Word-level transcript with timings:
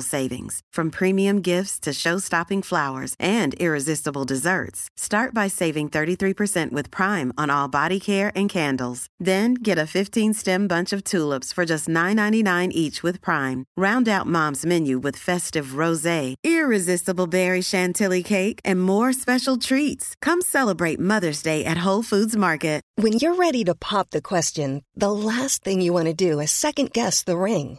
savings, 0.00 0.60
from 0.72 0.90
premium 0.90 1.42
gifts 1.42 1.78
to 1.80 1.92
show-stopping 1.92 2.62
flowers 2.62 3.14
and 3.18 3.52
irresistible 3.54 4.24
desserts. 4.24 4.88
Start 4.96 5.34
by 5.34 5.48
saving 5.48 5.90
33% 5.90 6.72
with 6.72 6.90
Prime 6.90 7.30
on 7.36 7.50
all 7.50 7.68
body 7.68 8.00
care 8.00 8.32
and 8.34 8.48
candles. 8.48 9.06
Then 9.18 9.54
get 9.54 9.78
a 9.78 9.90
15-stem 9.96 10.66
bunch 10.66 10.92
of 10.94 11.04
tulips 11.04 11.52
for 11.52 11.66
just 11.66 11.86
$9.99 11.88 12.70
each 12.72 13.02
with 13.02 13.20
Prime. 13.20 13.66
Round 13.76 14.08
out 14.08 14.26
Mom's 14.26 14.64
menu 14.64 14.98
with 14.98 15.18
festive 15.18 15.76
rosé, 15.82 16.34
irresistible 16.42 17.26
berry 17.26 17.62
chantilly 17.62 18.22
cake, 18.22 18.60
and 18.64 18.82
more 18.82 19.12
special 19.12 19.58
treats. 19.58 20.14
Come 20.22 20.40
celebrate 20.40 20.98
Mother's 20.98 21.42
Day 21.42 21.64
at 21.66 21.84
Whole 21.86 22.02
Foods 22.02 22.34
Market. 22.34 22.78
When 23.00 23.12
you're 23.12 23.36
ready 23.36 23.62
to 23.66 23.76
pop 23.76 24.10
the 24.10 24.20
question, 24.20 24.82
the 24.96 25.12
last 25.12 25.62
thing 25.62 25.80
you 25.80 25.92
want 25.92 26.06
to 26.06 26.14
do 26.14 26.40
is 26.40 26.50
second 26.50 26.92
guess 26.92 27.22
the 27.22 27.38
ring. 27.38 27.78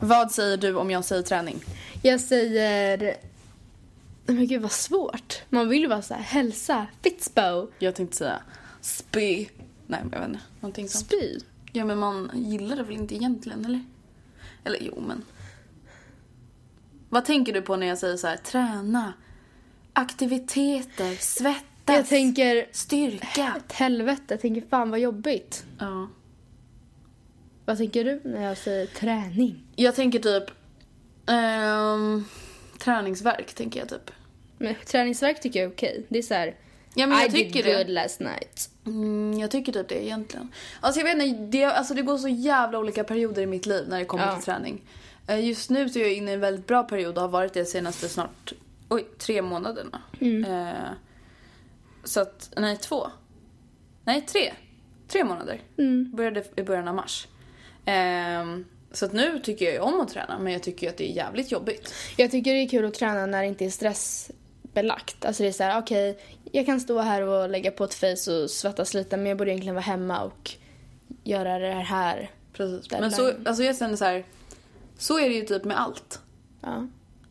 Vad 0.00 0.32
säger 0.32 0.56
du 0.56 0.74
om 0.74 0.90
jag 0.90 1.04
säger 1.04 1.22
träning? 1.22 1.64
Jag 2.02 2.20
säger... 2.20 3.16
Men 4.26 4.46
gud 4.46 4.62
vad 4.62 4.72
svårt. 4.72 5.42
Man 5.48 5.68
vill 5.68 5.80
ju 5.80 5.86
vara 5.88 6.02
så 6.02 6.14
här, 6.14 6.22
hälsa, 6.22 6.86
fitspo. 7.02 7.68
Jag 7.78 7.94
tänkte 7.94 8.16
säga 8.16 8.42
spy. 8.80 9.46
Nej 9.86 10.00
men 10.02 10.10
jag 10.12 10.20
vet 10.20 10.28
inte. 10.28 10.40
Någonting 10.60 10.88
sånt. 10.88 11.06
Spy. 11.06 11.38
Ja 11.72 11.84
men 11.84 11.98
man 11.98 12.30
gillar 12.34 12.76
det 12.76 12.82
väl 12.82 12.96
inte 12.96 13.14
egentligen 13.14 13.64
eller? 13.64 13.84
Eller 14.64 14.78
jo 14.80 15.02
men. 15.06 15.22
Vad 17.08 17.24
tänker 17.24 17.52
du 17.52 17.62
på 17.62 17.76
när 17.76 17.86
jag 17.86 17.98
säger 17.98 18.16
så 18.16 18.26
här 18.26 18.36
träna? 18.36 19.12
Aktiviteter, 19.92 21.16
svettas, 21.16 21.96
Jag 21.96 22.08
tänker, 22.08 22.66
styrka. 22.72 23.56
helvete, 23.72 24.22
jag 24.28 24.40
tänker 24.40 24.62
fan 24.70 24.90
vad 24.90 25.00
jobbigt. 25.00 25.64
Ja. 25.78 26.08
Vad 27.70 27.78
tänker 27.78 28.04
du 28.04 28.20
när 28.24 28.42
jag 28.42 28.58
säger 28.58 28.86
träning? 28.86 29.62
Jag 29.76 29.94
tänker 29.94 30.18
typ 30.18 30.44
ehm, 31.26 32.24
träningsverk 32.78 33.54
tänker 33.54 33.80
jag 33.80 33.88
typ. 33.88 34.10
Men 34.58 34.74
träningsverk 34.86 35.40
tycker 35.40 35.60
jag 35.60 35.68
är 35.70 35.74
okej. 35.74 36.06
Det 36.08 36.18
är 36.18 36.22
så 36.22 36.34
här, 36.34 36.56
Ja 36.94 37.06
men 37.06 37.18
jag 37.18 37.28
I 37.28 37.30
tycker 37.30 37.62
did 37.62 37.64
det. 37.64 37.78
good 37.84 37.88
last 37.94 38.20
night. 38.20 38.70
Mm, 38.86 39.38
jag 39.38 39.50
tycker 39.50 39.72
typ 39.72 39.88
det 39.88 40.04
egentligen. 40.04 40.48
Alltså 40.80 41.00
jag 41.00 41.04
vet 41.16 41.26
inte, 41.26 41.40
det, 41.58 41.64
alltså 41.64 41.94
det 41.94 42.02
går 42.02 42.18
så 42.18 42.28
jävla 42.28 42.78
olika 42.78 43.04
perioder 43.04 43.42
i 43.42 43.46
mitt 43.46 43.66
liv 43.66 43.84
när 43.88 43.98
det 43.98 44.04
kommer 44.04 44.26
Ja. 44.26 44.34
till 44.34 44.44
träning. 44.44 44.80
Eh, 45.26 45.46
Just 45.46 45.70
nu 45.70 45.88
så 45.88 45.98
är 45.98 46.02
jag 46.02 46.12
inne 46.12 46.30
i 46.30 46.34
en 46.34 46.40
väldigt 46.40 46.66
bra 46.66 46.82
period 46.82 47.14
och 47.16 47.22
har 47.22 47.28
varit 47.28 47.52
det 47.52 47.64
senaste 47.64 48.08
snart, 48.08 48.52
oj, 48.88 49.06
tre 49.18 49.42
månaderna. 49.42 50.02
Eh, 50.20 50.90
så 52.04 52.20
att, 52.20 52.50
nej 52.56 52.76
två. 52.76 53.06
Nej 54.04 54.20
tre. 54.22 54.52
Tre 55.08 55.24
månader. 55.24 55.60
Började 56.12 56.44
i 56.56 56.62
början 56.62 56.88
av 56.88 56.94
mars. 56.94 57.26
Ehm, 57.84 58.64
så 58.92 59.04
att 59.04 59.12
nu 59.12 59.38
tycker 59.38 59.64
jag 59.64 59.74
ju 59.74 59.80
om 59.80 60.00
att 60.00 60.08
träna 60.08 60.38
men 60.38 60.52
jag 60.52 60.62
tycker 60.62 60.86
ju 60.86 60.90
att 60.90 60.96
det 60.96 61.10
är 61.10 61.14
jävligt 61.14 61.52
jobbigt. 61.52 61.94
Jag 62.16 62.30
tycker 62.30 62.54
det 62.54 62.60
är 62.60 62.68
kul 62.68 62.84
att 62.84 62.94
träna 62.94 63.26
när 63.26 63.42
det 63.42 63.48
inte 63.48 63.64
är 63.64 63.70
stressbelagt. 63.70 65.24
Alltså 65.24 65.42
det 65.42 65.48
är 65.48 65.52
så 65.52 65.62
här, 65.62 65.80
okej, 65.80 66.18
jag 66.52 66.66
kan 66.66 66.80
stå 66.80 66.98
här 66.98 67.22
och 67.22 67.48
lägga 67.48 67.70
på 67.70 67.84
ett 67.84 67.94
face 67.94 68.32
och 68.32 68.50
svettas 68.50 68.94
lite 68.94 69.16
men 69.16 69.26
jag 69.26 69.38
borde 69.38 69.50
egentligen 69.50 69.74
vara 69.74 69.84
hemma 69.84 70.20
och 70.22 70.50
göra 71.24 71.58
det 71.58 71.72
här. 71.74 72.30
Precis. 72.52 72.90
Men 72.90 73.12
så, 73.12 73.32
alltså 73.44 73.62
jag 73.62 73.78
känner 73.78 73.96
så 73.96 74.04
här. 74.04 74.24
så 74.98 75.18
är 75.18 75.28
det 75.28 75.34
ju 75.34 75.42
typ 75.42 75.64
med 75.64 75.80
allt. 75.80 76.20
Ja. 76.60 76.86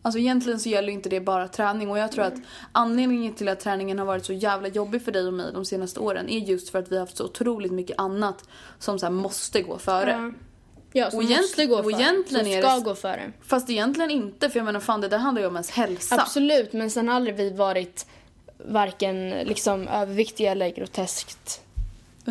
Alltså 0.09 0.19
egentligen 0.19 0.59
så 0.59 0.69
gäller 0.69 0.93
inte 0.93 1.09
det 1.09 1.19
bara 1.19 1.47
träning 1.47 1.89
och 1.91 1.97
jag 1.97 2.11
tror 2.11 2.23
att 2.25 2.33
anledningen 2.71 3.33
till 3.33 3.47
att 3.49 3.59
träningen 3.59 3.99
har 3.99 4.05
varit 4.05 4.25
så 4.25 4.33
jävla 4.33 4.67
jobbig 4.67 5.01
för 5.01 5.11
dig 5.11 5.27
och 5.27 5.33
mig 5.33 5.45
de 5.53 5.65
senaste 5.65 5.99
åren 5.99 6.29
är 6.29 6.39
just 6.39 6.69
för 6.69 6.79
att 6.79 6.91
vi 6.91 6.95
har 6.95 6.99
haft 6.99 7.17
så 7.17 7.25
otroligt 7.25 7.71
mycket 7.71 7.99
annat 7.99 8.43
som 8.79 8.99
så 8.99 9.05
här 9.05 9.11
måste 9.11 9.61
gå 9.61 9.77
före. 9.77 10.11
Ja. 10.11 10.31
Ja, 10.93 11.09
som 11.11 11.19
Och 11.19 11.25
måste 11.25 11.65
gå 11.65 11.83
före. 11.83 11.93
egentligen 11.93 12.45
som 12.45 12.61
ska 12.61 12.75
det- 12.75 12.81
gå 12.81 12.95
före. 12.95 13.31
Fast 13.41 13.69
egentligen 13.69 14.11
inte 14.11 14.49
för 14.49 14.59
jag 14.59 14.65
menar 14.65 14.79
fan 14.79 15.01
det 15.01 15.07
där 15.07 15.17
handlar 15.17 15.41
ju 15.41 15.47
om 15.47 15.55
ens 15.55 15.69
hälsa. 15.71 16.15
Absolut, 16.21 16.73
men 16.73 16.89
sen 16.91 17.07
har 17.07 17.15
aldrig 17.15 17.35
vi 17.35 17.49
varit 17.49 18.05
varken 18.65 19.29
liksom 19.29 19.87
överviktiga 19.87 20.51
eller 20.51 20.69
groteskt. 20.69 21.61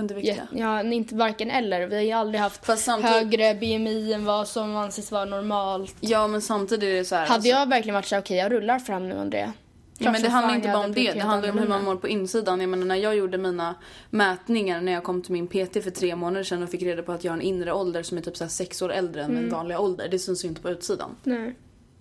Underviktiga. 0.01 0.49
Ja, 0.53 0.83
inte 0.83 1.15
varken 1.15 1.51
eller. 1.51 1.87
Vi 1.87 1.95
har 1.97 2.03
ju 2.03 2.13
aldrig 2.13 2.41
haft 2.41 2.67
högre 3.03 3.55
BMI 3.55 4.13
än 4.13 4.25
vad 4.25 4.49
som 4.49 4.77
anses 4.77 5.13
vara 5.13 5.25
normalt. 5.25 5.97
Ja 6.01 6.27
men 6.27 6.43
samtidigt 6.43 6.83
är 6.89 6.93
det 6.95 7.05
så 7.05 7.15
här. 7.15 7.23
Hade 7.23 7.35
alltså- 7.35 7.49
jag 7.49 7.69
verkligen 7.69 7.95
varit 7.95 8.07
så 8.07 8.15
här, 8.15 8.23
okej 8.23 8.37
jag 8.37 8.53
rullar 8.53 8.79
fram 8.79 9.09
nu 9.09 9.19
Andrea. 9.19 9.53
Ja, 10.01 10.13
men 10.13 10.23
det 10.23 10.29
handlar 10.29 10.55
inte 10.55 10.69
bara 10.69 10.85
om 10.85 10.93
det. 10.95 11.13
Det 11.13 11.21
handlar 11.21 11.51
om 11.51 11.59
hur 11.59 11.69
man 11.69 11.85
mår 11.85 11.97
på 11.97 12.09
insidan. 12.09 12.61
Jag 12.61 12.69
menar 12.71 12.85
när 12.87 12.95
jag 12.97 13.17
gjorde 13.17 13.39
mina 13.39 13.75
mätningar 14.11 14.81
när 14.81 14.93
jag 14.93 15.05
kom 15.05 15.23
till 15.23 15.33
min 15.33 15.47
PT 15.47 15.83
för 15.85 15.91
tre 15.91 16.17
månader 16.17 16.45
sedan 16.45 16.63
och 16.63 16.71
fick 16.71 16.83
reda 16.83 17.03
på 17.03 17.13
att 17.13 17.25
jag 17.25 17.33
har 17.33 17.37
en 17.37 17.43
inre 17.43 17.73
ålder 17.73 18.03
som 18.03 18.19
är 18.19 18.23
typ 18.23 18.37
så 18.37 18.49
sex 18.49 18.83
år 18.83 18.93
äldre 18.93 19.23
än 19.23 19.31
Mm. 19.31 19.43
min 19.43 19.53
vanliga 19.53 19.79
ålder. 19.81 20.09
Det 20.09 20.19
syns 20.19 20.45
ju 20.45 20.49
inte 20.49 20.61
på 20.61 20.71
utsidan. 20.71 21.17
Nej. 21.23 21.55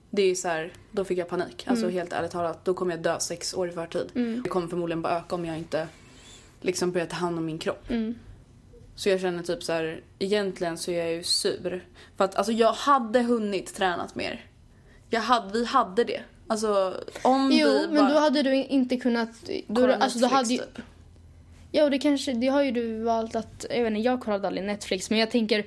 Det 0.10 0.22
är 0.22 0.36
så 0.36 0.48
här, 0.48 0.72
då 0.92 1.04
fick 1.04 1.18
jag 1.18 1.28
panik. 1.30 1.64
Alltså 1.68 1.86
Mm. 1.86 1.96
helt 1.98 2.14
ärligt 2.14 2.32
talat, 2.32 2.66
då 2.66 2.74
kommer 2.74 2.94
jag 2.96 3.04
dö 3.04 3.20
sex 3.20 3.54
år 3.54 3.70
i 3.70 3.72
förtid. 3.72 4.10
Det 4.44 4.50
kommer 4.50 4.68
förmodligen 4.68 5.02
bara 5.02 5.18
öka 5.18 5.36
om 5.36 5.46
jag 5.46 5.58
inte 5.58 5.88
liksom 6.62 6.92
börjar 6.92 7.08
ta 7.08 7.16
hand 7.16 7.38
om 7.38 7.46
min 7.46 7.58
kropp. 7.60 7.90
Mm. 7.90 8.16
Så 8.96 9.10
jag 9.10 9.22
känner 9.22 9.44
typ 9.44 9.64
så 9.64 9.74
här, 9.74 10.02
egentligen 10.20 10.78
så 10.78 10.92
är 10.92 10.98
jag 10.98 11.14
ju 11.14 11.24
sur. 11.24 11.86
För 12.18 12.26
att 12.26 12.36
alltså 12.36 12.52
jag 12.52 12.74
hade 12.74 13.22
hunnit 13.22 13.76
tränat 13.76 14.16
mer. 14.16 14.46
Jag 15.10 15.22
hade, 15.22 15.54
vi 15.54 15.66
hade 15.66 16.04
det. 16.04 16.22
Alltså 16.48 16.94
om 17.22 17.50
Jo, 17.54 17.68
vi 17.68 17.88
men 17.88 17.96
bara... 17.96 18.14
då 18.14 18.20
hade 18.20 18.44
du 18.44 18.56
inte 18.56 18.98
kunnat... 18.98 19.30
Då, 19.68 19.92
alltså, 19.92 20.20
då 20.20 20.28
hade 20.28 20.50
ju, 20.54 20.58
typ. 20.58 20.80
Ja, 21.72 21.90
det 21.90 22.00
kanske, 22.00 22.34
det 22.34 22.48
har 22.48 22.64
ju 22.64 22.72
du 22.72 23.04
valt 23.04 23.36
att, 23.36 23.66
jag 23.70 23.84
vet 23.84 23.88
inte, 23.92 24.02
jag 24.02 24.22
kollade 24.22 24.48
aldrig 24.48 24.66
Netflix, 24.66 25.10
men 25.10 25.20
jag 25.20 25.32
tänker 25.32 25.66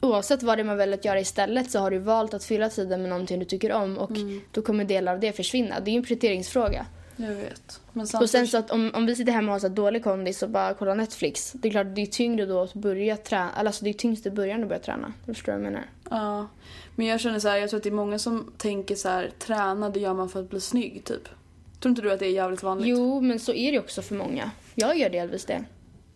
oavsett 0.00 0.42
vad 0.42 0.58
det 0.58 0.62
är 0.62 0.64
man 0.64 0.76
väljer 0.76 0.98
att 0.98 1.04
göra 1.04 1.20
istället 1.20 1.70
så 1.70 1.78
har 1.78 1.90
du 1.90 1.98
valt 1.98 2.34
att 2.34 2.44
fylla 2.44 2.68
tiden 2.68 3.00
med 3.00 3.10
någonting 3.10 3.38
du 3.38 3.44
tycker 3.44 3.72
om 3.72 3.98
och 3.98 4.10
Mm. 4.10 4.40
då 4.50 4.62
kommer 4.62 4.84
delar 4.84 5.12
av 5.12 5.20
det 5.20 5.32
försvinna. 5.32 5.80
Det 5.80 5.90
är 5.90 5.92
ju 5.92 5.98
en 5.98 6.04
prioriteringsfråga. 6.04 6.86
Jag 7.16 7.34
vet. 7.34 7.80
Men 7.92 8.02
Och 8.02 8.08
samtidigt... 8.08 8.30
sen 8.30 8.46
så 8.46 8.58
att 8.58 8.70
om, 8.70 8.90
om 8.94 9.06
vi 9.06 9.16
sitter 9.16 9.32
hemma 9.32 9.46
och 9.48 9.52
har 9.52 9.58
så 9.60 9.68
dålig 9.68 10.04
kondis 10.04 10.42
och 10.42 10.50
bara 10.50 10.74
kollar 10.74 10.94
Netflix, 10.94 11.52
det 11.52 11.68
är 11.68 11.72
klart 11.72 11.86
det 11.94 12.02
är 12.02 12.06
tyngre 12.06 12.46
då 12.46 12.62
att 12.62 12.74
börja 12.74 13.16
träna, 13.16 13.50
alltså 13.50 13.84
det 13.84 13.90
är 13.90 13.94
tyngst 13.94 14.26
i 14.26 14.30
början 14.30 14.62
att 14.62 14.68
börja 14.68 14.82
träna. 14.82 15.12
Du 15.26 15.34
förstår 15.34 15.52
vad 15.52 15.60
jag 15.60 15.72
menar? 15.72 15.84
Ja. 16.10 16.48
Men 16.96 17.06
jag 17.06 17.20
känner 17.20 17.38
så 17.38 17.48
här, 17.48 17.56
jag 17.56 17.70
tror 17.70 17.78
att 17.78 17.84
det 17.84 17.88
är 17.88 17.94
många 17.94 18.18
som 18.18 18.52
tänker 18.58 18.94
så 18.94 19.08
här, 19.08 19.30
träna 19.38 19.90
det 19.90 20.00
gör 20.00 20.14
man 20.14 20.28
för 20.28 20.40
att 20.40 20.50
bli 20.50 20.60
snygg 20.60 21.04
typ. 21.04 21.28
Tror 21.80 21.90
inte 21.90 22.02
du 22.02 22.12
att 22.12 22.18
det 22.18 22.26
är 22.26 22.30
jävligt 22.30 22.62
vanligt? 22.62 22.88
Jo, 22.88 23.20
men 23.20 23.40
så 23.40 23.52
är 23.52 23.72
det 23.72 23.78
också 23.78 24.02
för 24.02 24.14
många. 24.14 24.50
Jag 24.74 24.98
gör 24.98 25.10
delvis 25.10 25.44
det. 25.44 25.64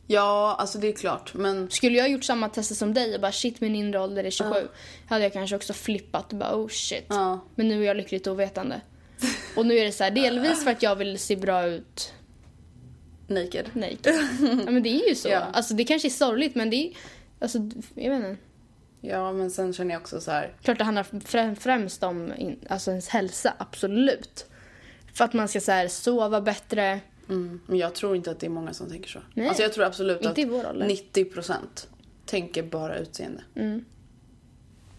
Ja, 0.07 0.57
alltså 0.59 0.79
det 0.79 0.89
är 0.89 0.93
klart. 0.93 1.35
Men 1.35 1.71
Skulle 1.71 1.99
jag 1.99 2.09
gjort 2.09 2.25
samma 2.25 2.49
tester 2.49 2.75
som 2.75 2.95
dig 2.95 3.15
och 3.15 3.21
bara 3.21 3.33
shit 3.33 3.61
min 3.61 3.75
inre 3.75 4.01
ålder 4.01 4.25
är 4.25 4.31
27 4.31 4.69
hade 5.07 5.23
jag 5.23 5.33
kanske 5.33 5.57
också 5.57 5.73
flippat 5.73 6.33
och 6.33 6.39
bara 6.39 6.57
oh 6.57 6.69
shit. 6.69 7.07
Ja. 7.09 7.41
Men 7.55 7.69
nu 7.69 7.83
är 7.83 7.87
jag 7.87 7.97
lyckligt 7.97 8.27
ovetande. 8.27 8.81
Och 9.57 9.67
nu 9.67 9.75
är 9.79 9.85
det 9.85 9.93
så 9.93 10.05
här, 10.05 10.11
delvis 10.11 10.65
för 10.65 10.71
att 10.71 10.83
jag 10.83 10.97
vill 10.97 11.19
se 11.19 11.37
bra 11.37 11.67
ut 11.67 12.13
naked. 13.29 13.71
Nej. 13.73 13.99
ja 14.05 14.71
men 14.71 14.83
det 14.83 14.89
är 14.89 15.09
ju 15.09 15.15
så. 15.15 15.29
Ja. 15.37 15.39
Alltså 15.41 15.75
det 15.75 15.85
kanske 15.85 16.09
är 16.09 16.11
sorgligt 16.11 16.55
men 16.55 16.71
det 16.71 16.77
är, 16.77 16.93
alltså 17.39 17.59
jag 17.95 18.11
vet 18.11 18.29
inte. 18.29 18.37
Ja, 19.01 19.33
men 19.33 19.51
sen 19.51 19.73
känner 19.73 19.95
jag 19.95 20.01
också 20.01 20.21
så 20.21 20.31
här. 20.31 20.53
Klart 20.63 20.79
det 20.79 20.85
handlar 20.85 21.03
frä- 21.03 21.55
främst 21.55 22.03
om 22.03 22.33
in, 22.39 22.59
alltså 22.69 22.91
ens 22.91 23.09
hälsa, 23.09 23.55
absolut. 23.59 24.47
För 25.15 25.25
att 25.25 25.33
man 25.33 25.49
ska 25.49 25.61
så 25.61 25.73
här, 25.73 25.89
sova 25.89 26.41
bättre. 26.41 27.01
Mm, 27.29 27.61
men 27.67 27.79
jag 27.79 27.95
tror 27.95 28.17
inte 28.17 28.31
att 28.31 28.41
det 28.41 28.47
är 28.47 28.51
många 28.51 28.73
som 28.73 28.91
tänker 28.91 29.09
så. 29.11 29.19
Nej. 29.35 29.49
Alltså 29.49 29.62
jag 29.62 29.73
tror 29.73 29.85
absolut 29.85 30.17
Inte 30.17 30.31
att 30.31 30.39
i 30.39 30.45
vår 30.45 30.69
ålder. 30.69 30.87
90% 30.87 31.55
tänker 32.27 32.62
bara 32.62 32.99
utseende. 32.99 33.43
Mm. 33.55 33.85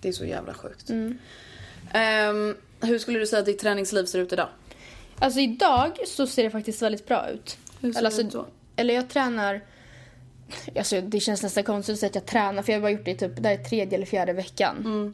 Det 0.02 0.08
är 0.08 0.14
så 0.14 0.26
jävla 0.26 0.54
sjukt. 0.54 0.90
Ehm, 1.92 2.56
hur 2.82 3.00
skulle 3.00 3.20
du 3.20 3.28
säga 3.28 3.40
att 3.40 3.46
ditt 3.46 3.60
träningsliv 3.60 4.06
ser 4.06 4.20
ut 4.20 4.34
idag? 4.34 4.50
Alltså 5.20 5.40
idag 5.40 5.98
så 6.08 6.28
ser 6.28 6.44
det 6.44 6.50
faktiskt 6.50 6.82
väldigt 6.82 7.08
bra 7.08 7.30
ut. 7.30 7.58
Hur 7.82 7.94
ser 7.94 8.00
eller, 8.00 8.02
det 8.02 8.16
alltså, 8.16 8.22
ut 8.22 8.32
då? 8.32 8.46
eller 8.76 8.94
jag 8.94 9.10
tränar, 9.10 9.62
alltså 10.78 11.02
det 11.02 11.20
känns 11.20 11.44
nästan 11.44 11.64
konstigt 11.64 11.94
att 11.94 12.00
säga 12.00 12.10
att 12.10 12.16
jag 12.16 12.26
tränar 12.26 12.64
för 12.64 12.72
jag 12.72 12.80
har 12.80 12.82
bara 12.82 12.92
gjort 12.92 13.06
det 13.06 13.16
typ, 13.16 13.32
det 13.36 13.48
här 13.50 13.60
är 13.60 13.64
tredje 13.64 13.96
eller 13.96 14.06
fjärde 14.06 14.34
veckan. 14.34 14.76
Mm. 14.86 15.14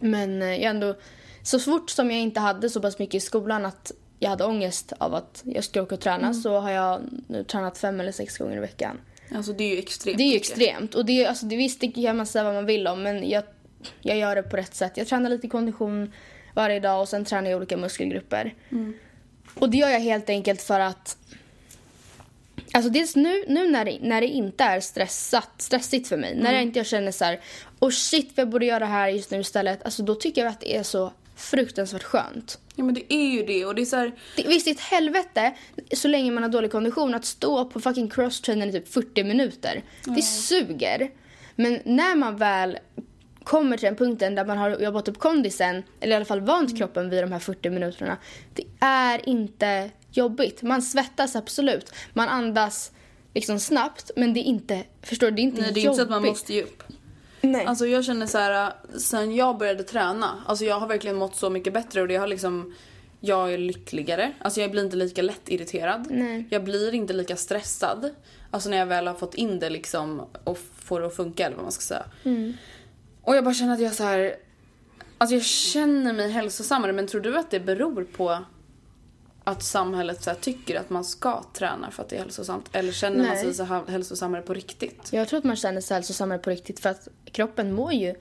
Men 0.00 0.42
eh, 0.42 0.48
jag 0.48 0.62
ändå, 0.62 0.94
så 1.42 1.58
fort 1.58 1.90
som 1.90 2.10
jag 2.10 2.20
inte 2.20 2.40
hade 2.40 2.70
så 2.70 2.80
pass 2.80 2.98
mycket 2.98 3.14
i 3.14 3.20
skolan 3.20 3.64
att 3.66 3.92
jag 4.18 4.30
hade 4.30 4.44
ångest 4.44 4.92
av 4.98 5.14
att 5.14 5.42
jag 5.46 5.64
skulle 5.64 5.82
åka 5.82 5.94
och 5.94 6.00
träna 6.00 6.26
Mm. 6.28 6.34
så 6.34 6.58
har 6.60 6.70
jag 6.70 7.00
nu 7.26 7.44
tränat 7.44 7.78
fem 7.78 8.00
eller 8.00 8.12
sex 8.12 8.38
gånger 8.38 8.56
i 8.56 8.60
veckan. 8.60 9.00
Alltså 9.34 9.52
det 9.52 9.64
är 9.64 9.68
ju 9.68 9.78
extremt 9.78 10.18
Det 10.18 10.24
är 10.24 10.30
ju 10.30 10.36
extremt. 10.36 10.94
Och 10.94 11.04
det, 11.04 11.24
är- 11.24 11.28
alltså, 11.28 11.46
det, 11.46 11.56
visst, 11.56 11.80
det 11.80 11.88
kan 11.88 12.16
man 12.16 12.26
säga 12.26 12.44
vad 12.44 12.54
man 12.54 12.66
vill 12.66 12.86
om, 12.86 13.02
men 13.02 13.28
jag, 13.28 13.42
jag 14.00 14.18
gör 14.18 14.34
det 14.36 14.42
på 14.42 14.56
rätt 14.56 14.74
sätt. 14.74 14.92
Jag 14.96 15.06
tränar 15.06 15.30
lite 15.30 15.48
kondition 15.48 16.12
varje 16.54 16.80
dag 16.80 17.00
och 17.00 17.08
sen 17.08 17.24
tränar 17.24 17.50
jag 17.50 17.56
olika 17.56 17.76
muskelgrupper. 17.76 18.54
Och 19.54 19.70
det 19.70 19.76
gör 19.76 19.88
jag 19.88 20.00
helt 20.00 20.28
enkelt 20.30 20.62
för 20.62 20.80
att... 20.80 21.16
Alltså 22.74 22.90
dels 22.90 23.16
nu, 23.16 23.44
nu 23.48 23.70
när, 23.70 23.84
det, 23.84 23.98
när 24.02 24.20
det 24.20 24.26
inte 24.26 24.64
är 24.64 24.80
stressat, 24.80 25.50
stressigt 25.58 26.08
för 26.08 26.16
mig, 26.16 26.36
när 26.36 26.52
jag 26.52 26.62
inte 26.62 26.78
jag 26.78 26.86
känner 26.86 27.12
så 27.12 27.24
här, 27.24 27.40
oh 27.78 27.90
shit 27.90 28.32
jag 28.34 28.48
borde 28.48 28.66
göra 28.66 28.78
det 28.78 28.86
här 28.86 29.08
just 29.08 29.30
nu 29.30 29.40
istället. 29.40 29.84
Alltså 29.84 30.02
då 30.02 30.14
tycker 30.14 30.44
jag 30.44 30.50
att 30.50 30.60
det 30.60 30.76
är 30.76 30.82
så 30.82 31.12
fruktansvärt 31.36 32.02
skönt. 32.02 32.58
Ja 32.76 32.84
men 32.84 32.94
det 32.94 33.14
är 33.14 33.30
ju 33.30 33.46
det 33.46 33.64
och 33.64 33.74
det 33.74 33.82
är 33.82 33.86
så 33.86 33.96
här, 33.96 34.12
Det, 34.36 34.48
visst, 34.48 34.64
det 34.64 34.70
är 34.70 34.74
ett 34.74 34.80
helvete 34.80 35.52
så 35.92 36.08
länge 36.08 36.30
man 36.30 36.42
har 36.42 36.50
dålig 36.50 36.72
kondition 36.72 37.14
att 37.14 37.24
stå 37.24 37.64
på 37.64 37.80
fucking 37.80 38.10
crosstrainern 38.10 38.68
i 38.68 38.72
typ 38.72 38.88
40 38.92 39.24
minuter. 39.24 39.82
Det 40.04 40.22
suger. 40.22 41.10
Men 41.56 41.78
när 41.84 42.16
man 42.16 42.36
väl 42.36 42.78
kommer 43.44 43.76
till 43.76 43.86
den 43.86 43.96
punkten 43.96 44.34
där 44.34 44.44
man 44.44 44.58
har 44.58 44.70
jobbat 44.70 45.08
upp 45.08 45.18
kondisen, 45.18 45.82
eller 46.00 46.12
i 46.12 46.16
alla 46.16 46.24
fall 46.24 46.40
vant 46.40 46.78
kroppen 46.78 47.10
vid 47.10 47.22
de 47.22 47.32
här 47.32 47.38
40 47.38 47.70
minuterna. 47.70 48.16
Det 48.54 48.64
är 48.80 49.28
inte 49.28 49.90
jobbigt. 50.10 50.62
Man 50.62 50.82
svettas 50.82 51.36
absolut. 51.36 51.92
Man 52.12 52.28
andas 52.28 52.92
liksom 53.34 53.58
snabbt, 53.58 54.10
men 54.16 54.34
det 54.34 54.40
är 54.40 54.44
inte, 54.44 54.84
förstår 55.02 55.26
du, 55.26 55.36
det 55.36 55.42
är 55.42 55.44
inte 55.44 55.60
nej 55.60 55.72
det 55.72 55.80
är 55.80 55.84
jobbigt. 55.84 55.86
inte 55.86 55.96
så 55.96 56.02
att 56.02 56.22
man 56.22 56.30
måste 56.30 56.54
ge 56.54 56.62
upp. 56.62 56.82
Nej. 57.40 57.66
Alltså 57.66 57.86
jag 57.86 58.04
känner 58.04 58.26
så 58.26 58.38
här, 58.38 58.72
sen 58.98 59.34
jag 59.34 59.58
började 59.58 59.82
träna, 59.82 60.42
alltså 60.46 60.64
jag 60.64 60.80
har 60.80 60.86
verkligen 60.86 61.16
mått 61.16 61.36
så 61.36 61.50
mycket 61.50 61.72
bättre 61.72 62.02
och 62.02 62.08
det 62.08 62.16
har 62.16 62.26
liksom 62.26 62.74
jag 63.24 63.52
är 63.52 63.58
lyckligare. 63.58 64.32
Alltså 64.38 64.60
jag 64.60 64.70
blir 64.70 64.84
inte 64.84 64.96
lika 64.96 65.22
lätt 65.22 65.48
irriterad. 65.48 66.06
Nej. 66.10 66.46
Jag 66.50 66.64
blir 66.64 66.94
inte 66.94 67.12
lika 67.12 67.36
stressad. 67.36 68.10
Alltså 68.50 68.70
när 68.70 68.76
jag 68.76 68.86
väl 68.86 69.06
har 69.06 69.14
fått 69.14 69.34
in 69.34 69.58
det 69.58 69.70
liksom 69.70 70.26
och 70.44 70.58
får 70.78 71.00
det 71.00 71.06
att 71.06 71.16
funka 71.16 71.46
eller 71.46 71.56
vad 71.56 71.64
man 71.64 71.72
ska 71.72 71.82
säga. 71.82 72.04
Mm. 72.24 72.52
Och 73.22 73.36
jag 73.36 73.44
bara 73.44 73.54
känner 73.54 73.74
att 73.74 73.80
jag 73.80 73.94
så 73.94 74.04
här. 74.04 74.36
Alltså 75.18 75.34
jag 75.34 75.44
känner 75.44 76.12
mig 76.12 76.30
hälsosammare 76.30 76.92
men 76.92 77.06
tror 77.06 77.20
du 77.20 77.38
att 77.38 77.50
det 77.50 77.60
beror 77.60 78.04
på 78.04 78.38
att 79.44 79.62
samhället 79.62 80.22
så 80.22 80.30
här 80.30 80.36
tycker 80.36 80.80
att 80.80 80.90
man 80.90 81.04
ska 81.04 81.44
träna 81.52 81.90
för 81.90 82.02
att 82.02 82.08
det 82.08 82.16
är 82.16 82.20
hälsosamt? 82.20 82.68
Eller 82.72 82.92
känner 82.92 83.16
man 83.16 83.26
Nej. 83.26 83.44
sig 83.44 83.54
så 83.54 83.64
här 83.64 83.82
hälsosammare 83.88 84.42
på 84.42 84.54
riktigt? 84.54 85.08
Jag 85.12 85.28
tror 85.28 85.38
att 85.38 85.44
man 85.44 85.56
känner 85.56 85.80
sig 85.80 85.94
hälsosammare 85.94 86.38
på 86.38 86.50
riktigt 86.50 86.80
för 86.80 86.88
att 86.88 87.08
kroppen 87.24 87.72
mår 87.72 87.92
ju 87.92 88.14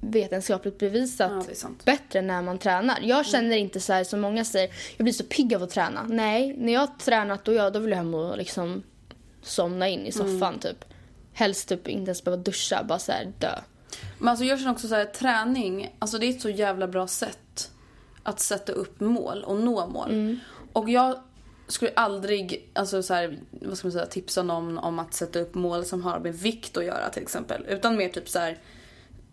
vetenskapligt 0.00 0.78
bevisat 0.78 1.48
Ja, 1.62 1.68
bättre 1.84 2.22
när 2.22 2.42
man 2.42 2.58
tränar. 2.58 2.98
Jag 3.02 3.26
känner 3.26 3.56
inte 3.56 3.80
så 3.80 3.92
här 3.92 4.04
som 4.04 4.20
många 4.20 4.44
säger, 4.44 4.70
jag 4.96 5.04
blir 5.04 5.12
så 5.14 5.24
pigg 5.24 5.54
av 5.54 5.62
att 5.62 5.70
träna. 5.70 6.06
Nej, 6.08 6.56
när 6.58 6.72
jag 6.72 6.80
har 6.80 6.90
tränat 6.98 7.44
då, 7.44 7.52
jag, 7.52 7.72
då 7.72 7.78
vill 7.78 7.90
jag 7.90 7.98
hem 7.98 8.14
och 8.14 8.38
liksom 8.38 8.82
somna 9.42 9.88
in 9.88 10.06
i 10.06 10.12
soffan 10.12 10.58
typ. 10.58 10.84
Helst 11.32 11.68
typ 11.68 11.88
inte 11.88 12.08
ens 12.08 12.24
behöva 12.24 12.42
duscha, 12.42 12.84
bara 12.84 12.98
så 12.98 13.12
här 13.12 13.32
dö. 13.38 13.58
Men 14.24 14.30
alltså 14.30 14.44
jag 14.44 14.58
känner 14.58 14.72
också 14.72 14.88
så 14.88 14.94
här, 14.94 15.04
träning, 15.04 15.96
alltså 15.98 16.18
det 16.18 16.26
är 16.26 16.30
ett 16.30 16.40
så 16.40 16.48
jävla 16.48 16.88
bra 16.88 17.06
sätt 17.06 17.70
att 18.22 18.40
sätta 18.40 18.72
upp 18.72 19.00
mål 19.00 19.44
och 19.44 19.56
nå 19.56 19.86
mål. 19.86 20.36
Och 20.72 20.90
jag 20.90 21.18
skulle 21.66 21.90
aldrig, 21.96 22.70
alltså 22.74 23.02
så 23.02 23.14
här, 23.14 23.38
vad 23.50 23.78
ska 23.78 23.88
man 23.88 23.92
säga, 23.92 24.06
tipsa 24.06 24.42
någon 24.42 24.78
om 24.78 24.98
att 24.98 25.14
sätta 25.14 25.40
upp 25.40 25.54
mål 25.54 25.84
som 25.84 26.02
har 26.02 26.18
med 26.18 26.34
vikt 26.34 26.76
att 26.76 26.84
göra 26.84 27.10
till 27.10 27.22
exempel. 27.22 27.66
Utan 27.68 27.96
mer 27.96 28.08
typ 28.08 28.28
så 28.28 28.38
här. 28.38 28.58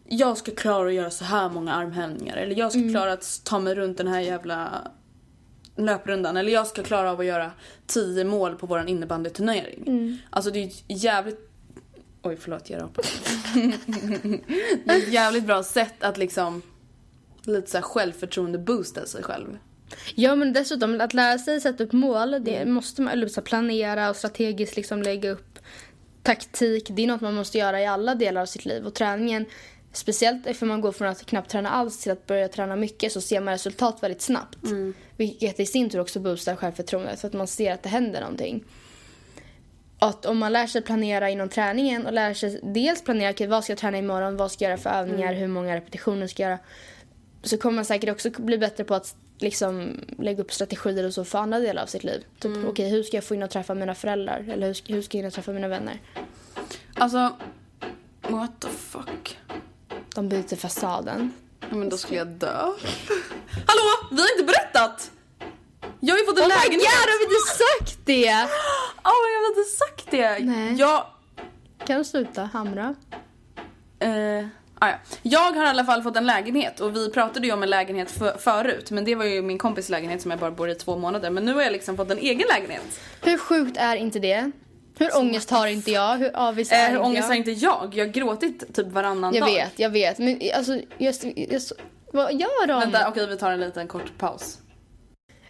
jag 0.07 0.37
ska 0.37 0.51
klara 0.51 0.87
att 0.87 0.93
göra 0.93 1.09
så 1.09 1.25
här 1.25 1.49
många 1.49 1.73
armhävningar. 1.73 2.37
Eller 2.37 2.55
jag 2.55 2.71
ska 2.71 2.81
klara 2.91 3.13
att 3.13 3.41
ta 3.43 3.59
mig 3.59 3.75
runt 3.75 3.97
den 3.97 4.07
här 4.07 4.19
jävla 4.19 4.91
löprundan. 5.75 6.37
Eller 6.37 6.51
jag 6.51 6.67
ska 6.67 6.83
klara 6.83 7.11
av 7.11 7.19
att 7.19 7.25
göra 7.25 7.51
10 7.85 8.23
mål 8.23 8.55
på 8.55 8.67
våran 8.67 8.87
innebandyturnering. 8.87 10.19
Alltså 10.29 10.51
det 10.51 10.63
är 10.63 10.67
ett 10.67 10.83
jävligt 10.87 11.50
Oj, 12.23 12.37
förlåt, 12.39 12.69
jag 12.69 12.81
rapade. 12.81 13.07
det 14.85 14.91
är 14.91 14.97
ett 14.97 15.13
jävligt 15.13 15.45
bra 15.45 15.63
sätt 15.63 16.03
att 16.03 16.17
liksom 16.17 16.61
lite 17.43 17.69
så 17.69 17.77
här 17.77 17.81
självförtroende 17.81 18.57
boosta 18.57 19.05
sig 19.05 19.23
själv. 19.23 19.57
Ja 20.15 20.35
men 20.35 20.53
dessutom 20.53 21.01
att 21.01 21.13
lära 21.13 21.37
sig 21.37 21.61
sätta 21.61 21.83
upp 21.83 21.93
mål, 21.93 22.43
det 22.43 22.65
måste 22.65 23.01
man 23.01 23.13
eller 23.13 23.27
så 23.27 23.41
planera 23.41 24.09
och 24.09 24.15
strategiskt 24.15 24.75
liksom 24.75 25.01
lägga 25.01 25.31
upp 25.31 25.59
taktik. 26.23 26.87
Det 26.89 27.03
är 27.03 27.07
något 27.07 27.21
man 27.21 27.35
måste 27.35 27.57
göra 27.57 27.81
i 27.81 27.85
alla 27.85 28.15
delar 28.15 28.41
av 28.41 28.45
sitt 28.45 28.65
liv 28.65 28.85
och 28.85 28.93
träningen 28.93 29.45
Speciellt 29.93 30.47
ifall 30.47 30.67
man 30.67 30.81
går 30.81 30.91
från 30.91 31.07
att 31.07 31.25
knappt 31.25 31.51
träna 31.51 31.69
alls 31.69 31.99
till 31.99 32.11
att 32.11 32.27
börja 32.27 32.47
träna 32.47 32.75
mycket 32.75 33.11
så 33.11 33.21
ser 33.21 33.41
man 33.41 33.53
resultat 33.53 34.03
väldigt 34.03 34.21
snabbt. 34.21 34.57
Vilket 35.17 35.59
i 35.59 35.65
sin 35.65 35.89
tur 35.89 35.99
också 35.99 36.19
boostar 36.19 36.55
självförtroendet 36.55 37.19
för 37.19 37.27
att 37.27 37.33
man 37.33 37.47
ser 37.47 37.73
att 37.73 37.83
det 37.83 37.89
händer 37.89 38.21
någonting. 38.21 38.63
Att 40.03 40.25
om 40.25 40.37
man 40.37 40.53
lär 40.53 40.67
sig 40.67 40.81
planera 40.81 41.29
inom 41.29 41.49
träningen 41.49 42.05
och 42.05 42.13
lär 42.13 42.33
sig 42.33 42.59
dels 42.63 43.03
planera 43.03 43.31
okay, 43.31 43.47
vad 43.47 43.63
ska 43.63 43.71
jag 43.71 43.77
träna 43.77 43.97
imorgon, 43.97 44.37
vad 44.37 44.51
ska 44.51 44.65
jag 44.65 44.69
göra 44.69 44.81
för 44.81 44.89
övningar, 44.89 45.33
hur 45.33 45.47
många 45.47 45.75
repetitioner 45.75 46.27
ska 46.27 46.43
jag 46.43 46.49
göra. 46.49 46.59
Så 47.43 47.57
kommer 47.57 47.75
man 47.75 47.85
säkert 47.85 48.09
också 48.09 48.29
bli 48.29 48.57
bättre 48.57 48.83
på 48.83 48.95
att 48.95 49.15
liksom 49.39 49.99
lägga 50.19 50.43
upp 50.43 50.53
strategier 50.53 51.05
och 51.05 51.13
så 51.13 51.25
för 51.25 51.39
andra 51.39 51.59
delar 51.59 51.83
av 51.83 51.85
sitt 51.85 52.03
liv. 52.03 52.23
Typ 52.39 52.51
okej 52.67 52.89
hur 52.89 53.03
ska 53.03 53.17
jag 53.17 53.23
få 53.23 53.35
in 53.35 53.43
och 53.43 53.49
träffa 53.49 53.73
mina 53.73 53.95
föräldrar 53.95 54.45
eller 54.51 54.67
hur 54.67 54.73
ska, 54.73 54.93
hur 54.93 55.01
ska 55.01 55.17
jag 55.17 55.21
in 55.21 55.27
och 55.27 55.33
träffa 55.33 55.51
mina 55.51 55.67
vänner. 55.67 56.01
Alltså, 56.93 57.37
what 58.21 58.51
the 58.59 58.67
fuck? 58.67 59.37
De 60.15 60.29
byter 60.29 60.55
fasaden. 60.55 61.33
Ja, 61.59 61.75
men 61.75 61.89
då 61.89 61.97
skulle 61.97 62.17
jag 62.17 62.27
dö. 62.27 62.47
Hallå, 63.67 64.09
vi 64.11 64.21
har 64.21 64.39
inte 64.39 64.43
berättat! 64.43 65.11
Jag 66.03 66.13
har 66.15 66.19
ju 66.19 66.25
fått 66.25 66.37
en 66.37 66.43
Oh 66.43 66.47
my 66.47 66.53
god, 66.53 66.63
lägenhet! 66.63 66.87
har 66.91 67.19
vi 67.19 67.23
inte 67.23 67.47
sagt 67.57 67.99
det? 68.05 68.25
Ja, 69.03 69.11
men 69.23 69.31
jag 69.33 69.41
har 69.41 69.49
inte 69.49 69.71
sagt 69.71 70.11
det! 70.11 70.39
Nej. 70.45 70.73
Jag, 70.75 71.05
Kan 71.87 71.97
du 71.97 72.03
sluta 72.03 72.43
hamra? 72.53 72.95
eh, 73.99 74.45
ah, 74.79 74.87
ja. 74.89 74.93
jag 75.21 75.51
har 75.51 75.65
i 75.65 75.67
alla 75.67 75.85
fall 75.85 76.03
fått 76.03 76.15
en 76.17 76.25
lägenhet 76.25 76.79
och 76.79 76.95
vi 76.95 77.09
pratade 77.11 77.47
ju 77.47 77.53
om 77.53 77.63
en 77.63 77.69
lägenhet 77.69 78.11
för, 78.11 78.37
förut 78.37 78.91
men 78.91 79.05
det 79.05 79.15
var 79.15 79.25
ju 79.25 79.41
min 79.41 79.57
kompis 79.57 79.89
lägenhet 79.89 80.21
som 80.21 80.31
jag 80.31 80.39
bara 80.39 80.51
bor 80.51 80.69
i 80.69 80.75
två 80.75 80.97
månader 80.97 81.29
men 81.29 81.45
nu 81.45 81.53
har 81.53 81.61
jag 81.61 81.71
liksom 81.71 81.97
fått 81.97 82.11
en 82.11 82.17
egen 82.17 82.47
lägenhet. 82.47 82.99
Hur 83.21 83.37
sjukt 83.37 83.77
är 83.77 83.95
inte 83.95 84.19
det? 84.19 84.51
Hur 84.97 85.17
ångest 85.17 85.49
har 85.49 85.67
inte 85.67 85.91
jag? 85.91 86.17
Hur 86.17 86.31
avis 86.35 86.71
är 86.71 86.85
Eh, 86.85 86.91
hur 86.91 87.01
ångest 87.01 87.27
har 87.27 87.35
jag? 87.35 87.37
inte 87.47 87.51
jag? 87.51 87.91
Jag 87.95 88.05
har 88.05 88.11
gråtit 88.13 88.75
typ 88.75 88.87
varannan 88.87 89.33
Jag 89.33 89.41
dag. 89.47 89.53
vet, 89.53 89.79
jag 89.79 89.89
vet. 89.89 90.17
Men 90.17 90.39
alltså, 90.55 90.79
just, 90.97 91.23
just, 91.35 91.71
vad 92.13 92.33
gör 92.33 92.67
de? 92.67 92.79
Vänta, 92.79 93.07
okej 93.09 93.27
vi 93.27 93.37
tar 93.37 93.51
en 93.51 93.59
liten 93.59 93.87
kort 93.87 94.17
paus. 94.17 94.57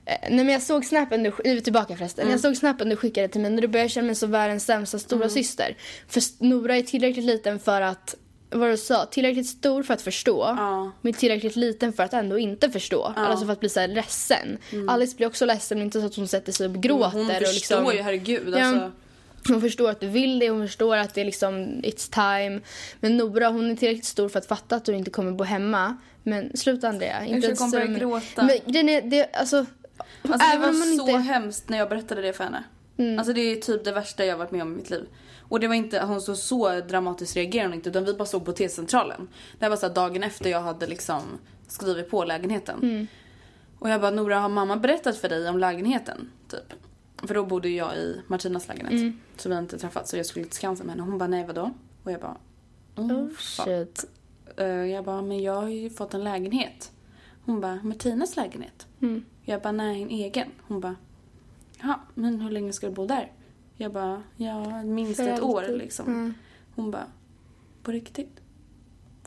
Eh, 0.05 0.15
Nej 0.22 0.38
men 0.46 0.50
jag 0.50 0.62
såg 0.62 0.86
snappen 0.86 1.24
du, 1.24 1.34
nu 1.43 1.51
är 1.51 1.55
vi 1.55 1.62
tillbaka 1.62 1.96
förresten. 1.98 2.22
Mm. 2.22 2.31
Jag 2.31 2.39
såg 2.41 2.58
snappen 2.58 2.89
du 2.89 2.96
skickade 2.96 3.27
till 3.27 3.41
mig 3.41 3.51
när 3.51 3.62
du 3.62 3.67
började 3.67 3.89
känna 3.89 4.05
mig 4.05 4.15
som 4.15 4.31
världens 4.31 4.65
sämsta 4.65 5.00
stora 5.00 5.24
Mm. 5.24 5.29
syster. 5.29 5.77
För 6.08 6.43
Nora 6.46 6.77
är 6.77 6.81
tillräckligt 6.81 7.25
liten 7.25 7.60
för 7.60 7.81
att, 7.81 8.15
vad 8.50 8.70
du 8.70 8.77
sa, 8.77 9.05
tillräckligt 9.05 9.48
stor 9.48 9.84
för 9.84 9.93
att 9.93 10.01
förstå. 10.01 10.55
Ja. 10.58 10.91
Men 11.01 11.13
tillräckligt 11.13 11.55
liten 11.55 11.93
för 11.93 12.03
att 12.03 12.13
ändå 12.13 12.39
inte 12.39 12.70
förstå. 12.70 13.13
Alltså 13.15 13.46
för 13.46 13.53
att 13.53 13.60
bli 13.60 13.70
så 13.70 13.79
här 13.79 13.88
ledsen. 13.88 14.58
Alice 14.88 15.17
blir 15.17 15.27
också 15.27 15.46
ledsen 15.46 15.77
men 15.77 15.86
inte 15.86 16.00
så 16.01 16.08
att 16.08 16.15
hon 16.15 16.27
sätter 16.27 16.51
sig 16.51 16.67
och 16.67 16.74
gråter. 16.74 17.20
Mm. 17.20 17.27
Hon 17.27 17.36
och 17.36 17.48
förstår 17.48 17.53
liksom, 17.53 17.93
ju, 17.96 18.01
herregud. 18.01 18.53
Ja. 18.58 18.65
Alltså. 18.65 18.91
Hon 19.48 19.62
förstår 19.62 19.89
att 19.89 20.00
du 20.00 20.08
vill 20.08 20.39
det, 20.39 20.50
hon 20.50 20.67
förstår 20.67 20.98
att 20.98 21.13
det 21.13 21.22
är 21.22 21.25
liksom 21.25 21.53
it's 21.84 22.13
time. 22.13 22.62
Men 23.00 23.17
Nora 23.17 23.50
hon 23.50 23.72
är 23.72 23.75
tillräckligt 23.75 24.05
stor 24.05 24.29
för 24.29 24.39
att 24.39 24.46
fatta 24.46 24.75
att 24.75 24.86
du 24.86 24.96
inte 24.96 25.12
kommer 25.12 25.31
bo 25.31 25.43
hemma. 25.43 25.98
Men 26.24 26.58
sluta 26.58 26.88
Andrea. 26.89 27.25
Inte 27.25 27.55
ska 27.55 27.63
ens 27.63 27.72
börja 27.72 27.86
gråta. 27.86 28.43
Men 28.43 28.58
grejen 28.65 28.89
är, 28.89 29.01
det, 29.01 29.29
alltså, 29.34 29.65
Alltså 30.22 30.51
det 30.51 30.58
var 30.58 30.74
så 30.74 31.10
inte... 31.10 31.22
hemskt 31.22 31.70
när 31.70 31.77
jag 31.77 31.89
berättade 31.89 32.22
det 32.22 32.34
för 32.34 32.43
henne. 32.43 32.63
Alltså 33.17 33.34
det 33.34 33.41
är 33.41 33.55
typ 33.55 33.84
det 33.84 33.91
värsta 33.91 34.25
jag 34.25 34.38
varit 34.38 34.51
med 34.51 34.62
om 34.62 34.74
i 34.74 34.75
mitt 34.75 34.89
liv. 34.89 35.05
Och 35.39 35.60
det 35.60 35.67
var 35.67 35.75
inte, 35.75 36.00
hon 36.00 36.22
så, 36.22 36.36
så 36.36 36.79
dramatiskt 36.79 37.36
reagerade 37.36 37.75
inte 37.75 37.89
utan 37.89 38.05
vi 38.05 38.13
bara 38.13 38.25
såg 38.25 38.46
på 38.46 38.51
T-centralen. 38.51 39.27
Det 39.60 39.65
här 39.65 39.70
var 39.70 39.77
så 39.77 39.89
dagen 39.89 40.24
efter 40.24 40.50
jag 40.50 40.62
hade 40.62 40.88
liksom 40.88 41.22
skrivit 41.67 42.10
på 42.10 42.24
lägenheten. 42.24 43.08
Och 43.79 43.89
jag 43.89 44.01
bara 44.01 44.12
Nora 44.12 44.39
har 44.39 44.50
mamma 44.50 44.75
berättat 44.77 45.17
för 45.17 45.29
dig 45.29 45.50
om 45.50 45.60
lägenheten? 45.60 46.29
Typ. 46.48 46.74
För 47.27 47.34
då 47.34 47.46
bodde 47.46 47.70
jag 47.70 47.96
i 47.98 48.22
Martinas 48.27 48.67
lägenhet. 48.67 49.15
Så 49.38 49.50
vi 49.50 49.55
inte 49.55 49.77
träffats 49.77 50.12
så 50.12 50.17
jag 50.17 50.25
skulle 50.25 50.46
till 50.46 50.55
Skansen 50.55 50.86
med 50.86 50.96
henne. 50.96 51.10
Hon 51.10 51.17
bara 51.17 51.27
nej 51.27 51.46
vadå? 51.46 51.72
Och 52.03 52.12
jag 52.12 52.22
bara 52.22 52.38
oh, 52.96 53.12
Oh 53.12 53.29
shit. 53.38 54.05
Eh, 54.58 54.65
jag 54.67 55.05
bara, 55.05 55.22
men 55.22 55.41
jag 55.41 55.53
har 55.53 55.67
ju 55.67 55.89
fått 55.89 56.13
en 56.13 56.24
lägenhet. 56.24 56.91
Hon 57.51 57.62
bara, 57.62 57.79
Martinas 57.84 58.36
lägenhet? 58.36 58.88
Mm. 59.01 59.25
Jag 59.43 59.62
bara, 59.62 59.72
nej 59.72 60.01
en 60.01 60.10
egen. 60.10 60.48
Hon 60.67 60.79
bara, 60.79 60.96
ja 61.81 62.00
men 62.13 62.41
hur 62.41 62.50
länge 62.51 62.74
ska 62.74 62.88
du 62.88 62.93
bo 62.93 63.05
där? 63.05 63.31
Jag 63.77 63.93
bara, 63.93 64.24
ja 64.38 64.84
minst 64.84 65.15
För 65.15 65.27
ett 65.29 65.41
år 65.41 65.62
alltid. 65.62 65.77
liksom. 65.77 66.05
Mm. 66.08 66.34
Hon 66.75 66.91
bara, 66.91 67.05
på 67.84 67.91
riktigt? 67.91 68.39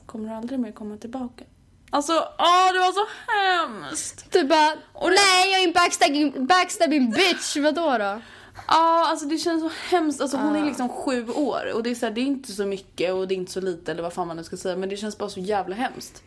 Kommer 0.07 0.28
du 0.28 0.35
aldrig 0.35 0.61
mer 0.61 0.73
komma 0.73 0.97
tillbaka? 0.97 1.45
Alltså, 1.90 2.12
åh 2.38 2.73
det 2.73 2.78
var 2.78 2.93
så 2.93 3.07
hemskt! 3.33 4.33
Du 4.33 4.45
bara, 4.45 4.73
Och 4.93 5.11
det- 5.11 5.16
nej 5.16 5.52
jag 5.52 5.61
är 5.62 5.66
en 5.66 5.73
backstabbing, 5.73 6.47
backstabbing 6.47 7.11
bitch, 7.11 7.57
vadå 7.57 7.99
då? 7.99 8.21
Ja, 8.69 9.07
alltså 9.09 9.26
det 9.26 9.38
känns 9.38 9.62
så 9.62 9.71
hemskt. 9.97 10.21
Alltså 10.21 10.37
hon 10.37 10.57
är 10.57 10.62
Ah. 10.62 10.64
liksom 10.64 10.88
sju 10.88 11.28
år 11.28 11.73
och 11.75 11.83
det 11.83 11.90
är 11.90 11.95
så 11.95 12.07
här, 12.07 12.12
det 12.12 12.21
är 12.21 12.26
inte 12.26 12.52
så 12.52 12.66
mycket 12.66 13.12
och 13.14 13.28
det 13.28 13.35
är 13.35 13.37
inte 13.37 13.52
så 13.52 13.61
lite 13.61 13.93
eller 13.93 14.02
vad 14.02 14.12
fan 14.12 14.26
man 14.26 14.37
nu 14.37 14.45
ska 14.45 14.57
säga 14.57 14.76
men 14.76 14.88
det 14.88 14.97
känns 14.97 15.19
bara 15.19 15.28
så 15.28 15.40
jävla 15.40 15.75
hemskt. 15.76 16.23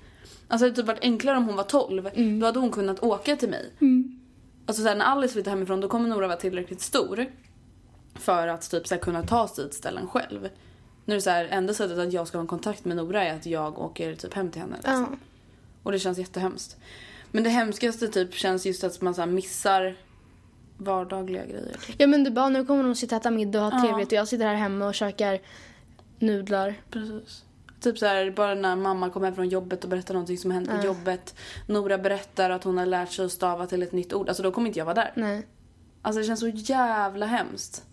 Alltså 0.48 0.66
det 0.66 0.70
hade 0.70 0.76
typ 0.76 0.88
varit 0.88 1.04
enklare 1.04 1.38
om 1.38 1.46
hon 1.46 1.56
var 1.56 1.64
12. 1.64 2.10
Mm. 2.14 2.40
Då 2.40 2.46
hade 2.46 2.60
hon 2.60 2.72
kunnat 2.72 3.04
åka 3.04 3.36
till 3.36 3.50
mig. 3.50 3.72
Alltså 4.66 4.84
så 4.84 4.90
här, 4.90 4.96
när 4.96 5.06
Alice 5.06 5.34
flyttar 5.34 5.52
hemifrån 5.52 5.82
då 5.82 5.88
kommer 5.88 6.10
Nora 6.10 6.28
vara 6.28 6.38
tillräckligt 6.38 6.82
stor 6.82 7.26
för 8.16 8.48
att 8.48 8.72
typ 8.72 8.88
så 8.88 8.96
här, 8.96 9.02
kunna 9.02 9.24
ta 9.24 9.48
sig 9.48 9.70
till 9.70 9.78
ställen 9.78 10.08
själv. 10.08 10.50
Nu 11.06 11.14
är 11.14 11.18
det 11.18 11.22
så 11.22 11.30
här, 11.30 11.46
enda 11.46 11.74
sättet 11.74 11.98
att 11.98 12.14
jag 12.14 12.28
ska 12.28 12.38
ha 12.38 12.42
en 12.42 12.48
kontakt 12.48 12.86
med 12.86 12.98
Nora 12.98 13.24
är 13.24 13.36
att 13.36 13.46
jag 13.46 13.80
åker 13.80 14.16
typ 14.16 14.34
hem 14.34 14.52
till 14.52 14.62
henne. 14.62 14.76
Liksom. 14.76 15.08
Ja. 15.12 15.18
Och 15.84 15.92
det 15.92 16.00
känns 16.00 16.18
jättehemskt. 16.18 16.78
Men 17.32 17.44
det 17.44 17.50
hemskaste 17.50 18.08
typ 18.08 18.34
känns 18.34 18.66
just 18.66 18.84
att 18.84 19.02
man 19.02 19.14
så 19.14 19.26
missar 19.26 19.96
vardagliga 20.78 21.46
grejer. 21.46 21.78
Typ. 21.86 21.96
Ja 21.98 22.08
men 22.08 22.24
du 22.24 22.32
bara, 22.32 22.50
nu 22.50 22.66
kommer 22.66 22.84
de 22.84 22.96
sitta 22.96 23.16
och 23.16 23.22
äta 23.22 23.32
middag 23.32 23.66
och 23.66 23.72
ha 23.72 23.82
trevligt 23.82 24.08
och 24.08 24.14
jag 24.14 24.28
sitter 24.28 24.46
här 24.46 24.56
hemma 24.56 24.88
och 24.88 24.96
käkar 24.96 25.40
nudlar. 26.20 26.76
Precis. 26.90 27.44
Typ 27.82 27.98
så 27.98 28.06
här, 28.06 28.32
bara 28.32 28.54
när 28.56 28.76
mamma 28.76 29.10
kommer 29.10 29.28
hem 29.28 29.36
från 29.36 29.50
jobbet 29.50 29.84
och 29.84 29.90
berättar 29.90 30.14
någonting 30.14 30.38
som 30.38 30.52
hänt 30.52 30.70
på 30.70 30.86
jobbet. 30.86 31.36
Nora 31.68 31.98
berättar 31.98 32.50
att 32.50 32.64
hon 32.64 32.78
har 32.78 32.86
lärt 32.86 33.12
sig 33.12 33.26
att 33.26 33.32
stava 33.32 33.68
till 33.68 33.84
ett 33.84 33.92
nytt 33.92 34.14
ord. 34.14 34.28
Alltså 34.30 34.44
då 34.44 34.52
kommer 34.52 34.68
inte 34.68 34.80
jag 34.80 34.86
vara 34.86 34.96
där. 34.96 35.12
Nej. 35.16 35.48
Alltså 36.02 36.20
det 36.22 36.26
känns 36.28 36.40
så 36.40 36.48
jävla 36.48 37.26
hemskt. 37.26 37.84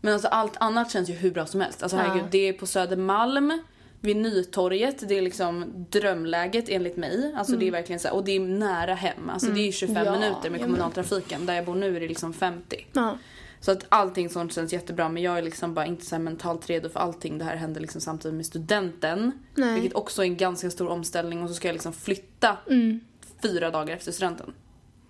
Men 0.00 0.12
alltså 0.12 0.28
allt 0.28 0.56
annat 0.56 0.90
känns 0.90 1.10
ju 1.10 1.14
hur 1.14 1.30
bra 1.30 1.46
som 1.46 1.60
helst. 1.60 1.82
Alltså 1.82 1.96
Ja. 1.98 2.02
herregud, 2.02 2.24
det 2.30 2.48
är 2.48 2.52
på 2.52 2.66
Södermalm. 2.66 3.62
Vid 4.00 4.16
Nytorget, 4.16 5.08
det 5.08 5.18
är 5.18 5.22
liksom 5.22 5.86
drömläget 5.90 6.68
enligt 6.68 6.96
mig. 6.96 7.34
Alltså 7.36 7.56
det 7.56 7.68
är 7.68 7.70
verkligen 7.70 8.00
så 8.00 8.08
här, 8.08 8.14
och 8.14 8.24
det 8.24 8.32
är 8.36 8.40
nära 8.40 8.94
hem. 8.94 9.30
Alltså 9.30 9.50
det 9.50 9.68
är 9.68 9.72
25 9.72 10.06
Ja, 10.06 10.12
minuter 10.12 10.50
med 10.50 10.60
kommunaltrafiken. 10.60 11.46
Där 11.46 11.54
jag 11.54 11.64
bor 11.64 11.74
nu 11.74 11.96
är 11.96 12.00
det 12.00 12.08
liksom 12.08 12.32
50. 12.32 12.86
Ja. 12.92 13.18
Så 13.64 13.70
att 13.70 13.84
allting 13.88 14.30
sånt 14.30 14.52
känns 14.52 14.72
jättebra 14.72 15.08
men 15.08 15.22
jag 15.22 15.38
är 15.38 15.42
liksom 15.42 15.74
bara 15.74 15.86
inte 15.86 16.06
så 16.06 16.14
här 16.14 16.22
mentalt 16.22 16.66
redo 16.70 16.88
för 16.88 17.00
allting. 17.00 17.38
Det 17.38 17.44
här 17.44 17.56
händer 17.56 17.80
liksom 17.80 18.00
samtidigt 18.00 18.34
med 18.36 18.46
studenten. 18.46 19.32
Nej. 19.54 19.74
Vilket 19.74 19.94
också 19.94 20.22
är 20.22 20.26
en 20.26 20.36
ganska 20.36 20.70
stor 20.70 20.88
omställning 20.88 21.42
och 21.42 21.48
så 21.48 21.54
ska 21.54 21.68
jag 21.68 21.72
liksom 21.72 21.92
flytta 21.92 22.56
Mm. 22.70 23.00
fyra 23.42 23.70
dagar 23.70 23.96
efter 23.96 24.12
studenten. 24.12 24.52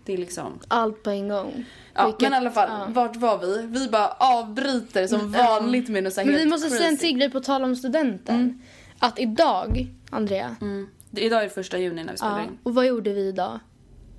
Det 0.05 0.13
är 0.13 0.19
liksom... 0.19 0.59
Allt 0.69 1.03
på 1.03 1.11
en 1.11 1.29
gång. 1.29 1.65
Ja, 1.95 2.07
Vilket- 2.07 2.21
men 2.23 2.33
i 2.33 2.37
alla 2.37 2.51
fall, 2.51 2.69
ja. 2.71 2.87
vart 2.91 3.17
var 3.17 3.39
vi? 3.39 3.67
Vi 3.67 3.89
bara 3.89 4.09
avbryter 4.09 5.07
som 5.07 5.33
vanligt 5.33 5.89
med 5.89 6.05
något 6.05 6.13
så 6.13 6.21
här 6.21 6.27
Men 6.27 6.37
vi 6.37 6.47
måste 6.47 6.71
säga 6.71 6.83
en 6.89 6.97
crazy. 6.97 7.07
till 7.09 7.19
grej 7.19 7.31
på 7.31 7.41
tal 7.41 7.65
om 7.65 7.77
studenten. 7.77 8.63
Att 8.99 9.19
idag, 9.19 9.87
Andrea, 10.11 10.57
Mm. 10.61 10.89
Idag 11.17 11.39
är 11.41 11.45
det 11.45 11.51
första 11.51 11.79
juni 11.79 12.05
när 12.05 12.13
vi 12.13 12.19
spelar 12.19 12.39
ja, 12.39 12.45
in. 12.45 12.59
och 12.63 12.75
vad 12.75 12.87
gjorde 12.87 13.13
vi 13.13 13.29
idag? 13.29 13.59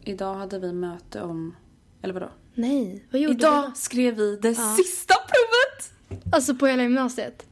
Idag 0.03 0.35
hade 0.35 0.59
vi 0.59 0.73
möte 0.73 1.21
om... 1.21 1.55
Eller 2.01 2.13
vadå? 2.13 2.29
Nej, 2.53 3.05
vad 3.11 3.21
gjorde 3.21 3.33
Idag 3.33 3.61
vi? 3.61 3.79
skrev 3.79 4.15
vi 4.15 4.35
det 4.35 4.55
sista 4.55 5.13
provet! 5.13 5.93
Alltså 6.33 6.55
på 6.55 6.67
hela 6.67 6.83
gymnasiet. 6.83 7.45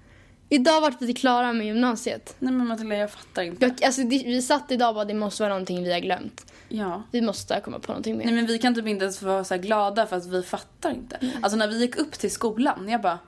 Idag 0.49 0.81
vart 0.81 1.01
vi 1.01 1.13
klara 1.13 1.53
med 1.53 1.67
gymnasiet. 1.67 2.35
Nej 2.39 2.53
men 2.53 2.67
Matilda 2.67 2.95
jag 2.95 3.11
fattar 3.11 3.41
inte. 3.41 3.65
Jag, 3.65 3.83
alltså, 3.83 4.01
det, 4.01 4.23
vi 4.25 4.41
satt 4.41 4.71
idag 4.71 4.89
och 4.89 4.95
bara, 4.95 5.05
det 5.05 5.13
måste 5.13 5.43
vara 5.43 5.53
någonting 5.53 5.83
vi 5.83 5.93
har 5.93 5.99
glömt. 5.99 6.45
Ja. 6.69 7.03
Vi 7.11 7.21
måste 7.21 7.61
komma 7.65 7.79
på 7.79 7.91
någonting 7.91 8.17
mer. 8.17 8.25
Nej 8.25 8.33
men 8.33 8.45
vi 8.45 8.57
kan 8.57 8.75
typ 8.75 8.87
inte 8.87 9.03
ens 9.05 9.21
vara 9.21 9.43
så 9.43 9.53
här 9.53 9.61
glada 9.61 10.07
för 10.07 10.15
att 10.15 10.25
vi 10.25 10.43
fattar 10.43 10.91
inte. 10.91 11.19
Alltså 11.41 11.57
när 11.57 11.67
vi 11.67 11.79
gick 11.79 11.95
upp 11.95 12.11
till 12.11 12.31
skolan, 12.31 12.89
jag 12.89 13.01
bara 13.01 13.19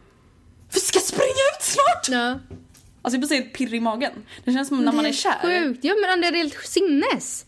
Vi 0.73 0.79
ska 0.79 0.99
springa 0.99 1.43
ut 1.57 1.61
snart! 1.61 2.09
Ja. 2.09 2.39
Alltså 3.01 3.19
jag 3.19 3.27
blir 3.29 3.41
så 3.41 3.57
pirrig 3.57 3.77
i 3.77 3.79
magen. 3.79 4.11
Det 4.45 4.53
känns 4.53 4.67
som 4.67 4.85
när 4.85 4.91
man 4.91 5.05
är 5.05 5.11
kär. 5.11 5.39
Sjukt. 5.41 5.83
Ja 5.83 5.93
men 6.01 6.11
Andrea 6.11 6.31
det 6.31 6.37
är 6.37 6.43
helt 6.43 6.65
sinnes. 6.67 7.45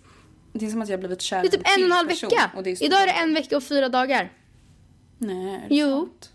Det 0.60 0.66
är 0.66 0.70
som 0.70 0.82
att 0.82 0.90
jag 0.90 0.94
har 0.98 1.00
blivit 1.00 1.22
kär 1.22 1.42
Det 1.42 1.48
är 1.48 1.52
typ 1.52 1.68
i 1.68 1.74
en 1.76 1.82
och 1.82 1.86
en 1.86 1.92
halv 1.92 2.08
person, 2.10 2.30
vecka. 2.30 2.52
det 2.64 2.70
är 2.70 2.84
Idag 2.84 3.02
är 3.02 3.06
det 3.08 3.12
en 3.14 3.34
vecka 3.34 3.58
och 3.58 3.64
fyra 3.64 3.90
dagar. 3.90 4.32
Nej, 5.18 5.56
är 5.56 5.70
det 5.70 5.76
Jo. 5.76 6.00
sant? 6.00 6.32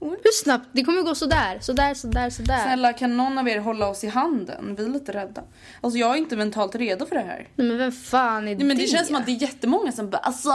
Hur 0.00 0.32
snabbt? 0.42 0.68
Det 0.72 0.84
kommer 0.84 1.02
gå 1.02 1.14
sådär, 1.14 1.58
sådär, 1.60 1.94
sådär, 1.94 2.30
sådär. 2.30 2.62
Snälla 2.64 2.92
kan 2.92 3.16
någon 3.16 3.38
av 3.38 3.48
er 3.48 3.58
hålla 3.58 3.88
oss 3.88 4.04
i 4.04 4.06
handen? 4.08 4.74
Vi 4.78 4.84
är 4.84 4.88
lite 4.88 5.12
rädda. 5.12 5.42
Alltså 5.80 5.98
jag 5.98 6.10
är 6.10 6.16
inte 6.16 6.36
mentalt 6.36 6.74
redo 6.74 7.06
för 7.06 7.14
det 7.14 7.20
här. 7.22 7.48
Nej 7.56 7.66
men 7.68 7.78
vem 7.78 7.92
fan 7.92 8.48
är 8.48 8.54
Nej, 8.56 8.64
men 8.64 8.76
det 8.76 8.86
känns 8.86 9.06
som 9.06 9.16
att 9.16 9.26
det 9.26 9.32
är 9.32 9.42
jättemånga 9.42 9.92
som 9.92 10.10
bara 10.10 10.18
alltså, 10.18 10.50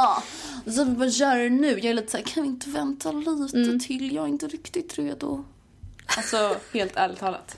så 0.72 0.84
vi 0.84 0.92
bara 0.92 1.08
gör 1.08 1.36
det 1.38 1.50
nu. 1.50 1.68
Jag 1.68 1.86
är 1.86 1.94
lite 1.94 2.12
såhär, 2.12 2.24
kan 2.24 2.44
vi 2.44 2.50
inte 2.50 2.70
vänta 2.70 3.12
lite 3.12 3.58
Mm. 3.58 3.80
till? 3.80 4.16
Jag 4.16 4.24
är 4.24 4.28
inte 4.28 4.48
riktigt 4.48 4.98
redo. 5.00 5.44
Alltså 6.18 6.56
helt 6.74 6.94
ärligt 6.96 7.20
talat. 7.20 7.58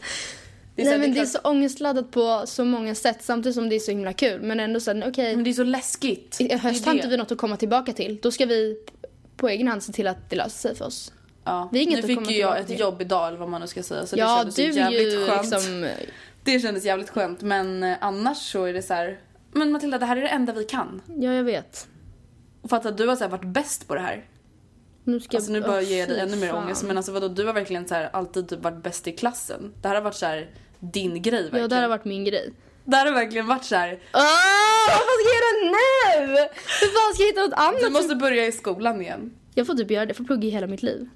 Det 0.75 0.81
är, 0.81 0.85
så 0.85 0.91
Nej 0.91 0.99
här, 0.99 1.07
men 1.07 1.13
det 1.15 1.19
det 1.19 1.23
är 1.23 1.25
så 1.25 1.39
ångestladdat 1.39 2.11
på 2.11 2.43
så 2.45 2.65
många 2.65 2.95
sätt 2.95 3.17
samtidigt 3.21 3.55
som 3.55 3.69
det 3.69 3.75
är 3.75 3.79
så 3.79 3.91
himla 3.91 4.13
kul. 4.13 4.41
Men 4.41 4.59
ändå 4.59 4.79
såhär, 4.79 5.03
okej. 5.07 5.35
Men 5.35 5.43
det 5.43 5.49
är 5.49 5.53
så 5.53 5.63
läskigt. 5.63 6.37
I 6.41 6.53
höst 6.53 6.83
Det 6.83 6.89
har 6.89 6.95
inte 6.95 7.07
det. 7.07 7.11
vi 7.11 7.17
något 7.17 7.31
att 7.31 7.37
komma 7.37 7.57
tillbaka 7.57 7.93
till. 7.93 8.19
Då 8.21 8.31
ska 8.31 8.45
vi 8.45 8.77
på 9.37 9.49
egen 9.49 9.67
hand 9.67 9.83
se 9.83 9.93
till 9.93 10.07
att 10.07 10.29
det 10.29 10.35
löser 10.35 10.59
sig 10.69 10.75
för 10.75 10.85
oss. 10.85 11.13
Ja. 11.43 11.69
Vi 11.71 11.85
nu 11.85 12.01
fick 12.01 12.29
ju 12.31 12.37
jag 12.37 12.59
ett 12.59 12.67
till. 12.67 12.79
jobb 12.79 13.01
idag 13.01 13.27
eller 13.27 13.37
vad 13.37 13.49
man 13.49 13.61
nu 13.61 13.67
ska 13.67 13.83
säga. 13.83 14.05
Så 14.05 14.15
det 14.15 14.21
ja, 14.21 14.37
kändes 14.37 14.55
du 14.55 14.71
jävligt 14.71 15.13
ju 15.13 15.27
skönt. 15.27 15.51
liksom... 15.51 15.87
Det 16.43 16.59
kändes 16.59 16.85
jävligt 16.85 17.09
skönt 17.09 17.41
men 17.41 17.83
eh, 17.83 17.97
annars 18.01 18.37
så 18.37 18.63
är 18.63 18.73
det 18.73 18.81
så 18.81 18.93
här. 18.93 19.19
Men 19.51 19.71
Matilda 19.71 19.97
det 19.97 20.05
här 20.05 20.17
är 20.17 20.21
det 20.21 20.27
enda 20.27 20.53
vi 20.53 20.63
kan. 20.63 21.01
Ja, 21.07 21.33
jag 21.33 21.43
vet. 21.43 21.87
Och 22.61 22.69
fatta 22.69 22.89
att 22.89 22.97
du 22.97 23.07
har 23.07 23.15
så 23.15 23.27
varit 23.27 23.45
bäst 23.45 23.87
på 23.87 23.95
det 23.95 24.01
här. 24.01 24.25
Nu 25.03 25.19
ska 25.19 25.37
Alltså 25.37 25.51
nu 25.51 25.59
Åh, 25.61 25.67
bara 25.67 25.81
ger 25.81 25.99
jag 25.99 26.09
dig 26.09 26.17
fy 26.17 26.21
ännu 26.21 26.35
mer 26.35 26.47
fan. 26.49 26.63
ångest. 26.63 26.83
Men 26.83 26.97
alltså 26.97 27.11
vadå 27.11 27.27
du 27.27 27.45
har 27.45 27.53
verkligen 27.53 27.87
så 27.87 27.95
här 27.95 28.09
alltid 28.13 28.49
typ 28.49 28.59
varit 28.63 28.83
bäst 28.83 29.07
i 29.07 29.11
klassen. 29.11 29.73
Det 29.81 29.87
här 29.87 29.95
har 29.95 30.01
varit 30.01 30.15
så 30.15 30.25
här 30.25 30.49
din 30.79 31.21
grej 31.21 31.41
verkligen. 31.41 31.61
Ja, 31.61 31.67
det 31.67 31.75
här 31.75 31.81
har 31.81 31.89
varit 31.89 32.05
min 32.05 32.23
grej. 32.25 32.53
Det 32.85 32.95
här 32.95 33.05
har 33.05 33.13
verkligen 33.13 33.47
varit 33.47 33.63
så 33.65 33.75
här. 33.75 33.99
Åh, 34.13 34.21
vad 34.89 35.19
ska 35.19 35.29
jag 35.29 35.35
göra 35.35 35.71
nu? 35.71 36.37
Hur 36.81 36.87
fan 36.87 37.13
ska 37.13 37.23
jag 37.23 37.27
hitta 37.27 37.41
något 37.41 37.53
annat? 37.53 37.81
Du 37.81 37.89
måste 37.89 38.15
börja 38.15 38.45
i 38.45 38.51
skolan 38.51 39.01
igen. 39.01 39.33
Jag 39.55 39.67
får 39.67 39.73
typ 39.73 39.91
göra 39.91 40.05
det, 40.05 40.09
jag 40.09 40.17
får 40.17 40.23
plugga 40.23 40.47
i 40.47 40.51
hela 40.51 40.67
mitt 40.67 40.83
liv. 40.83 41.09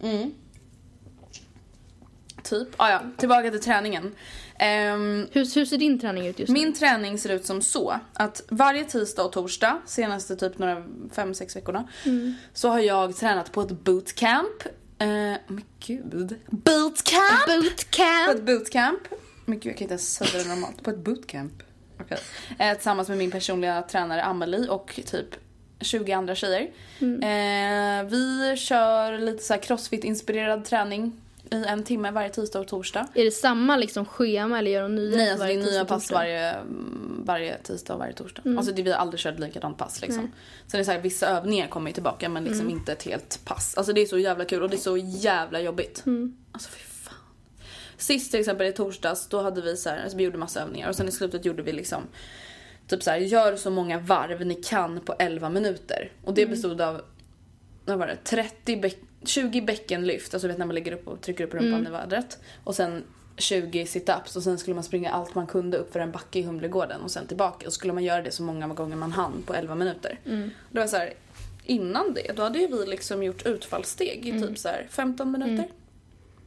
Typ. 2.43 2.67
Ah, 2.77 2.89
ja, 2.89 3.01
tillbaka 3.17 3.51
till 3.51 3.61
träningen. 3.61 4.15
Ehm, 4.59 5.27
Hur, 5.31 5.55
hur 5.55 5.65
ser 5.65 5.77
din 5.77 5.99
träning 5.99 6.27
ut 6.27 6.39
just 6.39 6.49
nu? 6.49 6.53
Min 6.53 6.73
träning 6.73 7.17
ser 7.17 7.29
ut 7.29 7.45
som 7.45 7.61
så 7.61 7.99
att 8.13 8.41
varje 8.49 8.83
tisdag 8.83 9.23
och 9.23 9.31
torsdag, 9.31 9.81
senaste 9.85 10.35
typ 10.35 10.57
några 10.57 10.83
fem, 11.11 11.33
sex 11.33 11.55
veckorna, 11.55 11.87
så 12.53 12.69
har 12.69 12.79
jag 12.79 13.15
tränat 13.15 13.51
på 13.51 13.61
ett 13.61 13.71
bootcamp. 13.71 14.63
Eh, 14.99 15.07
men 15.47 15.63
gud. 15.79 16.35
Bootcamp! 16.47 17.45
På 17.45 17.51
Bootcamp! 17.61 18.29
ett 18.35 18.43
bootcamp. 18.43 18.99
Men 19.45 19.59
gud 19.59 19.65
jag 19.71 19.77
kan 19.77 19.83
inte 19.85 19.93
ens 19.93 20.13
säga 20.13 20.43
det 20.43 20.49
normalt. 20.49 20.83
På 20.83 20.89
ett 20.89 20.97
bootcamp. 20.97 21.53
Okej. 22.01 22.17
Eh, 22.59 22.73
tillsammans 22.73 23.09
med 23.09 23.17
min 23.17 23.31
personliga 23.31 23.81
tränare 23.81 24.23
Amelie 24.23 24.67
och 24.69 24.99
typ 25.05 25.27
20 25.79 26.11
andra 26.11 26.35
tjejer. 26.35 26.61
Eh, 26.99 28.09
vi 28.09 28.55
kör 28.57 29.17
lite 29.17 29.43
så 29.43 29.53
crossfit-inspirerad 29.53 30.63
träning 30.65 31.21
i 31.51 31.63
en 31.67 31.83
timme 31.83 32.11
varje 32.11 32.29
tisdag 32.29 32.59
och 32.59 32.67
torsdag. 32.67 33.07
Är 33.13 33.25
det 33.25 33.31
samma 33.31 33.77
liksom 33.77 34.05
schema 34.05 34.59
eller 34.59 34.71
gör 34.71 34.81
de 34.81 34.95
nya? 34.95 35.17
Nej, 35.17 35.31
alltså 35.31 35.45
det 35.45 35.53
är 35.53 35.57
nya 35.57 35.85
pass 35.85 36.11
varje, 36.11 36.49
mm, 36.51 37.21
varje 37.25 37.57
tisdag 37.57 37.93
och 37.93 37.99
varje 37.99 38.13
torsdag. 38.13 38.43
Alltså 38.57 38.71
det, 38.71 38.81
vi 38.81 38.91
har 38.91 38.97
aldrig 38.97 39.19
kört 39.19 39.39
likadant 39.39 39.77
pass 39.77 40.01
liksom. 40.01 40.23
Nej. 40.23 40.31
Sen 40.67 40.77
är 40.77 40.81
det 40.81 40.85
så 40.85 40.91
här, 40.91 40.99
vissa 40.99 41.27
övningar 41.27 41.67
kommer 41.67 41.89
ju 41.89 41.93
tillbaka 41.93 42.29
men 42.29 42.43
liksom 42.43 42.69
inte 42.69 42.91
ett 42.91 43.03
helt 43.03 43.39
pass. 43.45 43.77
Alltså 43.77 43.93
det 43.93 44.01
är 44.01 44.05
så 44.05 44.17
jävla 44.17 44.45
kul 44.45 44.63
och 44.63 44.69
det 44.69 44.75
är 44.75 44.77
så 44.77 44.97
jävla 44.97 45.61
jobbigt. 45.61 46.03
Alltså 46.51 46.69
fy 46.69 46.83
fan. 46.83 47.13
Sist 47.97 48.31
till 48.31 48.39
exempel 48.39 48.67
i 48.67 48.71
torsdags 48.71 49.27
då 49.27 49.41
hade 49.41 49.61
vi 49.61 49.77
så 49.77 49.89
här, 49.89 50.03
alltså 50.03 50.17
vi 50.17 50.23
gjorde 50.23 50.37
massa 50.37 50.61
övningar 50.61 50.89
och 50.89 50.95
sen 50.95 51.07
i 51.07 51.11
slutet 51.11 51.45
gjorde 51.45 51.63
vi 51.63 51.71
liksom 51.71 52.01
typ 52.87 53.03
så 53.03 53.09
här, 53.09 53.17
gör 53.17 53.55
så 53.55 53.69
många 53.69 53.99
varv 53.99 54.45
ni 54.45 54.55
kan 54.55 54.99
på 54.99 55.15
11 55.19 55.49
minuter. 55.49 56.11
Och 56.23 56.33
det 56.33 56.45
bestod 56.45 56.81
av 56.81 57.01
vad 57.85 57.99
var 57.99 58.07
det, 58.07 58.17
30 58.23 58.77
bäck, 58.77 58.99
20 59.27 59.61
bäckenlyft, 59.61 60.33
alltså 60.33 60.47
vet 60.47 60.57
när 60.57 60.65
man 60.65 60.75
lägger 60.75 60.91
upp 60.91 61.07
och 61.07 61.21
trycker 61.21 61.43
upp 61.43 61.53
rumpan 61.53 61.87
i 61.87 61.89
vädret. 61.89 62.37
Och 62.63 62.75
sen 62.75 63.03
20 63.37 63.85
situps 63.85 64.35
och 64.35 64.43
sen 64.43 64.57
skulle 64.57 64.75
man 64.75 64.83
springa 64.83 65.11
allt 65.11 65.35
man 65.35 65.47
kunde 65.47 65.77
upp 65.77 65.93
för 65.93 65.99
en 65.99 66.11
backe 66.11 66.39
i 66.39 66.43
Humlegården 66.43 67.01
och 67.01 67.11
sen 67.11 67.27
tillbaka. 67.27 67.67
Och 67.67 67.73
skulle 67.73 67.93
man 67.93 68.03
göra 68.03 68.21
det 68.21 68.31
så 68.31 68.43
många 68.43 68.67
gånger 68.67 68.95
man 68.95 69.11
hann 69.11 69.43
på 69.45 69.53
11 69.53 69.75
minuter. 69.75 70.19
Det 70.71 70.79
var 70.79 70.87
så 70.87 70.97
här, 70.97 71.13
innan 71.65 72.13
det, 72.13 72.31
då 72.35 72.41
hade 72.43 72.59
ju 72.59 72.67
vi 72.67 72.85
liksom 72.85 73.23
gjort 73.23 73.45
utfallssteg 73.45 74.25
i 74.27 74.29
Mm. 74.29 74.47
typ 74.47 74.57
så 74.57 74.67
här 74.67 74.87
15 74.89 75.31
minuter. 75.31 75.67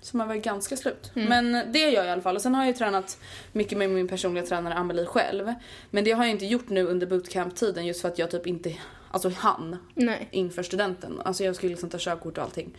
Så 0.03 0.17
man 0.17 0.29
var 0.29 0.35
ganska 0.35 0.77
slut. 0.77 1.11
Men 1.29 1.73
det 1.73 1.79
gör 1.79 1.91
jag 1.91 2.07
i 2.07 2.11
alla 2.11 2.23
fall. 2.23 2.37
Och 2.37 2.43
sen 2.43 2.55
har 2.55 2.63
jag 2.63 2.69
ju 2.69 2.75
tränat 2.75 3.19
mycket 3.53 3.79
med 3.79 3.91
min 3.91 4.09
personliga 4.09 4.47
tränare 4.47 4.75
Amelie 4.75 5.07
själv. 5.07 5.55
Men 5.91 6.05
det 6.05 6.13
har 6.13 6.25
jag 6.25 6.31
inte 6.31 6.47
gjort 6.47 6.69
nu 6.69 6.87
under 6.87 7.07
bootcamp-tiden 7.07 7.87
just 7.87 8.01
för 8.01 8.09
att 8.09 8.19
jag 8.19 8.31
typ 8.31 8.47
inte, 8.47 8.75
alltså 9.11 9.29
hann 9.29 9.77
Nej. 9.95 10.29
inför 10.31 10.63
studenten. 10.63 11.21
Alltså 11.25 11.45
jag 11.45 11.57
skulle 11.57 11.71
liksom 11.71 11.91
ta 11.91 11.99
körkort 12.01 12.39
och 12.39 12.45
allting. 12.45 12.75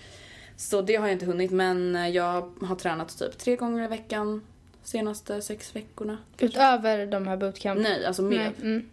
Så 0.58 0.82
det 0.82 0.96
har 0.96 1.08
jag 1.08 1.16
inte 1.16 1.26
hunnit 1.26 1.52
men 1.52 2.14
jag 2.14 2.54
har 2.62 2.76
tränat 2.76 3.20
typ 3.20 3.38
tre 3.38 3.56
gånger 3.56 3.84
i 3.84 3.88
veckan 3.88 4.42
senaste 4.84 5.42
sex 5.42 5.76
veckorna. 5.76 6.18
Utöver 6.40 7.06
de 7.06 7.28
här 7.28 7.38
bootcamp? 7.38 7.82
Nej, 7.82 8.06
alltså 8.06 8.22
mer. 8.22 8.54
Mm. 8.62 8.90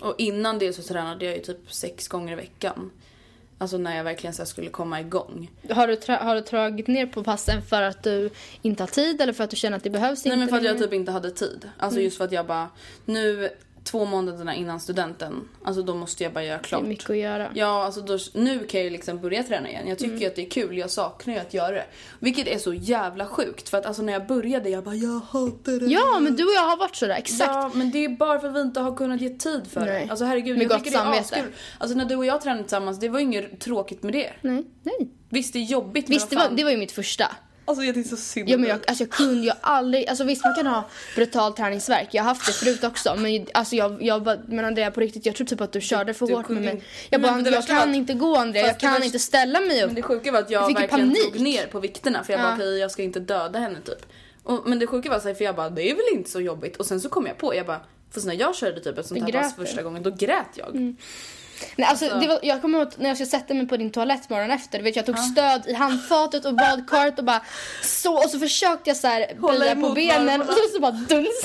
Och 0.00 0.14
innan 0.18 0.58
det 0.58 0.72
så 0.72 0.82
tränade 0.82 1.24
jag 1.24 1.36
ju 1.36 1.42
typ 1.42 1.72
sex 1.72 2.08
gånger 2.08 2.32
i 2.32 2.36
veckan. 2.36 2.90
Alltså 3.58 3.78
när 3.78 3.96
jag 3.96 4.04
verkligen 4.04 4.34
så 4.34 4.46
skulle 4.46 4.70
komma 4.70 5.00
igång. 5.00 5.50
Har, 5.70 5.86
du 5.88 6.12
har 6.12 6.34
du 6.34 6.40
dragit 6.40 6.86
ner 6.86 7.06
på 7.06 7.24
passen 7.24 7.62
för 7.62 7.82
att 7.82 8.02
du 8.02 8.30
inte 8.62 8.82
har 8.82 8.88
tid 8.88 9.20
eller 9.20 9.32
för 9.32 9.44
att 9.44 9.50
du 9.50 9.56
känner 9.56 9.76
att 9.76 9.82
det 9.82 9.90
behövs 9.90 10.24
Nej 10.24 10.36
men 10.36 10.48
för 10.48 10.56
att 10.56 10.64
jag 10.64 10.78
typ 10.78 10.92
inte 10.92 11.12
hade 11.12 11.30
tid. 11.30 11.70
Alltså 11.78 11.96
Mm. 11.96 12.04
just 12.04 12.16
för 12.16 12.24
att 12.24 12.32
jag 12.32 12.46
bara, 12.46 12.68
nu 13.04 13.50
två 13.84 14.04
månaderna 14.04 14.54
innan 14.54 14.80
studenten, 14.80 15.48
alltså 15.64 15.82
då 15.82 15.94
måste 15.94 16.24
jag 16.24 16.32
bara 16.32 16.44
göra 16.44 16.58
Det 16.58 16.64
klart. 16.64 16.82
är 16.82 16.86
mycket 16.86 17.10
att 17.10 17.16
göra. 17.16 17.48
Ja, 17.54 17.84
alltså 17.84 18.00
då, 18.00 18.18
nu 18.34 18.58
kan 18.58 18.80
jag 18.80 18.84
ju 18.84 18.90
liksom 18.90 19.20
börja 19.20 19.42
träna 19.42 19.68
igen. 19.68 19.88
Jag 19.88 19.98
tycker 19.98 20.14
Mm. 20.16 20.26
att 20.28 20.36
det 20.36 20.46
är 20.46 20.50
kul, 20.50 20.78
jag 20.78 20.90
saknar 20.90 21.34
ju 21.34 21.40
att 21.40 21.54
göra 21.54 21.74
det. 21.74 21.84
Vilket 22.18 22.46
är 22.46 22.58
så 22.58 22.74
jävla 22.74 23.26
sjukt 23.26 23.68
för 23.68 23.78
att 23.78 23.86
alltså 23.86 24.02
när 24.02 24.12
jag 24.12 24.26
började 24.26 24.70
jag 24.70 24.84
bara 24.84 24.94
jag 24.94 25.20
hatar 25.20 25.80
det. 25.80 25.86
Ja, 25.86 26.18
men 26.20 26.36
du 26.36 26.44
och 26.44 26.52
jag 26.54 26.66
har 26.66 26.76
varit 26.76 26.96
sådär. 26.96 27.14
Exakt. 27.16 27.50
Ja, 27.50 27.70
men 27.74 27.90
det 27.90 28.04
är 28.04 28.08
bara 28.08 28.40
för 28.40 28.48
att 28.48 28.54
vi 28.54 28.60
inte 28.60 28.80
har 28.80 28.96
kunnat 28.96 29.20
ge 29.20 29.28
tid 29.28 29.66
för 29.70 29.80
Nej. 29.80 30.04
det. 30.04 30.10
Alltså 30.10 30.24
herregud, 30.24 30.56
Med 30.56 30.64
jag 30.64 30.70
gott 30.70 30.84
tycker 30.84 30.90
det 30.98 31.18
är 31.18 31.22
samvete. 31.22 31.44
Alltså 31.78 31.96
när 31.96 32.04
du 32.04 32.16
och 32.16 32.26
jag 32.26 32.40
tränade 32.40 32.62
tillsammans, 32.62 33.00
det 33.00 33.08
var 33.08 33.18
ju 33.18 33.24
inget 33.24 33.60
tråkigt 33.60 34.02
med 34.02 34.12
det. 34.12 34.32
Nej, 34.40 34.64
nej. 34.82 35.10
Visst, 35.28 35.52
det 35.52 35.58
är 35.58 35.62
jobbigt 35.64 36.08
men 36.08 36.14
Visst, 36.16 36.30
det 36.30 36.36
var, 36.36 36.48
det 36.50 36.64
var 36.64 36.70
ju 36.70 36.76
mitt 36.76 36.92
första. 36.92 37.24
Alltså 37.70 37.84
jag 37.84 37.94
tycker 37.94 38.10
så 38.10 38.16
synd 38.16 38.48
Ja, 38.48 38.56
men 38.58 38.70
jag, 38.70 38.78
alltså, 38.86 39.04
jag 39.04 39.10
kunde 39.10 39.46
ju 39.46 39.52
aldrig, 39.60 40.08
alltså 40.08 40.24
visst 40.24 40.44
man 40.44 40.54
kan 40.54 40.66
ha 40.66 40.88
brutal 41.14 41.52
träningsverk, 41.52 42.08
jag 42.12 42.22
har 42.22 42.28
haft 42.28 42.46
det 42.46 42.52
förut 42.52 42.84
också 42.84 43.16
men 43.18 43.46
alltså 43.54 43.76
jag, 43.76 44.02
jag 44.02 44.22
bara, 44.22 44.38
men 44.46 44.64
Andrea 44.64 44.90
på 44.90 45.00
riktigt 45.00 45.26
jag 45.26 45.34
tror 45.36 45.46
typ 45.46 45.60
att 45.60 45.72
du 45.72 45.80
körde 45.80 46.14
för 46.14 46.26
du 46.26 46.34
hårt 46.34 46.48
med 46.48 46.62
mig. 46.62 46.82
Jag 47.10 47.20
bara, 47.22 47.40
jag 47.40 47.66
kan 47.66 47.94
inte 47.94 48.14
gå 48.14 48.36
Andrea, 48.36 48.66
jag 48.66 48.80
kan 48.80 49.02
inte 49.02 49.18
ställa 49.18 49.60
mig 49.60 49.82
upp. 49.82 49.86
Men 49.86 49.94
det 49.94 50.02
sjuka 50.02 50.32
var 50.32 50.38
att 50.38 50.50
jag, 50.50 50.62
Jag 50.70 50.74
verkligen 50.80 51.08
panik. 51.08 51.32
tog 51.32 51.40
ner 51.40 51.66
på 51.66 51.80
vikterna 51.80 52.24
för 52.24 52.32
jag 52.32 52.40
Ja. 52.40 52.44
bara 52.44 52.54
okej 52.54 52.78
jag 52.78 52.90
ska 52.90 53.02
inte 53.02 53.20
döda 53.20 53.58
henne 53.58 53.78
typ. 53.84 54.06
Och, 54.42 54.62
men 54.68 54.78
det 54.78 54.86
sjuka 54.86 55.10
var 55.10 55.20
så 55.20 55.28
här, 55.28 55.34
för 55.34 55.44
jag 55.44 55.56
bara 55.56 55.70
det 55.70 55.90
är 55.90 55.94
väl 55.94 56.04
inte 56.18 56.30
så 56.30 56.40
jobbigt 56.40 56.76
och 56.76 56.86
sen 56.86 57.00
så 57.00 57.08
kom 57.08 57.26
jag 57.26 57.38
på, 57.38 57.54
jag 57.54 57.66
bara 57.66 57.80
fast 58.10 58.26
när 58.26 58.34
jag 58.34 58.56
körde 58.56 58.80
typ 58.80 58.98
ett 58.98 59.06
sånt 59.06 59.22
här 59.22 59.32
pass 59.42 59.56
första 59.56 59.82
gången 59.82 60.02
då 60.02 60.10
grät 60.10 60.46
jag. 60.54 60.94
Nej, 61.76 61.88
alltså, 61.88 62.18
Det 62.20 62.26
var, 62.28 62.38
jag 62.42 62.60
kommer 62.62 62.78
ihåg 62.78 62.88
när 62.96 63.08
jag 63.08 63.16
skulle 63.16 63.30
sätta 63.30 63.54
mig 63.54 63.66
på 63.68 63.76
din 63.76 63.90
toalett 63.90 64.28
morgonen 64.30 64.50
efter, 64.56 64.78
du 64.78 64.84
vet, 64.84 64.96
jag 64.96 65.06
tog 65.06 65.18
stöd 65.18 65.62
i 65.66 65.72
handfatet 65.74 66.44
och 66.44 66.54
badkaret 66.54 67.18
och 67.18 67.24
bara 67.24 67.42
så 67.82 68.14
och 68.14 68.30
så 68.30 68.38
försökte 68.38 68.90
jag 68.90 68.96
så 68.96 69.06
här 69.06 69.34
böja 69.58 69.74
på 69.76 69.90
benen 69.90 70.40
och 70.40 70.46
så, 70.46 70.60
så 70.74 70.80
bara 70.80 70.90
duns. 70.92 71.42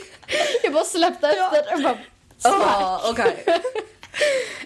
jag 0.62 0.72
bara 0.72 0.84
släppte 0.84 1.28
efter 1.28 1.74
och 1.76 1.82
bara 1.82 1.98
Ah, 2.42 3.10
okej. 3.10 3.44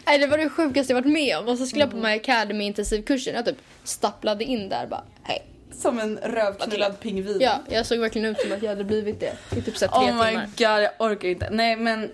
Nej 0.07 0.19
det 0.19 0.26
var 0.26 0.38
det 0.38 0.49
sjukaste 0.50 0.92
jag 0.92 1.00
varit 1.02 1.12
med 1.12 1.38
om 1.38 1.49
och 1.49 1.59
så 1.59 1.66
skulle 1.66 1.83
jag 1.83 1.90
på 1.90 1.97
My 1.97 2.09
Academy 2.16 2.64
intensivkursen, 2.64 3.35
jag 3.35 3.45
typ 3.45 3.57
stapplade 3.85 4.45
in 4.45 4.69
där 4.69 4.87
bara 4.87 5.04
hej. 5.23 5.47
Som 5.73 5.99
en 5.99 6.19
rövknullad 6.23 7.00
pingvin. 7.00 7.37
Ja, 7.40 7.59
jag 7.69 7.87
såg 7.87 7.99
verkligen 7.99 8.30
ut 8.30 8.40
som 8.40 8.52
att 8.52 8.62
jag 8.62 8.69
hade 8.69 8.85
blivit 8.85 9.21
det 9.21 9.33
i 9.57 9.62
typ 9.62 9.76
så 9.76 9.87
här, 9.87 9.92
tre 10.00 10.11
Oh 10.12 10.16
my 10.25 10.30
timmar. 10.30 10.45
god, 10.76 10.83
jag 10.85 10.90
orkar 10.99 11.28
inte. 11.28 11.49
Nej 11.50 11.76
men 11.76 12.11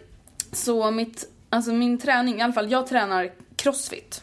så 0.52 0.90
mitt, 0.90 1.28
alltså 1.56 1.72
min 1.72 1.98
träning, 1.98 2.38
i 2.38 2.42
alla 2.42 2.52
fall 2.52 2.70
jag 2.70 2.86
tränar 2.86 3.32
crossfit. 3.56 4.22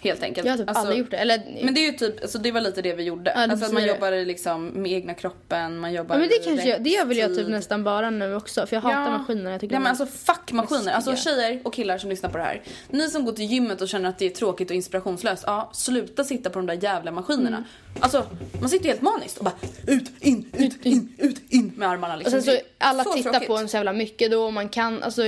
Helt 0.00 0.22
enkelt. 0.22 0.46
Jag 0.46 0.52
har 0.52 0.58
typ 0.58 0.68
alltså, 0.68 0.80
aldrig 0.80 0.98
gjort 0.98 1.10
det. 1.10 1.16
Eller, 1.16 1.42
Men 1.64 1.74
det 1.74 1.80
är 1.80 1.92
ju 1.92 1.98
typ, 1.98 2.22
alltså 2.22 2.38
det 2.38 2.52
var 2.52 2.60
lite 2.60 2.82
det 2.82 2.94
vi 2.94 3.02
gjorde. 3.02 3.32
Ja, 3.34 3.42
alltså 3.42 3.66
att 3.66 3.72
man 3.72 3.82
det. 3.82 3.88
jobbar 3.88 4.24
liksom 4.24 4.66
med 4.66 4.92
egna 4.92 5.14
kroppen, 5.14 5.78
man 5.78 5.92
jobbar 5.92 6.14
ja, 6.14 6.20
men 6.20 6.28
det 6.28 6.44
kanske 6.44 6.68
jag, 6.68 6.82
det 6.82 6.90
gör 6.90 7.04
väl 7.04 7.16
jag 7.16 7.34
typ 7.34 7.48
nästan 7.48 7.84
bara 7.84 8.10
nu 8.10 8.34
också 8.34 8.66
för 8.66 8.76
jag 8.76 8.80
hatar 8.80 9.18
maskiner. 9.18 9.50
Jag 9.50 9.60
tycker 9.60 9.74
Nej 9.74 9.80
men 9.80 9.90
alltså 9.90 10.06
fuck 10.06 10.52
maskiner. 10.52 10.92
Alltså 10.92 11.16
tjejer 11.16 11.60
och 11.64 11.74
killar 11.74 11.98
som 11.98 12.10
lyssnar 12.10 12.30
på 12.30 12.38
det 12.38 12.44
här. 12.44 12.62
Ni 12.90 13.10
som 13.10 13.24
går 13.24 13.32
till 13.32 13.44
gymmet 13.44 13.80
och 13.80 13.88
känner 13.88 14.08
att 14.08 14.18
det 14.18 14.26
är 14.26 14.30
tråkigt 14.30 14.70
och 14.70 14.76
inspirationslöst. 14.76 15.44
Ja, 15.46 15.70
sluta 15.72 16.24
sitta 16.24 16.50
på 16.50 16.58
de 16.58 16.66
där 16.66 16.84
jävla 16.84 17.10
maskinerna. 17.10 17.56
Mm. 17.56 17.68
Alltså 18.00 18.26
man 18.60 18.68
sitter 18.68 18.88
helt 18.88 19.02
maniskt 19.02 19.38
och 19.38 19.44
bara 19.44 19.54
ut, 19.86 20.10
in, 20.20 20.50
ut, 20.58 20.86
in, 20.86 21.14
ut, 21.18 21.40
in 21.48 21.72
med 21.76 21.88
armarna 21.88 22.14
Och 22.14 22.18
liksom. 22.18 22.42
sen 22.42 22.54
så 22.56 22.60
alla 22.78 23.04
Så 23.04 23.12
tittar 23.12 23.30
tråkigt. 23.30 23.48
på 23.48 23.56
en 23.56 23.68
så 23.68 23.76
jävla 23.76 23.92
mycket 23.92 24.30
då 24.30 24.44
och 24.44 24.52
man 24.52 24.68
kan, 24.68 25.02
alltså, 25.02 25.22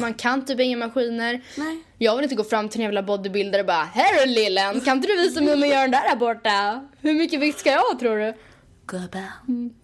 man 0.00 0.14
kan 0.14 0.44
typ 0.44 0.60
inga 0.60 0.76
maskiner. 0.76 1.40
Nej. 1.56 1.78
Jag 1.98 2.16
vill 2.16 2.22
inte 2.22 2.34
gå 2.34 2.44
fram 2.44 2.68
till 2.68 2.80
en 2.80 2.84
jävla 2.84 3.02
bodybuilder 3.02 3.60
och 3.60 3.66
bara 3.66 3.84
Här 3.84 4.26
du 4.26 4.32
lillen, 4.32 4.80
kan 4.80 4.96
inte 4.96 5.08
du 5.08 5.16
visa 5.16 5.40
mig 5.40 5.50
hur 5.50 5.56
man 5.60 5.68
gör 5.68 5.80
den 5.80 5.90
där 5.90 5.98
här 6.08 6.16
borta? 6.16 6.88
Hur 7.00 7.14
mycket 7.14 7.40
vikt 7.40 7.58
ska 7.58 7.70
jag 7.70 7.80
ha 7.80 7.98
tror 7.98 8.18
du? 8.18 8.34
Gubben. 8.86 9.74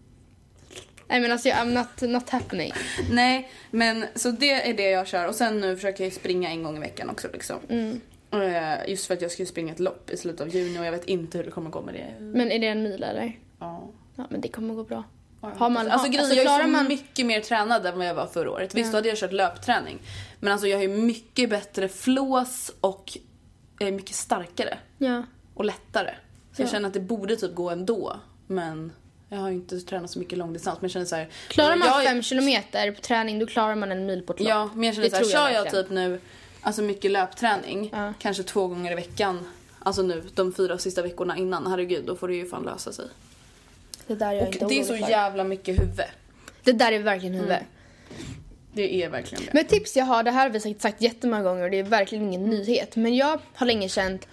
Nej 1.09 1.21
men 1.21 1.33
alltså 1.33 1.49
I'm 1.49 1.73
not, 1.75 2.11
not 2.11 2.31
happening. 2.31 2.73
Nej, 3.11 3.51
men 3.71 4.05
så 4.15 4.31
det 4.31 4.71
är 4.71 4.75
det 4.75 4.91
jag 4.91 5.07
kör. 5.07 5.29
Och 5.29 5.35
sen 5.35 5.61
nu 5.61 5.77
försöker 5.77 6.05
jag 6.05 6.13
springa 6.13 6.51
en 6.51 6.63
gång 6.63 6.77
i 6.77 6.81
veckan 6.81 7.11
också 7.11 7.29
liksom. 7.33 7.57
Mm. 7.69 8.01
Eh, 8.43 8.91
Just 8.91 9.07
för 9.07 9.15
att 9.15 9.23
jag 9.23 9.31
ska 9.31 9.47
springa 9.47 9.73
ett 9.73 9.81
lopp 9.81 10.11
i 10.11 10.17
slutet 10.17 10.41
av 10.41 10.49
juni 10.49 10.79
och 10.79 10.85
jag 10.85 10.93
vet 10.93 11.05
inte 11.05 11.39
hur 11.39 11.45
det 11.45 11.51
kommer 11.51 11.71
gå 11.71 11.83
med 11.83 11.95
det. 11.95 12.25
Men 12.25 12.53
är 12.53 12.59
det 12.59 12.67
en 12.69 12.83
mil 12.83 13.03
eller? 13.03 13.39
Ja. 13.61 13.89
Ja 14.17 14.27
men 14.31 14.41
det 14.41 14.49
kommer 14.49 14.75
gå 14.75 14.85
bra. 14.85 15.05
Jag 15.41 15.49
Har 15.51 15.71
man, 15.71 15.91
alltså, 15.91 16.09
grejen, 16.09 16.25
alltså, 16.25 16.37
jag 16.41 16.55
är 16.61 16.63
så 16.63 16.69
man... 16.69 16.89
mycket 16.89 17.27
mer 17.27 17.41
tränad 17.41 17.87
än 17.87 17.99
vad 17.99 18.07
jag 18.07 18.15
var 18.15 18.27
förra 18.27 18.51
året. 18.51 18.75
Visst 18.75 18.93
då 18.93 18.99
hade 18.99 19.09
jag 19.09 19.19
kört 19.19 19.33
löpträning. 19.33 19.99
Men 20.41 20.53
alltså 20.53 20.67
jag 20.69 20.77
har 20.77 20.83
ju 20.83 20.89
mycket 20.89 21.51
bättre 21.51 21.89
flås 21.89 22.73
och 22.81 23.19
jag 23.79 23.89
är 23.89 23.93
mycket 23.93 24.17
starkare. 24.17 24.79
Ja. 24.99 25.23
Och 25.55 25.65
lättare. 25.65 26.11
Så 26.53 26.63
jag 26.63 26.67
Ja. 26.69 26.71
känner 26.73 26.89
att 26.89 26.95
det 26.95 27.01
borde 27.01 27.37
typ 27.37 27.55
gå 27.55 27.71
ändå. 27.71 28.17
Men 28.47 28.93
jag 29.29 29.39
har 29.39 29.49
ju 29.49 29.55
inte 29.55 29.81
tränat 29.81 30.11
så 30.11 30.19
mycket 30.19 30.39
långdistans. 30.39 30.79
Men 30.81 30.85
jag 30.89 30.91
känner 30.93 31.07
så 31.07 31.17
här, 31.17 31.29
Klarar 31.49 31.77
man 31.77 31.89
jag, 31.89 32.05
fem 32.05 32.23
kilometer 32.23 32.91
på 32.93 33.01
träning 33.01 33.39
då 33.39 33.47
klarar 33.47 33.75
man 33.75 33.93
en 33.93 34.07
mil 34.07 34.23
på 34.23 34.33
ett 34.33 34.41
lopp. 34.41 34.49
Ja, 34.49 34.71
men 34.75 34.83
jag 34.85 34.95
känner 34.95 35.11
Det 35.11 35.11
så 35.11 35.17
här, 35.17 35.23
jag 35.25 35.31
kör 35.33 35.49
jag 35.55 35.63
verkligen. 35.63 35.85
typ 35.85 35.93
nu 35.95 36.21
alltså 36.65 36.83
mycket 36.83 37.11
löpträning, 37.11 37.91
Ja. 37.93 38.13
kanske 38.19 38.43
två 38.43 38.67
gånger 38.69 38.93
i 38.93 38.95
veckan. 38.95 39.47
Alltså 39.79 40.03
nu 40.03 40.23
de 40.35 40.53
fyra 40.53 40.79
sista 40.79 41.03
veckorna 41.03 41.37
innan, 41.37 41.67
herregud 41.67 42.05
då 42.05 42.17
får 42.17 42.29
det 42.29 42.35
ju 42.35 42.47
fan 42.47 42.63
lösa 42.63 42.93
sig. 42.93 43.05
Det 44.07 44.15
där 44.15 44.29
är 44.29 44.33
jag 44.33 44.49
Och 44.49 44.55
inte 44.55 44.67
det 44.67 44.81
är 44.81 44.85
så 44.85 44.97
för. 44.97 45.11
jävla 45.11 45.45
mycket 45.45 45.79
huvud. 45.81 46.01
Det 46.65 46.73
där 46.73 46.93
är 46.93 46.99
verkligen 46.99 47.35
huvud. 47.35 47.57
Det 48.73 49.03
är 49.03 49.09
verkligen 49.09 49.45
det. 49.45 49.51
Men 49.55 49.63
ett 49.65 49.69
tips 49.71 49.97
jag 49.97 50.05
har, 50.05 50.23
det 50.23 50.31
här 50.31 50.43
har 50.43 50.51
vi 50.51 50.61
sagt, 50.61 50.81
sagt 50.83 51.03
jättemånga 51.03 51.43
gånger 51.43 51.65
och 51.65 51.71
det 51.71 51.79
är 51.79 51.83
verkligen 51.83 52.25
ingen 52.25 52.45
nyhet. 52.51 52.97
Men 52.97 53.17
jag 53.17 53.41
har 53.55 53.67
länge 53.67 53.89
känt, 53.89 54.29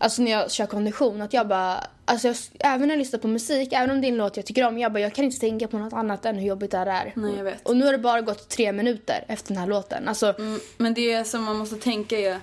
alltså 0.00 0.22
när 0.22 0.30
jag 0.30 0.50
kör 0.50 0.66
kondition, 0.66 1.22
att 1.22 1.32
jag 1.32 1.48
bara, 1.48 1.84
alltså 2.04 2.28
jag, 2.28 2.36
även 2.58 2.88
när 2.88 2.94
jag 2.94 2.98
lyssnar 2.98 3.20
på 3.20 3.28
musik, 3.28 3.72
även 3.72 3.90
om 3.90 4.00
det 4.00 4.06
är 4.06 4.08
en 4.08 4.16
låt 4.16 4.36
jag 4.36 4.46
tycker 4.46 4.66
om, 4.66 4.78
jag 4.78 4.92
bara, 4.92 5.00
jag 5.00 5.14
kan 5.14 5.24
inte 5.24 5.38
tänka 5.40 5.68
på 5.68 5.78
något 5.78 5.92
annat 5.92 6.24
än 6.26 6.36
hur 6.38 6.46
jobbigt 6.48 6.70
det 6.70 6.78
här 6.78 6.86
är. 6.86 7.12
Nej, 7.16 7.34
jag 7.36 7.44
vet. 7.44 7.66
Och 7.68 7.76
nu 7.76 7.84
har 7.84 7.92
det 7.92 7.98
bara 7.98 8.20
gått 8.20 8.48
tre 8.48 8.72
minuter 8.72 9.24
efter 9.28 9.48
den 9.48 9.56
här 9.56 9.66
låten. 9.66 10.08
Alltså, 10.08 10.34
Mm, 10.38 10.60
men 10.76 10.94
det 10.94 11.24
som 11.24 11.44
man 11.44 11.56
måste 11.56 11.76
tänka 11.76 12.18
är 12.18 12.38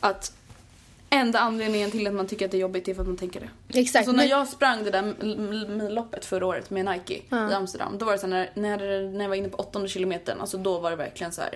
att 0.00 0.32
enda 1.10 1.38
anledningen 1.38 1.90
till 1.90 2.06
att 2.06 2.14
man 2.14 2.26
tycker 2.26 2.44
att 2.44 2.50
det 2.50 2.56
är 2.56 2.60
jobbigt 2.60 2.88
är 2.88 2.94
för 2.94 3.02
att 3.02 3.08
man 3.08 3.16
tänker 3.16 3.40
det. 3.68 3.78
exakt. 3.80 3.96
Alltså 3.96 4.12
när 4.12 4.18
men- 4.18 4.28
jag 4.28 4.48
sprang 4.48 4.84
det 4.84 4.90
där 4.90 5.14
milloppet 5.76 6.24
förra 6.24 6.46
året 6.46 6.70
med 6.70 6.84
Nike 6.84 7.14
i 7.14 7.22
Amsterdam. 7.54 7.98
Då 7.98 8.04
var 8.06 8.12
det 8.12 8.18
så 8.18 8.26
här, 8.26 8.50
när, 8.54 8.76
när, 8.78 9.08
när 9.12 9.24
jag 9.24 9.28
var 9.28 9.36
inne 9.36 9.48
på 9.48 9.56
åttonde 9.56 9.88
kilometern, 9.88 10.40
alltså 10.40 10.58
då 10.58 10.78
var 10.78 10.90
det 10.90 10.96
verkligen 10.96 11.32
så 11.32 11.40
här. 11.40 11.50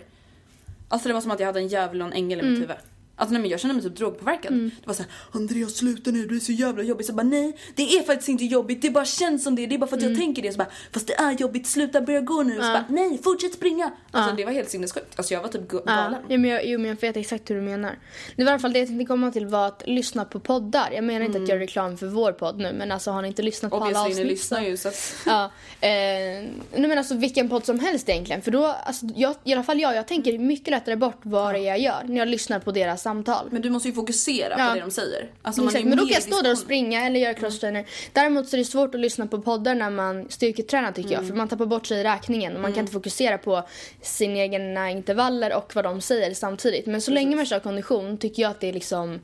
Alltså 0.89 1.09
det 1.09 1.15
var 1.15 1.21
som 1.21 1.31
att 1.31 1.41
jag 1.41 1.47
hade 1.47 1.61
en 1.61 1.69
djävul 1.69 2.01
och 2.03 2.07
en 2.07 2.13
ängel 2.13 2.39
i 2.39 2.43
Mm. 2.43 2.53
mitt 2.55 2.63
huvud. 2.63 2.77
Alltså 3.23 3.33
nej, 3.33 3.43
men 3.43 3.51
jag 3.51 3.61
kände 3.61 3.75
mig 3.75 3.83
typ 3.83 3.97
drogpåverkad. 3.97 4.53
Det 4.53 4.87
var 4.87 4.95
så 4.95 5.03
här, 5.03 5.13
Andreas 5.33 5.75
sluta 5.77 6.11
nu, 6.11 6.27
du 6.27 6.37
är 6.37 6.41
så 6.41 6.53
jävla 6.53 6.83
jobbig. 6.83 7.07
Så 7.07 7.11
jag 7.11 7.17
bara 7.17 7.23
nej, 7.23 7.57
det 7.75 7.83
är 7.83 8.03
faktiskt 8.03 8.29
inte 8.29 8.45
jobbigt, 8.45 8.83
det 8.83 8.91
bara 8.91 9.05
känns 9.05 9.45
som 9.45 9.55
det. 9.57 9.67
Det 9.67 9.75
är 9.75 9.79
bara 9.79 9.87
för 9.87 9.97
att 9.97 10.03
Mm. 10.03 10.13
jag 10.15 10.21
tänker 10.23 10.43
det. 10.43 10.53
Så 10.53 10.59
bara, 10.59 10.69
fast 10.93 11.07
det 11.07 11.15
är 11.15 11.33
jobbigt, 11.33 11.67
sluta 11.67 12.01
börja 12.01 12.21
gå 12.21 12.43
nu. 12.43 12.55
Så 12.55 12.61
bara, 12.61 12.85
nej, 12.89 13.19
fortsätt 13.25 13.55
springa. 13.55 13.91
Alltså 14.11 14.37
det 14.37 14.45
var 14.45 14.53
helt 14.53 14.71
sinnessjukt. 14.71 15.13
Alltså 15.17 15.35
jag 15.35 15.41
var 15.41 15.49
typ 15.49 15.61
ga- 15.73 15.83
Ja, 15.87 15.93
galen. 15.95 16.23
jo, 16.29 16.39
men 16.41 16.51
jag, 16.51 16.67
jo, 16.67 16.79
men 16.79 16.89
jag 16.89 17.01
vet 17.01 17.17
exakt 17.17 17.51
hur 17.51 17.55
du 17.55 17.61
menar. 17.63 17.99
Det 18.37 18.45
var 18.45 18.51
i 18.51 18.53
alla 18.53 18.59
fall 18.61 18.73
det 18.73 18.79
jag 18.79 18.89
tänkte 18.89 19.05
komma 19.07 19.31
till 19.31 19.47
var 19.47 19.67
att 19.67 19.83
lyssna 19.87 20.25
på 20.25 20.41
poddar. 20.41 20.91
Jag 20.95 21.05
menar 21.05 21.27
inte 21.27 21.39
att 21.43 21.49
göra 21.49 21.61
reklam 21.61 21.97
för 21.97 22.07
vår 22.07 22.33
podd 22.33 22.59
nu 22.59 22.73
men 22.79 22.93
alltså 22.93 23.11
har 23.11 23.23
ni 23.23 23.29
inte 23.29 23.43
lyssnat 23.43 23.71
på 23.71 23.77
alla 23.77 23.85
Obviously, 23.87 24.11
avsnitt 24.11 24.25
ni 24.27 24.31
lyssnar 24.31 24.63
ju 24.63 24.77
så 24.77 24.89
att... 24.89 25.15
Ja, 25.27 25.45
eh, 25.81 25.91
nej 25.91 26.89
men 26.89 26.99
alltså 26.99 27.15
vilken 27.15 27.49
podd 27.49 27.65
som 27.67 27.79
helst 27.79 28.09
egentligen. 28.09 28.43
För 28.43 28.51
då, 28.51 28.67
alltså, 28.67 29.07
jag, 29.17 29.35
i 29.45 29.53
alla 29.53 29.63
fall 29.63 29.81
jag, 29.81 29.95
jag 29.95 30.09
tänker 30.09 30.39
mycket 30.39 30.71
lättare 30.71 30.97
bort 30.97 31.19
vad 31.23 31.55
det 31.55 31.59
är 31.59 31.63
jag 31.65 31.79
gör 31.81 32.03
när 32.07 32.17
jag 32.17 32.29
lyssnar 32.29 32.59
på 32.59 32.73
deras 32.73 33.03
samtal. 33.13 33.49
Men 33.51 33.63
du 33.63 33.71
måste 33.71 33.89
ju 33.89 33.95
fokusera 33.95 34.55
Ja. 34.59 34.69
på 34.69 34.75
det 34.75 34.81
de 34.81 34.91
säger. 34.91 35.31
Alltså, 35.43 35.65
Exakt, 35.65 35.85
men 35.85 35.99
då 35.99 36.05
kan 36.05 36.13
jag 36.15 36.23
stå 36.23 36.41
där 36.43 36.53
och 36.53 36.59
springa 36.59 37.07
eller 37.07 37.21
göra 37.21 37.35
crosstrainer. 37.35 37.87
Däremot 38.13 38.49
så 38.49 38.57
är 38.57 38.59
det 38.59 38.65
svårt 38.65 38.95
att 38.95 39.01
lyssna 39.01 39.27
på 39.27 39.43
poddar 39.43 39.75
när 39.75 39.91
man 39.91 40.27
styrketränar 40.29 40.93
tycker 40.93 41.09
Mm. 41.09 41.21
jag. 41.21 41.29
För 41.29 41.37
man 41.37 41.49
tappar 41.49 41.67
bort 41.67 41.87
sig 41.87 42.01
i 42.01 42.05
räkningen 42.05 42.55
och 42.55 42.61
man 42.61 42.73
kan 42.73 42.81
inte 42.81 42.93
fokusera 42.93 43.39
på 43.39 43.63
sina 44.03 44.39
egna 44.39 44.91
intervaller 44.91 45.57
och 45.57 45.73
vad 45.75 45.85
de 45.85 46.01
säger 46.01 46.35
samtidigt. 46.35 46.87
Men 46.87 47.01
så 47.01 47.11
länge 47.11 47.37
man 47.37 47.47
kör 47.47 47.61
kondition 47.61 48.19
tycker 48.19 48.43
jag 48.43 48.51
att 48.51 48.61
det 48.61 48.69
är 48.69 48.73
liksom 48.73 49.21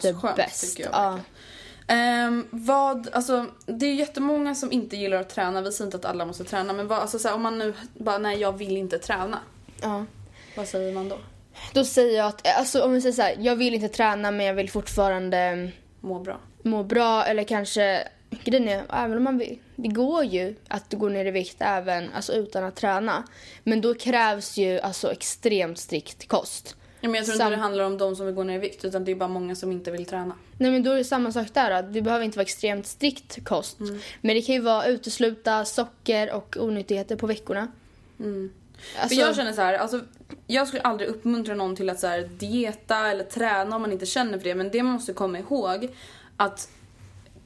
det 0.00 0.10
Asskönt, 0.10 0.36
bäst. 0.36 0.76
tycker 0.76 0.90
jag 0.90 0.92
Ja. 0.94 1.18
Ehm, 1.86 2.46
vad, 2.50 3.08
alltså 3.12 3.46
det 3.66 3.86
är 3.86 3.94
jättemånga 3.94 4.54
som 4.54 4.72
inte 4.72 4.96
gillar 4.96 5.16
att 5.20 5.28
träna, 5.28 5.60
vi 5.60 5.72
säger 5.72 5.84
inte 5.86 5.96
att 5.96 6.04
alla 6.04 6.26
måste 6.26 6.44
träna 6.44 6.72
men 6.72 6.88
vad, 6.88 6.98
alltså, 6.98 7.18
så 7.18 7.28
här, 7.28 7.34
om 7.34 7.42
man 7.42 7.58
nu 7.58 7.74
bara 7.94 8.18
nej 8.18 8.40
jag 8.40 8.58
vill 8.58 8.76
inte 8.76 8.98
träna. 8.98 9.38
Ja. 9.82 10.04
Vad 10.56 10.68
säger 10.68 10.92
man 10.94 11.08
då? 11.08 11.18
Då 11.72 11.84
säger 11.84 12.18
jag 12.18 12.26
att, 12.26 12.56
alltså 12.56 12.82
om 12.82 12.92
vi 12.92 13.00
säger 13.00 13.12
så 13.14 13.22
här, 13.22 13.36
jag 13.40 13.56
vill 13.56 13.74
inte 13.74 13.88
träna 13.88 14.30
men 14.30 14.46
jag 14.46 14.54
vill 14.54 14.70
fortfarande 14.70 15.70
Må 16.00 16.18
bra. 16.18 16.40
må 16.62 16.82
bra 16.82 17.24
eller 17.24 17.44
kanske 17.44 18.08
Grejen 18.44 18.68
är, 18.68 18.82
även 19.04 19.16
om 19.16 19.24
man 19.24 19.38
vill, 19.38 19.58
det 19.76 19.88
går 19.88 20.24
ju 20.24 20.54
att 20.68 20.92
gå 20.92 21.08
ner 21.08 21.24
i 21.24 21.30
vikt 21.30 21.56
även 21.58 22.12
alltså, 22.12 22.32
utan 22.32 22.64
att 22.64 22.76
träna. 22.76 23.22
Men 23.64 23.80
då 23.80 23.94
krävs 23.94 24.56
ju 24.56 24.80
alltså 24.80 25.12
extremt 25.12 25.78
strikt 25.78 26.28
kost. 26.28 26.76
Ja, 27.00 27.08
men 27.08 27.14
jag 27.18 27.24
tror 27.26 27.36
Sam- 27.36 27.46
inte 27.46 27.56
det 27.56 27.62
handlar 27.62 27.84
om 27.84 27.98
de 27.98 28.16
som 28.16 28.26
vill 28.26 28.34
gå 28.34 28.42
ner 28.44 28.54
i 28.54 28.58
vikt 28.58 28.84
utan 28.84 29.04
det 29.04 29.10
är 29.10 29.16
bara 29.16 29.28
många 29.28 29.54
som 29.54 29.72
inte 29.72 29.90
vill 29.90 30.06
träna. 30.06 30.34
Nej 30.58 30.70
men 30.70 30.82
då 30.82 30.90
är 30.90 30.96
det 30.96 31.04
samma 31.04 31.32
sak 31.32 31.46
där 31.52 31.70
att 31.70 31.92
det 31.92 32.02
behöver 32.02 32.24
inte 32.24 32.38
vara 32.38 32.42
extremt 32.44 32.86
strikt 32.86 33.44
kost. 33.44 33.80
Mm. 33.80 33.98
Men 34.20 34.34
det 34.36 34.42
kan 34.42 34.54
ju 34.54 34.60
vara 34.60 34.86
utesluta 34.86 35.64
socker 35.64 36.32
och 36.32 36.56
onyttigheter 36.60 37.16
på 37.16 37.26
veckorna. 37.26 37.68
Alltså, 38.98 39.16
För 39.16 39.22
jag 39.22 39.36
känner 39.36 39.52
så 39.52 39.60
här, 39.60 39.74
alltså, 39.74 40.00
jag 40.46 40.68
skulle 40.68 40.82
aldrig 40.82 41.08
uppmuntra 41.08 41.54
någon 41.54 41.76
till 41.76 41.90
att 41.90 42.00
så 42.00 42.06
här, 42.06 42.28
dieta 42.38 43.10
eller 43.10 43.24
träna 43.24 43.76
om 43.76 43.82
man 43.82 43.92
inte 43.92 44.06
känner 44.06 44.38
för 44.38 44.44
det. 44.44 44.54
Men 44.54 44.70
det 44.70 44.82
man 44.82 44.92
måste 44.92 45.12
komma 45.12 45.38
ihåg 45.38 45.88
att 46.36 46.68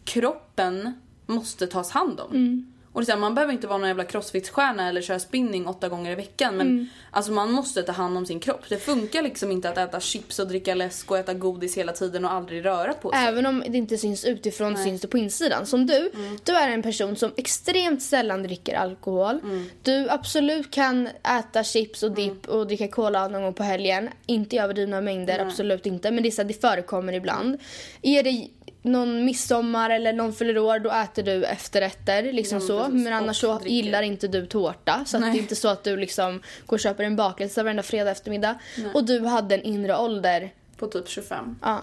kroppen 0.05 1.01
måste 1.27 1.67
tas 1.67 1.91
hand 1.91 2.21
om. 2.21 2.31
Mm. 2.31 2.73
Och 2.93 3.05
det 3.05 3.11
är 3.11 3.13
här, 3.13 3.21
man 3.21 3.35
behöver 3.35 3.53
inte 3.53 3.67
vara 3.67 3.79
någon 3.79 3.89
jävla 3.89 4.05
crossfit-stjärna 4.05 4.89
eller 4.89 5.03
köra 5.03 5.19
spinning 5.19 5.67
åtta 5.67 5.89
gånger 5.89 6.13
i 6.13 6.15
veckan. 6.15 6.57
Men 6.57 6.67
Mm. 6.67 6.87
alltså, 7.11 7.33
man 7.33 7.53
måste 7.53 7.83
ta 7.83 7.93
hand 7.93 8.17
om 8.19 8.27
sin 8.27 8.41
kropp. 8.41 8.65
Det 8.69 8.77
funkar 8.77 9.23
liksom 9.23 9.51
inte 9.51 9.69
att 9.71 9.79
äta 9.79 10.01
chips 10.01 10.39
och 10.39 10.49
dricka 10.49 10.75
läsk 10.75 11.11
och 11.11 11.19
äta 11.19 11.35
godis 11.35 11.77
hela 11.79 11.93
tiden 11.93 12.25
och 12.25 12.33
aldrig 12.33 12.65
röra 12.65 12.93
på 12.95 13.11
sig. 13.11 13.19
Även 13.27 13.47
om 13.47 13.65
det 13.69 13.79
inte 13.79 13.99
syns 13.99 14.25
utifrån 14.25 14.77
syns 14.77 15.01
det 15.01 15.09
på 15.09 15.19
insidan. 15.19 15.67
Som 15.67 15.87
du, 15.87 16.11
du 16.45 16.53
är 16.53 16.69
en 16.69 16.83
person 16.83 17.17
som 17.17 17.31
extremt 17.37 18.03
sällan 18.03 18.43
dricker 18.43 18.75
alkohol. 18.75 19.41
Du 19.83 20.11
absolut 20.11 20.71
kan 20.71 21.09
äta 21.39 21.65
chips 21.65 22.03
och 22.03 22.11
dipp 22.13 22.49
och 22.49 22.67
dricka 22.67 22.89
cola 22.89 23.29
någon 23.29 23.43
gång 23.43 23.55
på 23.55 23.63
helgen. 23.63 24.09
Inte 24.27 24.57
i 24.57 24.59
överdrivna 24.59 25.01
mängder, 25.01 25.39
absolut 25.39 25.87
inte. 25.87 26.11
Men 26.11 26.23
det, 26.23 26.29
är 26.29 26.31
så 26.31 26.43
här, 26.43 26.49
det 26.49 26.61
förekommer 26.61 27.13
ibland. 27.13 27.59
Är 28.03 28.23
det 28.23 28.49
någon 28.83 29.25
midsommar 29.25 29.91
eller 29.91 30.13
någon 30.13 30.33
fyller 30.33 30.59
år 30.59 30.79
då 30.79 30.91
äter 30.91 31.23
du 31.23 31.45
efterrätter 31.45 32.33
liksom 32.33 32.59
Ja, 32.59 32.67
så. 32.67 32.89
Men 32.89 33.13
annars 33.13 33.41
så 33.41 33.59
dricker. 33.59 33.71
gillar 33.75 34.03
inte 34.03 34.29
du 34.29 34.47
tårta. 34.47 35.05
Så 35.07 35.17
att 35.17 35.23
det 35.23 35.29
Nej. 35.29 35.39
är 35.39 35.43
inte 35.43 35.57
så 35.57 35.69
att 35.69 35.85
du 35.85 35.97
liksom 35.97 36.43
går 36.67 36.77
och 36.77 36.81
köper 36.81 37.05
en 37.05 37.17
bakelse 37.17 37.63
varenda 37.63 37.83
fredag 37.83 38.11
eftermiddag. 38.11 38.59
Och 38.95 39.05
du 39.05 39.21
hade 39.27 39.55
en 39.55 39.63
inre 39.63 39.97
ålder. 39.99 40.51
På 40.77 40.87
typ 40.87 41.09
25. 41.09 41.59
Ja. 41.63 41.81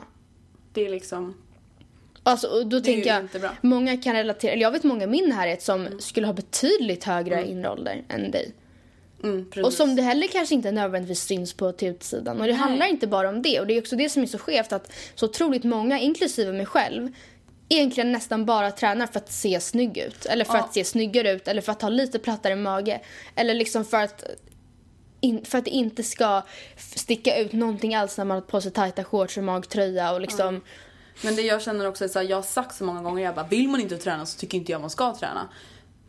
Det 0.74 0.86
är 0.86 0.90
liksom... 0.90 1.38
Alltså, 2.24 2.48
då 2.64 2.80
Det 2.80 2.82
tänker 2.86 3.10
jag, 3.10 3.22
inte 3.22 3.40
bra. 3.40 3.50
många 3.62 3.98
kan 3.98 4.14
relatera, 4.16 4.52
eller 4.52 4.62
jag 4.62 4.72
vet 4.72 4.84
många 4.84 5.04
i 5.04 5.08
min 5.08 5.30
närhet 5.30 5.62
som 5.62 5.86
Mm. 5.88 6.00
skulle 6.00 6.28
ha 6.28 6.34
betydligt 6.34 7.04
högre 7.04 7.48
inre 7.48 7.70
ålder 7.70 8.04
än 8.10 8.32
dig. 8.32 8.52
Mm. 9.26 9.66
Och 9.66 9.74
som 9.74 9.96
det 9.96 10.02
heller 10.02 10.28
kanske 10.28 10.56
inte 10.56 10.72
nödvändigtvis 10.72 11.22
syns 11.24 11.54
på 11.54 11.74
utsidan. 11.80 12.42
Och 12.42 12.48
det 12.48 12.54
handlar 12.54 12.86
inte 12.86 13.08
bara 13.08 13.30
om 13.30 13.42
det. 13.42 13.60
Och 13.60 13.68
det 13.68 13.74
är 13.74 13.82
också 13.82 13.96
det 13.96 14.10
som 14.10 14.24
är 14.24 14.28
så 14.28 14.38
skevt 14.38 14.72
att 14.74 14.92
så 15.16 15.26
otroligt 15.26 15.64
många, 15.64 16.00
inklusive 16.00 16.52
mig 16.54 16.66
själv, 16.66 17.12
egentligen 17.70 18.12
nästan 18.12 18.46
bara 18.46 18.72
tränar 18.72 19.08
för 19.08 19.20
att 19.20 19.32
se 19.32 19.60
snygg 19.60 19.98
ut. 19.98 20.26
Eller 20.26 20.46
för 20.46 20.54
Ja. 20.54 20.64
att 20.64 20.74
se 20.74 20.84
snyggare 20.84 21.32
ut. 21.32 21.48
Eller 21.48 21.62
för 21.62 21.72
att 21.72 21.82
ha 21.82 21.90
lite 21.90 22.20
plattare 22.20 22.56
mage. 22.56 23.02
Eller 23.36 23.54
liksom 23.54 23.86
för 23.86 23.98
att 23.98 24.24
in, 25.22 25.46
för 25.46 25.58
att 25.58 25.66
det 25.66 25.72
inte 25.72 26.04
ska 26.04 26.42
sticka 26.78 27.38
ut 27.38 27.54
någonting 27.54 27.96
alls 27.96 28.18
när 28.18 28.26
man 28.26 28.36
har 28.36 28.42
på 28.42 28.62
sig 28.62 28.72
tajta 28.72 29.04
shorts 29.04 29.38
och 29.38 29.44
magtröja 29.44 30.14
och 30.14 30.22
liksom... 30.22 30.62
Men 31.24 31.36
det 31.36 31.42
jag 31.42 31.62
känner 31.62 31.88
också 31.88 32.04
är 32.04 32.08
så 32.08 32.20
här, 32.20 32.26
jag 32.30 32.38
har 32.38 32.44
sagt 32.44 32.76
så 32.76 32.84
många 32.84 33.02
gånger, 33.02 33.24
jag 33.24 33.36
bara 33.36 33.48
vill 33.48 33.68
man 33.68 33.82
inte 33.82 33.98
träna 33.98 34.26
så 34.26 34.40
tycker 34.40 34.58
inte 34.58 34.72
jag 34.72 34.82
man 34.82 34.90
ska 34.90 35.16
träna. 35.16 35.50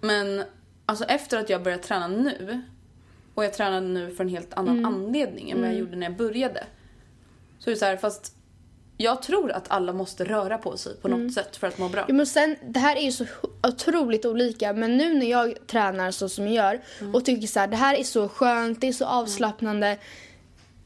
Men 0.01 0.45
alltså 0.87 1.05
efter 1.05 1.39
att 1.39 1.51
jag 1.51 1.63
börjat 1.63 1.83
träna 1.83 2.09
nu 2.09 2.63
och 3.37 3.45
jag 3.45 3.55
tränade 3.55 3.87
nu 3.87 4.11
för 4.11 4.25
en 4.25 4.31
helt 4.31 4.55
annan 4.55 4.85
anledning 4.85 5.51
än 5.51 5.61
vad 5.61 5.69
jag 5.69 5.77
gjorde 5.77 5.97
när 5.97 6.07
jag 6.07 6.17
började. 6.17 6.65
Så 7.59 7.71
är 7.71 7.75
det 7.75 7.79
så 7.79 7.85
här, 7.85 7.97
fast 7.97 8.37
jag 8.97 9.23
tror 9.23 9.53
att 9.53 9.71
alla 9.71 9.93
måste 9.93 10.25
röra 10.25 10.59
på 10.59 10.77
sig 10.77 10.97
på 10.97 11.09
något 11.09 11.33
sätt 11.33 11.57
för 11.57 11.67
att 11.67 11.79
må 11.79 11.89
bra. 11.89 12.05
Ja, 12.09 12.15
men 12.15 12.27
sen, 12.27 12.57
det 12.69 12.79
här 12.79 12.97
är 12.97 13.01
ju 13.01 13.13
så 13.13 13.25
otroligt 13.63 14.25
olika 14.25 14.73
men 14.73 14.97
nu 14.97 15.15
när 15.15 15.27
jag 15.27 15.67
tränar 15.67 16.11
så 16.11 16.29
som 16.29 16.47
jag 16.47 16.55
gör 16.55 16.81
och 17.15 17.25
tycker 17.25 17.47
så 17.47 17.61
här, 17.61 17.69
det 17.69 17.77
här 17.77 17.95
är 17.95 18.03
så 18.03 18.29
skönt, 18.29 18.81
det 18.81 18.89
är 18.89 18.93
så 18.93 19.05
avslappnande. 19.05 19.99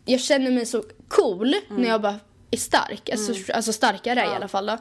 Jag 0.04 0.20
känner 0.20 0.50
mig 0.50 0.66
så 0.66 0.82
cool 1.08 1.54
när 1.70 1.88
jag 1.88 2.02
bara 2.02 2.18
är 2.50 2.56
stark, 2.56 3.10
alltså, 3.10 3.52
alltså 3.52 3.72
starkare 3.72 4.20
i 4.20 4.34
alla 4.34 4.48
fall 4.48 4.66
då. 4.66 4.78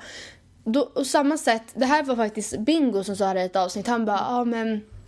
då. 0.63 0.81
Och 0.81 1.07
samma 1.07 1.37
sätt, 1.37 1.63
det 1.73 1.85
här 1.85 2.03
var 2.03 2.15
faktiskt 2.15 2.59
Bingo 2.59 3.03
som 3.03 3.15
sa 3.15 3.33
det 3.33 3.41
i 3.41 3.45
ett 3.45 3.55
avsnitt, 3.55 3.87
han 3.87 4.05
bara, 4.05 4.17
ja 4.17 4.45
men 4.45 4.81
Eh, 4.81 4.98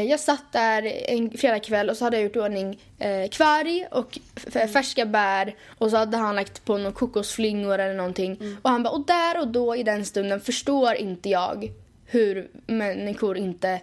Jag 0.00 0.20
satt 0.20 0.52
där 0.52 0.82
en 1.10 1.30
fredagkväll 1.30 1.90
och 1.90 1.96
så 1.96 2.04
hade 2.04 2.16
jag 2.16 2.24
gjort 2.24 2.36
i 2.36 2.38
ordning 2.40 2.80
eh, 2.98 3.28
kvarg 3.28 3.86
och 3.90 4.18
f- 4.54 4.70
färska 4.72 5.06
bär 5.06 5.54
och 5.78 5.90
så 5.90 5.96
hade 5.96 6.16
han 6.16 6.34
lagt 6.36 6.64
på 6.64 6.76
några 6.78 6.92
kokosflingor 6.92 7.78
eller 7.78 7.94
någonting. 7.94 8.56
Och 8.62 8.70
han 8.70 8.82
bara, 8.82 8.90
och 8.90 9.06
där 9.06 9.40
och 9.40 9.48
då 9.48 9.76
i 9.76 9.82
den 9.82 10.04
stunden 10.04 10.40
förstår 10.40 10.94
inte 10.94 11.28
jag 11.28 11.72
hur 12.06 12.50
människor 12.66 13.36
inte 13.36 13.80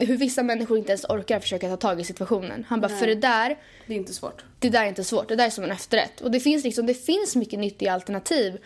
hur 0.00 0.16
vissa 0.16 0.42
människor 0.42 0.78
inte 0.78 0.90
ens 0.90 1.04
orkar 1.04 1.40
försöka 1.40 1.68
ta 1.68 1.76
tag 1.76 2.00
i 2.00 2.04
situationen. 2.04 2.64
Han 2.68 2.80
bara, 2.80 2.88
för 2.88 3.06
det 3.06 3.14
där, 3.14 3.56
Det 3.86 3.92
är 3.94 3.96
inte 3.96 4.12
svårt. 4.14 4.44
det 4.58 4.68
där 4.70 4.82
är 4.84 4.88
inte 4.88 5.04
svårt. 5.04 5.28
Det 5.28 5.36
där 5.36 5.46
är 5.46 5.50
som 5.50 5.64
en 5.64 5.70
efterrätt. 5.70 6.20
Och 6.20 6.30
det 6.30 6.40
finns 6.40 6.64
liksom, 6.64 6.86
det 6.86 6.94
finns 6.94 7.36
mycket 7.36 7.58
nyttiga 7.58 7.92
alternativ. 7.92 8.58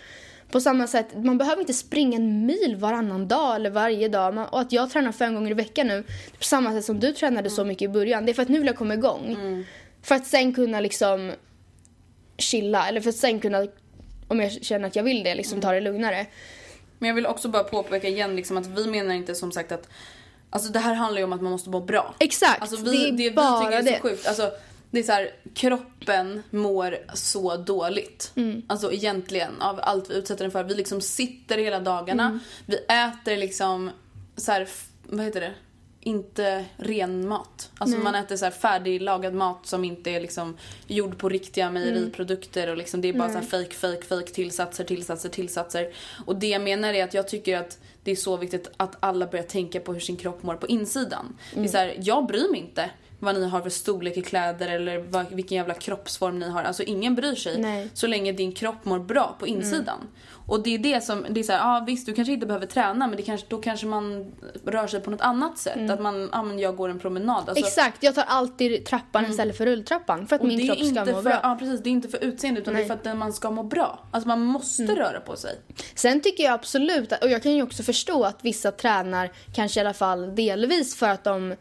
På 0.50 0.61
samma 0.61 0.87
sätt, 0.87 1.06
man 1.24 1.38
behöver 1.38 1.61
inte 1.61 1.74
springa 1.74 2.16
en 2.16 2.46
mil 2.46 2.76
varannan 2.78 3.28
dag 3.28 3.56
eller 3.56 3.70
varje 3.70 4.08
dag. 4.08 4.34
Man, 4.34 4.46
och 4.48 4.61
att 4.61 4.72
jag 4.72 4.90
tränar 4.90 5.12
fem 5.12 5.34
gånger 5.34 5.50
i 5.50 5.54
veckan 5.54 5.87
nu, 5.87 6.02
på 6.38 6.44
samma 6.44 6.72
sätt 6.72 6.84
som 6.84 7.00
du 7.00 7.12
tränade 7.12 7.50
så 7.50 7.64
mycket 7.64 7.82
i 7.82 7.88
början. 7.88 8.26
Det 8.26 8.32
är 8.32 8.34
för 8.34 8.42
att 8.42 8.48
nu 8.48 8.58
vill 8.58 8.66
jag 8.66 8.76
komma 8.76 8.94
igång. 8.94 9.37
För 10.02 10.14
att 10.14 10.26
sen 10.26 10.54
kunna 10.54 10.80
liksom 10.80 11.32
chilla. 12.38 12.88
Eller 12.88 13.00
för 13.00 13.08
att 13.11 13.16
sen 13.16 13.40
kunna, 13.40 13.66
om 14.28 14.40
jag 14.40 14.52
känner 14.52 14.87
att 14.88 14.96
jag 14.96 15.02
vill 15.02 15.22
det, 15.22 15.34
liksom 15.34 15.61
ta 15.61 15.72
det 15.72 15.80
lugnare. 15.80 16.26
Men 16.98 17.08
jag 17.08 17.14
vill 17.14 17.26
också 17.26 17.48
bara 17.48 17.64
påpeka 17.64 18.08
igen 18.08 18.37
liksom 18.37 18.56
att 18.56 18.66
vi 18.66 18.87
menar 18.87 19.14
inte 19.14 19.34
som 19.34 19.52
sagt 19.52 19.72
att 19.72 19.88
Alltså 20.50 20.72
det 20.72 20.78
här 20.78 20.94
handlar 20.94 21.18
ju 21.18 21.24
om 21.24 21.32
att 21.32 21.42
man 21.42 21.52
måste 21.52 21.70
må 21.70 21.80
bra. 21.80 22.14
Exakt, 22.18 22.62
Alltså 22.62 22.76
det 22.76 22.90
vi, 22.90 23.08
är 23.08 23.12
det, 23.12 23.30
bara 23.30 23.58
vi 23.58 23.64
tycker 23.64 23.78
är 23.78 23.82
det. 23.82 23.96
så 23.96 24.02
sjukt. 24.02 24.26
Alltså, 24.26 24.50
det 24.90 24.98
är 24.98 25.03
så 25.03 25.12
här, 25.12 25.31
kroppen 25.55 26.42
mår 26.51 26.98
så 27.14 27.57
dåligt. 27.57 28.33
Mm. 28.37 28.62
Alltså 28.66 28.92
egentligen 28.92 29.62
av 29.62 29.81
allt 29.83 30.11
vi 30.11 30.14
utsätter 30.14 30.44
den 30.44 30.51
för. 30.51 30.64
Vi 30.64 30.74
liksom 30.74 31.01
sitter 31.01 31.59
hela 31.59 31.81
dagarna. 31.81 32.27
Mm. 32.27 32.40
Vi 32.66 32.77
äter 32.77 33.37
liksom 33.37 33.90
så 34.37 34.53
här, 34.53 34.68
vad 35.03 35.24
heter 35.24 35.40
det? 35.40 35.55
Inte 36.01 36.64
ren 36.77 37.29
mat. 37.29 37.70
Alltså 37.79 37.98
man 37.98 38.14
äter 38.14 38.37
så 38.37 38.44
här 38.44 38.53
färdiglagad 38.53 39.35
mat 39.35 39.66
som 39.66 39.85
inte 39.85 40.11
är 40.11 40.20
liksom 40.20 40.57
gjord 40.87 41.18
på 41.18 41.29
riktiga 41.29 41.70
mejeriprodukter 41.70 42.70
och 42.70 42.77
liksom 42.77 43.01
det 43.01 43.09
är 43.09 43.12
bara 43.12 43.29
så 43.29 43.38
här 43.38 43.44
fake, 43.44 43.74
fake, 43.74 44.03
fake 44.03 44.33
tillsatser, 44.33 44.85
tillsatser, 44.85 45.29
tillsatser. 45.29 45.92
Och 46.27 46.37
det 46.37 46.48
jag 46.48 46.62
menar 46.62 46.94
är 46.94 47.05
att 47.05 47.14
jag 47.14 47.29
tycker 47.29 47.59
att 47.59 47.79
det 48.03 48.11
är 48.11 48.16
så 48.16 48.37
viktigt 48.37 48.70
att 48.77 48.96
alla 49.01 49.27
börjar 49.27 49.44
tänka 49.44 49.81
på 49.81 49.92
hur 49.92 50.01
sin 50.01 50.16
kropp 50.16 50.42
mår 50.42 50.55
på 50.55 50.66
insidan. 50.66 51.38
Det 51.55 51.61
är 51.61 51.68
så 51.68 51.79
här, 51.79 51.96
jag 52.01 52.27
bryr 52.27 52.51
mig 52.51 52.61
inte 52.61 52.90
vad 53.18 53.35
ni 53.35 53.48
har 53.48 53.61
för 53.61 53.70
storlek 53.70 54.16
i 54.16 54.22
kläder 54.22 54.68
eller 54.68 54.98
vad, 54.98 55.26
vilken 55.31 55.57
jävla 55.57 55.74
kroppsform 55.74 56.38
ni 56.38 56.48
har. 56.48 56.62
Alltså 56.62 56.83
ingen 56.83 57.14
bryr 57.14 57.35
sig 57.35 57.61
Nej. 57.61 57.90
så 57.94 58.07
länge 58.07 58.33
din 58.33 58.52
kropp 58.52 58.85
mår 58.85 58.98
bra 58.98 59.37
på 59.38 59.46
insidan. 59.46 60.09
Och 60.48 60.62
det 60.62 60.74
är 60.74 60.78
det 60.78 61.04
som, 61.04 61.26
det 61.28 61.40
är 61.40 61.44
så 61.44 61.52
här, 61.52 61.59
ja 61.59 61.76
ah, 61.76 61.85
visst 61.85 62.07
du 62.07 62.14
kanske 62.14 62.33
inte 62.33 62.46
behöver 62.46 62.66
träna 62.66 63.07
men 63.07 63.16
det 63.16 63.22
kanske, 63.22 63.46
då 63.50 63.59
kanske 63.59 63.87
man 63.87 64.33
rör 64.64 64.87
sig 64.87 65.00
på 65.00 65.11
något 65.11 65.20
annat 65.20 65.59
sätt. 65.59 65.90
Att 65.90 66.00
man, 66.00 66.28
ah, 66.33 66.42
men 66.42 66.59
jag 66.59 66.76
går 66.76 66.88
en 66.88 66.98
promenad. 66.98 67.48
Alltså, 67.48 67.66
Exakt, 67.66 68.02
jag 68.02 68.14
tar 68.14 68.22
alltid 68.22 68.85
trappan 68.85 69.26
istället 69.31 69.57
för 69.57 69.66
rulltrappan. 69.66 70.26
För 70.26 70.37
att 70.37 70.42
och 70.42 70.48
min 70.48 70.66
kropp 70.66 70.78
ska 70.78 71.04
må 71.04 71.12
för, 71.12 71.22
bra. 71.22 71.40
Ja 71.42 71.57
precis, 71.59 71.83
det 71.83 71.88
är 71.88 71.92
inte 71.92 72.09
för 72.09 72.24
utseende 72.24 72.61
utan 72.61 72.74
det 72.74 72.81
är 72.81 72.88
Nej. 72.88 72.98
för 73.02 73.11
att 73.11 73.18
man 73.18 73.33
ska 73.33 73.50
må 73.50 73.62
bra. 73.62 73.98
Alltså 74.11 74.28
man 74.28 74.40
måste 74.40 74.94
röra 74.94 75.20
på 75.20 75.37
sig. 75.37 75.59
Sen 75.94 76.20
tycker 76.20 76.44
jag 76.44 76.52
absolut, 76.52 77.12
och 77.12 77.31
jag 77.31 77.42
kan 77.42 77.52
ju 77.52 77.62
också 77.62 77.83
förstå 77.83 78.24
att 78.24 78.38
vissa 78.42 78.72
tränar 78.72 79.31
kanske 79.54 79.81
i 79.81 79.83
alla 79.83 79.94
fall 79.94 80.35
delvis 80.35 80.96
för 80.96 81.09
att 81.09 81.24
de 81.24 81.54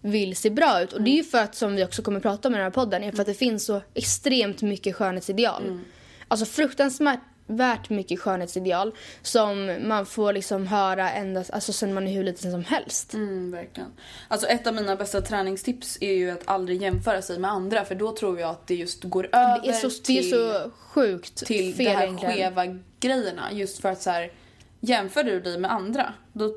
vill 0.00 0.36
se 0.36 0.50
bra 0.50 0.82
ut. 0.82 0.92
Och 0.92 1.02
det 1.02 1.10
är 1.10 1.16
ju 1.16 1.24
för 1.24 1.38
att, 1.38 1.54
som 1.54 1.76
vi 1.76 1.84
också 1.84 2.02
kommer 2.02 2.20
prata 2.20 2.48
om 2.48 2.54
i 2.54 2.56
den 2.56 2.64
här 2.64 2.70
podden, 2.70 3.04
är 3.04 3.12
för 3.12 3.20
att 3.20 3.26
det 3.26 3.34
finns 3.34 3.64
så 3.64 3.82
extremt 3.94 4.62
mycket 4.62 4.96
skönhetsideal. 4.96 5.80
Alltså 6.28 6.46
fruktansvärt 6.46 7.20
värt 7.50 7.90
mycket 7.90 8.20
skönhetsideal 8.20 8.94
som 9.22 9.78
man 9.82 10.06
får 10.06 10.32
liksom 10.32 10.66
höra 10.66 11.10
ända, 11.12 11.44
alltså 11.52 11.72
sen 11.72 11.94
man 11.94 12.08
är 12.08 12.12
hur 12.12 12.24
liten 12.24 12.50
som 12.50 12.64
helst. 12.64 13.14
Mm, 13.14 13.50
verkligen. 13.50 13.90
Alltså 14.28 14.46
ett 14.46 14.66
av 14.66 14.74
mina 14.74 14.96
bästa 14.96 15.20
träningstips 15.20 15.98
är 16.00 16.12
ju 16.12 16.30
att 16.30 16.42
aldrig 16.44 16.82
jämföra 16.82 17.22
sig 17.22 17.38
med 17.38 17.50
andra 17.50 17.84
för 17.84 17.94
då 17.94 18.12
tror 18.12 18.40
jag 18.40 18.50
att 18.50 18.66
det 18.66 18.74
just 18.74 19.04
går 19.04 19.28
över 19.32 19.60
Det 19.62 19.68
är 19.68 19.72
så, 19.72 19.88
det 19.88 20.18
är 20.18 20.22
till, 20.22 20.30
så 20.30 20.70
sjukt 20.78 21.46
till 21.46 21.74
fel 21.74 21.84
det 21.84 21.90
här 21.92 22.04
egentligen. 22.04 22.34
skeva 22.34 22.78
grejerna. 23.00 23.52
Just 23.52 23.80
för 23.80 23.88
att 23.88 24.02
så 24.02 24.10
här, 24.10 24.32
jämför 24.80 25.24
du 25.24 25.40
dig 25.40 25.58
med 25.58 25.72
andra 25.72 26.14
då, 26.32 26.54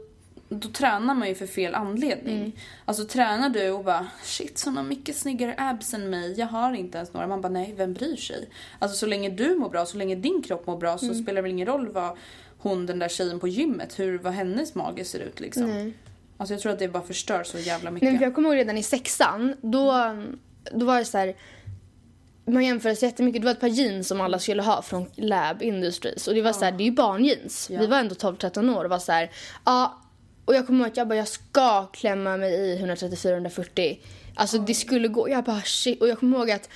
då 0.54 0.68
tränar 0.70 1.16
man 1.16 1.28
ju 1.28 1.36
för 1.36 1.48
fel 1.48 1.76
anledning. 1.76 2.38
Mm. 2.38 2.52
Alltså 2.86 3.06
tränar 3.06 3.50
du 3.50 3.70
och 3.72 3.84
bara 3.84 4.08
shit 4.24 4.58
så 4.58 4.70
har 4.72 4.84
mycket 4.84 5.16
snyggare 5.16 5.56
abs 5.58 5.94
än 5.94 6.10
mig, 6.10 6.34
jag 6.40 6.48
har 6.48 6.74
inte 6.74 6.98
ens 6.98 7.14
några. 7.14 7.28
Man 7.28 7.42
bara 7.42 7.50
nej, 7.50 7.74
vem 7.78 7.94
bryr 7.94 8.16
sig? 8.16 8.50
Alltså 8.80 8.98
så 8.98 9.06
länge 9.06 9.30
du 9.30 9.56
mår 9.56 9.70
bra, 9.70 9.86
så 9.86 9.98
länge 9.98 10.16
din 10.16 10.42
kropp 10.44 10.68
mår 10.68 10.78
bra 10.78 10.98
så 10.98 11.06
Mm. 11.06 11.24
spelar 11.24 11.36
det 11.36 11.42
väl 11.42 11.52
ingen 11.52 11.68
roll 11.68 11.88
vad 11.92 12.18
hon 12.58 12.86
den 12.86 13.00
där 13.00 13.08
tjejen 13.10 13.40
på 13.40 13.48
gymmet, 13.48 14.00
hur, 14.00 14.18
vad 14.18 14.34
hennes 14.34 14.76
mage 14.76 15.06
ser 15.06 15.20
ut 15.20 15.40
liksom. 15.40 15.64
Nej. 15.70 15.94
Alltså 16.38 16.54
jag 16.54 16.62
tror 16.62 16.72
att 16.72 16.80
det 16.80 16.88
bara 16.88 17.04
förstör 17.04 17.44
så 17.44 17.58
jävla 17.60 17.92
mycket. 17.92 18.10
Nej, 18.10 18.18
för 18.18 18.26
jag 18.26 18.36
kommer 18.36 18.50
ihåg 18.50 18.58
redan 18.58 18.78
i 18.78 18.84
sexan, 18.84 19.56
då, 19.62 19.94
då 20.72 20.86
var 20.86 20.98
det 21.00 21.06
så 21.06 21.18
här. 21.18 21.36
man 22.46 22.66
jämför 22.66 22.96
sig 22.96 23.10
jättemycket. 23.10 23.42
Det 23.42 23.46
var 23.46 23.52
ett 23.52 23.60
par 23.60 23.68
jeans 23.68 24.08
som 24.08 24.22
alla 24.22 24.40
skulle 24.40 24.62
ha 24.62 24.82
från 24.82 25.06
Lab 25.16 25.62
Industries. 25.62 26.28
Och 26.28 26.34
det 26.34 26.42
var 26.42 26.54
så 26.54 26.66
här, 26.66 26.72
det 26.72 26.84
är 26.84 26.86
ju 26.86 26.92
barnjeans. 26.92 27.70
Vi 27.70 27.88
var 27.88 27.98
ändå 28.00 28.16
12-13 28.16 28.78
år 28.78 28.84
och 28.84 28.90
var 28.90 29.00
så 29.00 29.12
här, 29.12 29.32
ja. 29.66 30.00
Och 30.46 30.56
jag 30.56 30.68
kommer 30.68 30.80
ihåg 30.80 30.92
att 30.92 30.98
jag 30.98 31.08
bara, 31.08 31.16
jag 31.16 31.28
ska 31.28 31.86
klämma 31.86 32.38
mig 32.38 32.54
i 32.54 32.78
134-140. 32.86 33.98
Alltså 34.36 34.58
det 34.58 34.74
skulle 34.74 35.08
gå. 35.08 35.30
Jag 35.30 35.44
bara 35.44 35.62
shit. 35.62 36.02
Och 36.02 36.08
jag 36.08 36.20
kommer 36.20 36.38
ihåg 36.38 36.52
att 36.52 36.70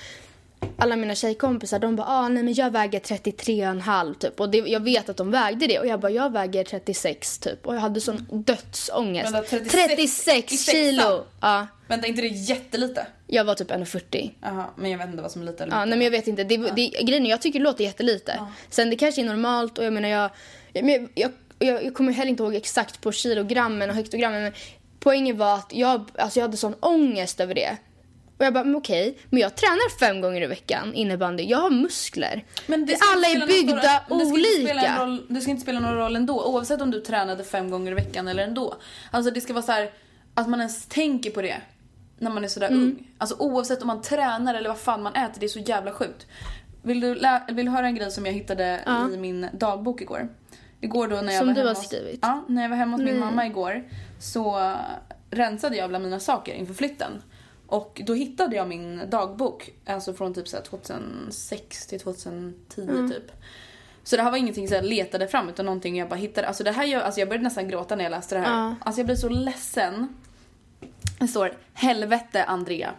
alla 0.76 0.96
mina 0.96 1.14
tjejkompisar 1.14 1.78
de 1.78 1.96
bara 1.96 2.06
ah, 2.06 2.28
nej 2.28 2.42
men 2.42 2.54
jag 2.54 2.70
väger 2.70 3.00
33,5 3.00 4.14
typ 4.14 4.40
och 4.40 4.48
det, 4.48 4.58
jag 4.58 4.80
vet 4.80 5.08
att 5.08 5.16
de 5.16 5.30
vägde 5.30 5.66
det 5.66 5.78
och 5.78 5.86
jag 5.86 6.00
bara 6.00 6.12
jag 6.12 6.32
väger 6.32 6.64
36 6.64 7.38
typ 7.38 7.66
och 7.66 7.74
jag 7.74 7.80
hade 7.80 8.00
sån 8.00 8.26
dödsångest. 8.30 9.34
Vänta, 9.34 9.48
36 9.48 9.72
36 9.72 10.52
i 10.52 10.56
sexan? 10.56 10.74
kilo! 10.74 11.24
Ja, 11.40 11.66
Vänta, 11.88 12.06
inte 12.06 12.22
det 12.22 12.28
jättelite? 12.28 13.06
jag 13.26 13.44
var 13.44 13.54
typ 13.54 13.70
1,40. 13.70 14.30
Jaha, 14.40 14.64
men 14.76 14.90
jag 14.90 14.98
vet 14.98 15.08
inte 15.08 15.22
vad 15.22 15.32
som 15.32 15.42
är 15.42 15.46
lite 15.46 15.62
eller 15.62 15.76
Ja, 15.76 15.84
nej 15.84 15.98
men 15.98 16.04
jag 16.04 16.10
vet 16.10 16.28
inte. 16.28 16.44
Det, 16.44 16.56
det, 16.56 16.88
grejen 16.88 17.26
är, 17.26 17.30
jag 17.30 17.42
tycker 17.42 17.58
det 17.58 17.64
låter 17.64 17.84
jättelite. 17.84 18.40
Sen 18.70 18.90
det 18.90 18.96
kanske 18.96 19.20
är 19.20 19.24
normalt 19.24 19.78
och 19.78 19.84
jag 19.84 19.92
menar 19.92 20.08
jag, 20.08 20.30
jag, 20.72 21.08
jag, 21.14 21.30
jag, 21.58 21.68
jag, 21.74 21.84
jag 21.84 21.94
kommer 21.94 22.12
heller 22.12 22.30
inte 22.30 22.42
ihåg 22.42 22.54
exakt 22.54 23.00
på 23.00 23.12
kilogrammen 23.12 23.90
och 23.90 23.96
hektogrammen 23.96 24.42
men 24.42 24.52
poängen 25.00 25.36
var 25.38 25.54
att 25.54 25.72
jag, 25.74 26.10
alltså 26.18 26.38
jag 26.38 26.44
hade 26.44 26.56
sån 26.56 26.74
ångest 26.80 27.40
över 27.40 27.54
det. 27.54 27.76
Och 28.38 28.44
jag 28.44 28.54
bara, 28.54 28.64
men 28.64 28.76
okej, 28.76 29.18
men 29.30 29.40
jag 29.40 29.56
tränar 29.56 29.98
fem 29.98 30.20
gånger 30.20 30.42
i 30.42 30.46
veckan 30.46 30.94
innebandy. 30.94 31.42
Jag 31.44 31.58
har 31.58 31.70
muskler. 31.70 32.44
Men 32.66 32.86
det 32.86 32.96
alla 33.14 33.26
är 33.28 33.46
byggda 33.46 33.72
roll- 34.08 34.18
det 34.18 34.24
ska 34.26 34.34
olika. 34.34 35.04
Roll, 35.04 35.26
det 35.28 35.40
ska 35.40 35.50
inte 35.50 35.62
spela 35.62 35.80
någon 35.80 35.94
roll 35.94 36.16
ändå, 36.16 36.44
oavsett 36.44 36.80
om 36.82 36.90
du 36.90 37.00
tränade 37.00 37.44
fem 37.44 37.70
gånger 37.70 37.92
i 37.92 37.94
veckan 37.94 38.28
eller 38.28 38.42
ändå. 38.42 38.74
Alltså 39.10 39.30
det 39.30 39.40
ska 39.40 39.52
vara 39.52 39.62
så 39.62 39.72
här 39.72 39.90
att 40.34 40.48
man 40.48 40.60
ens 40.60 40.86
tänker 40.86 41.30
på 41.30 41.42
det 41.42 41.56
när 42.18 42.30
man 42.30 42.44
är 42.44 42.48
sådär 42.48 42.66
Mm. 42.68 42.82
ung. 42.82 43.06
Alltså 43.18 43.36
oavsett 43.38 43.80
om 43.82 43.86
man 43.86 44.02
tränar 44.02 44.54
eller 44.54 44.68
vad 44.68 44.78
fan 44.78 45.02
man 45.02 45.14
äter, 45.14 45.40
det 45.40 45.46
är 45.46 45.48
så 45.48 45.58
jävla 45.58 45.92
sjukt. 45.92 46.26
Vill 46.82 47.00
du, 47.00 47.14
vill 47.52 47.66
du 47.66 47.70
höra 47.72 47.86
en 47.86 47.94
grej 47.94 48.10
som 48.10 48.26
jag 48.26 48.32
hittade 48.32 48.80
i 49.14 49.16
min 49.16 49.48
dagbok 49.52 50.00
igår? 50.00 50.28
Igår 50.80 51.08
då 51.08 51.16
när 51.16 51.32
jag 51.32 51.38
Som 51.38 51.46
var 51.46 51.54
du 51.54 51.60
hemma 51.60 51.70
har 51.70 51.74
hos- 51.76 51.86
skrivit? 51.86 52.18
Ja, 52.22 52.44
när 52.48 52.62
jag 52.62 52.68
var 52.68 52.76
hemma 52.76 52.96
hos 52.96 53.04
min 53.04 53.18
mamma 53.18 53.46
igår 53.46 53.84
så 54.20 54.60
uh, 54.60 54.76
rensade 55.30 55.76
jag 55.76 55.88
bland 55.88 56.04
mina 56.04 56.20
saker 56.20 56.54
inför 56.54 56.74
flytten. 56.74 57.22
Och 57.66 58.00
då 58.06 58.14
hittade 58.14 58.56
jag 58.56 58.68
min 58.68 59.02
dagbok, 59.10 59.70
alltså 59.86 60.14
från 60.14 60.34
typ 60.34 60.48
så 60.48 60.56
här 60.56 60.64
2006 60.64 61.86
till 61.86 62.00
2010 62.00 62.80
Mm. 62.82 63.10
typ. 63.10 63.32
Så 64.02 64.16
det 64.16 64.22
här 64.22 64.30
var 64.30 64.38
ingenting 64.38 64.68
som 64.68 64.74
jag 64.76 64.84
letade 64.84 65.28
fram 65.28 65.48
utan 65.48 65.66
någonting 65.66 65.98
jag 65.98 66.08
bara 66.08 66.16
hittade. 66.16 66.48
Alltså 66.48 66.64
det 66.64 66.72
här 66.72 66.84
gör, 66.84 67.00
alltså 67.00 67.20
jag 67.20 67.28
började 67.28 67.44
nästan 67.44 67.68
gråta 67.68 67.96
när 67.96 68.04
jag 68.04 68.10
läste 68.10 68.34
det 68.34 68.40
här. 68.40 68.52
Ja. 68.68 68.74
Alltså 68.80 69.00
jag 69.00 69.06
blev 69.06 69.16
så 69.16 69.28
ledsen. 69.28 70.08
Det 71.18 71.28
står 71.28 71.52
Helvete 71.72 72.44
Andrea. 72.44 72.90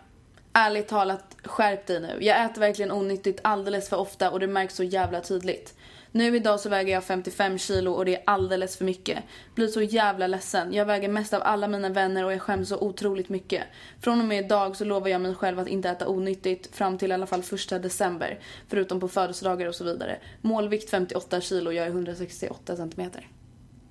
Ärligt 0.53 0.87
talat, 0.87 1.35
skärp 1.43 1.87
dig 1.87 1.99
nu. 1.99 2.17
Jag 2.19 2.45
äter 2.45 2.61
verkligen 2.61 2.91
onyttigt 2.91 3.39
alldeles 3.43 3.89
för 3.89 3.97
ofta 3.97 4.31
och 4.31 4.39
det 4.39 4.47
märks 4.47 4.75
så 4.75 4.83
jävla 4.83 5.21
tydligt. 5.21 5.73
Nu 6.11 6.35
idag 6.35 6.59
så 6.59 6.69
väger 6.69 6.93
jag 6.93 7.03
55 7.03 7.57
kilo 7.57 7.91
och 7.91 8.05
det 8.05 8.15
är 8.15 8.23
alldeles 8.25 8.77
för 8.77 8.85
mycket. 8.85 9.23
Blir 9.55 9.67
så 9.67 9.81
jävla 9.81 10.27
ledsen. 10.27 10.73
Jag 10.73 10.85
väger 10.85 11.09
mest 11.09 11.33
av 11.33 11.41
alla 11.43 11.67
mina 11.67 11.89
vänner 11.89 12.25
och 12.25 12.33
jag 12.33 12.41
skäms 12.41 12.69
så 12.69 12.77
otroligt 12.77 13.29
mycket. 13.29 13.63
Från 14.01 14.19
och 14.19 14.25
med 14.25 14.45
idag 14.45 14.75
så 14.75 14.85
lovar 14.85 15.07
jag 15.07 15.21
mig 15.21 15.35
själv 15.35 15.59
att 15.59 15.67
inte 15.67 15.89
äta 15.89 16.07
onyttigt 16.07 16.75
fram 16.75 16.97
till 16.97 17.11
i 17.11 17.13
alla 17.13 17.27
fall 17.27 17.43
första 17.43 17.79
december. 17.79 18.39
Förutom 18.67 18.99
på 18.99 19.07
födelsedagar 19.07 19.67
och 19.67 19.75
så 19.75 19.83
vidare. 19.83 20.19
Målvikt 20.41 20.89
58 20.89 21.41
kilo, 21.41 21.71
jag 21.71 21.85
är 21.85 21.89
168 21.89 22.75
centimeter. 22.75 23.27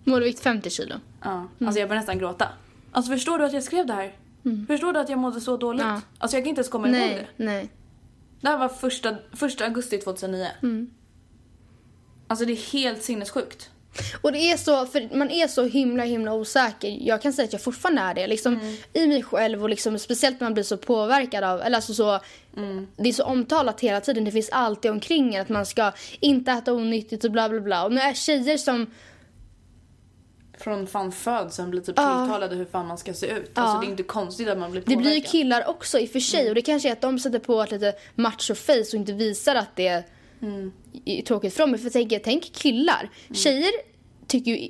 Målvikt 0.04 0.40
50 0.40 0.70
kilo. 0.70 0.94
Ja, 1.22 1.48
alltså 1.60 1.80
jag 1.80 1.88
börjar 1.88 2.00
nästan 2.00 2.18
gråta. 2.18 2.48
Alltså 2.92 3.12
förstår 3.12 3.38
du 3.38 3.44
att 3.44 3.52
jag 3.52 3.62
skrev 3.62 3.86
det 3.86 3.92
här? 3.92 4.12
Förstår 4.66 4.92
du 4.92 4.98
att 5.00 5.08
jag 5.08 5.18
mådde 5.18 5.40
så 5.40 5.56
dåligt? 5.56 5.82
Ja. 5.82 6.00
Alltså 6.18 6.36
jag 6.36 6.44
kan 6.44 6.48
inte 6.48 6.58
ens 6.58 6.68
komma 6.68 6.88
ihåg 6.88 6.96
Nej, 6.96 7.28
det. 7.36 7.44
nej. 7.44 7.68
Det 8.40 8.48
här 8.48 8.58
var 8.58 8.68
första, 8.68 9.16
första 9.36 9.64
augusti 9.64 9.98
2009. 9.98 10.46
Alltså 12.26 12.44
det 12.44 12.52
är 12.52 12.72
helt 12.72 13.02
sinnessjukt. 13.02 13.70
Och 14.22 14.32
det 14.32 14.38
är 14.38 14.56
så, 14.56 14.86
för 14.86 15.16
man 15.16 15.30
är 15.30 15.48
så 15.48 15.64
himla 15.64 16.02
himla 16.04 16.34
osäker. 16.34 16.98
Jag 17.00 17.22
kan 17.22 17.32
säga 17.32 17.44
att 17.46 17.52
jag 17.52 17.62
fortfarande 17.62 18.02
är 18.02 18.14
det. 18.14 18.26
Liksom, 18.26 18.54
Mm. 18.54 18.74
I 18.92 19.06
mig 19.06 19.22
själv 19.22 19.62
och 19.62 19.68
liksom, 19.70 19.98
speciellt 19.98 20.40
när 20.40 20.44
man 20.46 20.54
blir 20.54 20.64
så 20.64 20.76
påverkad 20.76 21.44
av, 21.44 21.60
eller 21.60 21.76
alltså 21.76 21.94
så, 21.94 22.20
Mm. 22.56 22.86
det 22.96 23.08
är 23.08 23.12
så 23.12 23.24
omtalat 23.24 23.80
hela 23.80 24.00
tiden. 24.00 24.24
Det 24.24 24.30
finns 24.32 24.48
alltid 24.50 24.90
omkring 24.90 25.34
en 25.34 25.42
att 25.42 25.48
man 25.48 25.66
ska 25.66 25.92
inte 26.20 26.52
äta 26.52 26.72
onyttigt 26.72 27.24
och 27.24 27.30
bla 27.30 27.48
bla 27.48 27.60
bla. 27.60 27.84
Och 27.84 27.92
nu 27.92 28.00
är 28.00 28.14
tjejer 28.14 28.58
som, 28.58 28.86
Från 30.60 30.86
fan 30.86 31.12
födseln 31.12 31.70
blir 31.70 31.80
typ 31.80 31.94
Ja. 31.98 32.20
tilltalade 32.24 32.56
hur 32.56 32.64
fan 32.64 32.86
man 32.86 32.98
ska 32.98 33.14
se 33.14 33.26
ut. 33.26 33.50
Alltså 33.58 33.80
det 33.80 33.86
är 33.86 33.90
inte 33.90 34.02
konstigt 34.02 34.48
att 34.48 34.58
man 34.58 34.70
blir 34.70 34.80
det 34.80 34.84
påverkad. 34.86 35.02
blir 35.02 35.14
ju 35.14 35.20
killar 35.20 35.68
också 35.68 35.98
i 35.98 36.06
och 36.06 36.10
för 36.10 36.20
sig. 36.20 36.40
Mm. 36.40 36.48
Och 36.50 36.54
det 36.54 36.62
kanske 36.62 36.88
är 36.88 36.92
att 36.92 37.00
de 37.00 37.18
sätter 37.18 37.38
på 37.38 37.62
ett 37.62 37.70
lite 37.70 37.94
macho-face 38.14 38.88
och 38.88 38.94
inte 38.94 39.12
visar 39.12 39.54
att 39.54 39.76
det 39.76 39.86
är 39.88 40.04
Mm. 40.42 40.72
är 41.04 41.22
tråkigt 41.22 41.54
för 41.54 41.60
dem. 41.66 41.78
För 41.78 41.90
tänk, 41.90 42.22
tänk 42.24 42.52
killar. 42.52 43.10
Tjejer 43.34 43.70
tycker 44.26 44.50
ju 44.50 44.68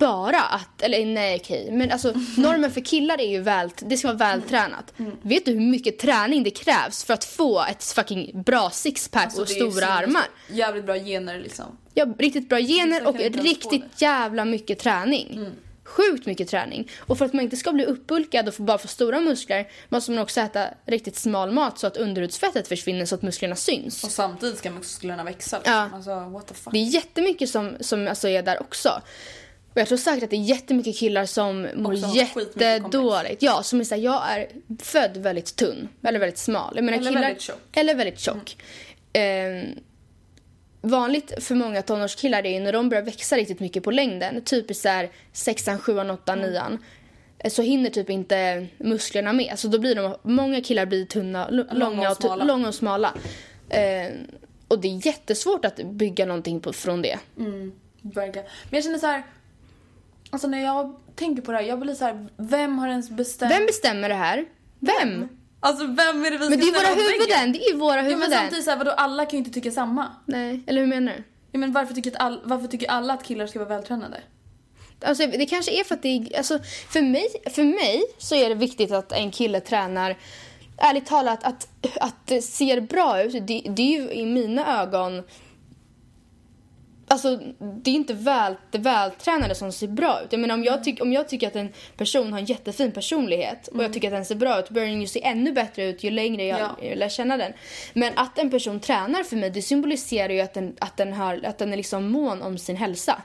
bara 0.00 0.40
att, 0.40 0.82
eller 0.82 1.06
nej 1.06 1.40
okej, 1.40 1.68
men 1.72 1.90
alltså 1.90 2.14
normen 2.36 2.70
för 2.70 2.80
killar 2.80 3.20
är 3.20 3.28
ju 3.28 3.40
väl, 3.40 3.70
det 3.78 3.96
ska 3.96 4.08
vara 4.08 4.16
vältränat. 4.16 4.92
Mm. 4.98 5.12
Vet 5.22 5.44
du 5.44 5.52
hur 5.52 5.60
mycket 5.60 5.98
träning 5.98 6.42
det 6.42 6.50
krävs 6.50 7.04
för 7.04 7.14
att 7.14 7.24
få 7.24 7.64
ett 7.70 7.84
fucking 7.84 8.42
bra 8.42 8.70
sixpack 8.70 9.24
Alltså, 9.24 9.42
och 9.42 9.48
stora 9.48 9.86
armar? 9.86 10.24
Jävligt 10.48 10.84
bra 10.84 10.94
gener 10.94 11.38
liksom. 11.40 11.64
Ja, 11.94 12.06
riktigt 12.18 12.48
bra 12.48 12.58
gener 12.58 13.06
och 13.08 13.16
riktigt 13.18 14.02
jävla 14.02 14.44
mycket 14.44 14.78
träning. 14.78 15.28
Mm. 15.32 15.52
Sjukt 15.84 16.26
mycket 16.26 16.48
träning. 16.48 16.90
Och 16.98 17.18
för 17.18 17.24
att 17.24 17.32
man 17.32 17.44
inte 17.44 17.56
ska 17.56 17.72
bli 17.72 17.84
uppbulkad 17.84 18.48
och 18.48 18.54
bara 18.58 18.78
få 18.78 18.88
stora 18.88 19.20
muskler 19.20 19.68
måste 19.88 20.10
man 20.10 20.22
också 20.22 20.40
äta 20.40 20.68
riktigt 20.86 21.16
smal 21.16 21.52
mat 21.52 21.78
så 21.78 21.86
att 21.86 21.96
underhudsfettet 21.96 22.68
försvinner 22.68 23.06
så 23.06 23.14
att 23.14 23.22
musklerna 23.22 23.56
syns. 23.56 24.04
Och 24.04 24.10
samtidigt 24.10 24.58
ska 24.58 24.70
musklerna 24.70 25.24
växa 25.24 25.56
liksom. 25.56 25.74
Ja. 25.74 25.90
Alltså 25.94 26.14
what 26.14 26.48
the 26.48 26.54
fuck. 26.54 26.72
Det 26.72 26.78
är 26.78 26.84
jättemycket 26.84 27.50
som, 27.50 27.76
som 27.80 28.08
alltså 28.08 28.28
är 28.28 28.42
där 28.42 28.60
också. 28.60 29.02
Och 29.74 29.76
jag 29.80 29.88
tror 29.88 29.98
säkert 29.98 30.24
att 30.24 30.30
det 30.30 30.36
är 30.36 30.40
jättemycket 30.40 30.96
killar 30.98 31.26
som 31.26 31.68
mår 31.74 31.94
jättedåligt. 31.94 33.42
Ja, 33.42 33.62
som 33.62 33.80
är 33.80 33.84
såhär, 33.84 34.02
jag 34.02 34.22
är 34.30 34.48
född 34.82 35.16
väldigt 35.16 35.56
tunn. 35.56 35.88
Eller 36.02 36.18
väldigt 36.18 36.38
smal. 36.38 36.78
Eller 36.78 36.98
killar, 36.98 37.12
väldigt 37.20 37.40
tjock. 37.42 37.76
Eller 37.76 37.94
väldigt 37.94 38.18
tjock. 38.20 38.56
Ehm, 39.12 39.66
vanligt 40.80 41.32
för 41.44 41.54
många 41.54 41.82
tonårskillar 41.82 42.46
är 42.46 42.50
ju 42.50 42.60
när 42.60 42.72
de 42.72 42.88
börjar 42.88 43.02
växa 43.02 43.36
riktigt 43.36 43.60
mycket 43.60 43.82
på 43.82 43.90
längden, 43.90 44.42
typiskt 44.44 44.82
såhär 44.82 45.10
sexan, 45.32 45.78
sjuan, 45.78 46.10
åttan, 46.10 46.38
Mm. 46.38 46.50
nian. 46.50 46.78
eh, 47.38 47.50
Så 47.50 47.62
hinner 47.62 47.90
typ 47.90 48.10
inte 48.10 48.66
musklerna 48.78 49.32
med. 49.32 49.58
Så 49.58 49.68
då 49.68 49.78
blir 49.78 49.94
de, 49.94 50.16
många 50.22 50.60
killar 50.60 50.86
blir 50.86 51.04
tunna, 51.04 51.48
långa, 51.50 52.10
och, 52.10 52.16
smala. 52.16 52.44
långa 52.44 52.68
och 52.68 52.74
smala. 52.74 53.14
Ehm, 53.70 54.12
och 54.68 54.78
det 54.80 54.88
är 54.88 55.06
jättesvårt 55.06 55.64
att 55.64 55.76
bygga 55.76 56.26
någonting 56.26 56.60
på, 56.60 56.72
från 56.72 57.02
det. 57.02 57.18
Verkligen. 58.02 58.48
Men 58.70 58.76
jag 58.76 58.84
känner 58.84 58.98
så 58.98 59.06
här. 59.06 59.22
Alltså 60.30 60.48
när 60.48 60.62
jag 60.62 60.96
tänker 61.14 61.42
på 61.42 61.52
det 61.52 61.58
här, 61.58 61.64
jag 61.64 61.80
blir 61.80 61.94
så 61.94 62.04
här, 62.04 62.28
vem 62.36 62.78
har 62.78 62.88
ens 62.88 63.10
bestämt? 63.10 63.52
Vem 63.52 63.66
bestämmer 63.66 64.08
det 64.08 64.14
här? 64.14 64.44
Vem? 64.78 65.28
Alltså 65.60 65.86
vem 65.86 66.24
är 66.24 66.30
det 66.30 66.38
vi 66.38 66.48
Men 66.48 66.58
det 66.58 66.64
ska 66.64 66.76
är 66.76 66.82
våra 66.82 67.02
huvuden, 67.02 67.52
det 67.52 67.58
är 67.58 67.76
våra 67.76 67.96
Ja, 67.96 68.02
men 68.02 68.12
huvuden. 68.12 68.30
samtidigt 68.32 68.64
såhär, 68.64 68.78
vadå 68.78 68.90
alla 68.90 69.24
kan 69.24 69.32
ju 69.32 69.38
inte 69.38 69.50
tycka 69.50 69.70
samma. 69.70 70.06
Nej, 70.26 70.60
eller 70.66 70.80
hur 70.80 70.88
menar 70.88 71.12
du? 71.12 71.22
Ja, 71.52 71.58
men 71.58 71.72
varför, 71.72 71.94
tycker 71.94 72.16
all, 72.16 72.40
varför 72.44 72.68
tycker 72.68 72.90
alla 72.90 73.14
att 73.14 73.24
killar 73.24 73.46
ska 73.46 73.58
vara 73.58 73.68
vältränade? 73.68 74.20
Alltså, 75.04 75.26
det 75.26 75.46
kanske 75.46 75.80
är 75.80 75.84
för 75.84 75.94
att 75.94 76.02
det 76.02 76.08
är, 76.08 76.36
alltså, 76.36 76.58
för, 76.88 77.02
mig, 77.02 77.28
för 77.50 77.64
mig 77.64 78.02
så 78.18 78.34
är 78.34 78.48
det 78.48 78.54
viktigt 78.54 78.92
att 78.92 79.12
en 79.12 79.30
kille 79.30 79.60
tränar 79.60 80.16
Ärligt 80.82 81.06
talat, 81.06 81.44
att, 81.44 81.68
att 82.00 82.26
det 82.26 82.42
ser 82.42 82.80
bra 82.80 83.22
ut, 83.22 83.32
det, 83.32 83.62
det 83.68 83.82
är 83.82 84.00
ju 84.00 84.10
i 84.12 84.26
mina 84.26 84.82
ögon 84.82 85.22
Alltså, 87.12 87.36
det 87.58 87.90
är 87.90 87.94
inte 87.94 88.14
väl, 88.14 88.54
det 88.70 88.78
vältränade 88.78 89.54
som 89.54 89.72
ser 89.72 89.88
bra 89.88 90.20
ut. 90.24 90.32
Jag 90.32 90.40
menar, 90.40 90.54
om, 90.54 90.64
jag 90.64 90.84
tyck, 90.84 91.02
om 91.02 91.12
jag 91.12 91.28
tycker 91.28 91.46
att 91.46 91.56
en 91.56 91.68
person 91.96 92.32
har 92.32 92.38
en 92.38 92.44
jättefin 92.44 92.92
personlighet 92.92 93.68
och 93.68 93.84
jag 93.84 93.92
tycker 93.92 94.08
att 94.08 94.14
den 94.14 94.24
ser 94.24 94.34
bra 94.34 94.58
ut 94.58 94.70
börjar 94.70 94.88
den 94.88 95.00
ju 95.00 95.06
se 95.06 95.24
ännu 95.24 95.52
bättre 95.52 95.84
ut 95.84 96.04
ju 96.04 96.10
längre 96.10 96.44
jag, 96.44 96.60
Ja. 96.60 96.76
jag 96.82 96.98
lär 96.98 97.08
känna 97.08 97.36
den. 97.36 97.52
Men 97.94 98.12
att 98.18 98.38
en 98.38 98.50
person 98.50 98.80
tränar 98.80 99.22
för 99.22 99.36
mig, 99.36 99.50
det 99.50 99.62
symboliserar 99.62 100.32
ju 100.32 100.40
att 100.40 100.54
den, 100.54 100.76
att 100.80 100.96
den, 100.96 101.12
har, 101.12 101.40
att 101.44 101.58
den 101.58 101.72
är 101.72 101.76
liksom 101.76 102.10
mån 102.10 102.42
om 102.42 102.58
sin 102.58 102.76
hälsa. 102.76 103.22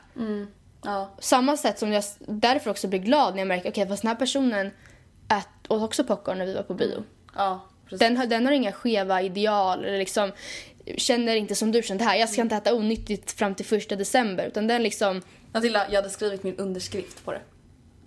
Ja. 0.83 1.09
Samma 1.19 1.57
sätt 1.57 1.79
som 1.79 1.93
jag 1.93 2.03
därför 2.19 2.69
också 2.71 2.87
blir 2.87 2.99
glad 2.99 3.33
när 3.33 3.39
jag 3.41 3.47
märker 3.47 3.69
okej 3.69 3.87
fast 3.87 4.01
den 4.01 4.09
här 4.09 4.15
personen 4.15 4.67
ät, 5.29 5.47
åt 5.69 5.81
också 5.83 6.03
popcorn 6.03 6.37
när 6.37 6.45
vi 6.45 6.53
var 6.53 6.63
på 6.63 6.73
bio. 6.73 7.03
Ja, 7.35 7.65
precis. 7.83 7.99
Den, 7.99 8.17
har- 8.17 8.25
den 8.25 8.45
har 8.45 8.51
inga 8.53 8.71
skeva 8.71 9.21
ideal 9.21 9.85
eller 9.85 9.97
liksom 9.97 10.31
känner 10.97 11.35
inte 11.35 11.55
som 11.55 11.71
du 11.71 11.83
känner 11.83 12.05
här. 12.05 12.15
Jag 12.15 12.29
ska 12.29 12.41
inte 12.41 12.55
äta 12.55 12.73
onyttigt 12.75 13.31
fram 13.31 13.55
till 13.55 13.65
första 13.65 13.95
december 13.95 14.45
utan 14.45 14.67
den 14.67 14.83
liksom 14.83 15.21
Matilda, 15.53 15.85
jag 15.89 15.95
hade 15.95 16.09
skrivit 16.09 16.43
min 16.43 16.55
underskrift 16.55 17.25
på 17.25 17.31
det. 17.31 17.41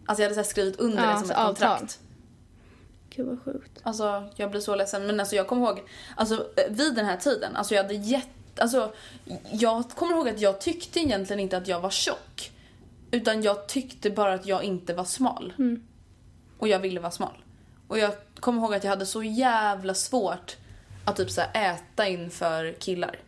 Alltså 0.07 0.23
jag 0.23 0.27
hade 0.31 0.35
så 0.35 0.41
här 0.41 0.49
skrivit 0.51 0.81
under 0.81 1.05
Ja, 1.05 1.13
det 1.13 1.19
som 1.19 1.31
ett 1.31 1.37
avtal. 1.37 1.69
kontrakt. 1.69 1.99
Gud 3.11 3.27
vad 3.27 3.43
sjukt. 3.43 3.81
Alltså 3.83 4.29
jag 4.37 4.51
blir 4.51 4.61
så 4.61 4.75
ledsen. 4.77 5.07
Men 5.07 5.21
alltså 5.21 5.37
jag 5.37 5.47
kommer 5.47 5.67
ihåg, 5.67 5.83
alltså 6.17 6.47
vid 6.71 6.95
den 6.95 7.07
här 7.07 7.17
tiden, 7.17 7.57
alltså 7.57 7.75
jag 7.75 7.83
hade 7.83 7.95
jätte, 7.95 8.29
alltså 8.63 8.93
jag 9.53 9.91
kommer 9.91 10.17
ihåg 10.17 10.29
att 10.29 10.41
jag 10.41 10.61
tyckte 10.61 11.01
egentligen 11.01 11.41
inte 11.41 11.57
att 11.57 11.69
jag 11.69 11.81
var 11.81 11.91
tjock. 11.91 12.51
Utan 13.11 13.43
jag 13.43 13.67
tyckte 13.69 14.11
bara 14.11 14.35
att 14.35 14.47
jag 14.47 14.65
inte 14.65 14.95
var 14.95 15.05
smal. 15.05 15.53
Och 16.59 16.69
jag 16.69 16.79
ville 16.79 17.01
vara 17.01 17.11
smal. 17.11 17.45
Och 17.89 17.99
jag 17.99 18.13
kommer 18.41 18.63
ihåg 18.63 18.75
att 18.75 18.85
jag 18.85 18.91
hade 18.91 19.07
så 19.07 19.23
jävla 19.23 19.95
svårt 19.95 20.57
att 21.09 21.17
typ 21.17 21.31
så 21.31 21.41
här 21.41 21.75
äta 21.75 22.09
inför 22.09 22.73
killar. 22.73 23.19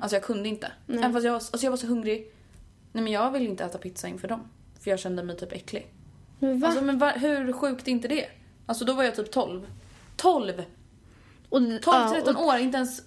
Alltså 0.00 0.16
jag 0.16 0.22
kunde 0.22 0.48
inte. 0.48 0.72
Även 0.88 1.12
fast 1.12 1.24
jag 1.24 1.32
var, 1.32 1.36
alltså 1.38 1.62
jag 1.62 1.70
var 1.70 1.76
så 1.76 1.86
hungrig. 1.86 2.32
Nej 2.92 3.04
men 3.04 3.12
jag 3.12 3.30
ville 3.30 3.44
inte 3.44 3.64
äta 3.64 3.78
pizza 3.78 4.08
inför 4.08 4.28
dem. 4.28 4.48
För 4.80 4.90
jag 4.90 4.98
kände 5.00 5.22
mig 5.22 5.36
typ 5.36 5.52
äcklig. 5.52 5.86
Men 6.38 6.60
va? 6.60 6.66
Alltså 6.68 6.84
men 6.84 6.98
va, 6.98 7.10
hur 7.10 7.52
sjukt 7.52 7.88
är 7.88 7.92
inte 7.92 8.08
det? 8.08 8.26
Alltså 8.66 8.84
då 8.84 8.92
var 8.92 9.04
jag 9.04 9.14
typ 9.16 9.30
12. 9.30 9.66
12! 10.16 10.62
och, 11.48 11.60
12-13 11.60 11.80
ja, 11.84 12.32
och, 12.32 12.46
år, 12.46 12.56
inte 12.58 12.76
ens... 12.76 13.02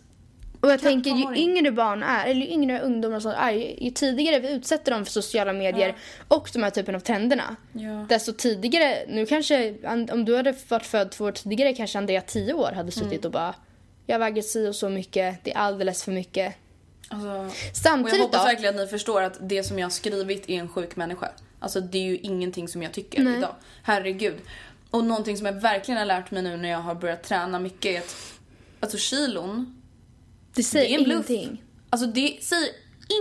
och 0.59 0.69
jag 0.71 0.79
tänker 0.81 1.11
ju 1.11 1.35
yngre 1.35 1.71
barn 1.71 2.03
är, 2.03 2.25
eller 2.25 2.41
ju 2.41 2.47
yngre 2.51 2.81
ungdomar 2.81 3.19
som 3.19 3.31
är, 3.31 3.51
ju, 3.51 3.75
ju 3.85 3.91
tidigare 3.91 4.39
vi 4.39 4.51
utsätter 4.53 4.91
dem 4.91 5.05
för 5.05 5.11
sociala 5.11 5.53
medier 5.53 5.95
och 6.27 6.49
de 6.53 6.63
här 6.63 6.69
typen 6.69 6.95
av 6.95 6.99
trenderna. 6.99 7.55
Ja. 7.73 8.05
Desto 8.09 8.33
tidigare, 8.33 8.97
nu 9.09 9.25
kanske, 9.25 9.75
an- 9.87 10.09
om 10.11 10.25
du 10.25 10.35
hade 10.35 10.55
varit 10.69 10.85
född 10.85 11.11
två 11.11 11.25
år 11.25 11.31
tidigare 11.31 11.73
kanske 11.73 11.97
Andrea 11.97 12.21
10 12.21 12.53
år 12.53 12.71
hade 12.71 12.91
suttit 12.91 13.11
Mm. 13.11 13.25
och 13.25 13.31
bara 13.31 13.55
jag 14.05 14.19
väger 14.19 14.41
si 14.41 14.67
och 14.67 14.75
så 14.75 14.89
mycket, 14.89 15.43
det 15.43 15.53
är 15.53 15.57
alldeles 15.57 16.03
för 16.03 16.11
mycket. 16.11 16.55
Alltså, 17.07 17.29
och 17.29 17.45
jag 17.45 17.75
Samtidigt 17.75 18.21
hoppas 18.21 18.41
då, 18.41 18.45
verkligen 18.45 18.75
att 18.75 18.81
ni 18.81 18.87
förstår 18.87 19.21
att 19.21 19.37
det 19.41 19.63
som 19.63 19.79
jag 19.79 19.85
har 19.85 19.91
skrivit 19.91 20.49
är 20.49 20.59
en 20.59 20.69
sjuk 20.69 20.95
människa. 20.95 21.29
Alltså 21.59 21.81
det 21.81 21.97
är 21.97 22.03
ju 22.03 22.17
ingenting 22.17 22.67
som 22.67 22.83
jag 22.83 22.93
tycker 22.93 23.23
Nej. 23.23 23.37
idag. 23.37 23.55
Herregud. 23.83 24.35
Och 24.89 25.03
någonting 25.03 25.37
som 25.37 25.45
jag 25.45 25.53
verkligen 25.53 25.97
har 25.97 26.05
lärt 26.05 26.31
mig 26.31 26.43
nu 26.43 26.57
när 26.57 26.69
jag 26.69 26.79
har 26.79 26.95
börjat 26.95 27.23
träna 27.23 27.59
mycket 27.59 27.95
är 27.95 27.99
att 27.99 28.15
alltså 28.79 28.97
kilon, 28.97 29.81
det 30.53 30.63
säger 30.63 30.87
det 30.87 30.93
är 30.93 30.97
en 30.97 31.03
bluff. 31.03 31.29
ingenting. 31.29 31.63
Alltså 31.89 32.07
det 32.07 32.43
säger 32.43 32.69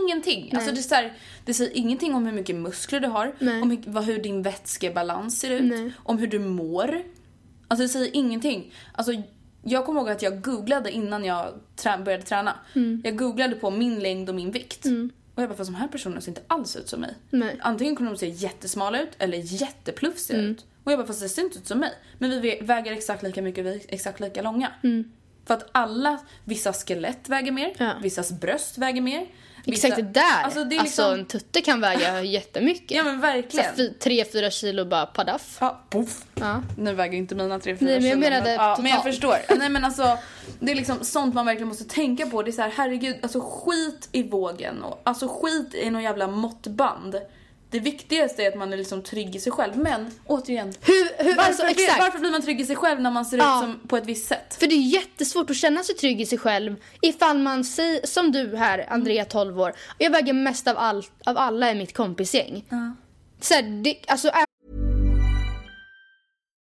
ingenting. 0.03 0.53
Alltså 0.57 0.73
det, 0.73 0.92
är 0.92 0.97
här, 0.97 1.16
det 1.45 1.55
säger 1.55 1.77
ingenting 1.77 2.14
om 2.14 2.27
hur 2.27 2.33
mycket 2.33 2.57
muskler 2.57 3.01
du 3.01 3.09
har, 3.09 3.35
Nej. 3.38 3.62
om 3.62 3.71
hur, 3.71 4.03
hur 4.03 4.23
din 4.23 4.42
vätskebalans 4.42 5.40
ser 5.40 5.51
ut, 5.51 5.62
Nej. 5.62 5.92
om 5.97 6.18
hur 6.18 6.27
du 6.27 6.38
mår. 6.38 7.03
Alltså 7.68 7.83
det 7.83 7.88
säger 7.88 8.16
ingenting. 8.16 8.75
Alltså 8.92 9.12
jag 9.62 9.87
kommer 9.87 10.01
ihåg 10.01 10.11
att 10.11 10.22
jag 10.22 10.40
googlade 10.42 10.90
innan 10.90 11.25
jag 11.25 11.53
trä- 11.77 12.03
började 12.05 12.22
träna. 12.25 12.55
Mm. 12.75 13.01
Jag 13.05 13.16
googlade 13.16 13.55
på 13.55 13.70
min 13.70 13.98
längd 14.01 14.29
och 14.29 14.35
min 14.35 14.51
vikt. 14.51 14.87
Och 15.35 15.42
jag 15.42 15.48
bara, 15.48 15.57
fast 15.57 15.70
de 15.70 15.75
här 15.75 15.88
personerna 15.88 16.20
ser 16.20 16.29
inte 16.31 16.42
alls 16.46 16.77
ut 16.77 16.88
som 16.88 17.01
mig. 17.01 17.14
Nej. 17.31 17.57
Antingen 17.61 17.96
kunde 17.96 18.12
de 18.12 18.18
se 18.18 18.29
jättesmala 18.29 19.01
ut 19.03 19.11
eller 19.18 19.38
jätteplufsiga 19.38 20.38
Mm. 20.38 20.51
ut. 20.51 20.64
Och 20.85 20.92
jag 20.92 20.98
bara, 20.98 21.07
fast 21.07 21.20
det 21.20 21.29
ser 21.29 21.42
inte 21.42 21.59
ut 21.59 21.66
som 21.66 21.79
mig. 21.79 21.92
Men 22.18 22.31
vi 22.31 22.40
vä- 22.40 22.64
väger 22.66 22.92
exakt 22.92 23.22
lika 23.22 23.42
mycket, 23.42 23.64
vi 23.64 23.70
är 23.75 23.81
exakt 23.88 24.20
lika 24.20 24.42
långa. 24.42 24.72
För 25.46 25.55
att 25.55 25.68
alla, 25.72 26.18
vissa 26.44 26.72
skelett 26.72 27.29
väger 27.29 27.53
mer, 27.53 27.66
Mm. 27.66 27.75
Ja. 27.79 27.92
vissas 28.03 28.33
bröst 28.33 28.79
väger 28.79 29.01
mer. 29.03 29.27
Vissa, 29.64 29.88
Exakt 29.88 30.03
det 30.14 30.20
där. 30.20 30.42
Alltså 30.42 30.64
det 30.64 30.79
alltså 30.79 31.03
liksom, 31.03 31.20
en 31.20 31.27
tutte 31.27 31.61
kan 31.61 31.81
väga 31.81 32.22
jättemycket. 32.22 32.96
ja 32.96 33.05
men 33.05 33.20
verkligen. 33.20 33.77
Så 33.77 33.88
tre, 34.01 34.25
fyra 34.33 34.51
kilo 34.51 34.85
bara 34.85 35.07
padaff. 35.07 35.57
Ja, 35.61 35.83
poff. 35.90 36.25
Ja. 36.35 36.62
Nu 36.79 36.94
väger 36.94 37.18
inte 37.18 37.35
mina 37.35 37.59
3-4 37.59 37.64
Nej, 37.64 37.77
men 37.81 37.92
jag 37.92 38.03
kilo, 38.03 38.16
menade 38.20 38.53
ja, 38.55 38.79
Men 38.83 38.92
jag 38.92 39.03
förstår. 39.03 39.37
Nej 39.59 39.68
men 39.68 39.85
alltså, 39.85 40.18
det 40.61 40.72
är 40.72 40.77
liksom 40.77 41.05
sånt 41.05 41.35
man 41.35 41.46
verkligen 41.46 41.68
måste 41.68 41.85
tänka 41.85 42.27
på. 42.27 42.42
Det 42.42 42.51
är 42.51 42.53
så 42.53 42.62
här, 42.62 42.72
herregud, 42.77 43.16
alltså 43.22 43.40
skit 43.40 44.09
i 44.12 44.22
vågen 44.22 44.83
och 44.83 45.01
alltså 45.05 45.29
skit 45.29 45.75
i 45.75 45.90
någon 45.90 46.03
jävla 46.03 46.27
måttband. 46.27 47.16
Det 47.72 47.80
viktigaste 47.80 48.42
är 48.44 48.48
att 48.48 48.58
man 48.58 48.72
är 48.72 48.76
liksom 48.76 49.02
trygg 49.02 49.37
i 49.37 49.40
sig 49.40 49.52
själv. 49.52 49.76
Men 49.76 50.11
återigen, 50.26 50.72
Hur, 50.80 51.24
hur, 51.24 51.37
varför, 51.37 51.48
alltså, 51.48 51.74
blir, 51.74 51.98
varför 51.98 52.18
blir 52.18 52.30
man 52.30 52.42
trygg 52.42 52.61
i 52.61 52.64
sig 52.66 52.76
själv 52.76 53.00
när 53.00 53.11
man 53.11 53.24
ser 53.24 53.38
Ja. 53.38 53.56
ut 53.58 53.62
som 53.62 53.88
på 53.88 53.96
ett 53.96 54.06
visst 54.06 54.26
sätt? 54.28 54.54
För 54.61 54.66
det 54.66 54.74
är 54.74 54.88
jättesvårt 54.94 55.50
att 55.50 55.56
känna 55.56 55.82
sig 55.82 55.94
trygg 55.94 56.20
i 56.20 56.26
sig 56.26 56.38
själv 56.38 56.76
ifall 57.00 57.38
man 57.38 57.64
säger, 57.64 58.06
som 58.06 58.32
du 58.32 58.56
här, 58.56 58.87
Andrea 58.88 59.24
12 59.24 59.61
år, 59.61 59.72
jag 59.98 60.11
väger 60.11 60.32
mest 60.32 60.68
av, 60.68 60.78
all, 60.78 61.04
av 61.26 61.38
alla 61.38 61.70
i 61.70 61.74
mitt 61.74 61.96
kompisgäng. 61.96 62.64
Så 63.40 63.54
här, 63.54 63.62
det, 63.85 63.96
alltså, 64.06 64.30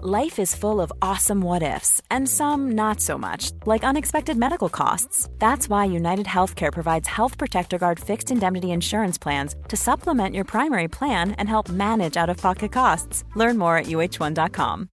Life 0.00 0.38
is 0.38 0.54
full 0.54 0.80
of 0.80 0.92
awesome 1.02 1.40
what 1.40 1.64
ifs, 1.64 2.00
and 2.08 2.28
some 2.28 2.76
not 2.76 3.00
so 3.00 3.18
much, 3.18 3.50
like 3.66 3.82
unexpected 3.82 4.36
medical 4.36 4.68
costs. 4.68 5.28
That's 5.40 5.68
why 5.68 5.86
United 5.86 6.26
Healthcare 6.26 6.72
provides 6.72 7.08
Health 7.08 7.36
Protector 7.36 7.78
Guard 7.78 7.98
fixed 7.98 8.30
indemnity 8.30 8.70
insurance 8.70 9.18
plans 9.18 9.56
to 9.66 9.76
supplement 9.76 10.36
your 10.36 10.44
primary 10.44 10.86
plan 10.86 11.32
and 11.32 11.48
help 11.48 11.68
manage 11.68 12.16
out 12.16 12.30
of 12.30 12.36
pocket 12.36 12.70
costs. 12.70 13.24
Learn 13.34 13.58
more 13.58 13.76
at 13.76 13.86
uh1.com. 13.86 14.88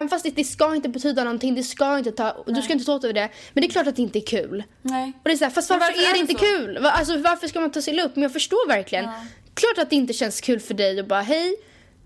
även 0.00 0.08
fast 0.08 0.24
det, 0.24 0.30
det 0.30 0.44
ska 0.44 0.74
inte 0.74 0.88
betyda 0.88 1.24
någonting, 1.24 1.54
det 1.54 1.62
ska 1.62 1.98
inte 1.98 2.12
ta, 2.12 2.44
du 2.46 2.62
ska 2.62 2.72
inte 2.72 2.84
ta 2.84 2.94
åt 2.94 3.02
dig 3.02 3.12
det. 3.12 3.30
Men 3.52 3.62
det 3.62 3.66
är 3.66 3.70
klart 3.70 3.86
att 3.86 3.96
det 3.96 4.02
inte 4.02 4.18
är 4.18 4.26
kul. 4.26 4.64
Nej. 4.82 5.12
Och 5.16 5.24
det 5.24 5.32
är 5.32 5.36
så 5.36 5.44
här, 5.44 5.50
fast 5.50 5.70
varför, 5.70 5.86
varför 5.86 5.98
är 5.98 6.02
det 6.02 6.08
är 6.08 6.12
det 6.12 6.18
inte 6.18 6.32
så? 6.32 6.38
kul? 6.38 6.86
Alltså 6.86 7.18
varför 7.18 7.48
ska 7.48 7.60
man 7.60 7.70
ta 7.70 7.82
sig 7.82 8.00
upp? 8.00 8.16
Men 8.16 8.22
jag 8.22 8.32
förstår 8.32 8.68
verkligen. 8.68 9.04
Klart 9.54 9.78
att 9.78 9.90
det 9.90 9.96
inte 9.96 10.12
känns 10.12 10.40
kul 10.40 10.60
för 10.60 10.74
dig 10.74 11.00
och 11.00 11.06
bara 11.06 11.20
hej, 11.20 11.56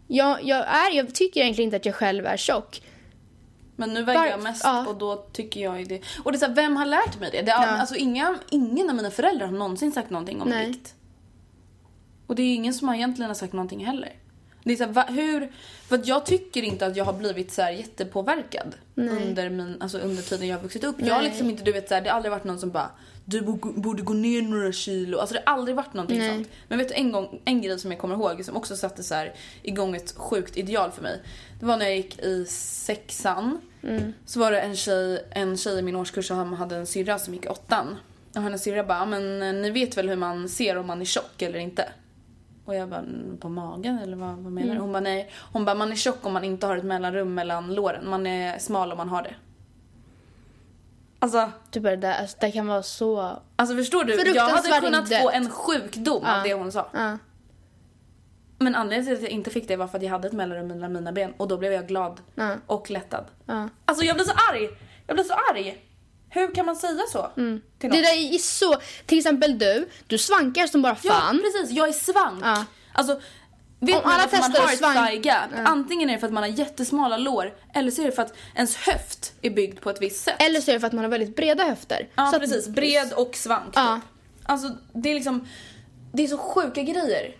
jag, 0.08 0.44
jag, 0.44 0.58
är, 0.58 0.90
jag 0.96 1.14
tycker 1.14 1.40
egentligen 1.40 1.66
inte 1.66 1.76
att 1.76 1.86
jag 1.86 1.94
själv 1.94 2.26
är 2.26 2.36
tjock. 2.36 2.82
Men 3.76 3.94
nu 3.94 4.02
väger 4.02 4.20
Var- 4.20 4.26
jag 4.26 4.42
mest 4.42 4.64
ja. 4.64 4.86
och 4.86 4.96
då 4.98 5.16
tycker 5.16 5.60
jag 5.60 5.78
ju 5.78 5.84
det. 5.84 6.00
Och 6.24 6.32
det 6.32 6.36
är 6.36 6.40
så 6.40 6.46
här, 6.46 6.54
vem 6.54 6.76
har 6.76 6.86
lärt 6.86 7.20
mig 7.20 7.30
det? 7.32 7.42
det 7.42 7.50
är, 7.52 7.62
Ja. 7.62 7.68
Alltså 7.80 7.94
inga, 7.96 8.38
ingen 8.50 8.90
av 8.90 8.96
mina 8.96 9.10
föräldrar 9.10 9.46
har 9.46 9.54
någonsin 9.58 9.92
sagt 9.92 10.10
någonting 10.10 10.42
om 10.42 10.48
Nej. 10.48 10.66
vikt. 10.66 10.94
Och 12.26 12.34
det 12.34 12.42
är 12.42 12.54
ingen 12.54 12.74
som 12.74 12.88
har 12.88 12.94
egentligen 12.94 13.30
har 13.30 13.34
sagt 13.34 13.52
någonting 13.52 13.86
heller. 13.86 14.12
Det 14.64 14.72
är 14.72 14.76
så 14.76 14.84
här, 14.84 14.92
va, 14.92 15.06
hur, 15.08 15.52
för 15.88 15.94
att 15.98 16.06
jag 16.06 16.26
tycker 16.26 16.62
inte 16.62 16.86
att 16.86 16.96
jag 16.96 17.04
har 17.04 17.12
blivit 17.12 17.52
så 17.52 17.62
här 17.62 17.70
jättepåverkad 17.70 18.74
under, 18.94 19.50
min, 19.50 19.76
alltså 19.82 19.98
under 19.98 20.22
tiden 20.22 20.48
jag 20.48 20.56
har 20.56 20.62
vuxit 20.62 20.84
upp. 20.84 20.96
Jag 20.98 21.14
har 21.14 21.22
Nej. 21.22 21.30
liksom 21.30 21.50
inte, 21.50 21.62
du 21.62 21.72
vet 21.72 21.88
så 21.88 21.94
här, 21.94 22.00
det 22.02 22.10
har 22.10 22.16
aldrig 22.16 22.30
varit 22.32 22.44
någon 22.44 22.58
som 22.58 22.70
bara 22.70 22.90
du 23.24 23.40
bo- 23.42 23.72
borde 23.80 24.02
gå 24.02 24.12
ner 24.12 24.42
några 24.42 24.72
kilo. 24.72 25.18
Alltså 25.18 25.34
det 25.34 25.42
har 25.46 25.54
aldrig 25.54 25.76
varit 25.76 25.94
någonting 25.94 26.18
Nej. 26.18 26.28
sånt. 26.28 26.48
Men 26.68 26.78
vet 26.78 26.88
du 26.88 26.94
en 26.94 27.12
gång, 27.12 27.40
en 27.44 27.62
grej 27.62 27.78
som 27.78 27.90
jag 27.90 28.00
kommer 28.00 28.14
ihåg 28.14 28.44
som 28.44 28.56
också 28.56 28.76
satte 28.76 29.02
så 29.02 29.14
här 29.14 29.34
igång 29.62 29.96
ett 29.96 30.14
sjukt 30.16 30.56
ideal 30.56 30.90
för 30.90 31.02
mig. 31.02 31.20
Det 31.60 31.66
var 31.66 31.76
när 31.76 31.84
jag 31.84 31.96
gick 31.96 32.18
i 32.18 32.44
sexan. 32.48 33.60
Så 34.26 34.40
var 34.40 34.52
det 34.52 34.60
en 34.60 34.76
tjej, 34.76 35.24
en 35.30 35.56
tjej 35.56 35.78
i 35.78 35.82
min 35.82 35.96
årskurs 35.96 36.26
som 36.28 36.52
hade 36.52 36.76
en 36.76 36.86
syrra 36.86 37.18
som 37.18 37.34
gick 37.34 37.44
i 37.44 37.48
åttan. 37.48 37.96
Och 38.34 38.42
hennes 38.42 38.62
syrra 38.62 38.84
bara, 38.84 39.06
men 39.06 39.42
eh, 39.42 39.52
ni 39.52 39.70
vet 39.70 39.96
väl 39.96 40.08
hur 40.08 40.16
man 40.16 40.48
ser 40.48 40.76
om 40.76 40.86
man 40.86 41.00
är 41.00 41.04
tjock 41.04 41.42
eller 41.42 41.58
inte? 41.58 41.88
Och 42.64 42.74
jag 42.74 42.88
bara, 42.88 43.00
"Mm, 43.00 43.36
på 43.40 43.48
magen 43.48 43.98
eller 43.98 44.16
vad, 44.16 44.36
vad 44.36 44.52
menar 44.52 44.74
du? 44.74 44.80
Hon 44.80 44.92
bara, 44.92 45.00
nej. 45.00 45.30
Hon 45.52 45.64
bara, 45.64 45.74
man 45.74 45.92
är 45.92 45.96
tjock 45.96 46.26
om 46.26 46.32
man 46.32 46.44
inte 46.44 46.66
har 46.66 46.76
ett 46.76 46.84
mellanrum 46.84 47.34
mellan 47.34 47.74
låren. 47.74 48.10
Man 48.10 48.26
är 48.26 48.58
smal 48.58 48.92
om 48.92 48.98
man 48.98 49.08
har 49.08 49.22
det. 49.22 49.34
Alltså, 51.18 51.50
Typ 51.70 51.82
det 51.82 51.96
där, 51.96 52.14
alltså, 52.20 52.36
det 52.40 52.52
kan 52.52 52.66
vara 52.66 52.82
så... 52.82 53.38
alltså 53.56 53.76
förstår 53.76 54.04
du? 54.04 54.32
Jag 54.34 54.48
hade 54.48 54.80
kunnat 54.80 55.08
få 55.22 55.30
en 55.30 55.50
sjukdom 55.50 56.24
av 56.24 56.42
det 56.42 56.54
hon 56.54 56.72
sa. 56.72 56.88
Ja. 56.92 57.18
Men 58.58 58.74
anledningen 58.74 59.04
till 59.06 59.14
att 59.16 59.22
jag 59.22 59.30
inte 59.30 59.50
fick 59.50 59.68
det 59.68 59.76
var 59.76 59.86
för 59.86 59.98
att 59.98 60.04
jag 60.04 60.10
hade 60.10 60.26
ett 60.28 60.32
mellanrum 60.34 60.66
mellan 60.68 60.92
mina 60.92 61.12
ben 61.12 61.34
och 61.36 61.48
då 61.48 61.56
blev 61.58 61.72
jag 61.72 61.86
glad 61.88 62.20
Ja. 62.34 62.56
och 62.66 62.90
lättad. 62.90 63.24
Ja. 63.46 63.68
Alltså 63.84 64.04
jag 64.04 64.16
blir 64.16 64.24
så 64.24 64.32
arg! 64.52 64.68
Jag 65.06 65.16
blir 65.16 65.24
så 65.24 65.34
arg! 65.52 65.84
Hur 66.34 66.54
kan 66.54 66.66
man 66.66 66.76
säga 66.76 67.02
så? 67.12 67.30
Någon? 67.34 67.62
Det 67.78 67.88
där 67.88 68.34
är 68.34 68.38
så... 68.38 68.76
Till 69.06 69.18
exempel 69.18 69.58
du, 69.58 69.88
du 70.06 70.18
svankar 70.18 70.66
som 70.66 70.82
bara 70.82 70.96
Ja 71.02 71.12
fan. 71.12 71.40
precis, 71.42 71.76
jag 71.76 71.88
är 71.88 71.92
svank. 71.92 72.40
Ja. 72.44 72.64
Alltså, 72.92 73.20
vet 73.80 73.96
Om 73.96 74.02
man 74.04 74.12
alla 74.12 74.22
man 74.22 74.28
testar 74.30 74.58
har 74.60 74.66
att 74.66 74.72
ett 74.72 74.78
svank- 74.80 75.22
gap? 75.24 75.50
Antingen 75.66 76.08
är 76.10 76.14
det 76.14 76.18
för 76.20 76.26
att 76.26 76.32
man 76.32 76.42
har 76.42 76.50
jättesmala 76.50 77.16
lår 77.16 77.54
eller 77.74 77.90
så 77.90 78.02
är 78.02 78.06
det 78.06 78.12
för 78.12 78.22
att 78.22 78.34
ens 78.54 78.76
höft 78.76 79.32
är 79.42 79.50
byggd 79.50 79.80
på 79.80 79.90
ett 79.90 80.02
visst 80.02 80.24
sätt. 80.24 80.36
Eller 80.42 80.60
så 80.60 80.70
är 80.70 80.72
det 80.72 80.80
för 80.80 80.86
att 80.86 80.92
man 80.92 81.04
har 81.04 81.10
väldigt 81.10 81.36
breda 81.36 81.64
höfter. 81.64 82.08
Ja 82.14 82.26
så 82.30 82.36
att- 82.36 82.42
precis, 82.42 82.68
bred 82.68 83.12
och 83.12 83.36
svank. 83.36 83.72
Ja. 83.74 84.00
Typ. 84.02 84.04
Alltså 84.46 84.70
det 84.92 85.10
är 85.10 85.14
liksom, 85.14 85.48
det 86.12 86.22
är 86.24 86.28
så 86.28 86.38
sjuka 86.38 86.82
grejer. 86.82 87.36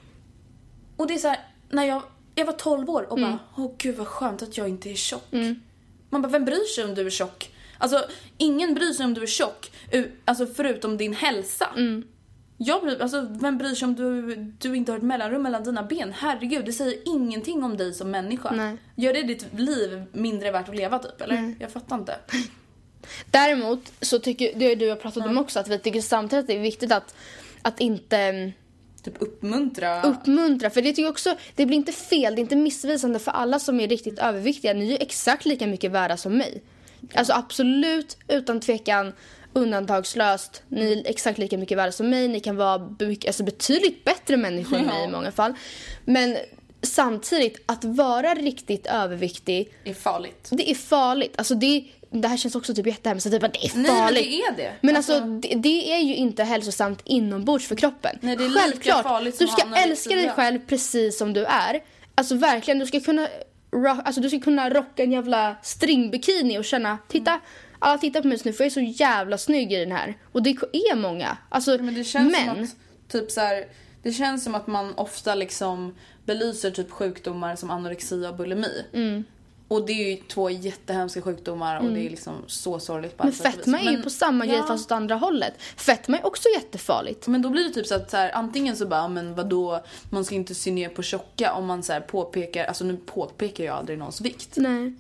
Och 0.97 1.07
det 1.07 1.15
är 1.15 1.19
så 1.19 1.29
här, 1.29 1.41
när 1.71 1.85
jag, 1.85 2.03
jag 2.35 2.45
var 2.45 2.53
12 2.53 2.91
år 2.91 3.03
och 3.13 3.19
Mm. 3.19 3.31
bara, 3.31 3.39
åh 3.65 3.73
gud 3.79 3.97
vad 3.97 4.07
skönt 4.07 4.43
att 4.43 4.57
jag 4.57 4.69
inte 4.69 4.91
är 4.91 4.95
tjock. 4.95 5.29
Man 6.11 6.23
bara, 6.23 6.29
vem 6.29 6.45
bryr 6.45 6.75
sig 6.75 6.85
om 6.85 6.95
du 6.95 7.07
är 7.07 7.11
tjock? 7.11 7.51
Alltså, 7.79 8.05
ingen 8.39 8.75
bryr 8.75 8.93
sig 8.93 9.07
om 9.07 9.15
du 9.15 9.23
är 9.23 9.27
tjock, 9.27 9.71
alltså 10.25 10.47
förutom 10.47 10.97
din 10.97 11.13
hälsa. 11.13 11.69
Mm. 11.77 12.05
Jag 12.57 12.83
bryr, 12.83 13.03
alltså, 13.03 13.27
vem 13.31 13.59
bryr 13.59 13.75
sig 13.75 13.87
om 13.87 13.95
du, 13.95 14.35
du 14.35 14.77
inte 14.77 14.93
har 14.93 14.97
ett 14.99 15.05
mellanrum 15.05 15.43
mellan 15.43 15.65
dina 15.65 15.83
ben? 15.83 16.13
Herregud, 16.13 16.65
det 16.65 16.73
säger 16.73 16.99
ingenting 17.05 17.65
om 17.65 17.77
dig 17.77 17.95
som 17.95 18.11
människa. 18.11 18.51
Nej. 18.51 18.77
Gör 18.97 19.13
det 19.13 19.23
ditt 19.23 19.47
liv 19.59 20.05
mindre 20.13 20.51
värt 20.51 20.69
att 20.69 20.77
leva 20.77 20.99
typ, 20.99 21.21
eller? 21.21 21.55
Jag 21.59 21.71
fattar 21.71 21.99
inte. 21.99 22.17
Däremot 23.31 23.93
så 24.01 24.19
tycker, 24.19 24.53
det 24.55 24.69
har 24.69 24.77
du 24.77 24.89
har 24.89 24.97
pratat 24.97 25.27
om 25.27 25.39
också, 25.39 25.61
att 25.61 25.69
vi 25.69 25.79
tycker 25.79 26.01
samtidigt 26.01 26.43
att 26.43 26.47
det 26.47 26.57
är 26.57 26.61
viktigt 26.61 26.93
att, 26.93 27.15
att 27.63 27.81
inte 27.81 28.19
mm, 28.19 28.53
Typ 29.03 29.23
uppmuntra. 29.23 30.03
uppmuntra. 30.03 30.71
För 30.71 30.83
det 30.83 30.89
tycker 30.89 31.03
jag 31.03 31.11
också, 31.11 31.37
det 31.55 31.67
blir 31.67 31.77
inte 31.77 31.93
fel, 31.93 32.35
det 32.35 32.41
är 32.41 32.43
inte 32.43 32.57
missvisande 32.57 33.19
för 33.19 33.31
alla 33.31 33.59
som 33.59 33.81
är 33.81 33.89
riktigt 33.89 34.19
överviktiga. 34.19 34.75
Ni 34.75 34.85
är 34.85 34.91
ju 34.91 34.97
exakt 34.97 35.45
lika 35.47 35.67
mycket 35.67 35.91
värda 35.91 36.17
som 36.17 36.37
mig. 36.37 36.63
Alltså 37.15 37.33
absolut, 37.33 38.17
utan 38.29 38.61
tvekan, 38.61 39.13
undantagslöst. 39.53 40.63
Ni 40.69 40.93
är 40.93 41.11
exakt 41.11 41.39
lika 41.39 41.59
mycket 41.59 41.79
värda 41.79 41.93
som 41.93 42.11
mig. 42.11 42.29
Ni 42.29 42.41
kan 42.41 42.57
vara 42.57 42.89
alltså, 43.27 43.45
betydligt 43.45 44.05
bättre 44.05 44.37
människor 44.37 44.77
än 44.79 44.87
mig 44.87 45.05
i 45.05 45.09
många 45.09 45.33
fall. 45.33 45.55
Men 46.05 46.37
samtidigt, 46.83 47.63
att 47.67 47.85
vara 47.85 48.35
riktigt 48.35 48.87
överviktig, 48.87 49.73
är 49.85 49.95
farligt. 49.95 50.49
det 50.51 50.71
är 50.71 50.75
farligt. 50.75 51.35
Alltså 51.37 51.55
det, 51.55 51.85
det 52.11 52.29
här 52.29 52.37
känns 52.37 52.55
också 52.55 52.75
typ 52.75 52.87
jättehemskt, 52.87 53.31
typ 53.31 53.43
att 53.43 53.53
det 53.53 53.65
är 53.65 53.69
farligt. 53.69 53.89
Nej, 53.89 54.03
men 54.05 54.15
det 54.15 54.65
är 54.65 54.71
det. 54.71 54.73
Men 54.81 54.97
alltså, 54.97 55.13
Alltså- 55.13 55.49
det, 55.49 55.55
det 55.55 55.93
är 55.93 55.99
ju 55.99 56.15
inte 56.15 56.45
hälsosamt 56.45 57.01
inombords 57.05 57.67
för 57.69 57.77
kroppen. 57.77 58.19
Nej, 58.21 58.37
det 58.37 58.45
är 58.45 58.49
lika 58.49 58.61
Självklart, 58.61 59.03
farligt 59.03 59.37
som 59.37 59.47
du 59.47 59.53
ska 59.53 59.77
älska 59.77 60.15
dig 60.15 60.31
själv 60.31 60.59
precis 60.67 61.19
som 61.19 61.33
du 61.33 61.45
är. 61.45 61.81
Alltså 62.15 62.35
verkligen, 62.35 62.79
du 62.79 62.87
ska 62.87 63.01
kunna, 63.01 63.29
ro- 63.75 64.03
alltså, 64.05 64.21
du 64.21 64.29
ska 64.29 64.41
kunna 64.41 64.71
rocka 64.71 65.03
en 65.03 65.13
jävla 65.13 65.57
stringbikini 65.63 66.59
och 66.59 66.65
känna, 66.65 66.99
titta, 67.09 67.41
alla 67.79 67.99
tittar 67.99 68.21
på 68.21 68.27
mig 68.29 68.35
just 68.35 68.45
nu 68.45 68.53
för 68.53 68.65
jag 68.65 68.67
är 68.67 68.71
så 68.71 68.81
jävla 68.81 69.39
snygg 69.39 69.73
i 69.73 69.77
den 69.77 69.93
här. 69.93 70.19
Och 70.33 70.43
det 70.43 70.51
är 70.73 70.97
många. 70.97 71.37
Alltså, 71.49 71.79
Men 71.79 71.95
det 71.95 72.05
känns 72.05 72.33
men, 72.33 72.55
som 72.55 72.65
att, 72.65 73.11
typ 73.13 73.31
så 73.31 73.41
här, 73.41 73.65
det 74.03 74.13
känns 74.13 74.45
som 74.45 74.55
att 74.55 74.67
man 74.67 74.95
ofta 74.95 75.35
liksom 75.35 75.95
belyser 76.25 76.71
typ 76.71 76.91
sjukdomar 76.91 77.57
som 77.57 77.71
anorexia 77.71 78.29
och 78.29 78.37
bulimi. 78.37 78.85
Mm. 78.93 79.25
Och 79.69 79.87
det 79.87 79.93
är 79.93 80.11
ju 80.11 80.17
två 80.17 80.51
jättehemska 80.51 81.23
sjukdomar 81.23 81.81
och 81.81 81.91
det 81.93 82.07
är 82.07 82.11
liksom 82.11 82.35
så 82.47 82.79
sorgligt 82.79 83.15
men 83.19 83.33
fetma 83.33 83.81
är 83.81 83.91
ju 83.91 84.03
på 84.03 84.11
samma 84.11 84.47
grej 84.47 84.57
ja. 84.57 84.67
fast 84.67 84.87
åt 84.87 84.93
andra 84.93 85.15
hållet. 85.15 85.55
Fetma 85.77 86.19
är 86.19 86.27
också 86.27 86.49
jättefarligt. 86.55 87.27
Men 87.27 87.43
då 87.43 87.51
blir 87.51 87.65
det 87.65 87.71
typ 87.71 87.87
så 87.87 87.95
att 87.95 88.11
så 88.11 88.17
här, 88.17 88.31
antingen 88.35 88.77
så 88.77 88.87
bara, 88.87 89.09
men 89.09 89.35
vadå, 89.35 89.85
man 90.11 90.25
ska 90.25 90.35
inte 90.35 90.55
se 90.55 90.73
ner 90.73 90.89
på 90.89 91.03
tjocka 91.03 91.53
om 91.53 91.67
man 91.67 91.83
så 91.83 91.93
här 91.93 92.01
påpekar, 92.01 92.65
alltså 92.65 92.85
nu 92.85 92.97
påpekar 92.97 93.65
jag 93.65 93.77
aldrig 93.77 93.99
någons 93.99 94.21
vikt. 94.21 94.57
Nej. 94.57 94.95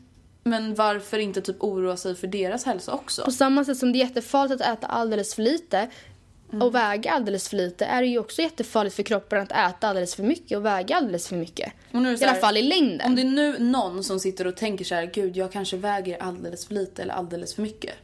Men 0.45 0.75
varför 0.75 1.19
inte 1.19 1.41
typ 1.41 1.57
oroa 1.63 1.97
sig 1.97 2.15
för 2.15 2.27
deras 2.27 2.65
hälsa 2.65 2.93
också? 2.93 3.25
På 3.25 3.31
samma 3.31 3.65
sätt 3.65 3.79
som 3.79 3.93
det 3.93 3.99
är 3.99 4.01
jättefarligt 4.07 4.63
att 4.63 4.79
äta 4.79 4.87
alldeles 4.87 5.35
för 5.35 5.43
lite 5.43 5.89
Mm. 6.55 6.67
och 6.67 6.75
väga 6.75 7.13
alldeles 7.13 7.49
för 7.49 7.57
lite 7.57 7.85
är 7.85 8.01
det 8.03 8.09
ju 8.09 8.19
också 8.19 8.43
jättefarligt 8.43 8.97
för 8.97 9.03
kroppen 9.03 9.41
att 9.43 9.53
äta 9.53 9.89
alldeles 9.89 10.15
för 10.15 10.23
mycket 10.23 10.59
och 10.59 10.65
väga 10.67 10.97
alldeles 10.97 11.29
för 11.29 11.37
mycket. 11.37 11.73
Och 11.93 12.03
nu 12.03 12.09
är 12.09 12.13
det 12.17 12.21
I 12.21 12.25
alla 12.25 12.33
här, 12.33 12.41
fall 12.41 12.57
i 12.57 12.63
längden. 12.63 13.07
Om 13.07 13.17
det 13.17 13.23
är 13.23 13.27
nu 13.27 13.59
någon 13.59 14.05
som 14.05 14.21
sitter 14.21 14.47
och 14.47 14.57
tänker 14.57 14.85
så 14.85 14.95
här, 14.95 15.11
gud 15.15 15.37
jag 15.37 15.53
kanske 15.53 15.77
väger 15.77 16.23
alldeles 16.23 16.67
för 16.67 16.75
lite 16.75 17.03
eller 17.03 17.15
alldeles 17.15 17.55
för 17.55 17.63
mycket. 17.63 17.95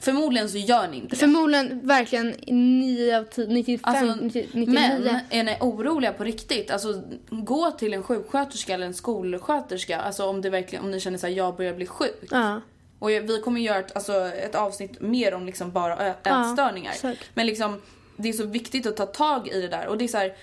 Förmodligen 0.00 0.48
så 0.48 0.58
gör 0.58 0.88
ni 0.88 0.96
inte 0.96 1.08
det. 1.08 1.16
Förmodligen 1.16 1.86
verkligen 1.86 2.34
9 2.46 3.18
av 3.18 3.24
10, 3.24 3.46
95, 3.46 3.80
Alltså, 3.82 4.24
99. 4.24 4.66
men 4.66 5.18
är 5.30 5.44
ni 5.44 5.56
oroliga 5.60 6.12
på 6.12 6.24
riktigt, 6.24 6.70
alltså 6.70 7.02
gå 7.30 7.70
till 7.70 7.94
en 7.94 8.02
sjuksköterska 8.02 8.74
eller 8.74 8.86
en 8.86 8.94
skolsköterska. 8.94 10.00
Alltså 10.00 10.24
om, 10.24 10.40
det 10.42 10.50
verkligen, 10.50 10.84
om 10.84 10.90
ni 10.90 11.00
känner 11.00 11.18
så 11.18 11.26
här, 11.26 11.34
jag 11.34 11.56
börjar 11.56 11.74
bli 11.74 11.86
sjuk. 11.86 12.28
Ja. 12.30 12.60
Och 12.98 13.08
vi 13.10 13.40
kommer 13.44 13.60
göra 13.60 13.78
ett, 13.78 13.96
alltså, 13.96 14.26
ett 14.26 14.54
avsnitt 14.54 15.00
mer 15.00 15.34
om 15.34 15.46
liksom 15.46 15.72
bara 15.72 16.06
ätstörningar. 16.14 16.92
exakt. 16.92 17.30
Men 17.34 17.46
liksom, 17.46 17.80
det 18.16 18.28
är 18.28 18.32
så 18.32 18.46
viktigt 18.46 18.86
att 18.86 18.96
ta 18.96 19.06
tag 19.06 19.48
i 19.48 19.60
det 19.60 19.68
där. 19.68 19.86
Och 19.86 19.98
det 19.98 20.04
är 20.04 20.08
så 20.08 20.18
här, 20.18 20.34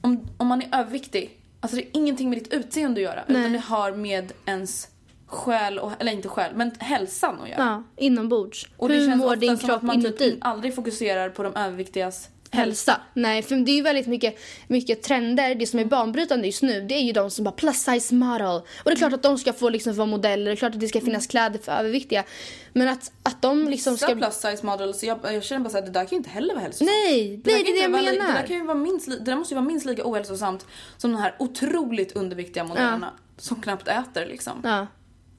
om, 0.00 0.28
om 0.36 0.46
man 0.46 0.62
är 0.62 0.68
överviktig, 0.80 1.40
alltså 1.60 1.76
det 1.76 1.82
är 1.82 1.88
ingenting 1.92 2.30
med 2.30 2.38
ditt 2.38 2.52
utseende 2.52 3.00
att 3.00 3.04
göra. 3.04 3.24
Nej. 3.26 3.40
Utan 3.40 3.52
det 3.52 3.58
har 3.58 3.92
med 3.92 4.32
ens 4.46 4.88
själ, 5.26 5.78
och, 5.78 5.92
eller 5.98 6.12
inte 6.12 6.28
själ, 6.28 6.52
men 6.54 6.70
hälsan 6.78 7.40
att 7.42 7.48
göra. 7.48 7.60
ja, 7.62 7.82
inombords. 7.96 8.66
Och 8.76 8.88
det 8.88 8.94
Hur 8.94 9.06
känns 9.06 9.18
mår 9.18 9.26
ofta 9.26 9.36
din 9.40 9.58
som 9.58 9.68
kropp 9.68 9.76
att 9.76 9.82
man 9.82 9.96
inuti? 9.96 10.18
typ 10.30 10.38
aldrig 10.40 10.74
fokuserar 10.74 11.28
på 11.28 11.42
de 11.42 11.56
överviktigas 11.56 12.28
Hälsa. 12.54 13.00
Nej, 13.14 13.42
för 13.42 13.56
det 13.56 13.70
är 13.70 13.76
ju 13.76 13.82
väldigt 13.82 14.06
mycket, 14.06 14.38
mycket 14.68 15.02
trender. 15.02 15.54
Det 15.54 15.66
som 15.66 15.78
är 15.78 15.84
banbrytande 15.84 16.46
just 16.46 16.62
nu, 16.62 16.80
det 16.80 16.94
är 16.94 17.02
ju 17.02 17.12
de 17.12 17.30
som 17.30 17.44
bara 17.44 17.52
plus 17.54 17.76
size 17.76 18.14
model. 18.14 18.46
Och 18.46 18.84
det 18.84 18.90
är 18.90 18.96
klart 18.96 19.12
att 19.12 19.22
de 19.22 19.38
ska 19.38 19.52
få 19.52 19.68
liksom 19.68 19.94
vara 19.94 20.06
modeller, 20.06 20.44
det 20.44 20.50
är 20.52 20.56
klart 20.56 20.74
att 20.74 20.80
det 20.80 20.88
ska 20.88 21.00
finnas 21.00 21.26
kläder 21.26 21.58
för 21.58 21.72
överviktiga. 21.72 22.24
Men 22.72 22.88
att, 22.88 23.12
att 23.22 23.42
de 23.42 23.68
liksom 23.68 23.92
Vissa 23.92 24.06
ska... 24.06 24.16
plus 24.16 24.34
size 24.34 24.66
models, 24.66 25.04
jag, 25.04 25.18
jag 25.24 25.44
känner 25.44 25.60
bara 25.60 25.70
såhär, 25.70 25.84
det 25.84 25.90
där 25.90 26.00
kan 26.00 26.10
ju 26.10 26.16
inte 26.16 26.30
heller 26.30 26.54
vara 26.54 26.62
hälsosamt. 26.62 26.90
Nej, 26.90 27.36
Det 27.44 27.52
nej, 27.52 27.62
det 27.62 27.70
är 27.70 27.74
det 27.74 27.80
jag 27.80 27.90
vara 27.90 28.02
menar. 28.02 28.26
Det 28.26 28.32
där, 28.32 28.46
kan 28.46 28.56
ju 28.56 28.64
vara 28.64 28.78
minst, 28.78 29.06
det 29.06 29.24
där 29.24 29.36
måste 29.36 29.54
ju 29.54 29.56
vara 29.56 29.66
minst 29.68 29.86
lika 29.86 30.02
ohälsosamt 30.04 30.66
som 30.96 31.12
de 31.12 31.18
här 31.18 31.34
otroligt 31.38 32.12
underviktiga 32.12 32.64
modellerna 32.64 33.12
som 33.38 33.62
knappt 33.62 33.88
äter 33.88 34.26
liksom. 34.26 34.60
Ja. 34.64 34.86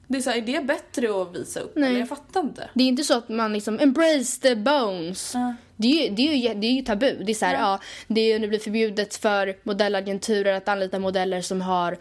Det 0.08 0.18
är 0.18 0.22
så 0.22 0.30
här, 0.30 0.36
är 0.36 0.40
det 0.42 0.64
bättre 0.64 1.22
att 1.22 1.36
visa 1.36 1.60
upp? 1.60 1.72
Nej. 1.76 1.88
Eller 1.88 2.00
jag 2.00 2.08
fattar 2.08 2.40
inte. 2.40 2.70
Det 2.74 2.84
är 2.84 2.88
inte 2.88 3.04
så 3.04 3.14
att 3.14 3.28
man 3.28 3.52
liksom 3.52 3.80
embrace 3.80 4.40
the 4.40 4.56
bones. 4.56 5.34
Ja. 5.34 5.54
Det, 5.76 5.86
är 5.86 6.08
ju, 6.08 6.14
det, 6.14 6.28
är 6.28 6.34
ju, 6.34 6.54
det 6.60 6.66
är 6.66 6.72
ju 6.72 6.82
tabu. 6.82 7.24
Det 7.24 7.32
är 7.32 7.34
så 7.34 7.46
här, 7.46 7.54
ja. 7.54 7.80
det 8.06 8.32
är 8.32 8.38
nu 8.38 8.48
blir 8.48 8.58
förbjudet 8.58 9.16
för 9.16 9.56
modellagenturer 9.62 10.54
att 10.54 10.68
anlita 10.68 10.98
modeller 10.98 11.40
som 11.40 11.60
har 11.60 11.98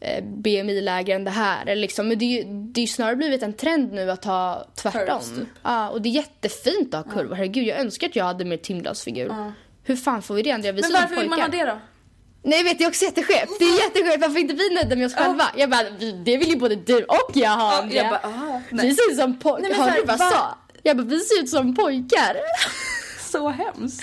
eh, 0.00 0.24
BMI 0.24 0.80
lägre 0.80 1.14
än 1.14 1.24
det 1.24 1.30
här. 1.30 1.66
Eller 1.66 1.82
liksom, 1.82 2.08
men 2.08 2.18
det 2.18 2.24
är 2.24 2.42
ju 2.42 2.44
det 2.48 2.80
är 2.80 2.86
snarare 2.86 3.16
blivit 3.16 3.42
en 3.42 3.52
trend 3.52 3.92
nu 3.92 4.10
att 4.10 4.24
ha 4.24 4.66
tvärtom. 4.74 5.06
Curves, 5.06 5.28
typ. 5.28 5.48
Ja, 5.62 5.88
och 5.88 6.02
det 6.02 6.08
är 6.08 6.10
jättefint 6.10 6.94
att 6.94 7.06
ha 7.06 7.12
kurvor. 7.12 7.34
Herregud, 7.34 7.66
jag 7.66 7.78
önskar 7.78 8.08
att 8.08 8.16
jag 8.16 8.24
hade 8.24 8.44
mer 8.44 8.56
timglasfigur. 8.56 9.52
Hur 9.84 9.96
fan 9.96 10.22
får 10.22 10.34
vi 10.34 10.42
det? 10.42 10.72
Visar 10.72 10.72
Men 10.72 11.02
varför 11.02 11.16
vill 11.16 11.28
man 11.28 11.40
ha 11.40 11.48
det 11.48 11.64
då? 11.64 11.78
Nej, 12.42 12.64
vet, 12.64 12.78
det 12.78 12.84
är 12.84 12.88
också 12.88 13.04
jätteskevt. 13.04 13.58
Det 13.58 13.64
är 13.64 13.82
jätteskevt. 13.82 14.20
Varför 14.20 14.38
inte 14.38 14.54
vi 14.54 14.74
nöjda 14.74 14.96
med 14.96 15.06
oss 15.06 15.14
själva? 15.14 15.44
Jag 15.56 15.70
bara, 15.70 15.90
det 16.24 16.36
vill 16.36 16.48
ju 16.48 16.56
både 16.56 16.76
du 16.76 17.04
och 17.04 17.30
jag 17.34 17.50
ha, 17.50 17.72
Ja, 17.72 17.82
Andrea. 17.82 18.02
jag 18.02 18.10
bara, 18.10 18.34
ah, 18.34 18.60
vi 18.70 18.94
ser 18.94 19.10
ut 19.10 19.18
som 19.18 19.38
pojkar. 19.38 19.74
Hörde 19.74 19.94
du 19.96 20.04
vad 20.04 20.20
jag 20.20 20.32
sa? 20.32 20.58
Jag 20.82 20.96
bara, 20.96 21.06
vi 21.06 21.20
ser 21.20 21.42
ut 21.42 21.48
som 21.48 21.74
pojkar. 21.74 22.36
Så 23.30 23.48
hemskt. 23.48 24.02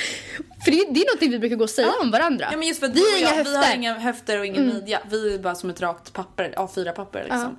För 0.66 0.72
det, 0.72 0.86
det 0.90 1.00
är 1.02 1.16
något 1.16 1.22
vi 1.34 1.40
brukar 1.40 1.56
gå 1.56 1.64
och 1.64 1.70
säga 1.70 1.92
om 2.02 2.12
varandra. 2.12 2.48
Ja 2.52 2.58
men 2.58 2.68
just 2.68 2.80
för 2.80 2.88
vi 2.88 3.00
har 3.12 3.18
inga 3.20 3.30
jag, 3.30 3.36
höfter. 3.36 3.52
Mm. 3.52 3.62
vi 3.62 3.68
har 3.68 3.76
inga 3.76 3.94
höfter 4.00 4.40
och 4.40 4.46
ingen 4.46 4.68
midja. 4.68 5.00
Vi 5.12 5.34
är 5.34 5.40
bara 5.40 5.56
som 5.56 5.70
ett 5.70 5.82
rakt 5.82 6.14
papper, 6.14 6.54
A4-papper 6.58 7.24
liksom. 7.24 7.58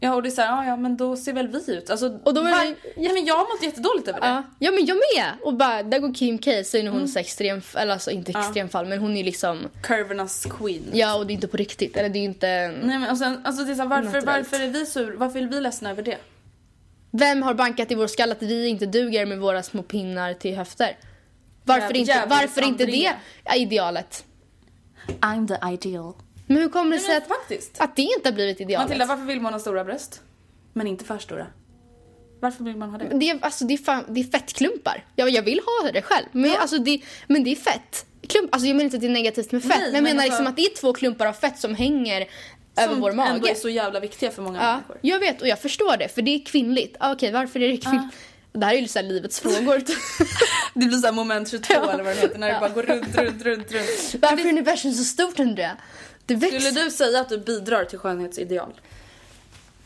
Ja 0.00 0.14
och 0.14 0.22
det 0.22 0.28
är 0.28 0.30
såhär, 0.30 0.48
ja 0.48 0.64
ja 0.64 0.76
men 0.76 0.96
då 0.96 1.16
ser 1.16 1.32
väl 1.32 1.48
vi 1.48 1.72
ut. 1.76 1.90
Alltså, 1.90 2.18
Och 2.24 2.34
då 2.34 2.42
var- 2.42 2.50
det- 2.64 2.74
ja, 2.96 3.12
men 3.12 3.24
jag 3.24 3.34
har 3.34 3.54
mått 3.54 3.62
jättedåligt 3.62 4.08
över 4.08 4.20
det. 4.20 4.26
Ja. 4.26 4.42
ja, 4.58 4.70
men 4.70 4.86
jag 4.86 4.96
med. 5.16 5.32
Och 5.42 5.54
bara, 5.54 5.82
där 5.82 5.98
går 5.98 6.14
Kim 6.14 6.38
K. 6.38 6.50
Så 6.64 6.76
är 6.76 6.82
hon 6.86 6.96
Mm. 6.96 7.08
så 7.08 7.18
extrem, 7.18 7.60
eller 7.76 7.92
alltså 7.92 8.10
inte 8.10 8.32
extremfall, 8.32 8.86
men 8.86 8.98
hon 8.98 9.16
är 9.16 9.24
liksom, 9.24 9.58
Curvernas 9.82 10.46
queen. 10.58 10.82
ja 10.92 11.16
och 11.16 11.26
det 11.26 11.32
är 11.32 11.34
inte 11.34 11.48
på 11.48 11.56
riktigt. 11.56 11.96
Eller 11.96 12.08
det 12.08 12.18
är 12.18 12.24
inte, 12.24 12.46
Nej 12.82 12.98
men 12.98 13.10
och 13.10 13.18
sen, 13.18 13.40
alltså 13.44 13.64
det 13.64 13.72
är 13.72 13.74
så 13.74 13.82
här, 13.82 13.88
varför, 13.88 14.20
varför 14.20 14.60
är 14.60 14.68
vi 14.68 14.86
sur? 14.86 15.14
Varför 15.16 15.38
är 15.38 15.46
vi 15.46 15.60
ledsna 15.60 15.90
över 15.90 16.02
det? 16.02 16.16
Vem 17.10 17.42
har 17.42 17.54
bankat 17.54 17.90
i 17.90 17.94
vår 17.94 18.06
skall 18.06 18.32
att 18.32 18.42
vi 18.42 18.68
inte 18.68 18.86
duger 18.86 19.26
med 19.26 19.38
våra 19.38 19.62
små 19.62 19.82
pinnar 19.82 20.34
till 20.34 20.56
höfter? 20.56 20.96
Varför 21.64 21.88
Jäv- 21.88 21.96
inte, 21.96 22.10
jävligt 22.12 22.30
varför 22.30 22.62
inte 22.62 22.86
det 22.86 23.12
är 23.44 23.58
idealet? 23.58 24.24
I'm 25.20 25.48
the 25.48 25.88
ideal. 25.88 26.14
Men 26.46 26.56
hur 26.56 26.68
kommer 26.68 26.96
det 26.96 27.02
sig 27.02 27.08
men 27.08 27.22
att, 27.22 27.28
faktiskt. 27.28 27.80
att 27.80 27.96
det 27.96 28.02
inte 28.02 28.28
har 28.28 28.34
blivit 28.34 28.60
idealet? 28.60 28.88
Matilda, 28.88 29.06
varför 29.06 29.24
vill 29.24 29.40
man 29.40 29.52
ha 29.52 29.60
stora 29.60 29.84
bröst? 29.84 30.22
Men 30.72 30.86
inte 30.86 31.04
för 31.04 31.18
stora? 31.18 31.46
Varför 32.40 32.64
vill 32.64 32.76
man 32.76 32.90
ha 32.90 32.98
det? 32.98 33.18
Det 33.18 33.30
är, 33.30 33.38
alltså, 33.40 33.64
det, 33.64 33.74
är 33.74 33.78
fan, 33.78 34.04
det 34.08 34.20
är 34.20 34.24
fettklumpar. 34.24 35.04
Jag, 35.16 35.30
jag 35.30 35.42
vill 35.42 35.60
ha 35.82 35.90
det 35.92 36.02
själv. 36.02 36.26
Men, 36.32 36.50
alltså, 36.60 36.78
det, 36.78 37.00
men 37.26 37.44
det 37.44 37.50
är 37.50 37.56
fett. 37.56 38.06
Klump, 38.28 38.54
alltså, 38.54 38.66
jag 38.66 38.74
menar 38.76 38.84
inte 38.84 38.96
att 38.96 39.00
det 39.00 39.06
är 39.06 39.10
negativt 39.12 39.52
med 39.52 39.62
fett. 39.62 39.70
Nej, 39.78 39.78
men 39.80 39.94
jag 39.94 40.02
men 40.02 40.02
menar 40.02 40.22
alltså- 40.22 40.32
liksom 40.32 40.46
att 40.46 40.56
det 40.56 40.62
är 40.62 40.74
två 40.80 40.92
klumpar 40.92 41.26
av 41.26 41.32
fett 41.32 41.58
som 41.58 41.74
hänger 41.74 42.28
över 42.78 42.92
Som 42.94 43.00
vår 43.00 43.10
ändå 43.10 43.22
mage. 43.24 43.50
är 43.50 43.54
så 43.54 43.68
jävla 43.68 44.00
viktiga 44.00 44.30
för 44.30 44.42
många 44.42 44.58
Ja, 44.62 44.72
människor. 44.72 44.98
jag 45.00 45.18
vet 45.18 45.42
och 45.42 45.48
jag 45.48 45.58
förstår 45.58 45.96
det. 45.96 46.08
För 46.08 46.22
det 46.22 46.30
är 46.34 46.44
kvinnligt. 46.44 46.96
Ah, 47.00 47.12
Okej, 47.12 47.32
varför 47.32 47.60
är 47.62 47.68
det 47.68 47.76
kvinnligt? 47.76 48.14
Det 48.52 48.66
här 48.66 48.74
är 48.74 48.78
ju 48.80 48.88
så 48.88 49.02
livets 49.02 49.40
frågor. 49.40 49.82
Det 50.74 50.86
blir 50.86 50.98
såhär 50.98 51.12
moment 51.14 51.50
22 51.50 51.74
eller 51.74 52.04
vad 52.04 52.16
det 52.16 52.20
heter 52.20 52.38
när 52.38 52.52
det 52.52 52.60
bara 52.60 52.68
går 52.70 52.82
runt, 52.82 53.16
runt, 53.18 53.42
runt, 53.42 53.72
runt. 53.72 54.14
varför 54.22 54.44
är 54.44 54.48
universum 54.48 54.92
så 54.92 55.04
stort? 55.04 55.36
Det 56.26 56.34
växer. 56.34 56.60
Skulle 56.60 56.84
du 56.84 56.90
säga 56.90 57.20
att 57.20 57.28
du 57.28 57.38
bidrar 57.38 57.84
till 57.84 57.98
skönhetsideal? 57.98 58.72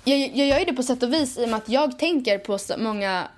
jag, 0.05 0.19
jag 0.35 0.47
gör 0.47 0.59
ju 0.59 0.65
det 0.65 0.73
på 0.73 0.83
sätt 0.83 1.03
och 1.03 1.13
vis 1.13 1.39
i 1.39 1.45
och 1.45 1.49
med 1.49 1.57
att 1.59 1.69
jag 1.69 1.99
tänker 1.99 2.39
på 2.39 2.59
så 2.59 2.75
många... 2.79 3.29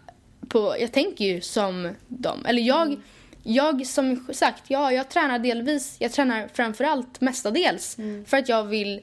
På, 0.49 0.77
jag 0.81 0.93
tänker 0.93 1.25
ju 1.25 1.41
som 1.41 1.95
dem. 2.09 2.47
Eller 2.47 2.63
jag, 2.63 2.87
Mm. 2.87 3.03
jag 3.43 3.87
som 3.87 4.27
sagt, 4.33 4.63
ja, 4.69 4.93
jag 4.93 5.09
tränar 5.09 5.39
delvis. 5.39 5.97
Jag 5.99 6.13
tränar 6.13 6.49
framförallt 6.55 7.21
mestadels. 7.21 7.97
För 8.27 8.37
att 8.37 8.49
jag 8.49 8.65
vill 8.65 9.01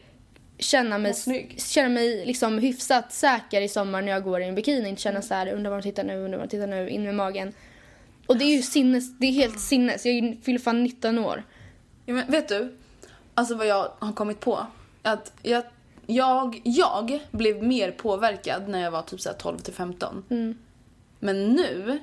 känna 0.62 0.98
mig, 0.98 1.14
känna 1.58 1.90
mig 1.90 2.26
liksom 2.26 2.58
hyfsat 2.58 3.14
säker 3.14 3.62
i 3.62 3.68
sommar 3.70 4.02
när 4.02 4.12
jag 4.12 4.24
går 4.24 4.42
i 4.42 4.46
en 4.46 4.56
bikini. 4.56 4.90
Inte 4.90 5.02
känna 5.02 5.22
så 5.22 5.34
här, 5.34 5.54
undrar 5.54 5.72
vad 5.72 5.80
de 5.80 5.84
tittar 5.84 6.04
nu, 6.04 6.18
undrar 6.18 6.38
vad 6.40 6.48
de 6.48 6.52
tittar 6.52 6.68
nu, 6.68 6.90
in 6.90 7.04
med 7.04 7.16
magen. 7.16 7.54
Och 8.28 8.38
det 8.38 8.46
är 8.46 8.56
ju 8.56 8.62
sinnes, 8.62 9.18
det 9.18 9.28
är 9.28 9.32
helt 9.32 9.60
sinnes. 9.60 10.06
Jag 10.06 10.38
fyller 10.44 10.60
fan 10.60 10.84
19 10.84 11.20
år. 11.20 11.44
Ja, 12.06 12.14
men 12.14 12.32
vet 12.32 12.48
du? 12.48 12.78
Alltså 13.34 13.56
vad 13.56 13.68
jag 13.68 13.92
har 14.00 14.14
kommit 14.14 14.40
på. 14.40 14.66
Att 15.02 15.34
jag, 15.42 15.64
jag, 16.06 16.62
jag 16.64 17.20
blev 17.32 17.64
mer 17.64 17.92
påverkad 17.92 18.68
när 18.68 18.82
jag 18.82 18.92
var 18.92 19.02
typ 19.02 19.22
så 19.22 19.30
här 19.30 19.36
12 19.36 19.58
till 19.58 19.74
15. 19.74 20.24
Mm. 20.30 20.58
Men 21.20 21.50
nu 21.50 22.00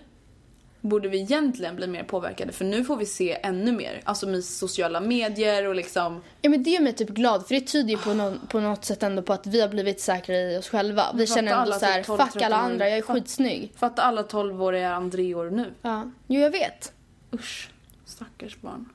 borde 0.88 1.08
vi 1.08 1.20
egentligen 1.20 1.76
bli 1.76 1.86
mer 1.86 2.04
påverkade 2.04 2.52
för 2.52 2.64
nu 2.64 2.84
får 2.84 2.96
vi 2.96 3.06
se 3.06 3.38
ännu 3.42 3.72
mer. 3.72 4.00
Alltså 4.04 4.26
med 4.26 4.44
sociala 4.44 5.00
medier 5.00 5.66
och 5.66 5.74
liksom... 5.74 6.20
Ja 6.42 6.50
men 6.50 6.62
det 6.62 6.70
gör 6.70 6.80
mig 6.80 6.92
typ 6.92 7.08
glad 7.08 7.46
för 7.46 7.54
det 7.54 7.60
tyder 7.60 7.90
ju 7.90 7.98
på, 7.98 8.14
någon, 8.14 8.40
på 8.48 8.60
något 8.60 8.84
sätt 8.84 9.02
ändå 9.02 9.22
på 9.22 9.32
att 9.32 9.46
vi 9.46 9.60
har 9.60 9.68
blivit 9.68 10.00
säkrare 10.00 10.52
i 10.52 10.58
oss 10.58 10.68
själva. 10.68 11.06
Vi 11.14 11.26
Fatta 11.26 11.36
känner 11.36 11.62
ändå 11.62 11.72
så 11.72 11.84
här, 11.84 11.98
typ 11.98 12.06
12, 12.06 12.18
fuck 12.18 12.42
alla 12.42 12.56
13 12.56 12.72
andra, 12.72 12.88
jag 12.88 12.98
är 12.98 13.02
Fatt- 13.02 13.14
skitsnygg. 13.14 13.72
Fatta 13.76 14.02
alla 14.02 14.22
12-åriga 14.22 14.94
Andreor 14.94 15.50
nu. 15.50 15.72
Ja, 15.82 16.10
jo 16.26 16.40
jag 16.40 16.50
vet. 16.50 16.92
Usch. 17.34 17.70
Stackars 18.06 18.60
barn. 18.60 18.88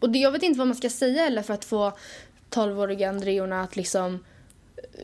Och 0.00 0.10
det, 0.10 0.18
jag 0.18 0.30
vet 0.32 0.42
inte 0.42 0.58
vad 0.58 0.66
man 0.66 0.76
ska 0.76 0.90
säga 0.90 1.22
heller 1.22 1.42
för 1.42 1.54
att 1.54 1.64
få 1.64 1.92
12-åriga 2.50 3.08
Andreorna 3.08 3.62
att 3.62 3.76
liksom... 3.76 4.18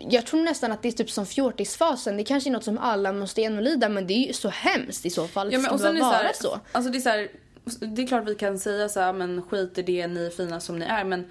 Jag 0.08 0.26
tror 0.26 0.42
nästan 0.42 0.72
att 0.72 0.82
det 0.82 0.88
är 0.88 0.92
typ 0.92 1.10
som 1.10 1.26
fjortisfasen. 1.26 2.16
Det 2.16 2.24
kanske 2.24 2.50
är 2.50 2.52
något 2.52 2.64
som 2.64 2.78
alla 2.78 3.12
måste 3.12 3.40
genomlida 3.40 3.88
men 3.88 4.06
det 4.06 4.14
är 4.14 4.26
ju 4.26 4.32
så 4.32 4.48
hemskt 4.48 5.06
i 5.06 5.10
så 5.10 5.28
fall. 5.28 5.52
Ja, 5.52 5.58
men, 5.58 5.70
och 5.70 5.80
sen 5.80 5.94
det 5.94 6.00
så, 6.00 6.06
vara 6.06 6.16
här, 6.16 6.32
så? 6.34 6.60
Alltså 6.72 6.90
det 6.90 6.98
är 6.98 7.00
så 7.00 7.08
här, 7.08 7.28
det 7.64 8.02
är 8.02 8.06
klart 8.06 8.28
vi 8.28 8.34
kan 8.34 8.58
säga 8.58 8.88
så 8.88 9.00
här, 9.00 9.12
men 9.12 9.42
skit 9.42 9.78
i 9.78 9.82
det, 9.82 10.06
ni 10.06 10.26
är 10.26 10.30
fina 10.30 10.60
som 10.60 10.78
ni 10.78 10.84
är. 10.84 11.04
Men 11.04 11.30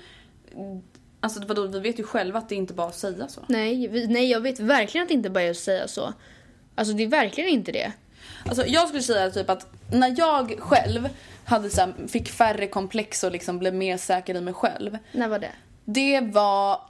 alltså 1.20 1.42
vadå, 1.46 1.68
vi 1.68 1.80
vet 1.80 2.00
ju 2.00 2.04
själva 2.04 2.40
att 2.40 2.50
det 2.50 2.56
inte 2.56 2.74
bara 2.74 2.88
är 2.88 2.90
att 2.90 2.98
säga 2.98 3.28
så. 3.28 3.42
Nej, 3.48 3.88
vi, 3.88 4.08
nej, 4.08 4.32
jag 4.32 4.42
vet 4.42 4.60
verkligen 4.60 5.04
att 5.04 5.08
det 5.08 5.14
inte 5.14 5.30
bara 5.30 5.44
är 5.44 5.52
att 5.52 5.58
säga 5.58 5.88
så. 5.88 6.14
Alltså 6.76 6.94
det 6.94 7.04
är 7.04 7.08
verkligen 7.08 7.50
inte 7.50 7.72
det. 7.72 7.92
Alltså 8.46 8.66
jag 8.66 8.88
skulle 8.88 9.04
säga 9.04 9.32
typ 9.32 9.50
att 9.50 9.68
när 9.92 10.16
jag 10.18 10.60
själv 10.60 11.10
hade 11.46 11.70
så 11.70 11.82
här, 11.82 11.94
fick 12.08 12.30
färre 12.30 12.68
komplex 12.68 13.24
och 13.24 13.32
liksom 13.32 13.60
blev 13.60 13.74
mer 13.74 13.98
säker 13.98 14.36
i 14.36 14.42
mig 14.42 14.54
själv. 14.54 14.98
När 15.12 15.28
var 15.28 15.40
det? 15.40 15.52
Det 15.86 16.22
var 16.22 16.82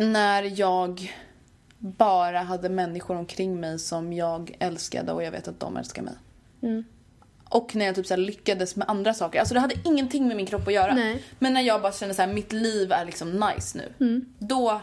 när 0.00 0.60
jag 0.60 1.12
bara 1.78 2.40
hade 2.40 2.68
människor 2.68 3.16
omkring 3.16 3.60
mig 3.60 3.78
som 3.78 4.12
jag 4.12 4.56
älskade 4.58 5.12
och 5.12 5.22
jag 5.22 5.30
vet 5.30 5.48
att 5.48 5.60
de 5.60 5.76
älskar 5.76 6.02
mig. 6.02 6.14
Mm. 6.62 6.84
Och 7.48 7.76
när 7.76 7.86
jag 7.86 7.94
typ 7.94 8.06
så 8.06 8.16
lyckades 8.16 8.76
med 8.76 8.90
andra 8.90 9.14
saker. 9.14 9.40
Alltså 9.40 9.54
det 9.54 9.60
hade 9.60 9.74
ingenting 9.84 10.28
med 10.28 10.36
min 10.36 10.46
kropp 10.46 10.66
att 10.66 10.74
göra. 10.74 10.94
Nej. 10.94 11.22
Men 11.38 11.54
när 11.54 11.60
jag 11.60 11.82
bara 11.82 11.92
kände 11.92 12.14
så 12.14 12.22
här, 12.22 12.32
mitt 12.32 12.52
liv 12.52 12.92
är 12.92 13.04
liksom 13.04 13.30
nice 13.30 13.78
nu. 13.78 14.06
Mm. 14.06 14.24
Då, 14.38 14.80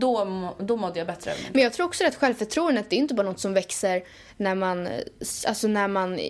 då, 0.00 0.54
då 0.58 0.76
mådde 0.76 0.98
jag 0.98 1.06
bättre 1.06 1.32
Men 1.52 1.62
jag 1.62 1.72
tror 1.72 1.86
också 1.86 2.06
att 2.06 2.14
självförtroendet 2.14 2.90
det 2.90 2.96
är 2.96 2.98
inte 2.98 3.14
bara 3.14 3.26
något 3.26 3.40
som 3.40 3.54
växer 3.54 4.02
när 4.36 4.54
man, 4.54 4.88
alltså 5.46 5.68
när 5.68 5.88
man 5.88 6.20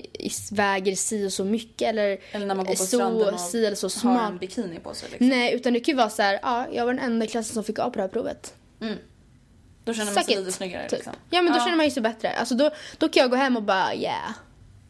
väger 0.53 0.95
si 0.95 1.27
och 1.27 1.33
så 1.33 1.45
mycket 1.45 1.89
eller, 1.89 2.19
Eller 2.33 2.47
när 2.47 2.55
man 2.55 2.65
går 2.67 2.73
på 2.73 2.79
så, 2.79 2.87
stranden 2.87 3.35
och 3.35 3.41
si 3.41 3.67
eller 3.67 3.77
så 3.77 3.87
har 3.87 4.13
en 4.13 4.19
smart. 4.19 4.41
bikini 4.41 4.79
på 4.79 4.95
sig. 4.95 5.09
Liksom. 5.11 5.29
Nej, 5.29 5.55
utan 5.55 5.73
det 5.73 5.81
kan 5.81 5.93
ju 5.93 5.97
vara 5.97 6.11
så 6.11 6.23
här, 6.23 6.39
ja, 6.43 6.67
jag 6.73 6.85
var 6.87 6.95
den 6.95 7.05
enda 7.05 7.25
i 7.27 7.29
klassen 7.29 7.55
som 7.55 7.65
fick 7.65 7.79
A 7.79 7.85
på 7.91 7.97
det 7.97 8.03
här 8.03 8.09
provet. 8.09 8.55
Då 9.85 9.95
känner 9.95 10.13
man 10.13 10.15
Suck 10.15 10.25
sig 10.25 10.35
it, 10.35 10.41
lite 10.41 10.53
snyggare. 10.53 10.83
typ. 10.89 10.93
Liksom. 10.99 11.13
Ja, 11.31 11.43
men 11.43 11.53
då 11.53 11.59
känner 11.59 11.77
man 11.77 11.85
ju 11.87 11.91
sig 11.91 12.03
bättre. 12.03 12.31
Alltså 12.33 12.55
då, 12.55 12.71
då 12.99 13.09
kan 13.09 13.21
jag 13.21 13.31
gå 13.31 13.37
hem 13.37 13.57
och 13.57 13.63
bara, 13.63 13.95
yeah. 13.95 14.31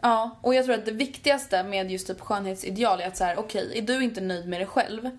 Ja, 0.03 0.39
och 0.43 0.55
jag 0.55 0.65
tror 0.65 0.75
att 0.75 0.85
det 0.85 0.93
viktigaste 0.93 1.63
med 1.63 1.91
just 1.91 2.07
typ 2.07 2.21
skönhetsideal 2.21 3.01
är 3.01 3.07
att 3.07 3.17
så 3.17 3.25
här, 3.25 3.39
okej, 3.39 3.73
är 3.75 3.83
du 3.83 4.05
inte 4.05 4.21
nöjd 4.21 4.49
med 4.49 4.61
dig 4.61 4.67
själv? 4.67 5.11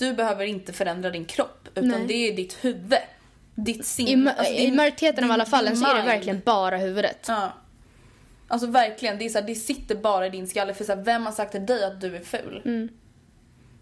Du 0.00 0.12
behöver 0.12 0.44
inte 0.44 0.72
förändra 0.72 1.10
din 1.10 1.24
kropp, 1.24 1.68
utan 1.74 1.88
Nej. 1.88 2.04
det 2.06 2.14
är 2.14 2.36
ditt 2.36 2.64
huvud. 2.64 2.98
Ditt 3.54 3.86
sinne. 3.86 4.30
I, 4.30 4.34
alltså 4.38 4.52
I 4.52 4.66
din- 4.66 4.76
majoriteten 4.76 5.24
av 5.24 5.30
alla 5.30 5.46
fallen 5.46 5.76
så 5.76 5.86
är 5.86 5.94
det 5.94 6.02
verkligen 6.02 6.40
bara 6.44 6.76
huvudet. 6.76 7.24
Ja. 7.28 7.52
Alltså 8.48 8.66
verkligen, 8.66 9.18
det, 9.18 9.24
är 9.24 9.28
så 9.28 9.38
här, 9.38 9.46
det 9.46 9.54
sitter 9.54 9.94
bara 9.94 10.26
i 10.26 10.30
din 10.30 10.46
skalle. 10.48 10.74
För 10.74 10.84
så 10.84 10.94
här, 10.94 11.02
vem 11.02 11.26
har 11.26 11.32
sagt 11.32 11.52
till 11.52 11.66
dig 11.66 11.84
att 11.84 12.00
du 12.00 12.16
är 12.16 12.20
ful? 12.20 12.88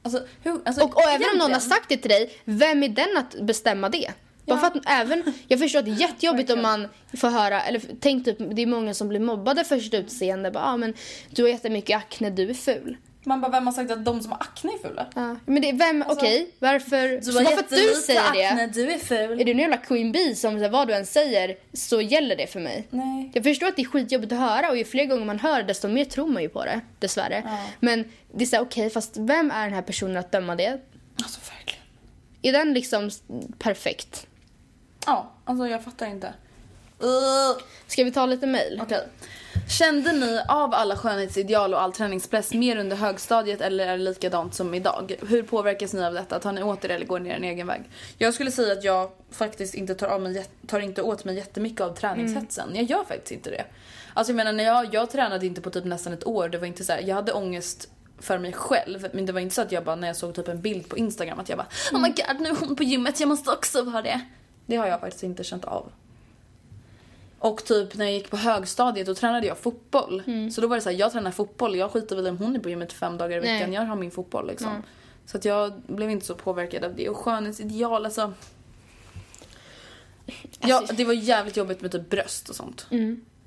Alltså, 0.02 0.26
hur, 0.42 0.52
alltså, 0.64 0.80
Mm. 0.82 0.90
Och, 0.90 0.96
och 0.96 1.08
även 1.10 1.26
om 1.32 1.38
någon 1.38 1.52
har 1.52 1.60
sagt 1.60 1.88
det 1.88 1.96
till 1.96 2.10
dig, 2.10 2.32
vem 2.44 2.82
är 2.82 2.88
den 2.88 3.16
att 3.16 3.40
bestämma 3.40 3.88
det? 3.88 4.10
Bara 4.46 4.58
för 4.58 4.66
att 4.66 4.76
även, 4.86 5.22
jag 5.48 5.58
förstår 5.60 5.78
att 5.78 5.84
det 5.84 5.90
är 5.90 6.00
jättejobbigt 6.00 6.50
om 6.50 6.62
man 6.62 6.88
får 7.16 7.28
höra, 7.28 7.62
eller 7.62 7.82
tänk 8.00 8.24
typ, 8.24 8.38
det 8.38 8.62
är 8.62 8.66
många 8.66 8.94
som 8.94 9.08
blir 9.08 9.20
mobbade 9.20 9.64
för 9.64 9.78
sitt 9.78 9.94
utseende. 9.94 10.50
Bara, 10.50 10.64
ah, 10.64 10.76
men 10.76 10.94
du 11.30 11.42
har 11.42 11.48
jättemycket 11.48 11.96
akne, 11.96 12.30
du 12.30 12.50
är 12.50 12.54
ful. 12.54 12.96
Man 13.28 13.40
bara, 13.40 13.52
vem 13.52 13.66
har 13.66 13.74
sagt 13.74 13.90
att 13.90 14.04
de 14.04 14.22
som 14.22 14.32
har 14.32 14.40
akne 14.40 14.72
är 14.72 14.88
fula? 14.88 15.06
Ja. 15.14 15.36
Men 15.46 15.62
det 15.62 15.72
vem, 15.72 16.04
okej, 16.08 16.50
varför? 16.58 17.16
Alltså, 17.16 17.30
Du 17.30 17.36
har 17.38 17.44
att 17.44 17.68
du 17.68 17.76
jättelite 17.76 18.00
säger 18.00 18.20
akne, 18.20 18.66
det, 18.66 18.72
du 18.72 18.92
är 18.92 18.98
ful. 18.98 19.40
är 19.40 19.44
du 19.44 19.50
en 19.50 19.58
jävla 19.58 19.76
queen 19.76 20.12
bee 20.12 20.34
som 20.34 20.60
så 20.60 20.68
vad 20.68 20.88
du 20.88 20.94
än 20.94 21.06
säger 21.06 21.56
så 21.72 22.00
gäller 22.00 22.36
det 22.36 22.46
för 22.46 22.60
mig. 22.60 22.86
Nej. 22.90 23.30
Jag 23.34 23.44
förstår 23.44 23.66
att 23.66 23.76
det 23.76 23.82
är 23.82 23.86
skitjobbigt 23.86 24.32
att 24.32 24.38
höra 24.38 24.70
och 24.70 24.76
ju 24.76 24.84
fler 24.84 25.04
gånger 25.04 25.24
man 25.24 25.38
hör 25.38 25.56
det 25.56 25.66
desto 25.68 25.88
mer 25.88 26.04
tror 26.04 26.26
man 26.26 26.42
ju 26.42 26.48
på 26.48 26.64
det, 26.64 26.80
dessvärre. 26.98 27.42
Men 27.80 28.04
det 28.34 28.44
är 28.44 28.46
såhär, 28.46 28.62
okej, 28.62 28.90
fast 28.90 29.16
vem 29.16 29.50
är 29.50 29.64
den 29.64 29.74
här 29.74 29.82
personen 29.82 30.16
att 30.16 30.32
döma 30.32 30.56
det? 30.56 30.80
Alltså 31.22 31.40
verkligen. 31.56 31.84
Är 32.42 32.52
den 32.52 32.74
liksom 32.74 33.10
perfekt? 33.58 34.26
Ja, 35.06 35.30
alltså 35.44 35.66
jag 35.66 35.84
fattar 35.84 36.06
inte. 36.06 36.26
Uh. 37.02 37.62
Ska 37.86 38.04
vi 38.04 38.12
ta 38.12 38.26
lite 38.26 38.46
mail? 38.46 38.80
Okej. 38.82 39.06
Kände 39.68 40.12
ni 40.12 40.40
av 40.48 40.74
alla 40.74 40.96
skönhetsideal 40.96 41.74
och 41.74 41.82
all 41.82 41.92
träningspress 41.92 42.54
mer 42.54 42.76
under 42.76 42.96
högstadiet 42.96 43.60
eller 43.60 43.86
är 43.86 43.98
det 43.98 44.04
likadant 44.04 44.54
som 44.54 44.74
idag? 44.74 45.16
Hur 45.28 45.42
påverkas 45.42 45.92
ni 45.92 46.04
av 46.04 46.14
detta? 46.14 46.38
Tar 46.38 46.52
ni 46.52 46.62
åt 46.62 46.84
er 46.84 46.88
eller 46.88 47.06
går 47.06 47.20
ni 47.20 47.28
er 47.28 47.34
en 47.34 47.44
egen 47.44 47.66
väg? 47.66 47.82
Jag 48.18 48.34
skulle 48.34 48.50
säga 48.50 48.72
att 48.72 48.84
jag 48.84 49.10
faktiskt 49.30 49.74
inte 49.74 49.94
tar, 49.94 50.06
av 50.06 50.20
mig, 50.20 50.46
tar 50.66 50.80
inte 50.80 51.02
åt 51.02 51.24
mig 51.24 51.36
jättemycket 51.36 51.80
av 51.80 51.94
träningshetsen. 51.94 52.70
Jag 52.74 52.84
gör 52.84 53.04
faktiskt 53.04 53.32
inte 53.32 53.50
det. 53.50 53.64
Alltså 54.14 54.32
jag 54.32 54.36
menar, 54.36 54.52
när 54.52 54.64
jag, 54.64 54.94
jag 54.94 55.10
tränade 55.10 55.46
inte 55.46 55.60
på 55.60 55.70
typ 55.70 55.84
nästan 55.84 56.12
ett 56.12 56.26
år. 56.26 56.48
Det 56.48 56.58
var 56.58 56.66
inte 56.66 56.84
så 56.84 56.92
här, 56.92 57.00
jag 57.00 57.14
hade 57.16 57.32
ångest 57.32 57.88
för 58.18 58.38
mig 58.38 58.52
själv. 58.52 59.08
Men 59.12 59.26
det 59.26 59.32
var 59.32 59.40
inte 59.40 59.54
så 59.54 59.62
att 59.62 59.72
jag 59.72 59.84
bara 59.84 59.96
när 59.96 60.06
jag 60.06 60.16
såg 60.16 60.34
typ 60.34 60.48
en 60.48 60.60
bild 60.60 60.88
på 60.88 60.96
Instagram 60.98 61.38
att 61.38 61.48
jag 61.48 61.58
bara 61.58 61.68
Oh 61.92 62.00
my 62.00 62.08
god 62.08 62.40
nu 62.40 62.48
är 62.48 62.66
hon 62.66 62.76
på 62.76 62.82
gymmet, 62.82 63.20
jag 63.20 63.28
måste 63.28 63.50
också 63.50 63.82
vara 63.82 64.02
det. 64.02 64.20
Det 64.66 64.76
har 64.76 64.86
jag 64.86 65.00
faktiskt 65.00 65.22
inte 65.22 65.44
känt 65.44 65.64
av. 65.64 65.92
Och 67.38 67.64
typ 67.64 67.94
när 67.94 68.04
jag 68.04 68.14
gick 68.14 68.30
på 68.30 68.36
högstadiet 68.36 69.06
då 69.06 69.14
tränade 69.14 69.46
jag 69.46 69.58
fotboll. 69.58 70.22
Så 70.52 70.60
då 70.60 70.66
var 70.66 70.76
det 70.76 70.82
så 70.82 70.90
här, 70.90 70.96
jag 70.96 71.12
tränar 71.12 71.30
fotboll, 71.30 71.76
jag 71.76 71.90
skiter 71.90 72.16
väl 72.16 72.26
i 72.26 72.30
om 72.30 72.38
hon 72.38 72.56
är 72.56 72.60
på 72.60 72.70
gymmet 72.70 72.92
fem 72.92 73.18
dagar 73.18 73.36
i 73.36 73.40
veckan. 73.40 73.70
Nej. 73.70 73.74
Jag 73.74 73.82
har 73.82 73.96
min 73.96 74.10
fotboll 74.10 74.46
liksom. 74.46 74.82
Så 75.26 75.36
att 75.36 75.44
jag 75.44 75.72
blev 75.86 76.10
inte 76.10 76.26
så 76.26 76.34
påverkad 76.34 76.84
av 76.84 76.94
det. 76.94 77.08
Och 77.08 77.16
skönhetsideal 77.16 78.04
alltså. 78.04 78.32
Ja, 80.60 80.84
det 80.92 81.04
var 81.04 81.12
jävligt 81.12 81.56
jobbigt 81.56 81.80
med 81.80 81.92
typ 81.92 82.10
bröst 82.10 82.48
och 82.48 82.56
sånt. 82.56 82.86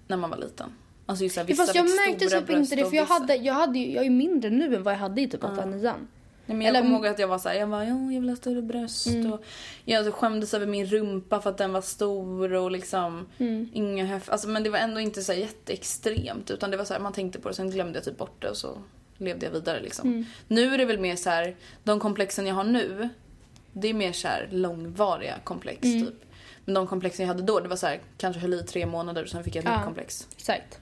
När 0.07 0.17
man 0.17 0.29
var 0.29 0.37
liten. 0.37 0.73
Alltså 1.05 1.23
just 1.23 1.35
såhär, 1.35 1.45
Ja, 1.45 1.47
vissa 1.47 1.63
fast 1.63 1.75
jag 1.75 1.85
märkte 1.85 2.29
typ 2.29 2.49
inte 2.49 2.75
det 2.75 2.85
för 2.85 2.95
jag 2.95 3.05
hade, 3.05 3.35
jag 3.35 3.53
hade 3.53 3.79
ju, 3.79 3.91
jag 3.91 4.05
är 4.05 4.09
mindre 4.09 4.49
nu 4.49 4.75
än 4.75 4.83
vad 4.83 4.93
jag 4.93 4.99
hade 4.99 5.21
i 5.21 5.27
typ 5.27 5.43
åttan, 5.43 5.71
nian. 5.71 6.07
Nej, 6.45 6.57
men 6.57 6.61
jag 6.61 6.69
Eller- 6.69 6.81
kommer 6.81 6.95
ihåg 6.95 7.07
att 7.07 7.19
jag 7.19 7.27
var 7.27 7.37
såhär, 7.39 7.55
jag 7.55 7.69
bara, 7.69 7.85
ja, 7.85 8.11
jag 8.11 8.21
vill 8.21 8.29
ha 8.29 8.35
större 8.35 8.61
bröst. 8.61 9.07
Mm. 9.07 9.33
Och 9.33 9.43
jag 9.85 10.13
skämdes 10.13 10.53
över 10.53 10.65
min 10.65 10.85
rumpa 10.85 11.41
för 11.41 11.49
att 11.49 11.57
den 11.57 11.73
var 11.73 11.81
stor 11.81 12.53
och 12.53 12.71
liksom 12.71 13.27
Mm. 13.39 13.69
inga 13.73 14.05
höf... 14.05 14.29
Alltså, 14.29 14.47
men 14.47 14.63
det 14.63 14.69
var 14.69 14.79
ändå 14.79 14.99
inte 14.99 15.21
så 15.23 15.33
jätteextremt 15.33 16.51
utan 16.51 16.71
det 16.71 16.77
var 16.77 16.85
så 16.85 16.93
man 16.99 17.13
tänkte 17.13 17.39
på 17.39 17.49
det 17.49 17.55
sen 17.55 17.69
glömde 17.71 17.97
jag 17.97 18.03
typ 18.05 18.17
bort 18.17 18.41
det 18.41 18.49
och 18.49 18.57
så 18.57 18.77
levde 19.17 19.45
jag 19.45 19.53
vidare 19.53 19.81
liksom. 19.81 20.09
Mm. 20.09 20.25
Nu 20.47 20.73
är 20.73 20.77
det 20.77 20.85
väl 20.85 20.99
mer 20.99 21.15
så 21.15 21.29
här, 21.29 21.55
de 21.83 21.99
komplexen 21.99 22.47
jag 22.47 22.55
har 22.55 22.63
nu, 22.63 23.09
det 23.73 23.87
är 23.89 23.93
mer 23.93 24.11
så 24.11 24.27
här 24.27 24.47
långvariga 24.51 25.35
komplex 25.43 25.83
Mm. 25.83 26.05
typ. 26.05 26.15
Men 26.65 26.73
de 26.75 26.87
komplexen 26.87 27.23
jag 27.27 27.33
hade 27.33 27.43
då, 27.43 27.59
det 27.59 27.67
var 27.69 27.75
så 27.75 27.87
här, 27.87 27.99
kanske 28.17 28.39
höll 28.41 28.53
i 28.53 28.63
tre 28.63 28.85
månader 28.85 29.23
och 29.23 29.29
sen 29.29 29.43
fick 29.43 29.55
jag 29.55 29.63
ett 29.63 29.69
Ja. 29.69 29.75
nytt 29.75 29.85
komplex. 29.85 30.27
Exakt. 30.37 30.79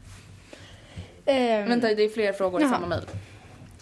Ehm, 1.26 1.70
Vänta, 1.70 1.88
det 1.94 2.04
är 2.04 2.10
fler 2.10 2.34
frågor 2.34 2.62
i 2.62 2.70
samma 2.70 2.88
mejl. 2.88 3.02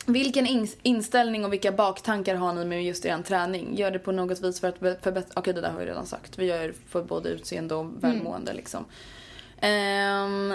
Vilken 0.10 0.46
in- 0.46 0.68
inställning 0.84 1.46
och 1.46 1.54
vilka 1.54 1.72
baktankar 1.72 2.36
har 2.36 2.54
ni 2.54 2.66
med 2.66 2.84
just 2.84 3.06
er 3.06 3.22
träning? 3.22 3.76
Gör 3.76 3.92
det 3.92 4.00
på 4.00 4.12
något 4.12 4.42
vis 4.42 4.60
för 4.60 4.68
att 4.68 4.78
förbättra... 4.78 5.40
Okej, 5.40 5.54
det 5.54 5.62
där 5.62 5.72
har 5.72 5.80
jag 5.80 5.90
redan 5.90 6.06
sagt. 6.06 6.38
Vi 6.38 6.46
gör 6.46 6.74
för 6.90 7.04
både 7.04 7.30
utseende 7.30 7.76
och 7.76 8.04
välmående 8.04 8.54
liksom. 8.54 8.86
Ehm, 9.60 10.54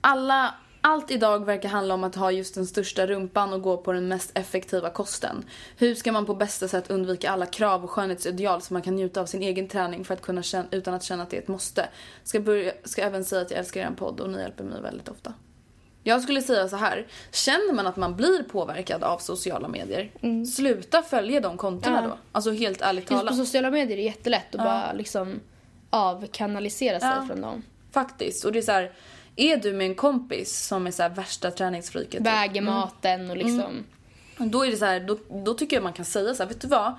alla... 0.00 0.54
Allt 0.84 1.10
idag 1.10 1.44
verkar 1.44 1.68
handla 1.68 1.94
om 1.94 2.04
att 2.04 2.14
ha 2.14 2.30
just 2.30 2.54
den 2.54 2.66
största 2.66 3.06
rumpan 3.06 3.52
och 3.52 3.62
gå 3.62 3.76
på 3.76 3.92
den 3.92 4.08
mest 4.08 4.30
effektiva 4.34 4.90
kosten. 4.90 5.44
Hur 5.76 5.94
ska 5.94 6.12
man 6.12 6.26
på 6.26 6.34
bästa 6.34 6.68
sätt 6.68 6.90
undvika 6.90 7.30
alla 7.30 7.46
krav 7.46 7.84
och 7.84 7.90
skönhetsideal 7.90 8.62
så 8.62 8.72
man 8.72 8.82
kan 8.82 8.96
njuta 8.96 9.20
av 9.20 9.26
sin 9.26 9.42
egen 9.42 9.68
träning 9.68 10.04
för 10.04 10.14
att 10.14 10.22
kunna 10.22 10.42
känna, 10.42 10.68
utan 10.70 10.94
att 10.94 11.02
känna 11.02 11.22
att 11.22 11.30
det 11.30 11.36
är 11.36 11.42
ett 11.42 11.48
måste? 11.48 11.88
Ska, 12.24 12.40
börja, 12.40 12.72
ska 12.84 13.02
även 13.02 13.24
säga 13.24 13.42
att 13.42 13.50
jag 13.50 13.60
älskar 13.60 13.80
er 13.80 13.90
podd 13.96 14.20
och 14.20 14.30
ni 14.30 14.38
hjälper 14.38 14.64
mig 14.64 14.82
väldigt 14.82 15.08
ofta. 15.08 15.34
Jag 16.04 16.22
skulle 16.22 16.42
säga 16.42 16.68
så 16.68 16.76
här. 16.76 17.06
Känner 17.32 17.72
man 17.72 17.86
att 17.86 17.96
man 17.96 18.16
blir 18.16 18.42
påverkad 18.42 19.04
av 19.04 19.18
sociala 19.18 19.68
medier, 19.68 20.10
sluta 20.46 21.02
följa 21.02 21.40
de 21.40 21.56
kontona 21.56 21.98
Mm. 21.98 22.10
Ja. 22.10 22.16
då. 22.16 22.22
Alltså 22.32 22.50
helt 22.52 22.80
ärligt 22.82 23.02
Just 23.02 23.10
på 23.10 23.16
talat. 23.18 23.36
sociala 23.36 23.70
medier 23.70 23.92
är 23.92 23.96
det 23.96 24.02
jättelätt 24.06 24.54
att 24.54 24.60
bara 24.64 24.92
liksom 24.92 25.40
avkanalisera 25.90 27.00
sig 27.00 27.08
Ja. 27.08 27.26
från 27.26 27.40
dem. 27.40 27.62
Faktiskt. 27.92 28.44
Och 28.44 28.52
det 28.52 28.58
är 28.58 28.62
så 28.62 28.72
här. 28.72 28.92
Är 29.36 29.56
du 29.56 29.72
med 29.72 29.86
en 29.86 29.94
kompis 29.94 30.66
som 30.66 30.86
är 30.86 30.90
så 30.90 31.02
här 31.02 31.10
värsta 31.10 31.50
träningsfreaket. 31.50 32.12
typ, 32.12 32.26
Väger 32.26 32.62
maten 32.62 33.30
och 33.30 33.36
liksom... 33.36 33.84
Då 34.38 34.66
är 34.66 34.70
det 34.70 34.76
så 34.76 34.84
här, 34.84 35.00
då, 35.00 35.18
då 35.44 35.54
tycker 35.54 35.76
jag 35.76 35.82
man 35.82 35.92
kan 35.92 36.04
säga 36.04 36.34
så 36.34 36.42
här, 36.42 36.48
vet 36.48 36.60
du 36.60 36.68
vad? 36.68 36.92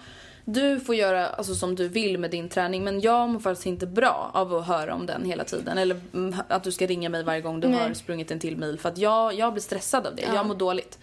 Du 0.45 0.79
får 0.79 0.95
göra 0.95 1.27
alltså, 1.27 1.55
som 1.55 1.75
du 1.75 1.87
vill 1.87 2.17
med 2.17 2.31
din 2.31 2.49
träning 2.49 2.83
men 2.83 3.01
jag 3.01 3.29
mår 3.29 3.39
faktiskt 3.39 3.65
inte 3.65 3.87
bra 3.87 4.31
av 4.33 4.53
att 4.55 4.67
höra 4.67 4.95
om 4.95 5.05
den 5.05 5.25
hela 5.25 5.43
tiden. 5.43 5.77
Eller 5.77 6.01
mm, 6.13 6.35
att 6.47 6.63
du 6.63 6.71
ska 6.71 6.85
ringa 6.85 7.09
mig 7.09 7.23
varje 7.23 7.41
gång 7.41 7.59
du 7.59 7.67
Nej. 7.67 7.79
har 7.79 7.93
sprungit 7.93 8.31
en 8.31 8.39
till 8.39 8.57
mil 8.57 8.79
för 8.79 8.89
att 8.89 8.97
jag, 8.97 9.33
jag 9.33 9.53
blir 9.53 9.61
stressad 9.61 10.07
av 10.07 10.15
det. 10.15 10.21
Jag 10.33 10.45
mår 10.45 10.55
dåligt. 10.55 10.99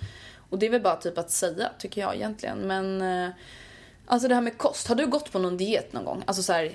Och 0.50 0.58
det 0.58 0.66
är 0.66 0.70
väl 0.70 0.80
bara 0.80 0.96
typ 0.96 1.18
att 1.18 1.30
säga 1.30 1.70
tycker 1.78 2.00
jag 2.00 2.14
egentligen. 2.14 2.58
Men 2.58 3.02
eh, 3.02 3.30
Alltså 4.10 4.28
det 4.28 4.34
här 4.34 4.42
med 4.42 4.58
kost, 4.58 4.88
har 4.88 4.94
du 4.94 5.06
gått 5.06 5.32
på 5.32 5.38
någon 5.38 5.56
diet 5.56 5.92
någon 5.92 6.04
gång? 6.04 6.22
Alltså 6.26 6.42
så 6.42 6.52
här, 6.52 6.72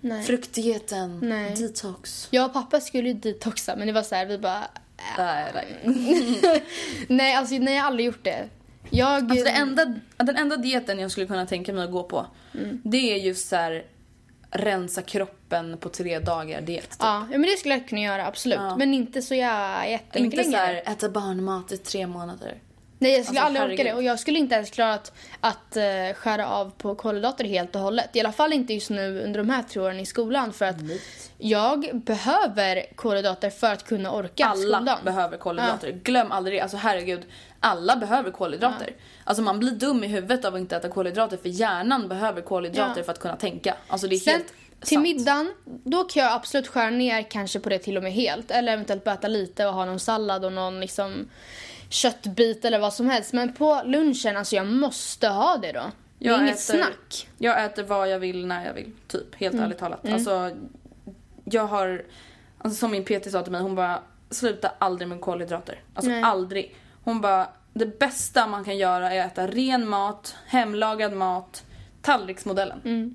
Nej. 0.00 0.24
fruktdieten, 0.24 1.20
Nej. 1.22 1.54
detox. 1.54 2.28
Jag 2.30 2.46
och 2.46 2.52
pappa 2.52 2.80
skulle 2.80 3.08
ju 3.08 3.14
detoxa 3.14 3.76
men 3.76 3.86
det 3.86 3.92
var 3.92 4.02
så 4.02 4.14
här, 4.14 4.26
vi 4.26 4.38
bara... 4.38 4.64
Nej. 5.18 5.78
Nej, 7.08 7.34
alltså 7.36 7.54
nej 7.54 7.74
jag 7.74 7.82
har 7.82 7.88
aldrig 7.88 8.06
gjort 8.06 8.24
det. 8.24 8.48
Jag... 8.96 9.30
Alltså 9.30 9.44
det 9.44 9.50
enda, 9.50 9.94
den 10.16 10.36
enda 10.36 10.56
dieten 10.56 10.98
jag 10.98 11.10
skulle 11.10 11.26
kunna 11.26 11.46
tänka 11.46 11.72
mig 11.72 11.84
att 11.84 11.90
gå 11.90 12.02
på, 12.02 12.26
Mm. 12.54 12.80
det 12.84 13.12
är 13.14 13.16
just 13.16 13.48
så 13.48 13.56
här 13.56 13.84
rensa 14.50 15.02
kroppen 15.02 15.76
på 15.78 15.88
tre 15.88 16.18
dagar 16.18 16.60
diet. 16.60 16.90
Typ. 16.90 16.96
Ja, 17.00 17.26
ja, 17.32 17.38
men 17.38 17.42
det 17.42 17.56
skulle 17.58 17.74
jag 17.74 17.88
kunna 17.88 18.00
göra 18.00 18.26
absolut. 18.26 18.58
Ja. 18.58 18.76
Men 18.76 18.94
inte 18.94 19.22
så 19.22 19.34
jag 19.34 19.90
jättemycket 19.90 20.38
Inte 20.38 20.50
så 20.50 20.56
här, 20.56 20.74
äta 20.86 21.08
barnmat 21.08 21.72
i 21.72 21.76
tre 21.76 22.06
månader. 22.06 22.54
Nej, 22.98 23.12
jag 23.16 23.24
skulle 23.24 23.40
Alltså, 23.40 23.46
aldrig 23.62 23.62
orka 23.74 23.82
herregud. 23.82 23.94
det. 23.94 23.96
Och 23.96 24.02
jag 24.02 24.18
skulle 24.20 24.38
inte 24.38 24.54
ens 24.54 24.70
klara 24.70 24.94
att, 24.94 25.12
att 25.40 25.76
eh, 25.76 25.82
skära 26.14 26.48
av 26.48 26.70
på 26.78 26.94
kolhydrater 26.94 27.44
helt 27.44 27.74
och 27.74 27.80
hållet. 27.80 28.16
I 28.16 28.20
alla 28.20 28.32
fall 28.32 28.52
inte 28.52 28.74
just 28.74 28.90
nu 28.90 29.20
under 29.24 29.38
de 29.38 29.50
här 29.50 29.62
tre 29.62 29.82
åren 29.82 30.00
i 30.00 30.06
skolan. 30.06 30.52
För 30.52 30.64
att 30.64 30.76
jag 31.38 32.00
behöver 32.04 32.86
kolhydrater 32.94 33.50
för 33.50 33.72
att 33.72 33.84
kunna 33.84 34.12
orka 34.12 34.44
Alla 34.46 34.56
skoldagen. 34.76 35.04
behöver 35.04 35.36
kolhydrater. 35.36 35.90
Glöm 35.90 36.32
aldrig 36.32 36.56
det. 36.58 36.60
Alltså 36.62 36.76
herregud, 36.76 37.22
alla 37.64 37.96
behöver 37.96 38.30
kolhydrater. 38.30 38.90
Alltså 39.24 39.42
man 39.42 39.58
blir 39.58 39.70
dum 39.72 40.04
i 40.04 40.06
huvudet 40.06 40.44
av 40.44 40.54
att 40.54 40.60
inte 40.60 40.76
äta 40.76 40.88
kolhydrater 40.88 41.36
för 41.36 41.48
hjärnan 41.48 42.08
behöver 42.08 42.42
kolhydrater 42.42 42.94
Ja. 43.00 43.04
för 43.04 43.12
att 43.12 43.18
kunna 43.18 43.36
tänka. 43.36 43.74
Alltså 43.88 44.06
det 44.08 44.14
är 44.14 44.18
Sen 44.18 44.32
helt 44.34 44.52
till 44.80 44.88
sant. 44.96 45.02
middagen, 45.02 45.52
då 45.64 46.04
kan 46.04 46.22
jag 46.22 46.32
absolut 46.32 46.68
skära 46.68 46.90
ner 46.90 47.22
kanske 47.22 47.60
på 47.60 47.68
det 47.68 47.78
till 47.78 47.96
och 47.96 48.02
med 48.02 48.12
helt. 48.12 48.50
Eller 48.50 48.72
eventuellt 48.72 49.04
bara 49.04 49.14
äta 49.14 49.28
lite 49.28 49.66
och 49.66 49.74
ha 49.74 49.84
någon 49.84 50.00
sallad 50.00 50.44
och 50.44 50.52
någon 50.52 50.80
liksom 50.80 51.28
köttbit 51.88 52.64
eller 52.64 52.78
vad 52.78 52.94
som 52.94 53.10
helst. 53.10 53.32
Men 53.32 53.52
på 53.52 53.82
lunchen, 53.84 54.36
alltså 54.36 54.56
jag 54.56 54.66
måste 54.66 55.28
ha 55.28 55.56
det 55.56 55.72
då. 55.72 55.82
Det 56.18 56.26
är 56.28 56.30
Jag 56.32 56.40
inget 56.42 56.56
äter- 56.56 56.76
snack. 56.76 57.28
Jag 57.38 57.64
äter 57.64 57.82
vad 57.82 58.08
jag 58.10 58.18
vill 58.18 58.46
när 58.46 58.66
jag 58.66 58.74
vill, 58.74 58.92
typ. 59.08 59.34
Helt 59.34 59.52
Mm. 59.54 59.64
ärligt 59.64 59.78
talat. 59.78 60.08
Alltså, 60.08 60.50
jag 61.44 61.66
har, 61.66 62.04
alltså 62.58 62.78
som 62.78 62.90
min 62.90 63.04
PT 63.04 63.30
sa 63.30 63.42
till 63.42 63.52
mig, 63.52 63.60
hon 63.60 63.74
bara 63.74 64.02
sluta 64.30 64.72
aldrig 64.78 65.08
med 65.08 65.20
kolhydrater. 65.20 65.80
Alltså 65.94 66.10
Nej. 66.10 66.22
aldrig. 66.22 66.76
Hon 67.04 67.20
bara, 67.20 67.48
det 67.74 67.98
bästa 67.98 68.46
man 68.46 68.64
kan 68.64 68.76
göra 68.76 69.12
är 69.12 69.20
att 69.20 69.32
äta 69.32 69.46
ren 69.46 69.88
mat, 69.88 70.34
hemlagad 70.46 71.12
mat, 71.12 71.62
tallriksmodellen. 72.02 72.80
men 72.84 73.14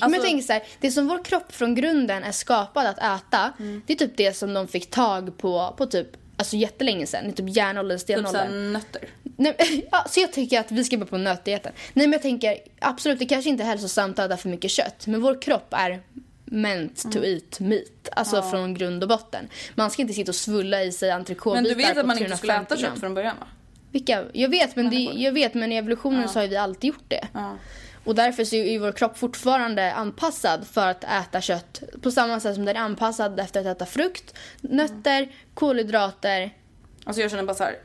Alltså- 0.00 0.16
jag 0.18 0.24
tänker 0.26 0.46
så 0.46 0.52
här, 0.52 0.62
det 0.80 0.90
som 0.90 1.08
vår 1.08 1.24
kropp 1.24 1.52
från 1.52 1.74
grunden 1.74 2.24
är 2.24 2.32
skapad 2.32 2.86
att 2.86 2.98
äta, 2.98 3.52
Mm. 3.58 3.82
det 3.86 3.92
är 3.92 3.96
typ 3.96 4.16
det 4.16 4.36
som 4.36 4.54
de 4.54 4.68
fick 4.68 4.90
tag 4.90 5.38
på 5.38 5.74
på 5.78 5.86
typ 5.86 6.08
Alltså 6.38 6.56
jättelänge 6.56 7.06
sedan, 7.06 7.32
typ 7.32 7.56
järnåldern, 7.56 7.98
Typ 7.98 8.06
såhär 8.06 8.22
stenåldern. 8.28 8.72
nötter. 8.72 9.08
Nej, 9.36 9.56
ja, 9.92 10.04
så 10.08 10.20
jag 10.20 10.32
tycker 10.32 10.60
att 10.60 10.70
vi 10.72 10.84
ska 10.84 10.96
börja 10.96 11.08
på 11.10 11.18
nötdieten. 11.18 11.72
Nej 11.92 12.06
men 12.06 12.12
jag 12.12 12.22
tänker, 12.22 12.58
absolut 12.80 13.18
det 13.18 13.26
kanske 13.26 13.50
inte 13.50 13.62
är 13.62 13.66
hälsosamt 13.66 14.18
att 14.18 14.26
äta 14.26 14.36
för 14.36 14.48
mycket 14.48 14.70
kött. 14.70 15.06
Men 15.06 15.20
vår 15.22 15.42
kropp 15.42 15.66
är 15.70 16.02
meant 16.46 17.12
to 17.12 17.18
Mm. 17.18 17.30
eat 17.34 17.60
meat. 17.60 18.08
Alltså 18.12 18.42
från 18.42 18.74
grund 18.74 19.02
och 19.02 19.08
botten. 19.08 19.48
Man 19.74 19.90
ska 19.90 20.02
inte 20.02 20.14
sitta 20.14 20.30
och 20.30 20.36
svulla 20.36 20.82
i 20.82 20.92
sig 20.92 21.08
Men 21.08 21.16
entrecotebitar 21.16 21.68
du 21.68 21.74
vet 21.74 21.98
att 21.98 22.06
man 22.06 22.18
inte 22.18 22.36
skulle 22.36 22.52
350 22.52 22.74
äta 22.74 22.90
kött 22.90 23.00
från 23.00 23.14
början 23.14 23.36
va? 23.40 23.46
Vilka? 23.92 24.24
Jag 24.32 24.48
vet, 24.48 24.76
men, 24.76 24.90
det, 24.90 24.96
jag 24.96 25.32
vet, 25.32 25.54
men 25.54 25.72
i 25.72 25.76
evolutionen 25.76 26.28
så 26.28 26.40
har 26.40 26.46
vi 26.46 26.56
alltid 26.56 26.88
gjort 26.88 27.04
det. 27.08 27.28
Ja. 27.32 27.56
Och 28.04 28.14
därför 28.14 28.44
så 28.44 28.56
är 28.56 28.70
ju 28.70 28.78
vår 28.78 28.92
kropp 28.92 29.18
fortfarande 29.18 29.92
anpassad 29.92 30.66
för 30.66 30.86
att 30.86 31.04
äta 31.04 31.40
kött. 31.40 31.82
På 32.02 32.10
samma 32.10 32.40
sätt 32.40 32.54
som 32.54 32.64
den 32.64 32.76
är 32.76 32.80
anpassad 32.80 33.40
efter 33.40 33.60
att 33.60 33.66
äta 33.66 33.86
frukt, 33.86 34.34
nötter, 34.60 35.28
kolhydrater. 35.54 36.50
Alltså 37.04 37.22
jag 37.22 37.30
känner 37.30 37.42
bara 37.42 37.54
så 37.54 37.64
här. 37.64 37.76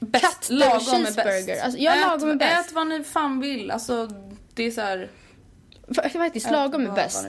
Bäst, 0.00 0.50
lagom 0.50 1.06
är 1.06 1.24
bäst. 1.24 1.64
Alltså, 1.64 1.80
ja, 1.80 1.94
ät, 1.94 2.00
lagom 2.00 2.30
är 2.30 2.34
bäst. 2.34 2.68
Ät 2.68 2.74
vad 2.74 2.86
ni 2.86 3.04
fan 3.04 3.40
vill. 3.40 3.70
Alltså 3.70 4.08
det 4.54 4.62
är 4.62 4.70
så 4.70 4.80
här. 4.80 5.10
Faktiskt, 6.12 6.50
lagom 6.50 6.86
är 6.86 6.92
bäst. 6.92 7.28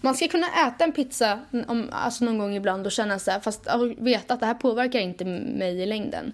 Man 0.00 0.14
ska 0.14 0.28
kunna 0.28 0.46
äta 0.68 0.84
en 0.84 0.92
pizza 0.92 1.40
om, 1.66 1.88
alltså 1.92 2.24
någon 2.24 2.38
gång 2.38 2.54
ibland 2.56 2.86
och 2.86 2.92
känna 2.92 3.18
så 3.18 3.30
här, 3.30 3.40
fast 3.40 3.68
veta 3.98 4.34
att 4.34 4.40
det 4.40 4.46
här 4.46 4.54
påverkar 4.54 4.98
inte 4.98 5.24
mig 5.24 5.80
i 5.82 5.86
längden. 5.86 6.32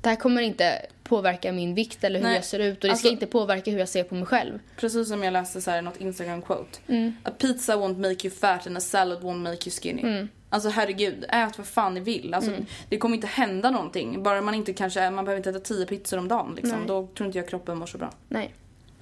Det 0.00 0.08
här 0.08 0.16
kommer 0.16 0.42
inte 0.42 0.86
påverka 1.02 1.52
min 1.52 1.74
vikt 1.74 2.04
eller 2.04 2.18
hur 2.18 2.24
Mm. 2.24 2.30
Nej, 2.30 2.38
jag 2.38 2.44
ser 2.44 2.58
ut 2.58 2.76
och 2.76 2.80
det 2.80 2.90
alltså- 2.90 3.06
ska 3.06 3.12
inte 3.12 3.26
påverka 3.26 3.70
hur 3.70 3.78
jag 3.78 3.88
ser 3.88 4.04
på 4.04 4.14
mig 4.14 4.26
själv. 4.26 4.58
Precis 4.76 5.08
som 5.08 5.22
jag 5.22 5.32
läste 5.32 5.60
så 5.60 5.70
här 5.70 5.82
något 5.82 6.00
Instagram 6.00 6.42
quote. 6.42 6.78
Mm. 6.88 7.16
A 7.22 7.30
pizza 7.38 7.76
won't 7.76 7.98
make 7.98 8.26
you 8.26 8.30
fat 8.36 8.66
and 8.66 8.76
a 8.76 8.80
salad 8.80 9.22
won't 9.22 9.42
make 9.42 9.68
you 9.68 9.70
skinny. 9.70 10.02
Mm. 10.02 10.28
Alltså 10.48 10.68
herregud, 10.68 11.24
ät 11.28 11.58
vad 11.58 11.66
fan 11.66 11.94
ni 11.94 12.00
vill. 12.00 12.34
Alltså, 12.34 12.50
Det 12.88 12.98
kommer 12.98 13.14
inte 13.14 13.26
hända 13.26 13.70
någonting. 13.70 14.22
Bara 14.22 14.40
man 14.40 14.54
inte 14.54 14.72
kanske, 14.72 15.10
man 15.10 15.24
behöver 15.24 15.36
inte 15.36 15.50
äta 15.50 15.60
10 15.60 15.86
pizzor 15.86 16.18
om 16.18 16.28
dagen 16.28 16.54
liksom. 16.56 16.86
Då 16.86 17.06
tror 17.16 17.26
inte 17.26 17.38
jag 17.38 17.48
kroppen 17.48 17.78
mår 17.78 17.86
så 17.86 17.98
bra. 17.98 18.12
Nej. 18.28 18.54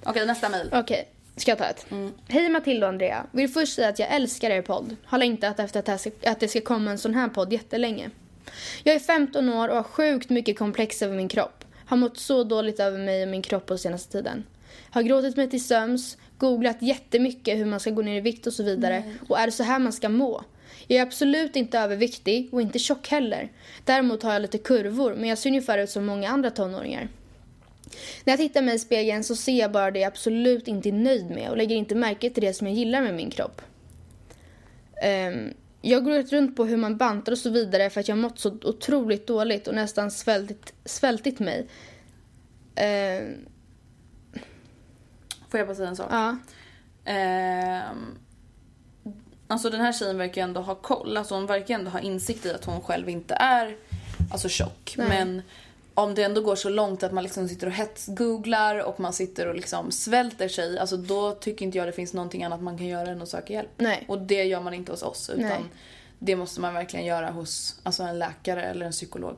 Okej, 0.03 0.25
nästa 0.25 0.49
mail. 0.49 0.69
Okej, 0.71 1.07
ska 1.35 1.51
jag 1.51 1.57
ta 1.57 1.65
ett? 1.65 1.85
Hej 2.27 2.49
Matilda 2.49 2.87
och 2.87 2.93
Andrea. 2.93 3.25
Vill 3.31 3.49
först 3.49 3.75
säga 3.75 3.89
att 3.89 3.99
jag 3.99 4.15
älskar 4.15 4.49
er 4.49 4.61
podd. 4.61 4.95
Har 5.05 5.17
längtat 5.17 5.59
efter 5.59 5.79
att 5.79 5.85
det, 5.85 5.97
ska, 5.97 6.11
att 6.31 6.39
det 6.39 6.47
ska 6.47 6.61
komma 6.61 6.91
en 6.91 6.97
sån 6.97 7.13
här 7.13 7.27
podd 7.27 7.53
jättelänge. 7.53 8.09
Jag 8.83 8.95
är 8.95 8.99
15 8.99 9.49
år 9.49 9.69
och 9.69 9.75
har 9.75 9.83
sjukt 9.83 10.29
mycket 10.29 10.57
komplex 10.57 11.01
över 11.01 11.15
min 11.15 11.27
kropp. 11.27 11.65
Har 11.85 11.97
mått 11.97 12.17
så 12.17 12.43
dåligt 12.43 12.79
över 12.79 12.99
mig 12.99 13.23
och 13.23 13.29
min 13.29 13.41
kropp 13.41 13.65
på 13.65 13.77
senaste 13.77 14.11
tiden. 14.11 14.43
Har 14.89 15.01
gråtit 15.01 15.37
mig 15.37 15.49
till 15.49 15.63
söms, 15.63 16.17
googlat 16.37 16.81
jättemycket 16.81 17.57
hur 17.57 17.65
man 17.65 17.79
ska 17.79 17.91
gå 17.91 18.01
ner 18.01 18.17
i 18.17 18.21
vikt 18.21 18.47
och 18.47 18.53
så 18.53 18.63
vidare. 18.63 19.03
Och 19.27 19.39
är 19.39 19.45
det 19.45 19.51
så 19.51 19.63
här 19.63 19.79
man 19.79 19.93
ska 19.93 20.09
må? 20.09 20.43
Jag 20.87 20.97
är 20.97 21.03
absolut 21.03 21.55
inte 21.55 21.79
överviktig 21.79 22.49
och 22.53 22.61
inte 22.61 22.79
tjock 22.79 23.07
heller. 23.07 23.51
Däremot 23.83 24.23
har 24.23 24.33
jag 24.33 24.41
lite 24.41 24.57
kurvor 24.57 25.15
men 25.15 25.29
jag 25.29 25.37
ser 25.37 25.49
ungefär 25.49 25.77
ut 25.77 25.89
som 25.89 26.05
många 26.05 26.29
andra 26.29 26.51
tonåringar. 26.51 27.09
När 28.23 28.33
jag 28.33 28.39
tittar 28.39 28.61
mig 28.61 28.75
i 28.75 28.79
spegeln 28.79 29.23
så 29.23 29.35
ser 29.35 29.59
jag 29.59 29.71
bara 29.71 29.91
det 29.91 29.99
jag 29.99 30.07
absolut 30.07 30.67
inte 30.67 30.89
är 30.89 30.93
nöjd 30.93 31.29
med 31.29 31.49
och 31.49 31.57
lägger 31.57 31.75
inte 31.75 31.95
märke 31.95 32.29
till 32.29 32.43
det 32.43 32.53
som 32.53 32.67
jag 32.67 32.75
gillar 32.75 33.01
med 33.01 33.13
min 33.13 33.29
kropp. 33.29 33.61
Ehm, 35.01 35.53
jag 35.81 36.03
går 36.03 36.23
runt 36.23 36.55
på 36.55 36.65
hur 36.65 36.77
man 36.77 36.97
bantar 36.97 37.31
och 37.31 37.37
så 37.37 37.49
vidare 37.49 37.89
för 37.89 37.99
att 37.99 38.07
jag 38.07 38.17
mått 38.17 38.39
så 38.39 38.49
otroligt 38.63 39.27
dåligt 39.27 39.67
och 39.67 39.75
nästan 39.75 40.11
svältit, 40.11 40.73
svältit 40.85 41.39
mig. 41.39 41.67
Ehm, 42.75 43.45
Får 45.49 45.57
jag 45.59 45.67
bara 45.67 45.75
säga 45.75 45.89
en 45.89 45.95
sak? 45.95 46.07
ja. 46.11 46.37
Ehm, 47.05 48.17
alltså 49.47 49.69
den 49.69 49.81
här 49.81 49.93
tjejen 49.93 50.17
verkar 50.17 50.41
ändå 50.43 50.61
ha 50.61 50.75
koll. 50.75 51.17
Alltså 51.17 51.35
hon 51.35 51.45
verkar 51.45 51.75
ändå 51.75 51.91
ha 51.91 51.99
insikt 51.99 52.45
i 52.45 52.51
att 52.51 52.65
hon 52.65 52.81
själv 52.81 53.09
inte 53.09 53.33
är 53.33 53.75
alltså 54.31 54.49
tjock. 54.49 54.95
Nej. 54.97 55.07
Men 55.09 55.41
om 55.95 56.15
det 56.15 56.23
ändå 56.23 56.41
går 56.41 56.55
så 56.55 56.69
långt 56.69 57.03
att 57.03 57.11
man 57.11 57.23
liksom 57.23 57.49
sitter 57.49 57.67
och 57.67 57.73
hetsgooglar 57.73 58.79
och 58.79 58.99
man 58.99 59.13
sitter 59.13 59.47
och 59.47 59.55
liksom 59.55 59.91
svälter 59.91 60.47
sig. 60.47 60.79
Alltså 60.79 60.97
då 60.97 61.31
tycker 61.31 61.65
inte 61.65 61.77
jag 61.77 61.87
det 61.87 61.91
finns 61.91 62.13
någonting 62.13 62.43
annat 62.43 62.61
man 62.61 62.77
kan 62.77 62.87
göra 62.87 63.09
än 63.09 63.21
att 63.21 63.29
söka 63.29 63.53
hjälp. 63.53 63.69
Nej. 63.77 64.05
Och 64.07 64.21
det 64.21 64.43
gör 64.43 64.61
man 64.61 64.73
inte 64.73 64.91
hos 64.91 65.03
oss. 65.03 65.29
Utan 65.29 65.47
Nej. 65.47 65.63
det 66.19 66.35
måste 66.35 66.61
man 66.61 66.73
verkligen 66.73 67.05
göra 67.05 67.29
hos 67.29 67.79
alltså 67.83 68.03
en 68.03 68.19
läkare 68.19 68.63
eller 68.63 68.85
en 68.85 68.91
psykolog. 68.91 69.35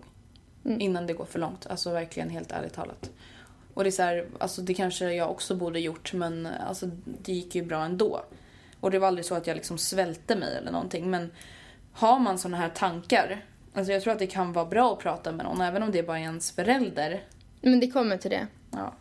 Mm. 0.66 0.82
Innan 0.82 1.08
det 1.08 1.14
går 1.14 1.26
för 1.26 1.40
långt. 1.40 1.68
Alltså 1.68 1.92
verkligen 1.92 2.30
helt 2.30 2.52
ärligt 2.52 2.74
talat. 2.74 3.10
Och 3.74 3.84
det 3.84 3.90
är 3.90 3.92
så 3.92 4.04
här, 4.04 4.28
alltså 4.40 4.62
det 4.62 4.74
kanske 4.74 5.14
jag 5.14 5.32
också 5.32 5.56
borde 5.56 5.80
gjort 5.80 6.14
men 6.14 6.48
alltså 6.68 6.90
det 7.06 7.34
gick 7.34 7.56
ju 7.56 7.64
bra 7.64 7.84
ändå. 7.84 8.22
Och 8.80 8.92
det 8.92 9.00
var 9.00 9.08
aldrig 9.08 9.26
så 9.26 9.36
att 9.36 9.48
jag 9.48 9.56
liksom 9.56 9.78
svälte 9.78 10.36
mig 10.36 10.58
eller 10.58 10.72
någonting 10.72 11.10
men 11.10 11.32
har 11.92 12.20
man 12.20 12.40
såna 12.40 12.58
här 12.58 12.70
tankar, 12.70 13.46
alltså 13.78 13.94
jag 13.94 14.04
tror 14.04 14.14
att 14.14 14.20
det 14.20 14.28
kan 14.28 14.54
vara 14.54 14.66
bra 14.66 14.94
att 14.94 15.00
prata 15.00 15.32
med 15.32 15.46
någon 15.46 15.62
även 15.62 15.84
om 15.84 15.92
det 15.92 16.04
bara 16.04 16.20
är 16.20 16.24
ens 16.24 16.52
förälder. 16.52 17.24
Men 17.62 17.80
det 17.80 17.88
kommer 17.88 18.18
till 18.18 18.32
det. 18.32 18.48
Ja. 18.72 18.94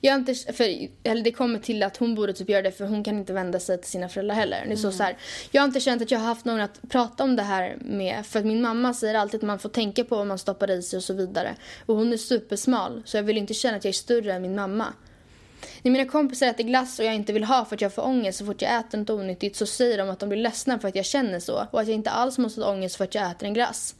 Jag 0.00 0.14
inte, 0.14 0.34
för, 0.34 0.88
eller 1.02 1.22
det 1.22 1.32
kommer 1.32 1.58
till 1.58 1.82
att 1.82 1.96
hon 1.96 2.14
borde 2.14 2.32
typ 2.32 2.48
göra 2.48 2.62
det 2.62 2.72
för 2.72 2.84
hon 2.84 3.04
kan 3.04 3.18
inte 3.18 3.32
vända 3.32 3.60
sig 3.60 3.80
till 3.80 3.90
sina 3.90 4.08
föräldrar 4.08 4.34
heller. 4.34 4.64
Det 4.66 4.72
är 4.72 4.76
så, 4.76 4.92
så 4.92 5.02
här, 5.02 5.16
jag 5.50 5.62
har 5.62 5.66
inte 5.66 5.80
känt 5.80 6.02
att 6.02 6.10
jag 6.10 6.18
har 6.18 6.26
haft 6.26 6.44
någon 6.44 6.60
att 6.60 6.80
prata 6.88 7.24
om 7.24 7.36
det 7.36 7.42
här 7.42 7.76
med. 7.80 8.26
För 8.26 8.38
att 8.38 8.46
min 8.46 8.62
mamma 8.62 8.94
säger 8.94 9.14
alltid 9.14 9.38
att 9.38 9.46
man 9.46 9.58
får 9.58 9.68
tänka 9.68 10.04
på 10.04 10.16
vad 10.16 10.26
man 10.26 10.38
stoppar 10.38 10.70
i 10.70 10.82
sig 10.82 10.96
och 10.96 11.02
så 11.02 11.14
vidare. 11.14 11.54
Och 11.86 11.96
hon 11.96 12.12
är 12.12 12.16
supersmal 12.16 13.02
så 13.04 13.16
jag 13.16 13.22
vill 13.22 13.38
inte 13.38 13.54
känna 13.54 13.76
att 13.76 13.84
jag 13.84 13.88
är 13.88 13.92
större 13.92 14.32
än 14.32 14.42
min 14.42 14.54
mamma. 14.54 14.86
När 15.82 15.92
mina 15.92 16.04
kompisar 16.04 16.46
äter 16.46 16.64
glass 16.64 16.98
och 16.98 17.04
jag 17.04 17.14
inte 17.14 17.32
vill 17.32 17.44
ha 17.44 17.64
för 17.64 17.74
att 17.74 17.80
jag 17.80 17.94
får 17.94 18.04
ångest 18.06 18.38
så 18.38 18.46
fort 18.46 18.62
jag 18.62 18.78
äter 18.80 18.98
något 18.98 19.10
onyttigt 19.10 19.56
så 19.56 19.66
säger 19.66 19.98
de 19.98 20.10
att 20.10 20.18
de 20.18 20.28
blir 20.28 20.38
ledsna 20.38 20.78
för 20.78 20.88
att 20.88 20.96
jag 20.96 21.04
känner 21.04 21.40
så 21.40 21.66
och 21.70 21.80
att 21.80 21.86
jag 21.86 21.94
inte 21.94 22.10
alls 22.10 22.38
måste 22.38 22.60
ha 22.60 22.72
ångest 22.72 22.96
för 22.96 23.04
att 23.04 23.14
jag 23.14 23.30
äter 23.30 23.46
en 23.46 23.54
glass. 23.54 23.94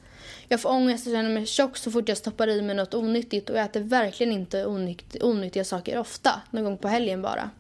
Jag 0.49 0.61
får 0.61 0.71
ångest 0.71 1.07
och 1.07 1.13
känner 1.13 1.31
mig 1.31 1.47
tjock 1.47 1.77
så 1.77 1.91
fort 1.91 2.09
jag 2.09 2.19
stoppar 2.19 2.49
i 2.49 2.63
mig 2.63 2.77
något 2.77 2.95
onyttigt 2.95 3.51
och 3.51 3.57
jag 3.57 3.65
äter 3.65 3.81
verkligen 3.81 4.33
inte 4.33 4.67
onytt, 4.67 5.17
onyttiga 5.23 5.65
saker 5.65 5.99
ofta, 5.99 6.41
någon 6.51 6.65
gång 6.65 6.79
på 6.79 6.89
helgen 6.89 7.23
bara. 7.23 7.51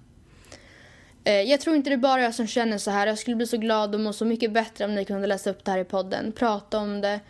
Eh, 1.24 1.40
Jag 1.40 1.60
tror 1.60 1.76
inte 1.76 1.90
det 1.90 1.94
är 1.94 1.98
bara 1.98 2.22
jag 2.22 2.34
som 2.34 2.46
känner 2.46 2.78
så 2.78 2.90
här. 2.90 3.06
Jag 3.06 3.18
skulle 3.18 3.36
bli 3.36 3.46
så 3.46 3.56
glad 3.56 3.94
och 3.94 4.00
må 4.00 4.12
så 4.12 4.24
mycket 4.24 4.52
bättre 4.52 4.84
om 4.84 4.94
ni 4.94 5.04
kunde 5.04 5.26
läsa 5.26 5.50
upp 5.50 5.64
det 5.64 5.70
här 5.70 5.78
i 5.78 5.84
podden. 5.84 6.32
Prata 6.32 6.78
om 6.78 7.00
det. 7.00 7.20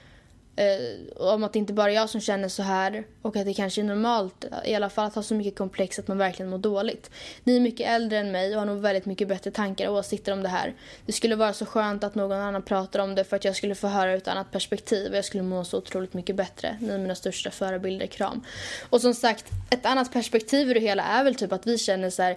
Eh, 0.57 1.17
om 1.17 1.45
att 1.45 1.53
det 1.53 1.59
inte 1.59 1.73
bara 1.73 1.91
är 1.91 1.95
jag 1.95 2.11
som 2.11 2.21
känner 2.21 2.49
så 2.49 2.63
här. 2.63 3.05
Och 3.23 3.37
att 3.37 3.47
det 3.47 3.55
kanske 3.55 3.81
är 3.81 3.85
normalt 3.85 4.45
i 4.65 4.75
alla 4.75 4.91
fall 4.91 5.07
att 5.07 5.15
ha 5.15 5.23
så 5.23 5.35
mycket 5.35 5.59
komplex 5.59 5.99
att 5.99 6.09
man 6.09 6.19
verkligen 6.19 6.51
mår 6.51 6.59
dåligt. 6.59 7.11
Ni 7.45 7.57
är 7.57 7.61
mycket 7.61 7.89
äldre 7.89 8.19
än 8.19 8.33
mig 8.33 8.55
och 8.55 8.61
har 8.61 8.67
nog 8.67 8.81
väldigt 8.81 9.07
mycket 9.07 9.29
bättre 9.29 9.51
tankar 9.51 9.89
och 9.89 9.97
åsikter 9.97 10.33
om 10.33 10.43
det 10.43 10.49
här. 10.49 10.75
Det 11.07 11.13
skulle 11.13 11.37
vara 11.37 11.53
så 11.53 11.67
skönt 11.67 12.05
att 12.05 12.15
någon 12.15 12.41
annan 12.41 12.63
pratar 12.63 13.01
om 13.01 13.15
det 13.15 13.25
för 13.25 13.37
att 13.37 13.45
jag 13.45 13.57
skulle 13.57 13.75
få 13.75 13.87
höra 13.87 14.13
ur 14.13 14.17
ett 14.17 14.29
annat 14.29 14.51
perspektiv 14.51 15.11
och 15.11 15.17
jag 15.17 15.25
skulle 15.25 15.43
må 15.43 15.65
så 15.65 15.79
otroligt 15.79 16.15
mycket 16.15 16.37
bättre. 16.37 16.77
Ni 16.81 16.89
är 16.89 16.99
mina 16.99 17.15
största 17.15 17.51
förebilder, 17.51 18.07
kram. 18.07 18.45
Och 18.91 19.01
som 19.01 19.15
sagt, 19.15 19.45
ett 19.71 19.87
annat 19.87 20.13
perspektiv 20.13 20.71
i 20.71 20.75
det 20.75 20.81
hela 20.81 21.03
är 21.03 21.25
väl 21.25 21.35
typ 21.35 21.53
att 21.53 21.67
vi 21.67 21.79
känner 21.79 22.11
så 22.11 22.23
här 22.23 22.37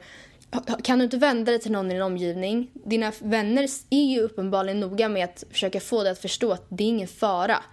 kan 0.83 0.99
du 0.99 1.03
inte 1.03 1.17
vända 1.17 1.51
dig 1.51 1.59
till 1.59 1.71
någon 1.71 1.91
i 1.91 1.93
din 1.93 2.01
omgivning? 2.01 2.71
Dina 2.73 3.11
vänner 3.19 3.67
är 3.89 4.03
ju 4.03 4.19
uppenbarligen 4.21 4.79
noga 4.79 5.09
med 5.09 5.23
att 5.23 5.43
försöka 5.51 5.79
få 5.79 6.03
dig 6.03 6.11
att 6.11 6.19
förstå 6.19 6.51
att 6.51 6.65
det 6.69 6.83
är 6.83 6.87
ingen 6.87 7.07
fara. 7.07 7.63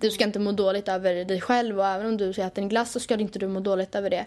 Du 0.00 0.10
ska 0.10 0.24
inte 0.24 0.38
må 0.38 0.52
dåligt 0.52 0.88
över 0.88 1.24
dig 1.24 1.40
själv 1.40 1.78
och 1.78 1.86
även 1.86 2.06
om 2.06 2.16
du 2.16 2.30
äta 2.30 2.60
en 2.60 2.68
glass 2.68 2.92
så 2.92 3.00
ska 3.00 3.14
inte 3.14 3.38
du 3.38 3.48
må 3.48 3.60
dåligt 3.60 3.94
över 3.94 4.10
det. 4.10 4.26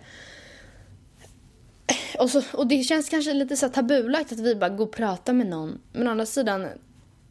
Och, 2.20 2.30
så, 2.30 2.42
och 2.54 2.68
det 2.68 2.84
känns 2.84 3.10
kanske 3.10 3.34
lite 3.34 3.58
så 3.58 3.70
tabulagt 3.70 4.32
att 4.32 4.40
vi 4.40 4.56
bara 4.56 4.70
går 4.70 4.86
och 4.86 4.92
pratar 4.92 5.34
med 5.34 5.48
någon. 5.48 5.80
Men 5.92 6.08
å 6.08 6.12
andra 6.12 6.26
sidan, 6.26 6.68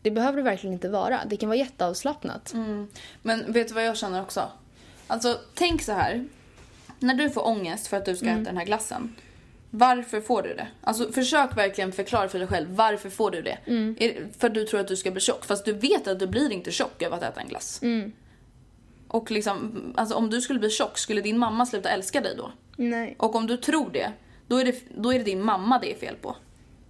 det 0.02 0.10
behöver 0.10 0.36
det 0.36 0.42
verkligen 0.42 0.74
inte 0.74 0.88
vara. 0.88 1.20
Det 1.26 1.36
kan 1.36 1.48
vara 1.48 1.58
jätteavslappnat. 1.58 2.52
Mm. 2.52 2.88
Men 3.22 3.52
vet 3.52 3.68
du 3.68 3.74
vad 3.74 3.84
jag 3.84 3.96
känner 3.96 4.22
också? 4.22 4.50
Alltså, 5.06 5.38
tänk 5.54 5.82
så 5.82 5.92
här. 5.92 6.24
När 6.98 7.14
du 7.14 7.30
får 7.30 7.46
ångest 7.46 7.86
för 7.86 7.96
att 7.96 8.04
du 8.04 8.16
ska 8.16 8.26
äta 8.26 8.40
den 8.40 8.56
här 8.56 8.64
glassen. 8.64 9.16
Varför 9.70 10.20
får 10.20 10.42
du 10.42 10.54
det? 10.54 10.66
Alltså 10.80 11.12
försök 11.12 11.56
verkligen 11.56 11.92
förklara 11.92 12.28
för 12.28 12.38
dig 12.38 12.48
själv. 12.48 12.74
Varför 12.74 13.10
får 13.10 13.30
du 13.30 13.42
det? 13.42 13.58
Det 13.98 14.38
för 14.38 14.46
att 14.46 14.54
du 14.54 14.64
tror 14.64 14.80
att 14.80 14.88
du 14.88 14.96
ska 14.96 15.10
bli 15.10 15.20
tjock. 15.20 15.44
Fast 15.44 15.64
du 15.64 15.72
vet 15.72 16.08
att 16.08 16.18
du 16.18 16.26
blir 16.26 16.52
inte 16.52 16.72
tjock 16.72 17.02
av 17.02 17.12
att 17.12 17.22
äta 17.22 17.40
en 17.40 17.48
glass. 17.48 17.82
Och 19.12 19.30
liksom, 19.30 19.72
alltså 19.96 20.14
om 20.14 20.30
du 20.30 20.40
skulle 20.40 20.58
bli 20.58 20.70
tjock, 20.70 20.98
skulle 20.98 21.20
din 21.20 21.38
mamma 21.38 21.66
sluta 21.66 21.88
älska 21.88 22.20
dig 22.20 22.36
då? 22.36 22.52
Nej. 22.76 23.14
Och 23.18 23.34
om 23.34 23.46
du 23.46 23.56
tror 23.56 23.90
det, 23.90 24.12
då 24.46 24.56
är 24.56 24.64
det, 24.64 24.74
då 24.96 25.12
är 25.12 25.18
det 25.18 25.24
din 25.24 25.44
mamma 25.44 25.78
det 25.78 25.92
är 25.92 25.96
fel 25.96 26.16
på. 26.16 26.36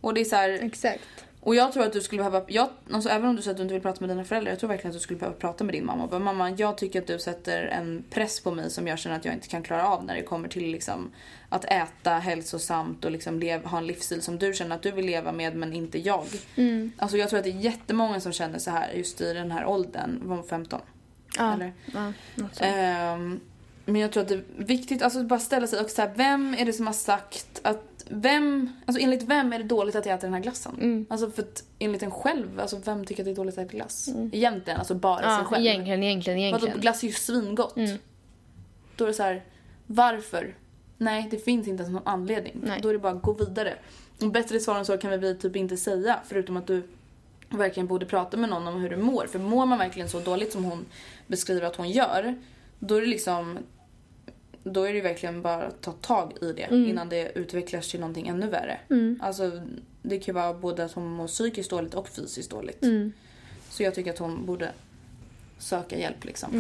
Och 0.01 0.14
det 0.14 0.20
är 0.20 0.25
så 0.25 0.37
här, 0.37 0.51
Exakt. 0.51 1.05
och 1.41 1.55
jag 1.55 1.73
tror 1.73 1.85
att 1.85 1.93
du 1.93 2.01
skulle 2.01 2.18
behöva, 2.18 2.43
jag, 2.49 2.68
alltså 2.93 3.11
även 3.11 3.29
om 3.29 3.37
du 3.37 3.43
säger 3.43 3.51
att 3.51 3.57
du 3.57 3.62
inte 3.62 3.75
vill 3.75 3.83
prata 3.83 4.01
med 4.01 4.11
dina 4.11 4.25
föräldrar, 4.25 4.53
jag 4.53 4.59
tror 4.59 4.68
verkligen 4.68 4.91
att 4.91 4.97
du 4.97 5.01
skulle 5.01 5.18
behöva 5.18 5.37
prata 5.37 5.64
med 5.64 5.75
din 5.75 5.87
mamma. 5.87 6.07
Bara, 6.07 6.20
mamma, 6.20 6.51
jag 6.51 6.79
tycker 6.79 7.01
att 7.01 7.07
du 7.07 7.18
sätter 7.18 7.62
en 7.62 8.05
press 8.11 8.41
på 8.41 8.51
mig 8.51 8.70
som 8.70 8.87
jag 8.87 8.99
känner 8.99 9.16
att 9.16 9.25
jag 9.25 9.35
inte 9.35 9.49
kan 9.49 9.62
klara 9.62 9.89
av 9.89 10.05
när 10.05 10.14
det 10.14 10.23
kommer 10.23 10.49
till 10.49 10.73
liksom, 10.73 11.12
att 11.49 11.64
äta 11.64 12.11
hälsosamt 12.11 13.05
och 13.05 13.11
liksom 13.11 13.39
lev, 13.39 13.64
ha 13.64 13.79
en 13.79 13.87
livsstil 13.87 14.23
som 14.23 14.39
du 14.39 14.55
känner 14.55 14.77
att 14.77 14.83
du 14.83 14.91
vill 14.91 15.07
leva 15.07 15.33
med 15.33 15.57
men 15.57 15.73
inte 15.73 15.99
jag. 15.99 16.27
Alltså 16.97 17.16
jag 17.16 17.29
tror 17.29 17.39
att 17.39 17.45
det 17.45 17.51
är 17.51 17.61
jättemånga 17.61 18.20
som 18.20 18.33
känner 18.33 18.59
så 18.59 18.70
här 18.70 18.93
just 18.93 19.20
i 19.20 19.33
den 19.33 19.51
här 19.51 19.66
åldern, 19.66 20.20
var 20.23 20.37
hon 20.37 20.45
15? 20.45 20.81
Ja. 21.39 21.55
Eller? 21.55 21.72
ja 21.93 22.12
något 22.35 22.55
sånt. 22.55 22.61
Ehm, 22.61 23.41
men 23.85 24.01
jag 24.01 24.12
tror 24.12 24.22
att 24.22 24.28
det 24.28 24.35
är 24.35 24.45
viktigt 24.57 25.03
alltså 25.03 25.20
att 25.20 25.26
bara 25.26 25.41
ställa 25.41 25.66
sig 25.66 25.80
och 25.80 25.91
så 25.91 26.03
här, 26.03 26.12
vem 26.16 26.55
är 26.59 26.64
det 26.64 26.72
som 26.72 26.87
har 26.87 26.95
sagt 26.95 27.61
att 27.64 28.05
vem, 28.09 28.72
alltså 28.87 29.03
enligt 29.03 29.22
vem 29.22 29.53
är 29.53 29.59
det 29.59 29.64
dåligt 29.64 29.97
att 29.97 30.07
jag 30.07 30.14
äter 30.14 30.26
den 30.26 30.35
här 30.35 30.41
glassen? 30.41 30.74
Mm. 30.80 31.07
Alltså 31.11 31.30
för 31.30 31.43
att 31.43 31.64
enligt 31.78 32.03
en 32.03 32.11
själv, 32.11 32.61
alltså 32.61 32.76
vem 32.85 33.05
tycker 33.05 33.22
att 33.22 33.24
det 33.24 33.30
är 33.30 33.35
dåligt 33.35 33.59
att 33.59 33.64
äta 33.64 33.76
glass? 33.76 34.09
Egentligen, 34.33 34.78
alltså 34.78 34.95
bara 34.95 35.18
sig 35.18 35.26
Mm. 35.28 35.39
ja, 35.41 35.45
själv. 35.45 35.66
egentligen, 35.66 36.03
egentligen, 36.03 36.39
Vadå, 36.39 36.49
egentligen. 36.57 36.80
glass 36.80 37.03
är 37.03 37.07
ju 37.07 37.12
svingott. 37.12 37.76
Mm. 37.76 37.99
Då 38.97 39.05
är 39.05 39.09
det 39.09 39.14
så 39.14 39.22
här, 39.22 39.43
varför? 39.87 40.55
Nej, 40.99 41.28
det 41.30 41.39
finns 41.39 41.68
inte 41.68 41.83
ens 41.83 41.93
någon 41.93 42.07
anledning. 42.09 42.61
Nej. 42.62 42.80
Då 42.83 42.89
är 42.89 42.93
det 42.93 42.99
bara 42.99 43.12
att 43.12 43.22
gå 43.22 43.33
vidare. 43.33 43.74
Och 44.20 44.30
bättre 44.33 44.61
svar 44.61 44.78
än 44.78 44.85
så 44.85 44.99
kan 44.99 45.20
vi 45.20 45.35
typ 45.39 45.57
inte 45.57 45.76
säga, 45.76 46.20
förutom 46.24 46.57
att 46.57 46.66
du 46.66 46.83
verkligen 47.59 47.87
borde 47.87 48.07
prata 48.07 48.37
med 48.37 48.51
någon 48.51 48.69
om 48.69 48.81
hur 48.81 48.91
du 48.91 48.97
mår. 48.97 49.27
För 49.27 49.39
mår 49.39 49.67
man 49.67 49.79
verkligen 49.79 50.09
så 50.09 50.21
dåligt 50.21 50.53
som 50.53 50.65
hon 50.65 50.87
beskriver 51.27 51.67
att 51.67 51.77
hon 51.77 51.91
gör, 51.91 52.35
då 52.79 52.95
är 52.95 53.01
det 53.01 53.07
liksom 53.07 53.59
då 54.65 54.83
är 54.85 54.93
det 54.93 55.01
verkligen 55.01 55.43
bara 55.43 55.63
att 55.63 55.81
ta 55.81 55.93
tag 55.93 56.33
i 56.41 56.53
det 56.53 56.67
innan 56.89 57.09
det 57.09 57.33
utvecklas 57.35 57.89
till 57.89 58.01
någonting 58.01 58.29
ännu 58.29 58.47
värre. 58.47 58.79
Alltså, 59.21 59.63
det 60.03 60.19
kan 60.19 60.35
vara 60.35 60.55
både 60.55 60.85
att 60.85 60.93
hon 60.93 61.07
mår 61.07 61.27
psykiskt 61.27 61.71
dåligt 61.71 61.95
och 61.95 62.09
fysiskt 62.09 62.51
dåligt. 62.51 62.79
Så 63.71 63.83
jag 63.83 63.95
tycker 63.95 64.11
att 64.11 64.19
hon 64.19 64.47
borde 64.47 64.71
söka 65.59 65.99
hjälp 65.99 66.25
liksom. 66.25 66.51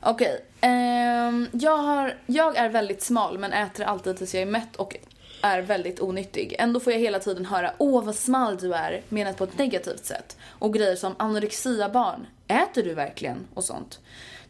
Okej, 0.00 0.44
ehm, 0.60 1.48
jag, 1.52 1.76
har, 1.76 2.14
jag 2.26 2.56
är 2.56 2.68
väldigt 2.68 3.02
smal 3.02 3.38
men 3.38 3.52
äter 3.52 3.84
alltid 3.84 4.16
tills 4.16 4.34
jag 4.34 4.42
är 4.42 4.46
mätt 4.46 4.76
och 4.76 4.96
är 5.44 5.62
väldigt 5.62 6.00
onyttig. 6.00 6.56
Ändå 6.58 6.80
får 6.80 6.92
jag 6.92 7.00
hela 7.00 7.18
tiden 7.18 7.44
höra 7.44 7.72
åh 7.78 8.04
vad 8.04 8.14
smal 8.14 8.56
du 8.56 8.72
är 8.74 9.02
menat 9.08 9.36
på 9.36 9.44
ett 9.44 9.58
negativt 9.58 10.04
sätt. 10.04 10.36
Och 10.46 10.74
grejer 10.74 10.96
som 10.96 11.14
anorexia-barn, 11.18 12.26
äter 12.48 12.82
du 12.82 12.94
verkligen? 12.94 13.46
Och 13.54 13.64
sånt. 13.64 14.00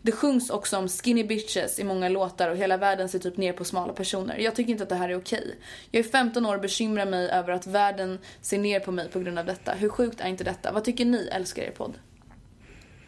Det 0.02 0.12
sjungs 0.12 0.50
också 0.50 0.76
om 0.78 0.88
skinny 0.88 1.24
bitches 1.24 1.78
i 1.78 1.84
många 1.84 2.08
låtar 2.08 2.48
och 2.48 2.56
hela 2.56 2.76
världen 2.76 3.08
ser 3.08 3.18
typ 3.18 3.36
ner 3.36 3.52
på 3.52 3.64
smala 3.64 3.92
personer. 3.92 4.36
Jag 4.38 4.54
tycker 4.54 4.70
inte 4.70 4.82
att 4.82 4.88
det 4.88 4.94
här 4.94 5.08
är 5.08 5.16
okej. 5.18 5.54
Jag 5.90 6.04
är 6.04 6.08
15 6.08 6.46
år 6.46 6.54
och 6.54 6.60
bekymrar 6.60 7.06
mig 7.06 7.30
över 7.30 7.52
att 7.52 7.66
världen 7.66 8.18
ser 8.40 8.58
ner 8.58 8.80
på 8.80 8.92
mig 8.92 9.08
på 9.08 9.20
grund 9.20 9.38
av 9.38 9.46
detta. 9.46 9.72
Hur 9.72 9.88
sjukt 9.88 10.20
är 10.20 10.28
inte 10.28 10.44
detta? 10.44 10.72
Vad 10.72 10.84
tycker 10.84 11.04
ni 11.04 11.28
älskar 11.32 11.62
er 11.62 11.70
podd? 11.70 11.92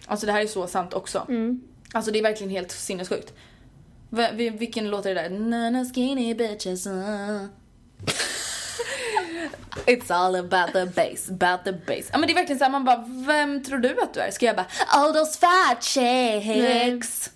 Alltså 0.07 0.27
det 0.27 0.33
här 0.33 0.41
är 0.43 0.47
så 0.47 0.67
sant 0.67 0.95
också. 0.95 1.27
Alltså 1.93 2.11
det 2.11 2.19
är 2.19 2.23
verkligen 2.23 2.51
helt 2.51 2.71
sinnessjukt. 2.71 3.33
V- 4.11 4.31
vi- 4.35 4.51
vilken 4.51 4.91
låt 4.91 5.07
är 5.07 5.15
det 5.15 5.23
där? 5.23 5.31
Nana 5.31 5.85
skinny 5.95 6.35
bitches. 6.35 6.87
uh. 6.87 7.45
It's 9.87 10.11
all 10.11 10.37
about 10.37 10.73
the 10.73 10.87
bass, 10.87 11.31
about 11.31 11.65
the 11.65 11.73
bass. 11.73 12.09
Ja 12.13 12.19
men 12.19 12.27
det 12.27 12.33
är 12.33 12.35
verkligen 12.35 12.59
såhär, 12.59 12.71
man 12.71 12.85
bara, 12.85 13.05
vem 13.27 13.65
tror 13.65 13.79
du 13.79 14.01
att 14.01 14.15
du 14.15 14.21
är? 14.21 14.31
Ska 14.31 14.47
jag 14.47 14.57
bara, 14.57 14.67
all 14.89 15.13
those 15.13 15.39
fat 15.39 15.83
chicks. 15.83 17.31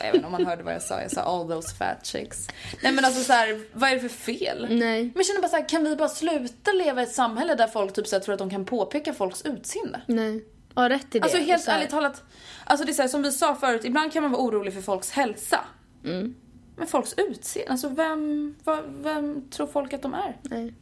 Jag 0.00 0.06
vet 0.06 0.14
inte 0.14 0.26
om 0.26 0.32
man 0.32 0.46
hörde 0.46 0.62
vad 0.62 0.74
jag 0.74 0.82
sa, 0.82 1.02
jag 1.02 1.10
sa 1.10 1.20
all 1.20 1.48
those 1.48 1.74
fat 1.74 2.06
chicks. 2.06 2.48
Nej 2.82 2.92
men 2.92 3.04
alltså 3.04 3.24
så 3.24 3.32
här, 3.32 3.60
vad 3.72 3.90
är 3.90 3.94
det 3.94 4.00
för 4.00 4.08
fel? 4.08 4.66
Nej. 4.70 5.02
Men 5.02 5.12
jag 5.14 5.26
känner 5.26 5.40
bara 5.40 5.48
så 5.48 5.56
här, 5.56 5.68
kan 5.68 5.84
vi 5.84 5.96
bara 5.96 6.08
sluta 6.08 6.72
leva 6.72 7.00
i 7.00 7.04
ett 7.04 7.12
samhälle 7.12 7.54
där 7.54 7.66
folk 7.66 7.92
typ 7.92 8.06
så 8.06 8.16
här, 8.16 8.20
tror 8.20 8.32
att 8.32 8.38
de 8.38 8.50
kan 8.50 8.64
påpeka 8.64 9.14
folks 9.14 9.42
utseende? 9.42 10.00
Nej. 10.06 10.44
Ja, 10.74 10.88
rätt 10.88 11.14
i 11.14 11.18
det. 11.18 11.24
Alltså 11.24 11.38
helt 11.38 11.68
ärligt 11.68 11.90
talat. 11.90 12.22
Alltså 12.64 12.86
det 12.86 12.92
är 12.92 12.94
så 12.94 13.02
här, 13.02 13.08
som 13.08 13.22
vi 13.22 13.32
sa 13.32 13.54
förut, 13.54 13.84
ibland 13.84 14.12
kan 14.12 14.22
man 14.22 14.32
vara 14.32 14.42
orolig 14.42 14.74
för 14.74 14.82
folks 14.82 15.10
hälsa. 15.10 15.60
Mm. 16.04 16.34
Men 16.76 16.86
folks 16.86 17.14
utseende, 17.16 17.70
alltså 17.72 17.88
vem, 17.88 18.54
vad, 18.64 18.78
vem 19.02 19.48
tror 19.50 19.66
folk 19.66 19.92
att 19.92 20.02
de 20.02 20.14
är? 20.14 20.36
Nej. 20.42 20.74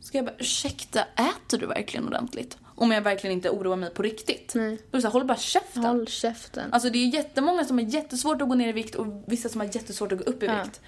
Ska 0.00 0.18
jag 0.18 0.24
bara, 0.24 0.34
ursäkta, 0.38 1.00
äter 1.02 1.58
du 1.58 1.66
verkligen 1.66 2.06
ordentligt? 2.08 2.58
Om 2.74 2.90
jag 2.90 3.02
verkligen 3.02 3.36
inte 3.36 3.50
oroar 3.50 3.76
mig 3.76 3.90
på 3.90 4.02
riktigt. 4.02 4.52
Nej. 4.54 4.76
Då 4.76 4.96
är 4.96 4.98
det 4.98 5.02
så 5.02 5.08
här, 5.08 5.12
håll 5.12 5.24
bara 5.24 5.38
käften. 5.38 5.84
Håll 5.84 6.08
käften. 6.08 6.72
Alltså 6.72 6.90
det 6.90 6.98
är 6.98 7.06
jättemånga 7.14 7.64
som 7.64 7.78
har 7.78 7.84
jättesvårt 7.84 8.42
att 8.42 8.48
gå 8.48 8.54
ner 8.54 8.68
i 8.68 8.72
vikt 8.72 8.94
och 8.94 9.06
vissa 9.26 9.48
som 9.48 9.60
har 9.60 9.66
jättesvårt 9.76 10.12
att 10.12 10.18
gå 10.18 10.24
upp 10.24 10.42
i 10.42 10.46
Ja. 10.46 10.62
vikt. 10.62 10.80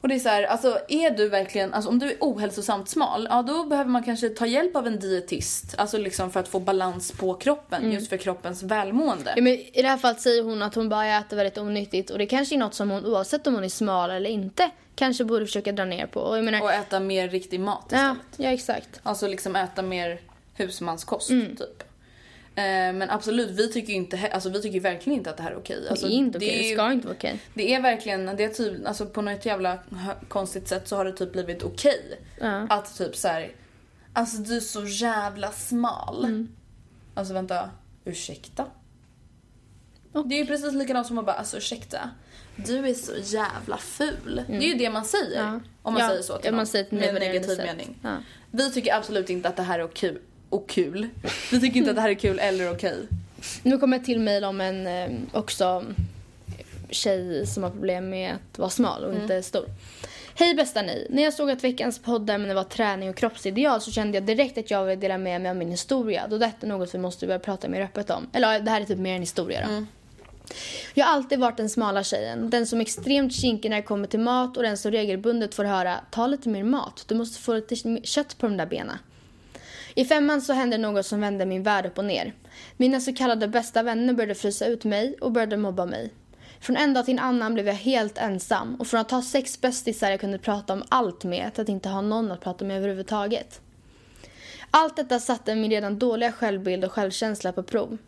Och 0.00 0.08
det 0.08 0.14
är 0.14 0.18
så 0.18 0.28
här, 0.28 0.42
alltså 0.42 0.78
är 0.88 1.10
du 1.10 1.28
verkligen, 1.28 1.74
alltså 1.74 1.90
om 1.90 1.98
du 1.98 2.06
är 2.10 2.16
ohälsosamt 2.20 2.88
smal, 2.88 3.26
ja 3.30 3.42
då 3.42 3.64
behöver 3.64 3.90
man 3.90 4.02
kanske 4.02 4.28
ta 4.28 4.46
hjälp 4.46 4.76
av 4.76 4.86
en 4.86 4.98
dietist. 4.98 5.74
Alltså 5.78 5.98
liksom 5.98 6.30
för 6.30 6.40
att 6.40 6.48
få 6.48 6.60
balans 6.60 7.12
på 7.12 7.34
kroppen, 7.34 7.80
Mm. 7.82 7.94
just 7.94 8.08
för 8.08 8.16
kroppens 8.16 8.62
välmående. 8.62 9.32
Ja, 9.36 9.42
men 9.42 9.52
I 9.52 9.82
det 9.82 9.88
här 9.88 9.96
fallet 9.96 10.20
säger 10.20 10.42
hon 10.42 10.62
att 10.62 10.74
hon 10.74 10.88
bara 10.88 11.06
äter 11.18 11.36
väldigt 11.36 11.58
onyttigt 11.58 12.10
och 12.10 12.18
det 12.18 12.26
kanske 12.26 12.54
är 12.54 12.58
något 12.58 12.74
som 12.74 12.90
hon 12.90 13.06
oavsett 13.06 13.46
om 13.46 13.54
hon 13.54 13.64
är 13.64 13.68
smal 13.68 14.10
eller 14.10 14.30
inte 14.30 14.70
kanske 14.94 15.24
borde 15.24 15.46
försöka 15.46 15.72
dra 15.72 15.84
ner 15.84 16.06
på. 16.06 16.20
Och 16.20 16.44
menar, 16.44 16.60
Och 16.62 16.72
äta 16.72 17.00
mer 17.00 17.28
riktig 17.28 17.60
mat 17.60 17.84
ja, 17.90 17.96
istället. 17.96 18.16
ja, 18.36 18.48
exakt. 18.50 19.00
Alltså 19.02 19.26
liksom 19.28 19.56
äta 19.56 19.82
mer 19.82 20.20
husmanskost 20.54 21.30
Mm. 21.30 21.56
typ. 21.56 21.82
Eh, 22.58 22.62
men 22.92 23.10
absolut, 23.10 23.50
vi 23.50 23.72
tycker 23.72 23.92
inte, 23.92 24.30
alltså 24.32 24.48
vi 24.50 24.62
tycker 24.62 24.80
verkligen 24.80 25.18
inte 25.18 25.30
att 25.30 25.36
det 25.36 25.42
här 25.42 25.50
är 25.50 25.56
okej. 25.58 25.88
Alltså, 25.90 26.06
det 26.06 26.12
är 26.12 26.16
inte 26.16 26.38
okej, 26.38 26.48
är 26.48 26.58
det 26.62 26.68
ju- 26.68 26.74
ska 26.74 26.92
inte 26.92 27.06
vara 27.06 27.16
okej. 27.16 27.40
Det 27.54 27.74
är 27.74 27.80
verkligen, 27.82 28.26
det 28.36 28.44
är 28.44 28.48
typ, 28.48 28.86
alltså 28.86 29.06
på 29.06 29.22
något 29.22 29.46
jävla 29.46 29.78
konstigt 30.28 30.68
sätt 30.68 30.88
så 30.88 30.96
har 30.96 31.04
det 31.04 31.12
typ 31.12 31.32
blivit 31.32 31.62
okej. 31.62 32.20
Ja. 32.40 32.66
Att 32.70 32.98
typ 32.98 33.16
så 33.16 33.28
här, 33.28 33.52
alltså 34.12 34.36
du 34.36 34.56
är 34.56 34.60
så 34.60 34.84
jävla 34.84 35.52
smal. 35.52 36.24
Mm. 36.24 36.48
Alltså 37.14 37.34
vänta, 37.34 37.70
ursäkta? 38.04 38.66
Det 40.24 40.34
är 40.34 40.38
ju 40.38 40.46
precis 40.46 40.72
likadant 40.72 41.06
som 41.06 41.18
att 41.18 41.26
bara, 41.26 41.36
alltså 41.36 41.56
ursäkta. 41.56 42.10
Du 42.56 42.88
är 42.88 42.94
så 42.94 43.12
jävla 43.36 43.76
ful. 43.78 44.44
Det 44.48 44.54
är 44.56 44.60
ju 44.60 44.74
det 44.74 44.90
man 44.90 45.04
säger. 45.04 45.40
Mm. 45.40 45.54
Ja. 45.54 45.60
Om 45.82 45.92
man 45.94 46.02
Ja, 46.02 46.08
säger 46.08 46.22
så 46.22 46.36
till 46.36 46.44
ja, 46.44 46.50
man 46.50 46.56
någon, 46.56 46.66
säger 46.66 46.84
ett 46.84 46.92
med 46.92 47.08
en 47.08 47.14
negativ 47.14 47.58
mening. 47.58 47.98
Vi 48.50 48.70
tycker 48.72 48.94
absolut 48.94 49.30
inte 49.30 49.48
att 49.48 49.56
det 49.56 49.62
här 49.62 49.78
är 49.78 49.88
kul. 49.88 50.18
Och 50.50 50.68
kul. 50.68 51.08
Vi 51.50 51.60
tycker 51.60 51.76
inte 51.76 51.90
att 51.90 51.96
det 51.96 52.02
här 52.02 52.10
är 52.10 52.14
kul 52.14 52.38
eller 52.38 52.72
okej. 52.72 52.96
Nu 53.62 53.78
kommer 53.78 53.96
ett 53.96 54.04
till 54.04 54.20
mejl 54.20 54.44
om 54.44 54.60
en 54.60 54.86
eh, 54.86 55.10
också 55.32 55.84
tjej 56.90 57.46
som 57.46 57.62
har 57.62 57.70
problem 57.70 58.10
med 58.10 58.34
att 58.34 58.58
vara 58.58 58.70
smal 58.70 59.04
och 59.04 59.14
inte 59.14 59.42
stor. 59.42 59.64
Hej 60.34 60.54
bästa 60.54 60.82
ni! 60.82 61.06
När 61.10 61.22
jag 61.22 61.34
såg 61.34 61.50
att 61.50 61.64
veckans 61.64 61.98
poddämne 61.98 62.54
var 62.54 62.64
träning 62.64 63.10
och 63.10 63.16
kroppsideal 63.16 63.80
så 63.80 63.92
kände 63.92 64.16
jag 64.16 64.26
direkt 64.26 64.58
att 64.58 64.70
jag 64.70 64.84
ville 64.84 65.00
dela 65.00 65.18
med 65.18 65.40
mig 65.40 65.50
av 65.50 65.56
min 65.56 65.70
historia 65.70 66.26
då 66.30 66.38
detta 66.38 66.66
är 66.66 66.68
något 66.68 66.94
vi 66.94 66.98
måste 66.98 67.26
börja 67.26 67.38
prata 67.38 67.68
mer 67.68 67.80
öppet 67.80 68.10
om. 68.10 68.30
Eller 68.32 68.60
det 68.60 68.70
här 68.70 68.80
är 68.80 68.84
typ 68.84 68.98
mer 68.98 69.14
en 69.14 69.20
historia 69.20 69.68
då. 69.68 69.86
Jag 70.94 71.06
har 71.06 71.12
alltid 71.12 71.38
varit 71.38 71.56
den 71.56 71.70
smala 71.70 72.02
tjejen. 72.02 72.50
Den 72.50 72.66
som 72.66 72.78
är 72.78 72.82
extremt 72.82 73.34
kinkig 73.34 73.70
när 73.70 73.76
det 73.76 73.82
kommer 73.82 74.08
till 74.08 74.20
mat 74.20 74.56
och 74.56 74.62
den 74.62 74.78
som 74.78 74.90
regelbundet 74.90 75.54
får 75.54 75.64
höra 75.64 76.00
ta 76.10 76.26
lite 76.26 76.48
mer 76.48 76.64
mat. 76.64 77.04
Du 77.08 77.14
måste 77.14 77.42
få 77.42 77.54
lite 77.54 77.76
kött 78.02 78.38
på 78.38 78.46
de 78.46 78.56
där 78.56 78.66
benen. 78.66 78.98
I 79.98 80.04
femman 80.04 80.42
så 80.42 80.52
hände 80.52 80.78
något 80.78 81.06
som 81.06 81.20
vände 81.20 81.46
min 81.46 81.62
värld 81.62 81.86
upp 81.86 81.98
och 81.98 82.04
ner. 82.04 82.34
Mina 82.76 83.00
så 83.00 83.14
kallade 83.14 83.48
bästa 83.48 83.82
vänner 83.82 84.12
började 84.14 84.34
frysa 84.34 84.66
ut 84.66 84.84
mig 84.84 85.16
och 85.20 85.32
började 85.32 85.56
mobba 85.56 85.86
mig. 85.86 86.12
Från 86.60 86.76
en 86.76 86.94
dag 86.94 87.04
till 87.04 87.14
en 87.14 87.24
annan 87.24 87.54
blev 87.54 87.66
jag 87.66 87.74
helt 87.74 88.18
ensam 88.18 88.74
och 88.74 88.86
från 88.86 89.00
att 89.00 89.10
ha 89.10 89.22
sex 89.22 89.60
bästisar 89.60 90.10
jag 90.10 90.20
kunde 90.20 90.38
prata 90.38 90.72
om 90.72 90.82
allt 90.88 91.24
med 91.24 91.54
till 91.54 91.62
att 91.62 91.68
inte 91.68 91.88
ha 91.88 92.00
någon 92.00 92.32
att 92.32 92.40
prata 92.40 92.64
med 92.64 92.76
överhuvudtaget. 92.76 93.60
Allt 94.70 94.96
detta 94.96 95.20
satte 95.20 95.54
min 95.54 95.70
redan 95.70 95.98
dåliga 95.98 96.32
självbild 96.32 96.84
och 96.84 96.92
självkänsla 96.92 97.52
på 97.52 97.62
prov. 97.62 97.98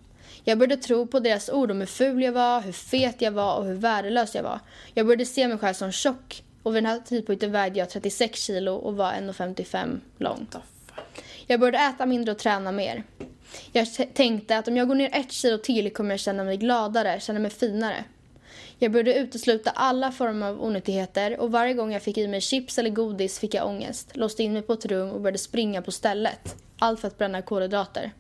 Jag 0.45 0.59
började 0.59 0.82
tro 0.82 1.07
på 1.07 1.20
deras 1.20 1.49
ord 1.49 1.70
om 1.70 1.78
hur 1.78 1.86
ful 1.86 2.22
jag 2.22 2.32
var, 2.32 2.61
hur 2.61 2.72
fet 2.72 3.22
jag 3.22 3.32
var 3.32 3.57
och 3.57 3.64
hur 3.64 3.74
värdelös 3.74 4.34
jag 4.34 4.43
var. 4.43 4.61
Jag 4.95 5.07
började 5.07 5.26
se 5.26 5.49
mig 5.49 5.59
själv 5.59 5.74
som 5.74 5.93
tjock, 5.93 6.43
Och 6.62 6.74
vid 6.74 6.82
den 6.82 6.91
här 6.91 7.01
tidpunkten 7.01 7.53
vägde 7.53 7.78
jag 7.78 7.91
36 7.91 8.41
kilo 8.41 8.74
och 8.74 8.97
var 8.97 9.12
1,55 9.12 10.01
lång. 10.18 10.47
Jag 11.51 11.61
började 11.61 11.78
äta 11.78 12.07
mindre 12.07 12.32
och 12.32 12.38
träna 12.38 12.72
mer. 12.72 13.05
Jag 13.72 13.86
tänkte 14.14 14.59
att 14.59 14.68
om 14.68 14.76
jag 14.76 14.88
går 14.88 14.94
ner 14.94 15.11
ett 15.12 15.32
kilo 15.32 15.59
till 15.59 15.92
kommer 15.92 16.11
jag 16.11 16.20
känna 16.20 16.44
mig 16.44 16.57
gladare, 16.57 17.20
känna 17.20 17.38
mig 17.38 17.51
finare. 17.51 18.05
Jag 18.78 18.92
började 18.92 19.14
utesluta 19.14 19.70
alla 19.70 20.12
former 20.12 20.46
av 20.46 20.62
onyttigheter 20.62 21.40
och 21.40 21.53
varje 21.53 21.74
gång 21.74 21.92
jag 21.92 22.03
fick 22.03 22.18
i 22.18 22.28
mig 22.28 22.40
chips 22.40 22.78
eller 22.78 22.90
godis 22.90 23.38
fick 23.38 23.55
jag 23.55 23.66
ångest, 23.66 24.16
låste 24.16 24.42
in 24.42 24.53
mig 24.53 24.62
på 24.62 24.72
ett 24.72 24.86
rum 24.86 25.11
och 25.11 25.20
började 25.20 25.38
springa 25.38 25.82
på 25.82 25.92
stället. 25.92 26.57
Allt 26.78 27.01
för 27.01 27.09
att 27.09 27.18
bränna 27.18 27.42
kolhydrater. 27.42 28.12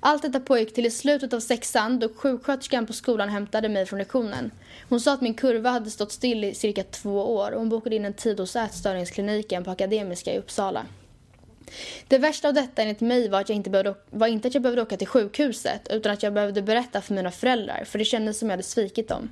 Allt 0.00 0.22
detta 0.22 0.40
pågick 0.40 0.74
till 0.74 0.86
i 0.86 0.90
slutet 0.90 1.32
av 1.32 1.40
sexan 1.40 1.98
då 1.98 2.08
sjuksköterskan 2.14 2.86
på 2.86 2.92
skolan 2.92 3.28
hämtade 3.28 3.68
mig 3.68 3.86
från 3.86 3.98
lektionen. 3.98 4.50
Hon 4.88 5.00
sa 5.00 5.12
att 5.12 5.20
min 5.20 5.34
kurva 5.34 5.70
hade 5.70 5.90
stått 5.90 6.12
still 6.12 6.44
i 6.44 6.54
cirka 6.54 6.82
två 6.82 7.34
år 7.34 7.50
och 7.50 7.58
hon 7.58 7.68
bokade 7.68 7.96
in 7.96 8.04
en 8.04 8.14
tid 8.14 8.40
hos 8.40 8.56
ätstörningskliniken 8.56 9.64
på 9.64 9.70
Akademiska 9.70 10.34
i 10.34 10.38
Uppsala. 10.38 10.86
Det 12.08 12.18
värsta 12.18 12.48
av 12.48 12.54
detta 12.54 12.82
enligt 12.82 13.00
mig 13.00 13.28
var, 13.28 13.40
att 13.40 13.48
jag 13.48 13.56
inte 13.56 13.70
behövde, 13.70 13.94
var 14.10 14.26
inte 14.26 14.48
att 14.48 14.54
jag 14.54 14.62
behövde 14.62 14.82
åka 14.82 14.96
till 14.96 15.06
sjukhuset 15.06 15.88
utan 15.90 16.12
att 16.12 16.22
jag 16.22 16.34
behövde 16.34 16.62
berätta 16.62 17.00
för 17.00 17.14
mina 17.14 17.30
föräldrar 17.30 17.84
för 17.84 17.98
det 17.98 18.04
kändes 18.04 18.38
som 18.38 18.48
jag 18.48 18.52
hade 18.52 18.62
svikit 18.62 19.08
dem. 19.08 19.30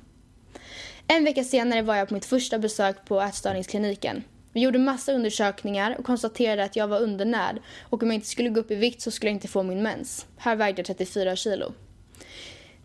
En 1.07 1.23
vecka 1.23 1.43
senare 1.43 1.81
var 1.81 1.95
jag 1.95 2.07
på 2.07 2.13
mitt 2.13 2.25
första 2.25 2.59
besök 2.59 3.05
på 3.05 3.21
ätstörningskliniken. 3.21 4.23
Vi 4.53 4.61
gjorde 4.61 4.79
massa 4.79 5.13
undersökningar 5.13 5.95
och 5.99 6.05
konstaterade 6.05 6.63
att 6.63 6.75
jag 6.75 6.87
var 6.87 6.99
undernärd 6.99 7.59
och 7.89 8.03
om 8.03 8.09
jag 8.09 8.15
inte 8.15 8.27
skulle 8.27 8.49
gå 8.49 8.59
upp 8.59 8.71
i 8.71 8.75
vikt 8.75 9.01
så 9.01 9.11
skulle 9.11 9.29
jag 9.29 9.35
inte 9.35 9.47
få 9.47 9.63
min 9.63 9.83
mens. 9.83 10.25
Här 10.37 10.55
vägde 10.55 10.79
jag 10.79 10.85
34 10.85 11.35
kilo. 11.35 11.73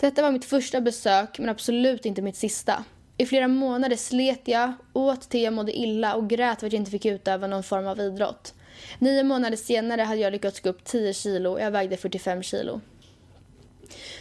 Detta 0.01 0.23
var 0.23 0.33
mitt 0.33 0.45
första 0.45 0.81
besök 0.81 1.39
men 1.39 1.49
absolut 1.49 2.07
inte 2.07 2.23
mitt 2.23 2.37
sista. 2.37 2.85
I 3.17 3.27
flera 3.27 3.49
månader 3.49 3.97
slet 3.97 4.43
jag, 4.45 4.73
åt 4.93 5.29
till 5.29 5.43
jag 5.43 5.53
mådde 5.53 5.79
illa 5.79 6.15
och 6.15 6.29
grät 6.31 6.61
för 6.61 6.67
att 6.67 6.73
jag 6.73 6.81
inte 6.81 6.91
fick 6.91 7.07
utöva 7.07 7.47
någon 7.47 7.63
form 7.63 7.87
av 7.87 8.01
idrott. 8.01 8.55
Nio 8.99 9.23
månader 9.23 9.57
senare 9.57 10.03
hade 10.03 10.21
jag 10.21 10.33
lyckats 10.33 10.61
gå 10.61 10.69
upp 10.69 10.85
10 10.85 11.13
kilo 11.13 11.51
och 11.51 11.61
jag 11.61 11.71
vägde 11.71 11.97
45 11.97 12.43
kilo. 12.43 12.81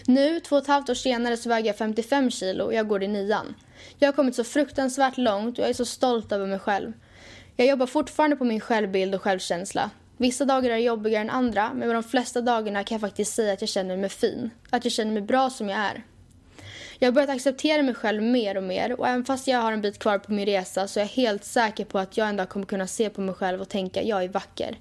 Nu, 0.07 0.39
två 0.39 0.55
och 0.55 0.61
ett 0.61 0.67
halvt 0.67 0.89
år 0.89 0.93
senare, 0.93 1.37
så 1.37 1.49
väger 1.49 1.67
jag 1.67 1.77
55 1.77 2.31
kilo 2.31 2.63
och 2.63 2.73
jag 2.73 2.87
går 2.87 3.03
i 3.03 3.07
nian. 3.07 3.55
Jag 3.99 4.07
har 4.07 4.13
kommit 4.13 4.35
så 4.35 4.43
fruktansvärt 4.43 5.17
långt 5.17 5.57
och 5.57 5.63
jag 5.63 5.69
är 5.69 5.73
så 5.73 5.85
stolt 5.85 6.31
över 6.31 6.47
mig 6.47 6.59
själv. 6.59 6.93
Jag 7.55 7.67
jobbar 7.67 7.85
fortfarande 7.85 8.35
på 8.35 8.43
min 8.43 8.59
självbild 8.59 9.15
och 9.15 9.21
självkänsla. 9.21 9.89
Vissa 10.17 10.45
dagar 10.45 10.69
är 10.69 10.77
jobbigare 10.77 11.21
än 11.21 11.29
andra, 11.29 11.73
men 11.73 11.89
de 11.89 12.03
flesta 12.03 12.41
dagarna 12.41 12.83
kan 12.83 12.95
jag 12.95 13.01
faktiskt 13.01 13.33
säga 13.33 13.53
att 13.53 13.61
jag 13.61 13.69
känner 13.69 13.97
mig 13.97 14.09
fin. 14.09 14.49
Att 14.69 14.85
jag 14.85 14.91
känner 14.91 15.11
mig 15.11 15.21
bra 15.21 15.49
som 15.49 15.69
jag 15.69 15.79
är. 15.79 16.03
Jag 16.99 17.07
har 17.07 17.11
börjat 17.11 17.29
acceptera 17.29 17.83
mig 17.83 17.93
själv 17.93 18.23
mer 18.23 18.57
och 18.57 18.63
mer 18.63 18.99
och 18.99 19.07
även 19.07 19.25
fast 19.25 19.47
jag 19.47 19.59
har 19.59 19.71
en 19.71 19.81
bit 19.81 19.99
kvar 19.99 20.17
på 20.17 20.31
min 20.31 20.45
resa 20.45 20.87
så 20.87 20.99
är 20.99 21.03
jag 21.03 21.09
helt 21.09 21.43
säker 21.43 21.85
på 21.85 21.99
att 21.99 22.17
jag 22.17 22.29
en 22.29 22.37
dag 22.37 22.49
kommer 22.49 22.65
kunna 22.65 22.87
se 22.87 23.09
på 23.09 23.21
mig 23.21 23.35
själv 23.35 23.61
och 23.61 23.69
tänka 23.69 24.03
jag 24.03 24.23
är 24.23 24.29
vacker. 24.29 24.77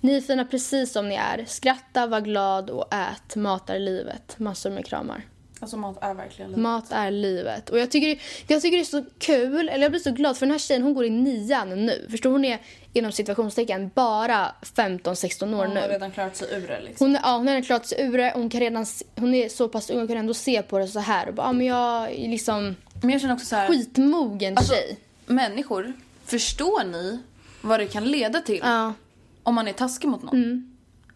Ni 0.00 0.16
är 0.16 0.20
fina 0.20 0.44
precis 0.44 0.92
som 0.92 1.08
ni 1.08 1.14
är. 1.14 1.44
Skratta, 1.46 2.06
var 2.06 2.20
glad 2.20 2.70
och 2.70 2.94
ät. 2.94 3.36
Matar 3.36 3.78
livet. 3.78 4.38
Massor 4.38 4.70
med 4.70 4.86
kramar. 4.86 5.24
Alltså 5.60 5.76
mat 5.76 5.98
är 6.00 6.14
verkligen 6.14 6.50
livet. 6.50 6.62
Mat 6.62 6.92
är 6.92 7.10
livet. 7.10 7.70
Och 7.70 7.78
jag 7.78 7.90
tycker, 7.90 8.22
jag 8.46 8.62
tycker 8.62 8.76
det 8.76 8.82
är 8.82 8.84
så 8.84 9.04
kul, 9.18 9.68
eller 9.68 9.82
jag 9.82 9.90
blir 9.92 10.00
så 10.00 10.10
glad 10.10 10.36
för 10.36 10.46
den 10.46 10.50
här 10.50 10.58
tjejen 10.58 10.82
hon 10.82 10.94
går 10.94 11.04
i 11.04 11.10
nian 11.10 11.86
nu. 11.86 12.06
Förstår 12.10 12.30
hon 12.30 12.44
är 12.44 12.58
inom 12.92 13.12
situationstecken 13.12 13.90
bara 13.94 14.54
15-16 14.62 15.54
år 15.54 15.64
Hon 15.66 15.74
nu. 15.74 15.80
har 15.80 15.88
redan 15.88 16.10
klarat 16.10 16.36
sig 16.36 16.54
ur 16.54 16.68
det 16.68 16.80
liksom. 16.80 17.06
Hon, 17.06 17.16
är- 17.16 17.20
ja, 17.22 17.36
hon 17.36 17.46
har 17.46 17.54
redan 17.54 17.62
klarat 17.62 17.86
sig 17.86 18.02
ur 18.02 18.18
det. 18.18 18.32
Hon, 18.34 18.50
kan 18.50 18.60
redan, 18.60 18.86
se- 18.86 19.04
hon 19.16 19.34
är 19.34 19.48
så 19.48 19.68
pass 19.68 19.90
ung 19.90 20.02
och 20.02 20.08
kan 20.08 20.16
ändå 20.16 20.34
se 20.34 20.62
på 20.62 20.78
det 20.78 20.88
så 20.88 21.00
här. 21.00 21.28
Och 21.28 21.34
bara, 21.34 21.46
ja, 21.46 21.52
men 21.52 21.66
jag 21.66 22.10
är 22.12 22.28
liksom 22.28 22.76
Men 23.02 23.10
jag 23.10 23.20
känner 23.20 23.34
också 23.34 23.46
så 23.46 23.56
här. 23.56 23.68
skitmogen 23.68 24.56
Alltså, 24.58 24.74
tjej. 24.74 24.98
människor, 25.26 25.92
förstår 26.24 26.84
ni 26.84 27.18
vad 27.60 27.80
det 27.80 27.86
kan 27.86 28.04
leda 28.04 28.40
till 28.40 28.60
Ja. 28.62 28.92
om 29.42 29.54
man 29.54 29.68
är 29.68 29.72
taskig 29.72 30.08
mot 30.08 30.22
någon? 30.22 30.69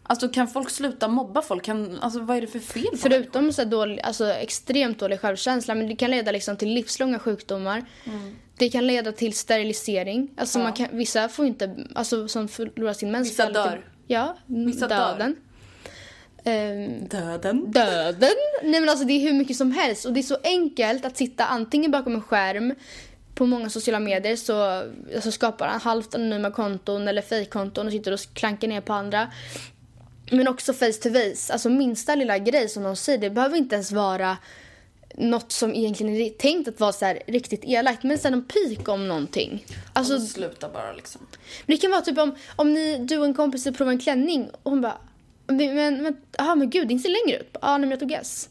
Alltså 0.07 0.29
kan 0.29 0.49
folk 0.49 0.71
sluta 0.71 1.09
mobba 1.09 1.43
folk? 1.43 1.65
Kan, 1.65 1.99
alltså 2.01 2.21
vad 2.21 2.37
är 2.37 2.41
det 2.41 2.47
för 2.47 2.59
fel 2.59 2.83
på 2.83 2.89
människor? 2.89 3.09
Förutom 3.09 3.53
så 3.53 3.65
dålig, 3.65 4.01
alltså 4.01 4.31
extremt 4.31 4.99
dålig 4.99 5.21
självkänsla, 5.21 5.75
men 5.75 5.89
det 5.89 5.97
kan 5.97 6.11
leda 6.11 6.33
liksom 6.33 6.57
till 6.57 6.69
livslånga 6.69 7.19
sjukdomar. 7.19 7.85
Det 8.59 8.69
kan 8.69 8.87
leda 8.87 9.13
till 9.13 9.33
sterilisering. 9.33 10.31
Alltså 10.37 10.59
man 10.59 10.73
kan, 10.73 10.89
vissa 10.93 11.29
får 11.29 11.47
inte, 11.47 11.77
alltså 11.95 12.29
som 12.29 12.49
förlorar 12.49 12.93
sin 12.93 13.11
mens. 13.11 13.31
Vissa 13.31 13.51
dör. 13.51 13.85
Ja, 14.07 14.37
Vissa 14.47 14.89
döden. 14.89 15.37
Ehm, 16.45 17.09
Döden. 17.09 17.71
döden. 17.73 18.31
Nej 18.63 18.81
men 18.81 18.89
alltså 18.89 19.05
det 19.05 19.13
är 19.13 19.21
hur 19.21 19.33
mycket 19.33 19.57
som 19.57 19.73
helst 19.73 20.05
och 20.07 20.13
det 20.13 20.21
är 20.21 20.23
så 20.23 20.39
enkelt 20.45 21.05
att 21.05 21.17
sitta 21.17 21.45
antingen 21.47 21.91
bakom 21.91 22.15
en 22.15 22.23
skärm 22.23 22.75
på 23.35 23.47
många 23.47 23.71
sociala 23.71 24.01
medier 24.01 24.37
så 24.37 24.83
alltså 25.15 25.31
skapar 25.33 25.69
han 25.69 25.81
halvt 25.81 26.15
anonyma 26.15 26.51
konton 26.51 27.09
eller 27.09 27.23
fejkkonton 27.23 27.87
och 27.87 27.93
sitter 27.93 28.13
och 28.13 28.21
klankar 28.35 28.69
ner 28.69 28.81
på 28.81 28.93
andra. 28.93 29.29
Men 30.31 30.49
också 30.49 30.73
face 30.73 30.93
to 30.93 31.09
face. 31.09 31.53
Alltså 31.53 31.69
minsta 31.69 32.15
lilla 32.15 32.39
grej 32.39 32.69
som 32.69 32.83
de 32.83 32.97
säger, 32.97 33.19
det 33.19 33.31
behöver 33.31 33.57
inte 33.57 33.75
ens 33.75 33.93
vara 33.93 34.37
något 35.15 35.53
som 35.53 35.75
egentligen 35.75 36.15
är 36.17 36.31
tänkt 36.31 36.69
att 36.69 36.81
vara 36.81 36.93
så 36.93 37.05
här 37.05 37.23
riktigt 37.27 37.65
elakt. 37.65 38.03
Men 38.03 38.19
sen 38.19 38.33
en 38.33 38.45
pik 38.45 38.89
om 38.89 39.09
någonting. 39.09 39.67
Alltså, 39.93 40.21
sluta 40.21 40.69
bara 40.69 40.93
liksom. 40.93 41.27
men 41.67 41.77
det 41.77 41.81
kan 41.81 41.91
vara 41.91 42.01
typ 42.01 42.19
om, 42.19 42.35
om 42.57 42.75
ni, 42.75 42.99
du 42.99 43.19
och 43.19 43.25
en 43.25 43.35
kompis 43.35 43.67
vill 43.67 43.75
prova 43.75 43.91
en 43.91 43.99
klänning 43.99 44.51
och 44.63 44.71
hon 44.71 44.81
bara 44.81 44.99
men, 45.47 46.03
men, 46.03 46.17
aha, 46.39 46.55
men 46.55 46.71
gud, 46.71 46.89
din 46.89 47.01
ser 47.01 47.09
längre 47.09 47.41
ut. 47.41 47.57
Ja, 47.63 47.71
nej, 47.71 47.81
men 47.81 47.91
jag 47.91 48.01
tog 48.01 48.13
S. 48.13 48.49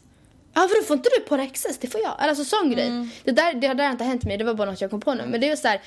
Ja, 0.54 0.68
för 0.68 0.80
då 0.80 0.86
får 0.86 0.96
inte 0.96 1.10
du 1.16 1.20
på 1.20 1.48
XS, 1.52 1.78
det 1.80 1.86
får 1.86 2.00
jag. 2.00 2.14
Alltså 2.18 2.44
sån 2.44 2.70
grej. 2.70 3.08
Det 3.24 3.32
där, 3.32 3.54
det 3.54 3.74
där 3.74 3.84
har 3.84 3.92
inte 3.92 4.04
hänt 4.04 4.24
mig, 4.24 4.36
det 4.36 4.44
var 4.44 4.54
bara 4.54 4.70
något 4.70 4.80
jag 4.80 4.90
kom 4.90 5.00
på 5.00 5.14
nu. 5.14 5.26
Men 5.26 5.40
det 5.40 5.48
är 5.48 5.56
så 5.56 5.68
här, 5.68 5.80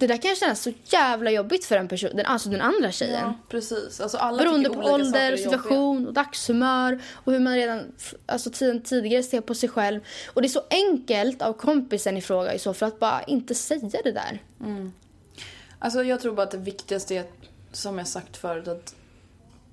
det 0.00 0.06
där 0.06 0.16
kan 0.16 0.34
kännas 0.34 0.62
så 0.62 0.72
jävla 0.84 1.30
jobbigt 1.30 1.64
för 1.64 1.76
en 1.76 1.88
person, 1.88 2.10
den, 2.14 2.26
alltså 2.26 2.48
den 2.48 2.60
andra 2.60 2.92
tjejen. 2.92 3.20
Ja, 3.20 3.34
precis. 3.48 4.00
Alltså 4.00 4.18
alla 4.18 4.38
Beroende 4.38 4.70
på 4.70 4.80
ålder, 4.80 5.36
situation 5.36 6.06
och 6.06 6.12
dagshumör 6.12 7.00
och 7.12 7.32
hur 7.32 7.40
man 7.40 7.54
redan 7.54 7.92
alltså 8.26 8.50
tiden 8.50 8.82
tidigare 8.82 9.22
ser 9.22 9.40
på 9.40 9.54
sig 9.54 9.68
själv. 9.68 10.00
Och 10.34 10.42
det 10.42 10.46
är 10.46 10.50
så 10.50 10.62
enkelt 10.70 11.42
av 11.42 11.52
kompisen 11.52 12.16
i 12.16 12.20
fråga 12.20 12.54
i 12.54 12.58
så 12.58 12.74
för 12.74 12.86
att 12.86 12.98
bara 12.98 13.22
inte 13.22 13.54
säga 13.54 14.00
det 14.04 14.12
där. 14.12 14.42
Alltså 15.78 16.04
jag 16.04 16.20
tror 16.20 16.34
bara 16.34 16.42
att 16.42 16.50
det 16.50 16.58
viktigaste 16.58 17.14
är, 17.14 17.24
som 17.72 17.98
jag 17.98 18.08
sagt 18.08 18.36
förut, 18.36 18.68
att 18.68 18.94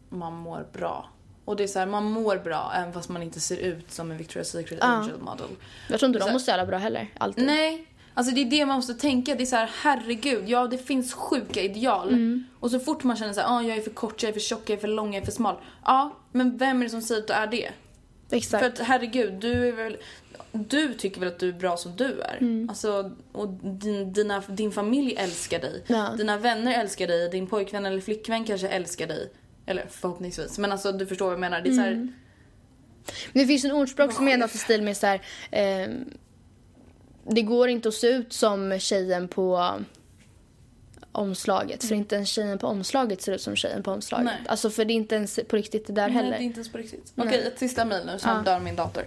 man 0.10 0.34
mår 0.34 0.68
bra. 0.74 1.10
Och 1.46 1.56
det 1.56 1.64
är 1.64 1.68
så 1.68 1.80
här, 1.80 1.86
man 1.86 2.04
mår 2.04 2.38
bra 2.38 2.72
även 2.76 2.94
fast 2.94 3.10
man 3.10 3.24
inte 3.24 3.40
ser 3.40 3.58
ut 3.58 3.92
som 3.92 4.12
en 4.12 4.20
Victoria's 4.20 4.44
Secret 4.44 4.82
Angel 4.82 5.20
model. 5.20 5.48
Jag 5.90 6.00
tror 6.00 6.08
inte 6.08 6.20
de 6.20 6.32
mår 6.32 6.40
så 6.40 6.52
jävla 6.52 6.66
bra 6.66 6.78
heller, 6.78 7.08
alltid. 7.18 7.46
Nej, 7.46 7.88
alltså 8.18 8.36
det 8.36 8.42
är 8.42 8.46
det 8.46 8.66
man 8.66 8.76
måste 8.76 8.94
tänka. 8.94 9.36
Det 9.36 9.44
är 9.44 9.46
så 9.46 9.56
här, 9.56 9.70
herregud, 9.74 10.50
ja 10.50 10.68
det 10.68 10.78
finns 10.78 11.14
sjuka 11.14 11.62
ideal. 11.62 12.10
Mm. 12.10 12.44
Och 12.60 12.72
så 12.72 12.80
fort 12.80 13.04
man 13.04 13.16
känner 13.16 13.34
så 13.34 13.42
här, 13.42 13.58
ah, 13.58 13.62
jag 13.62 13.78
är 13.78 13.82
för 13.82 13.92
kort, 13.92 14.24
jag 14.24 14.30
är 14.30 14.34
för 14.34 14.40
tjock, 14.40 14.70
jag 14.70 14.78
är 14.78 14.82
för 14.82 14.88
lång, 14.88 15.14
jag 15.14 15.22
är 15.22 15.26
för 15.26 15.32
smal. 15.32 15.56
Ja, 15.86 16.18
men 16.32 16.58
vem 16.58 16.80
är 16.80 16.84
det 16.84 16.90
som 16.90 17.02
säger 17.02 17.22
att 17.22 17.28
du 17.28 17.34
är 17.34 17.48
det? 17.48 17.72
Exakt. 18.38 18.64
För 18.64 18.72
att 18.72 18.88
herregud, 18.88 19.34
du 19.34 19.68
är 19.68 19.72
väl... 19.72 19.98
Du 20.52 20.94
tycker 20.94 21.20
väl 21.20 21.30
att 21.30 21.40
du 21.40 21.50
är 21.50 21.54
bra 21.54 21.78
som 21.78 21.96
du 21.96 22.22
är? 22.22 22.38
Mm. 22.42 22.70
Alltså, 22.70 23.12
och 23.32 23.50
din, 23.50 24.14
dina, 24.14 24.44
din 24.48 24.72
familj 24.72 25.16
älskar 25.18 25.60
dig. 25.60 25.84
Ja. 25.88 26.14
Dina 26.18 26.38
vänner 26.38 26.82
älskar 26.82 27.08
dig. 27.08 27.30
Din 27.30 27.48
pojkvän 27.48 27.86
eller 27.86 28.02
flickvän 28.02 28.46
kanske 28.46 28.68
älskar 28.68 29.08
dig. 29.08 29.32
Eller 29.66 29.86
förhoppningsvis. 29.90 30.58
Men 30.58 30.72
alltså 30.72 30.92
du 30.92 31.06
förstår 31.06 31.26
vad 31.26 31.34
jag 31.34 31.40
menar. 31.40 31.62
Det 31.62 31.70
är 31.70 31.74
så 31.74 31.82
här, 31.82 31.92
Mm. 31.92 32.14
Men 33.34 33.42
det 33.44 33.48
finns 33.48 33.66
en 33.66 33.72
ordspråk 33.72 34.14
som 34.14 34.28
är 34.28 34.38
något 34.38 34.56
i 34.56 34.58
stil 34.58 34.82
med 34.82 34.98
så 34.98 35.08
här, 35.08 35.22
ehm, 35.52 36.18
det 37.30 37.42
går 37.42 37.70
inte 37.70 37.90
att 37.90 37.96
se 37.96 38.08
ut 38.08 38.34
som 38.34 38.80
tjejen 38.80 39.28
på 39.28 39.74
omslaget. 41.18 41.84
För 41.84 41.96
inte 41.96 42.16
ens 42.16 42.30
tjejen 42.30 42.58
på 42.58 42.68
omslaget 42.68 43.22
ser 43.22 43.34
ut 43.34 43.42
som 43.42 43.56
tjejen 43.56 43.84
på 43.84 43.92
omslaget. 43.92 44.26
Nej. 44.26 44.38
Alltså 44.48 44.70
för 44.70 44.86
det 44.86 44.94
är 44.94 44.96
inte 44.96 45.16
ens 45.16 45.40
på 45.48 45.56
riktigt 45.56 45.88
det 45.88 45.94
där 45.94 46.08
Nej, 46.08 46.16
heller. 46.16 46.32
det 46.32 46.38
är 46.38 46.42
inte 46.42 46.58
ens 46.58 46.72
på 46.72 46.78
riktigt. 46.78 47.14
Okej, 47.16 47.48
ett 47.48 47.60
sista 47.60 47.86
mejl 47.86 48.06
nu, 48.06 48.20
snart 48.20 48.46
dör 48.46 48.60
min 48.60 48.76
dator. 48.76 49.04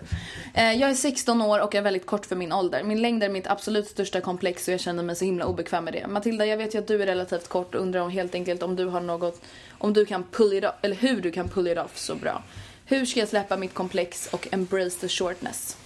Eh, 0.55 0.73
jag 0.73 0.91
är 0.91 0.95
16 0.95 1.43
år 1.43 1.61
och 1.61 1.75
är 1.75 1.83
väldigt 1.83 2.07
kort 2.07 2.27
för 2.27 2.37
min 2.37 2.53
ålder. 2.53 2.83
Min 2.83 3.03
längd 3.03 3.23
är 3.23 3.29
mitt 3.29 3.47
absolut 3.47 3.89
största 3.89 4.21
komplex 4.21 4.69
och 4.69 4.75
jag 4.75 4.81
känner 4.81 5.03
mig 5.03 5.17
så 5.17 5.25
himla 5.25 5.47
obekväm 5.47 5.85
med 5.85 5.93
det. 5.93 6.07
Matilda, 6.07 6.47
jag 6.47 6.57
vet 6.57 6.75
ju 6.75 6.79
att 6.79 6.87
du 6.87 7.03
är 7.03 7.07
relativt 7.07 7.49
kort 7.49 7.75
och 7.75 7.81
undrar 7.81 8.01
om 8.01 8.11
helt 8.11 8.35
enkelt 8.35 8.63
om 8.63 8.77
du 8.77 8.85
har 8.85 9.01
något, 9.01 9.43
om 9.79 9.93
du 9.93 10.07
kan 10.07 10.25
pull 10.31 10.53
it 10.53 10.65
off, 10.65 10.75
eller 10.83 10.97
hur 10.97 11.21
du 11.21 11.31
kan 11.31 11.49
pull 11.49 11.69
it 11.69 11.79
off 11.79 11.99
så 11.99 12.15
bra. 12.15 12.43
Hur 12.85 13.07
ska 13.07 13.21
jag 13.21 13.29
släppa 13.29 13.57
mitt 13.57 13.75
komplex 13.75 14.29
och 14.33 14.49
embrace 14.53 15.01
the 15.01 15.09
shortness? 15.09 15.77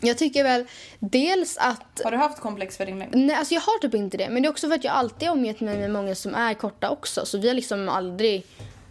Jag 0.00 0.18
tycker 0.18 0.44
väl 0.44 0.64
dels 0.98 1.56
att 1.56 2.00
Har 2.04 2.10
du 2.10 2.16
haft 2.16 2.40
komplex 2.40 2.76
för 2.76 2.86
din 2.86 2.98
längd? 2.98 3.14
Nej, 3.14 3.36
alltså 3.36 3.54
jag 3.54 3.60
har 3.60 3.78
typ 3.78 3.94
inte 3.94 4.16
det. 4.16 4.28
Men 4.28 4.42
det 4.42 4.48
är 4.48 4.50
också 4.50 4.68
för 4.68 4.74
att 4.74 4.84
jag 4.84 4.94
alltid 4.94 5.28
har 5.28 5.36
omgett 5.36 5.60
mig 5.60 5.78
med 5.78 5.90
många 5.90 6.14
som 6.14 6.34
är 6.34 6.54
korta 6.54 6.90
också. 6.90 7.26
Så 7.26 7.38
vi 7.38 7.48
har 7.48 7.54
liksom 7.54 7.88
aldrig... 7.88 8.46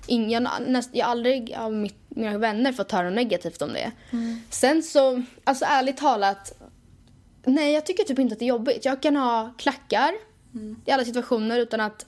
Ing, 0.07 0.31
jag, 0.31 0.47
näst, 0.67 0.89
jag 0.93 1.07
aldrig 1.07 1.55
av 1.57 1.73
mitt, 1.73 1.95
mina 2.09 2.37
vänner 2.37 2.73
fått 2.73 2.91
höra 2.91 3.03
något 3.03 3.15
negativt 3.15 3.61
om 3.61 3.73
det. 3.73 3.91
Sen 4.49 4.83
så, 4.83 5.23
alltså 5.43 5.65
ärligt 5.65 5.97
talat. 5.97 6.53
Nej, 7.45 7.73
jag 7.73 7.85
tycker 7.85 8.03
typ 8.03 8.19
inte 8.19 8.33
att 8.33 8.39
det 8.39 8.45
är 8.45 8.47
jobbigt. 8.47 8.85
Jag 8.85 9.01
kan 9.01 9.15
ha 9.15 9.53
klackar 9.57 10.13
i 10.85 10.91
alla 10.91 11.05
situationer 11.05 11.59
utan 11.59 11.81
att 11.81 12.05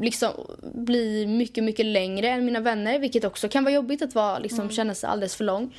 liksom 0.00 0.30
bli 0.74 1.26
mycket, 1.26 1.64
mycket 1.64 1.86
längre 1.86 2.28
än 2.28 2.44
mina 2.44 2.60
vänner. 2.60 2.98
Vilket 2.98 3.24
också 3.24 3.48
kan 3.48 3.64
vara 3.64 3.74
jobbigt 3.74 4.02
att 4.02 4.14
vara, 4.14 4.38
liksom, 4.38 4.70
känna 4.70 4.94
sig 4.94 5.08
alldeles 5.08 5.36
för 5.36 5.44
lång. 5.44 5.74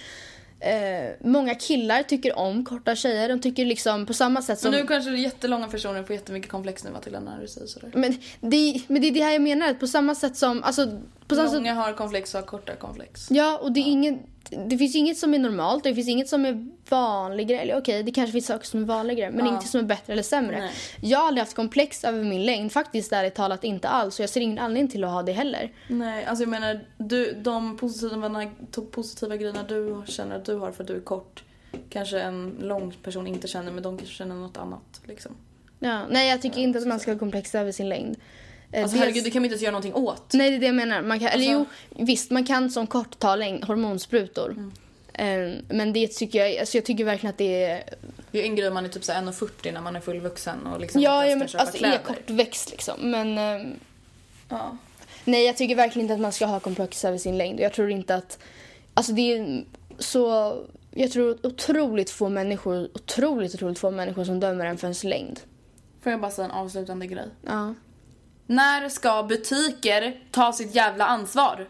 Eh, 0.60 1.28
många 1.28 1.56
killar 1.56 2.04
tycker 2.04 2.38
om 2.40 2.66
korta 2.66 2.96
tjejer. 2.96 3.30
De 3.30 3.40
tycker 3.40 3.66
liksom 3.66 4.06
på 4.06 4.14
samma 4.14 4.42
sätt 4.42 4.60
som... 4.60 4.72
Men 4.72 4.80
nu 4.80 4.88
kanske 4.88 5.10
det 5.10 5.18
är 5.18 5.22
jättelånga 5.22 5.68
personer 5.68 6.04
får 6.04 6.16
jättemycket 6.16 6.52
komplex 6.52 6.84
nu 6.84 6.92
Matilda 6.92 7.20
när 7.20 7.42
du 7.42 7.48
säger 7.48 7.68
sådär. 7.68 7.92
Men 7.94 8.18
det, 8.42 8.82
men 8.88 9.02
det 9.02 9.08
är 9.08 9.12
det 9.12 9.24
här 9.24 9.32
jag 9.32 9.42
menar. 9.42 9.74
På 9.74 9.88
samma 9.88 10.16
sätt 10.16 10.38
som... 10.38 10.64
Alltså, 10.64 11.02
på 11.28 11.36
Många 11.36 11.50
sätt, 11.50 11.76
har 11.76 11.94
komplex 11.94 12.34
och 12.36 12.40
har 12.42 12.48
korta 12.48 12.76
komplex. 12.76 13.28
ja, 13.32 13.58
och 13.58 13.72
det 13.72 13.80
är 13.80 13.88
inget... 13.92 14.20
Det 14.68 14.78
finns 14.78 14.96
inget 14.96 15.18
som 15.18 15.34
är 15.34 15.40
normalt 15.40 15.84
det 15.84 15.96
finns 15.96 16.08
inget 16.08 16.30
som 16.30 16.46
är 16.46 16.70
vanligare. 16.90 17.62
Eller 17.62 17.78
okej, 17.78 18.04
det 18.04 18.12
kanske 18.12 18.32
finns 18.32 18.46
saker 18.46 18.66
som 18.66 18.82
är 18.82 18.86
vanligare. 18.86 19.32
Men 19.32 19.46
Ja. 19.46 19.52
inget 19.52 19.68
som 19.68 19.80
är 19.80 19.84
bättre 19.84 20.14
eller 20.14 20.24
sämre. 20.24 20.60
Nej. 20.60 20.72
Jag 21.02 21.20
har 21.20 21.28
aldrig 21.28 21.42
haft 21.42 21.56
komplex 21.56 22.04
över 22.04 22.24
min 22.24 22.46
längd. 22.46 22.72
Faktiskt 22.72 23.12
ärligt 23.14 23.36
talat 23.36 23.64
inte 23.64 23.88
alls. 23.90 24.20
Och 24.20 24.24
jag 24.24 24.30
ser 24.30 24.42
ingen 24.42 24.60
anledning 24.60 24.92
till 24.92 25.04
att 25.04 25.10
ha 25.12 25.24
det 25.24 25.32
heller. 25.32 25.72
Nej, 25.88 26.26
alltså 26.26 26.44
jag 26.44 26.50
menar 26.50 26.80
du, 26.98 27.34
de 27.34 27.78
positiva, 27.78 28.46
positiva 28.92 29.38
grejerna 29.38 29.64
du 29.64 30.04
känner 30.08 30.36
att 30.36 30.46
du 30.46 30.56
har 30.56 30.72
för 30.72 30.84
att 30.84 30.88
du 30.88 30.96
är 30.96 31.02
kort 31.02 31.44
kanske 31.90 32.20
en 32.20 32.56
lång 32.62 32.94
person 33.04 33.28
inte 33.28 33.48
känner 33.48 33.72
men 33.72 33.84
de 33.84 33.98
kanske 33.98 34.16
känner 34.16 34.36
något 34.36 34.58
annat 34.58 35.02
liksom. 35.04 35.32
Ja, 35.80 36.02
nej, 36.10 36.30
jag 36.30 36.42
tycker 36.42 36.62
inte 36.62 36.80
att 36.80 36.88
man 36.88 37.00
ska 37.00 37.12
ha 37.12 37.20
komplex 37.20 37.56
över 37.56 37.72
sin 37.72 37.90
längd. 37.90 38.16
Eh, 38.72 38.84
Alltså 38.84 38.96
dels- 38.98 39.06
herregud 39.06 39.24
det 39.24 39.32
kan 39.32 39.42
man 39.42 39.46
inte 39.46 39.54
ens 39.54 39.62
göra 39.64 39.72
någonting 39.72 39.94
åt. 39.94 40.34
Nej, 40.34 40.50
det 40.50 40.56
är 40.56 40.60
det 40.60 40.66
jag 40.66 40.76
menar. 40.76 41.02
Man 41.02 41.20
kan, 41.20 41.28
eller 41.28 41.52
jo, 41.52 41.60
Alltså- 41.60 41.74
visst, 42.06 42.32
man 42.32 42.46
kan 42.46 42.70
som 42.70 42.88
kort 42.88 43.20
ta 43.20 43.30
hormonsprutor. 43.68 44.52
Mm. 44.52 44.72
Eh, 45.14 45.60
men 45.70 45.94
det 45.94 46.08
tycker 46.08 46.40
jag, 46.46 46.58
alltså 46.58 46.78
jag 46.78 46.86
tycker 46.86 47.04
verkligen 47.04 47.32
att 47.32 47.38
det 47.38 47.64
är... 47.64 47.84
Det 48.32 48.40
är 48.42 48.44
en 48.46 48.56
grej 48.56 48.70
man 48.72 48.86
är 48.86 48.90
typ 48.90 49.04
så 49.04 49.12
här 49.12 49.22
1,40 49.22 49.72
när 49.72 49.82
man 49.82 49.96
är 49.96 50.00
fullvuxen 50.00 50.68
och 50.68 50.80
liksom 50.80 51.02
Ja, 51.02 51.26
ja 51.28 51.36
men, 51.36 51.42
alltså 51.58 51.78
kläder. 51.78 51.96
är 51.96 52.04
kortväxt 52.04 52.72
liksom. 52.72 53.12
Men 53.12 53.38
ehm, 53.38 53.74
Ja. 54.50 54.78
nej, 55.26 55.46
jag 55.46 55.58
tycker 55.58 55.76
verkligen 55.76 56.04
inte 56.06 56.14
att 56.14 56.20
man 56.20 56.32
ska 56.32 56.46
ha 56.46 56.60
komplex 56.60 57.06
över 57.06 57.18
sin 57.18 57.38
längd. 57.38 57.60
Jag 57.60 57.74
tror 57.74 57.90
inte 57.92 58.16
att... 58.16 58.40
Alltså 58.94 59.12
det 59.12 59.22
är 59.34 59.64
så... 60.00 60.56
Jag 60.92 61.12
tror 61.12 61.38
otroligt 61.46 62.10
få 62.10 62.30
människor, 62.30 62.90
otroligt, 62.94 63.56
otroligt 63.56 63.80
få 63.80 63.92
människor 63.92 64.24
som 64.24 64.40
dömer 64.40 64.66
en 64.66 64.78
för 64.78 64.88
ens 64.88 65.04
längd. 65.04 65.40
Får 66.04 66.12
jag 66.12 66.22
bara 66.22 66.32
säga 66.32 66.46
en 66.46 66.52
avslutande 66.52 67.08
grej? 67.08 67.28
Ja. 67.46 67.74
När 68.48 68.90
ska 68.90 69.24
butiker 69.24 70.20
ta 70.32 70.54
sitt 70.54 70.76
jävla 70.76 71.06
ansvar? 71.06 71.68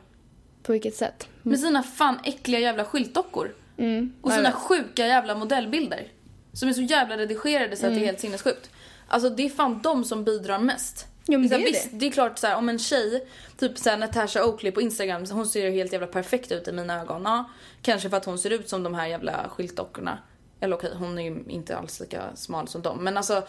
På 0.64 0.72
vilket 0.72 0.96
sätt? 0.96 1.28
Med 1.42 1.60
sina 1.60 1.84
fan 1.84 2.20
äckliga 2.24 2.60
jävla 2.60 2.86
skyltdockor. 2.86 3.54
Och 3.76 3.82
Mm. 3.84 4.14
jag 4.24 4.32
sina 4.34 4.50
vet. 4.50 4.54
sjuka 4.54 5.08
jävla 5.08 5.36
modellbilder. 5.36 6.08
Som 6.54 6.70
är 6.70 6.74
så 6.74 6.82
jävla 6.82 7.18
redigerade 7.18 7.76
så 7.76 7.86
att 7.86 7.90
Mm. 7.90 8.00
det 8.00 8.04
är 8.04 8.06
helt 8.06 8.20
sinnessjukt. 8.20 8.70
Alltså 9.08 9.30
det 9.30 9.46
är 9.46 9.50
fan 9.50 9.80
de 9.84 10.04
som 10.04 10.24
bidrar 10.24 10.60
mest. 10.60 11.08
Men 11.28 11.50
så 11.50 11.56
här, 11.56 11.62
det 11.62 11.68
är 11.68 11.72
visst, 11.72 11.92
det. 11.92 11.98
det 11.98 12.06
är 12.06 12.12
klart 12.12 12.38
så 12.40 12.48
här, 12.48 12.56
om 12.56 12.70
en 12.70 12.80
tjej, 12.80 13.28
typ 13.58 13.78
så 13.78 13.90
här, 13.90 13.98
Natasha 13.98 14.46
Oakley 14.46 14.72
på 14.72 14.82
Instagram, 14.82 15.26
hon 15.32 15.48
ser 15.48 15.66
ju 15.66 15.72
helt 15.72 15.92
jävla 15.94 16.08
perfekt 16.08 16.52
ut 16.52 16.68
i 16.68 16.72
mina 16.72 17.02
ögon. 17.02 17.22
Ja, 17.26 17.50
kanske 17.82 18.10
för 18.10 18.18
att 18.18 18.26
hon 18.26 18.40
ser 18.40 18.50
ut 18.50 18.70
som 18.70 18.84
de 18.84 18.94
här 18.94 19.08
jävla 19.08 19.50
skyltdockorna. 19.50 20.18
Eller 20.60 20.76
okej, 20.76 20.92
hon 20.98 21.20
är 21.20 21.24
ju 21.24 21.44
inte 21.50 21.78
alls 21.78 22.00
lika 22.00 22.36
smal 22.36 22.68
som 22.68 22.82
dem. 22.82 23.04
Men 23.04 23.18
alltså, 23.18 23.48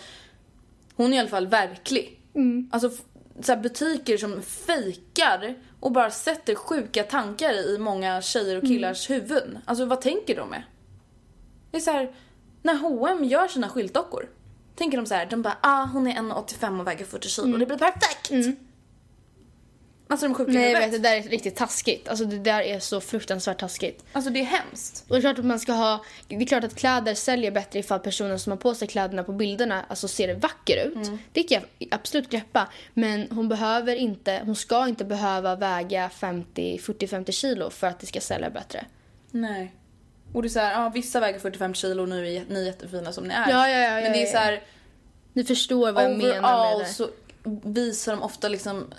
hon 0.95 1.13
är 1.13 1.17
i 1.17 1.21
alla 1.21 1.29
fall 1.29 1.47
verklig. 1.47 2.21
Mm. 2.35 2.69
Alltså 2.73 2.91
så 3.43 3.53
här, 3.53 3.61
butiker 3.63 4.17
som 4.17 4.43
fejkar 4.43 5.55
och 5.81 5.93
bara 5.93 6.11
sätter 6.11 6.55
sjuka 6.55 7.03
tankar 7.03 7.53
i 7.53 7.79
många 7.79 8.23
tjejer 8.23 8.57
och 8.57 8.65
Mm. 8.65 8.75
killars 8.77 9.11
huvuden. 9.11 9.59
Alltså 9.65 9.85
vad 9.85 10.01
tänker 10.01 10.37
de 10.37 10.49
med? 10.49 10.63
Det 11.71 11.77
är 11.77 11.81
så 11.81 11.91
här, 11.91 12.15
när 12.63 12.75
H&M 12.75 13.25
gör 13.25 13.49
sina 13.49 13.69
skyltdockor. 13.69 14.29
Tänker 14.77 14.97
de 14.99 15.07
så 15.07 15.15
här, 15.15 15.27
de 15.27 15.43
bara 15.43 15.57
ah 15.61 15.85
hon 15.85 16.07
är 16.07 16.13
1,85 16.17 16.81
och 16.81 16.87
väger 16.87 17.05
40 17.05 17.29
kilo, 17.29 17.57
det 17.59 17.67
blir 17.67 17.79
perfekt! 17.79 18.31
Alltså 20.09 20.27
de 20.27 20.33
är 20.33 20.35
sjuka 20.37 20.51
Mm. 20.51 20.63
Nej, 20.63 20.73
jag 20.73 20.81
vet, 20.81 20.93
det 20.93 20.99
där 20.99 21.17
är 21.17 21.23
riktigt 21.23 21.57
taskigt. 21.57 22.09
Alltså 22.09 22.25
det 22.25 22.39
där 22.39 22.61
är 22.61 22.79
så 22.81 23.01
fruktansvärt 23.01 23.59
taskigt. 23.61 24.05
Alltså 24.13 24.31
det 24.31 24.41
är 24.41 24.45
hemskt. 24.45 25.05
Och 25.09 25.15
det 25.15 25.19
är 25.19 25.21
klart 25.21 25.39
att 25.39 25.45
man 25.45 25.61
ska 25.61 25.73
ha, 25.73 26.05
det 26.29 26.37
är 26.37 26.47
klart 26.47 26.65
att 26.65 26.75
kläder 26.75 27.15
säljer 27.15 27.51
bättre 27.51 27.79
ifall 27.79 28.01
personen 28.01 28.39
som 28.39 28.51
har 28.51 28.57
på 28.57 28.75
sig 28.75 28.89
kläderna 28.89 29.25
på 29.25 29.33
bilderna 29.33 29.85
alltså 29.89 30.09
ser 30.09 30.35
vacker 30.35 30.87
ut. 30.87 31.11
Det 31.33 31.43
kan 31.43 31.63
jag 31.79 31.89
absolut 31.95 32.31
greppa. 32.31 32.69
Men 32.95 33.29
hon 33.31 33.49
behöver 33.49 33.97
inte, 33.97 34.43
hon 34.45 34.57
ska 34.57 34.89
inte 34.89 35.05
behöva 35.05 35.57
väga 35.57 36.09
50, 36.09 36.79
40-50 36.79 37.31
kilo 37.31 37.71
för 37.71 37.87
att 37.87 38.01
det 38.01 38.07
ska 38.07 38.21
sälja 38.21 38.51
bättre. 38.51 38.85
Nej. 39.31 39.75
Och 40.33 40.43
det 40.43 40.49
är 40.49 40.51
så 40.51 40.61
här, 40.61 40.73
ja 40.73 40.89
vissa 40.89 41.21
väger 41.21 41.39
45 41.39 41.75
kilo 41.75 42.03
och 42.03 42.09
nu 42.09 42.37
är 42.37 42.45
ni 42.49 42.65
jättefina 42.67 43.13
som 43.13 43.25
ni 43.25 43.35
är. 43.35 43.51
Ja, 43.51 43.69
ja, 43.69 43.79
ja, 43.79 43.91
Men 43.95 44.05
ja, 44.05 44.11
det 44.13 44.19
är 44.23 44.27
ja. 44.27 44.33
så 44.33 44.39
här, 44.39 44.63
Ni 45.33 45.45
förstår 45.45 45.93
vad 45.93 46.05
jag 46.05 46.19
menar 46.19 46.77
med 46.77 46.87
det. 46.87 46.93
så 46.93 47.09
visar 47.65 48.13
de 48.13 48.23
ofta 48.23 48.49
liksom 48.49 48.95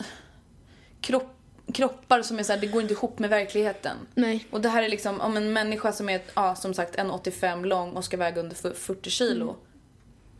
kropp, 1.02 1.34
kroppar 1.74 2.22
som 2.22 2.40
är 2.40 2.44
så 2.44 2.54
här, 2.54 2.60
det 2.60 2.68
går 2.68 2.82
inte 2.82 2.94
ihop 2.94 3.20
med 3.20 3.30
verkligheten. 3.30 3.98
Nej. 4.16 4.46
Och 4.52 4.62
det 4.62 4.70
här 4.70 4.84
är 4.84 4.90
liksom 4.90 5.22
om 5.22 5.38
en 5.38 5.54
människa 5.54 5.92
som 5.92 6.10
är, 6.10 6.22
ja 6.36 6.56
som 6.56 6.74
sagt 6.74 6.96
1,85 6.96 7.66
lång 7.66 7.92
och 7.92 8.04
ska 8.06 8.18
väga 8.18 8.42
under 8.42 8.56
f- 8.66 8.78
40 8.78 9.10
kilo. 9.10 9.56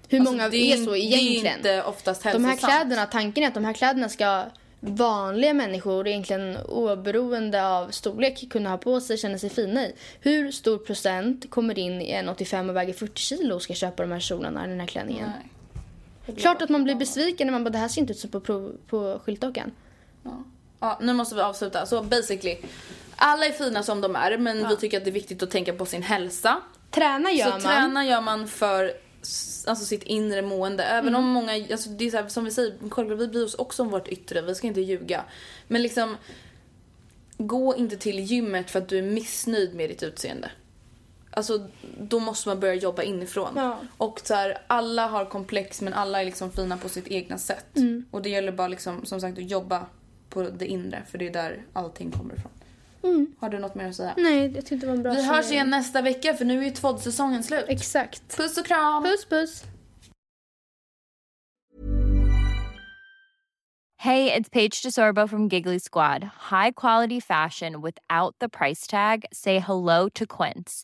Hur 0.10 0.20
Alltså, 0.20 0.34
många 0.34 0.50
det 0.50 0.58
är, 0.58 0.76
in- 0.78 0.86
så 0.86 0.92
Det 0.92 1.00
egentligen? 1.00 1.46
är 1.46 1.58
inte 1.58 1.84
oftast 1.84 2.24
de 2.24 2.30
hälsosamt. 2.30 2.62
här 2.62 2.70
kläderna, 2.84 3.06
tanken 3.06 3.44
är 3.44 3.48
att 3.48 3.54
de 3.54 3.66
här 3.66 3.74
kläderna 3.74 4.10
ska 4.10 4.44
vanliga 4.80 5.54
människor 5.54 6.08
egentligen 6.08 6.58
oberoende 6.58 7.68
av 7.68 7.90
storlek 7.90 8.50
kunna 8.50 8.70
ha 8.70 8.78
på 8.78 9.02
sig 9.02 9.18
känna 9.18 9.38
sig 9.38 9.50
fina 9.50 9.86
i. 9.86 9.94
Hur 10.22 10.52
stor 10.52 10.78
procent 10.78 11.50
kommer 11.50 11.80
in 11.80 12.02
i 12.02 12.12
en 12.12 12.30
85 12.30 12.70
och 12.70 12.76
väger 12.76 12.94
40 12.94 13.22
kilo 13.22 13.56
och 13.56 13.62
ska 13.62 13.74
köpa 13.74 14.04
de 14.04 14.12
här 14.12 14.20
kjolarna, 14.20 14.68
den 14.68 14.80
här 14.80 14.88
klänningen? 14.88 15.30
Nej. 16.28 16.36
Klart 16.38 16.62
att 16.62 16.70
man 16.70 16.84
blir 16.84 16.96
besviken 16.96 17.48
när 17.48 17.52
man 17.52 17.64
bara 17.64 17.70
det 17.70 17.78
här 17.78 17.88
ser 17.88 18.02
inte 18.02 18.14
ut 18.14 18.20
som 18.20 18.30
på, 18.30 18.72
på 18.90 19.20
skyltdockan. 19.26 19.72
Ja, 20.80 21.00
nu 21.02 21.14
måste 21.14 21.36
vi 21.36 21.42
avsluta. 21.42 21.86
Så 21.86 22.04
basically, 22.04 22.58
alla 23.16 23.46
är 23.46 23.52
fina 23.52 23.84
som 23.84 24.02
de 24.02 24.16
är 24.16 24.38
men 24.38 24.70
vi 24.70 24.76
tycker 24.76 24.98
att 24.98 25.04
det 25.04 25.10
är 25.10 25.14
viktigt 25.14 25.44
att 25.44 25.52
tänka 25.52 25.74
på 25.74 25.86
sin 25.86 26.04
hälsa. 26.04 26.62
Träna 26.92 27.32
gör 27.32 27.46
så 27.46 27.52
man. 27.52 27.62
träna 27.62 28.06
gör 28.06 28.22
man 28.22 28.48
för 28.48 28.94
alltså, 29.68 29.86
sitt 29.86 30.04
inre 30.04 30.42
mående. 30.42 30.84
Även 30.84 31.08
Mm. 31.08 31.20
om 31.20 31.30
många, 31.30 31.54
alltså, 31.54 31.90
det 31.90 32.06
är 32.06 32.12
så 32.12 32.18
här, 32.18 32.28
som 32.28 32.46
vi 32.46 32.52
säger, 32.52 32.76
självklart 32.80 33.20
vi 33.20 33.28
bryr 33.28 33.46
oss 33.46 33.56
också 33.56 33.84
om 33.84 33.90
vårt 33.90 34.08
yttre, 34.08 34.42
vi 34.42 34.56
ska 34.56 34.68
inte 34.68 34.82
ljuga. 34.82 35.24
Men 35.68 35.82
liksom, 35.82 36.18
gå 37.38 37.76
inte 37.76 37.98
till 37.98 38.20
gymmet 38.20 38.72
för 38.72 38.80
att 38.80 38.90
du 38.90 38.98
är 38.98 39.02
missnöjd 39.02 39.76
med 39.76 39.90
ditt 39.90 40.04
utseende. 40.04 40.52
Alltså 41.32 41.68
då 42.00 42.20
måste 42.20 42.50
man 42.50 42.60
börja 42.60 42.74
jobba 42.74 43.04
inifrån. 43.04 43.54
Ja. 43.56 43.80
Och 43.98 44.22
så 44.24 44.34
här, 44.34 44.58
alla 44.68 45.08
har 45.08 45.26
komplex 45.26 45.82
men 45.82 45.94
alla 45.94 46.22
är 46.22 46.26
liksom 46.26 46.52
fina 46.52 46.78
på 46.78 46.90
sitt 46.90 47.08
egna 47.08 47.38
sätt. 47.38 47.76
Mm. 47.78 48.06
Och 48.12 48.22
det 48.22 48.30
gäller 48.30 48.52
bara 48.52 48.68
liksom, 48.68 49.06
som 49.06 49.22
sagt 49.22 49.38
att 49.38 49.50
jobba 49.50 49.86
på 50.38 50.50
det 50.50 50.66
inre 50.66 51.04
för 51.12 51.18
det 51.18 51.28
är 51.28 51.34
där 51.34 51.66
allting 51.74 52.12
kommer 52.12 52.34
ifrån. 52.34 52.52
Har 53.40 53.50
du 53.50 53.60
något 53.60 53.76
mer 53.76 53.88
att 53.90 53.96
säga? 53.96 54.14
Nej, 54.18 54.52
jag 54.56 54.66
tyckte 54.66 54.76
det 54.76 54.86
var 54.86 54.94
en 54.94 55.04
bra 55.04 55.12
Vi 55.12 55.18
hörs 55.18 55.26
summering. 55.26 55.54
igen 55.54 55.70
nästa 55.70 56.02
vecka 56.02 56.34
för 56.34 56.46
nu 56.46 56.60
är 56.60 56.64
ju 56.64 56.72
tvådd-säsongen 56.72 57.44
slut. 57.44 57.66
Exakt. 57.68 58.38
Puss 58.38 58.58
och 58.58 58.66
kram! 58.66 59.04
Puss 59.04 59.26
puss. 59.26 59.64
Hey, 64.00 64.32
it's 64.32 64.50
Paige 64.50 64.84
DeSorbo 64.84 65.28
from 65.30 65.48
Giggly 65.48 65.80
Squad. 65.80 66.24
High 66.52 66.72
quality 66.72 67.20
fashion 67.20 67.82
without 67.82 68.36
the 68.40 68.50
price 68.50 68.88
tag. 68.88 69.26
Say 69.34 69.60
hello 69.60 70.10
to 70.10 70.26
Quince. 70.28 70.84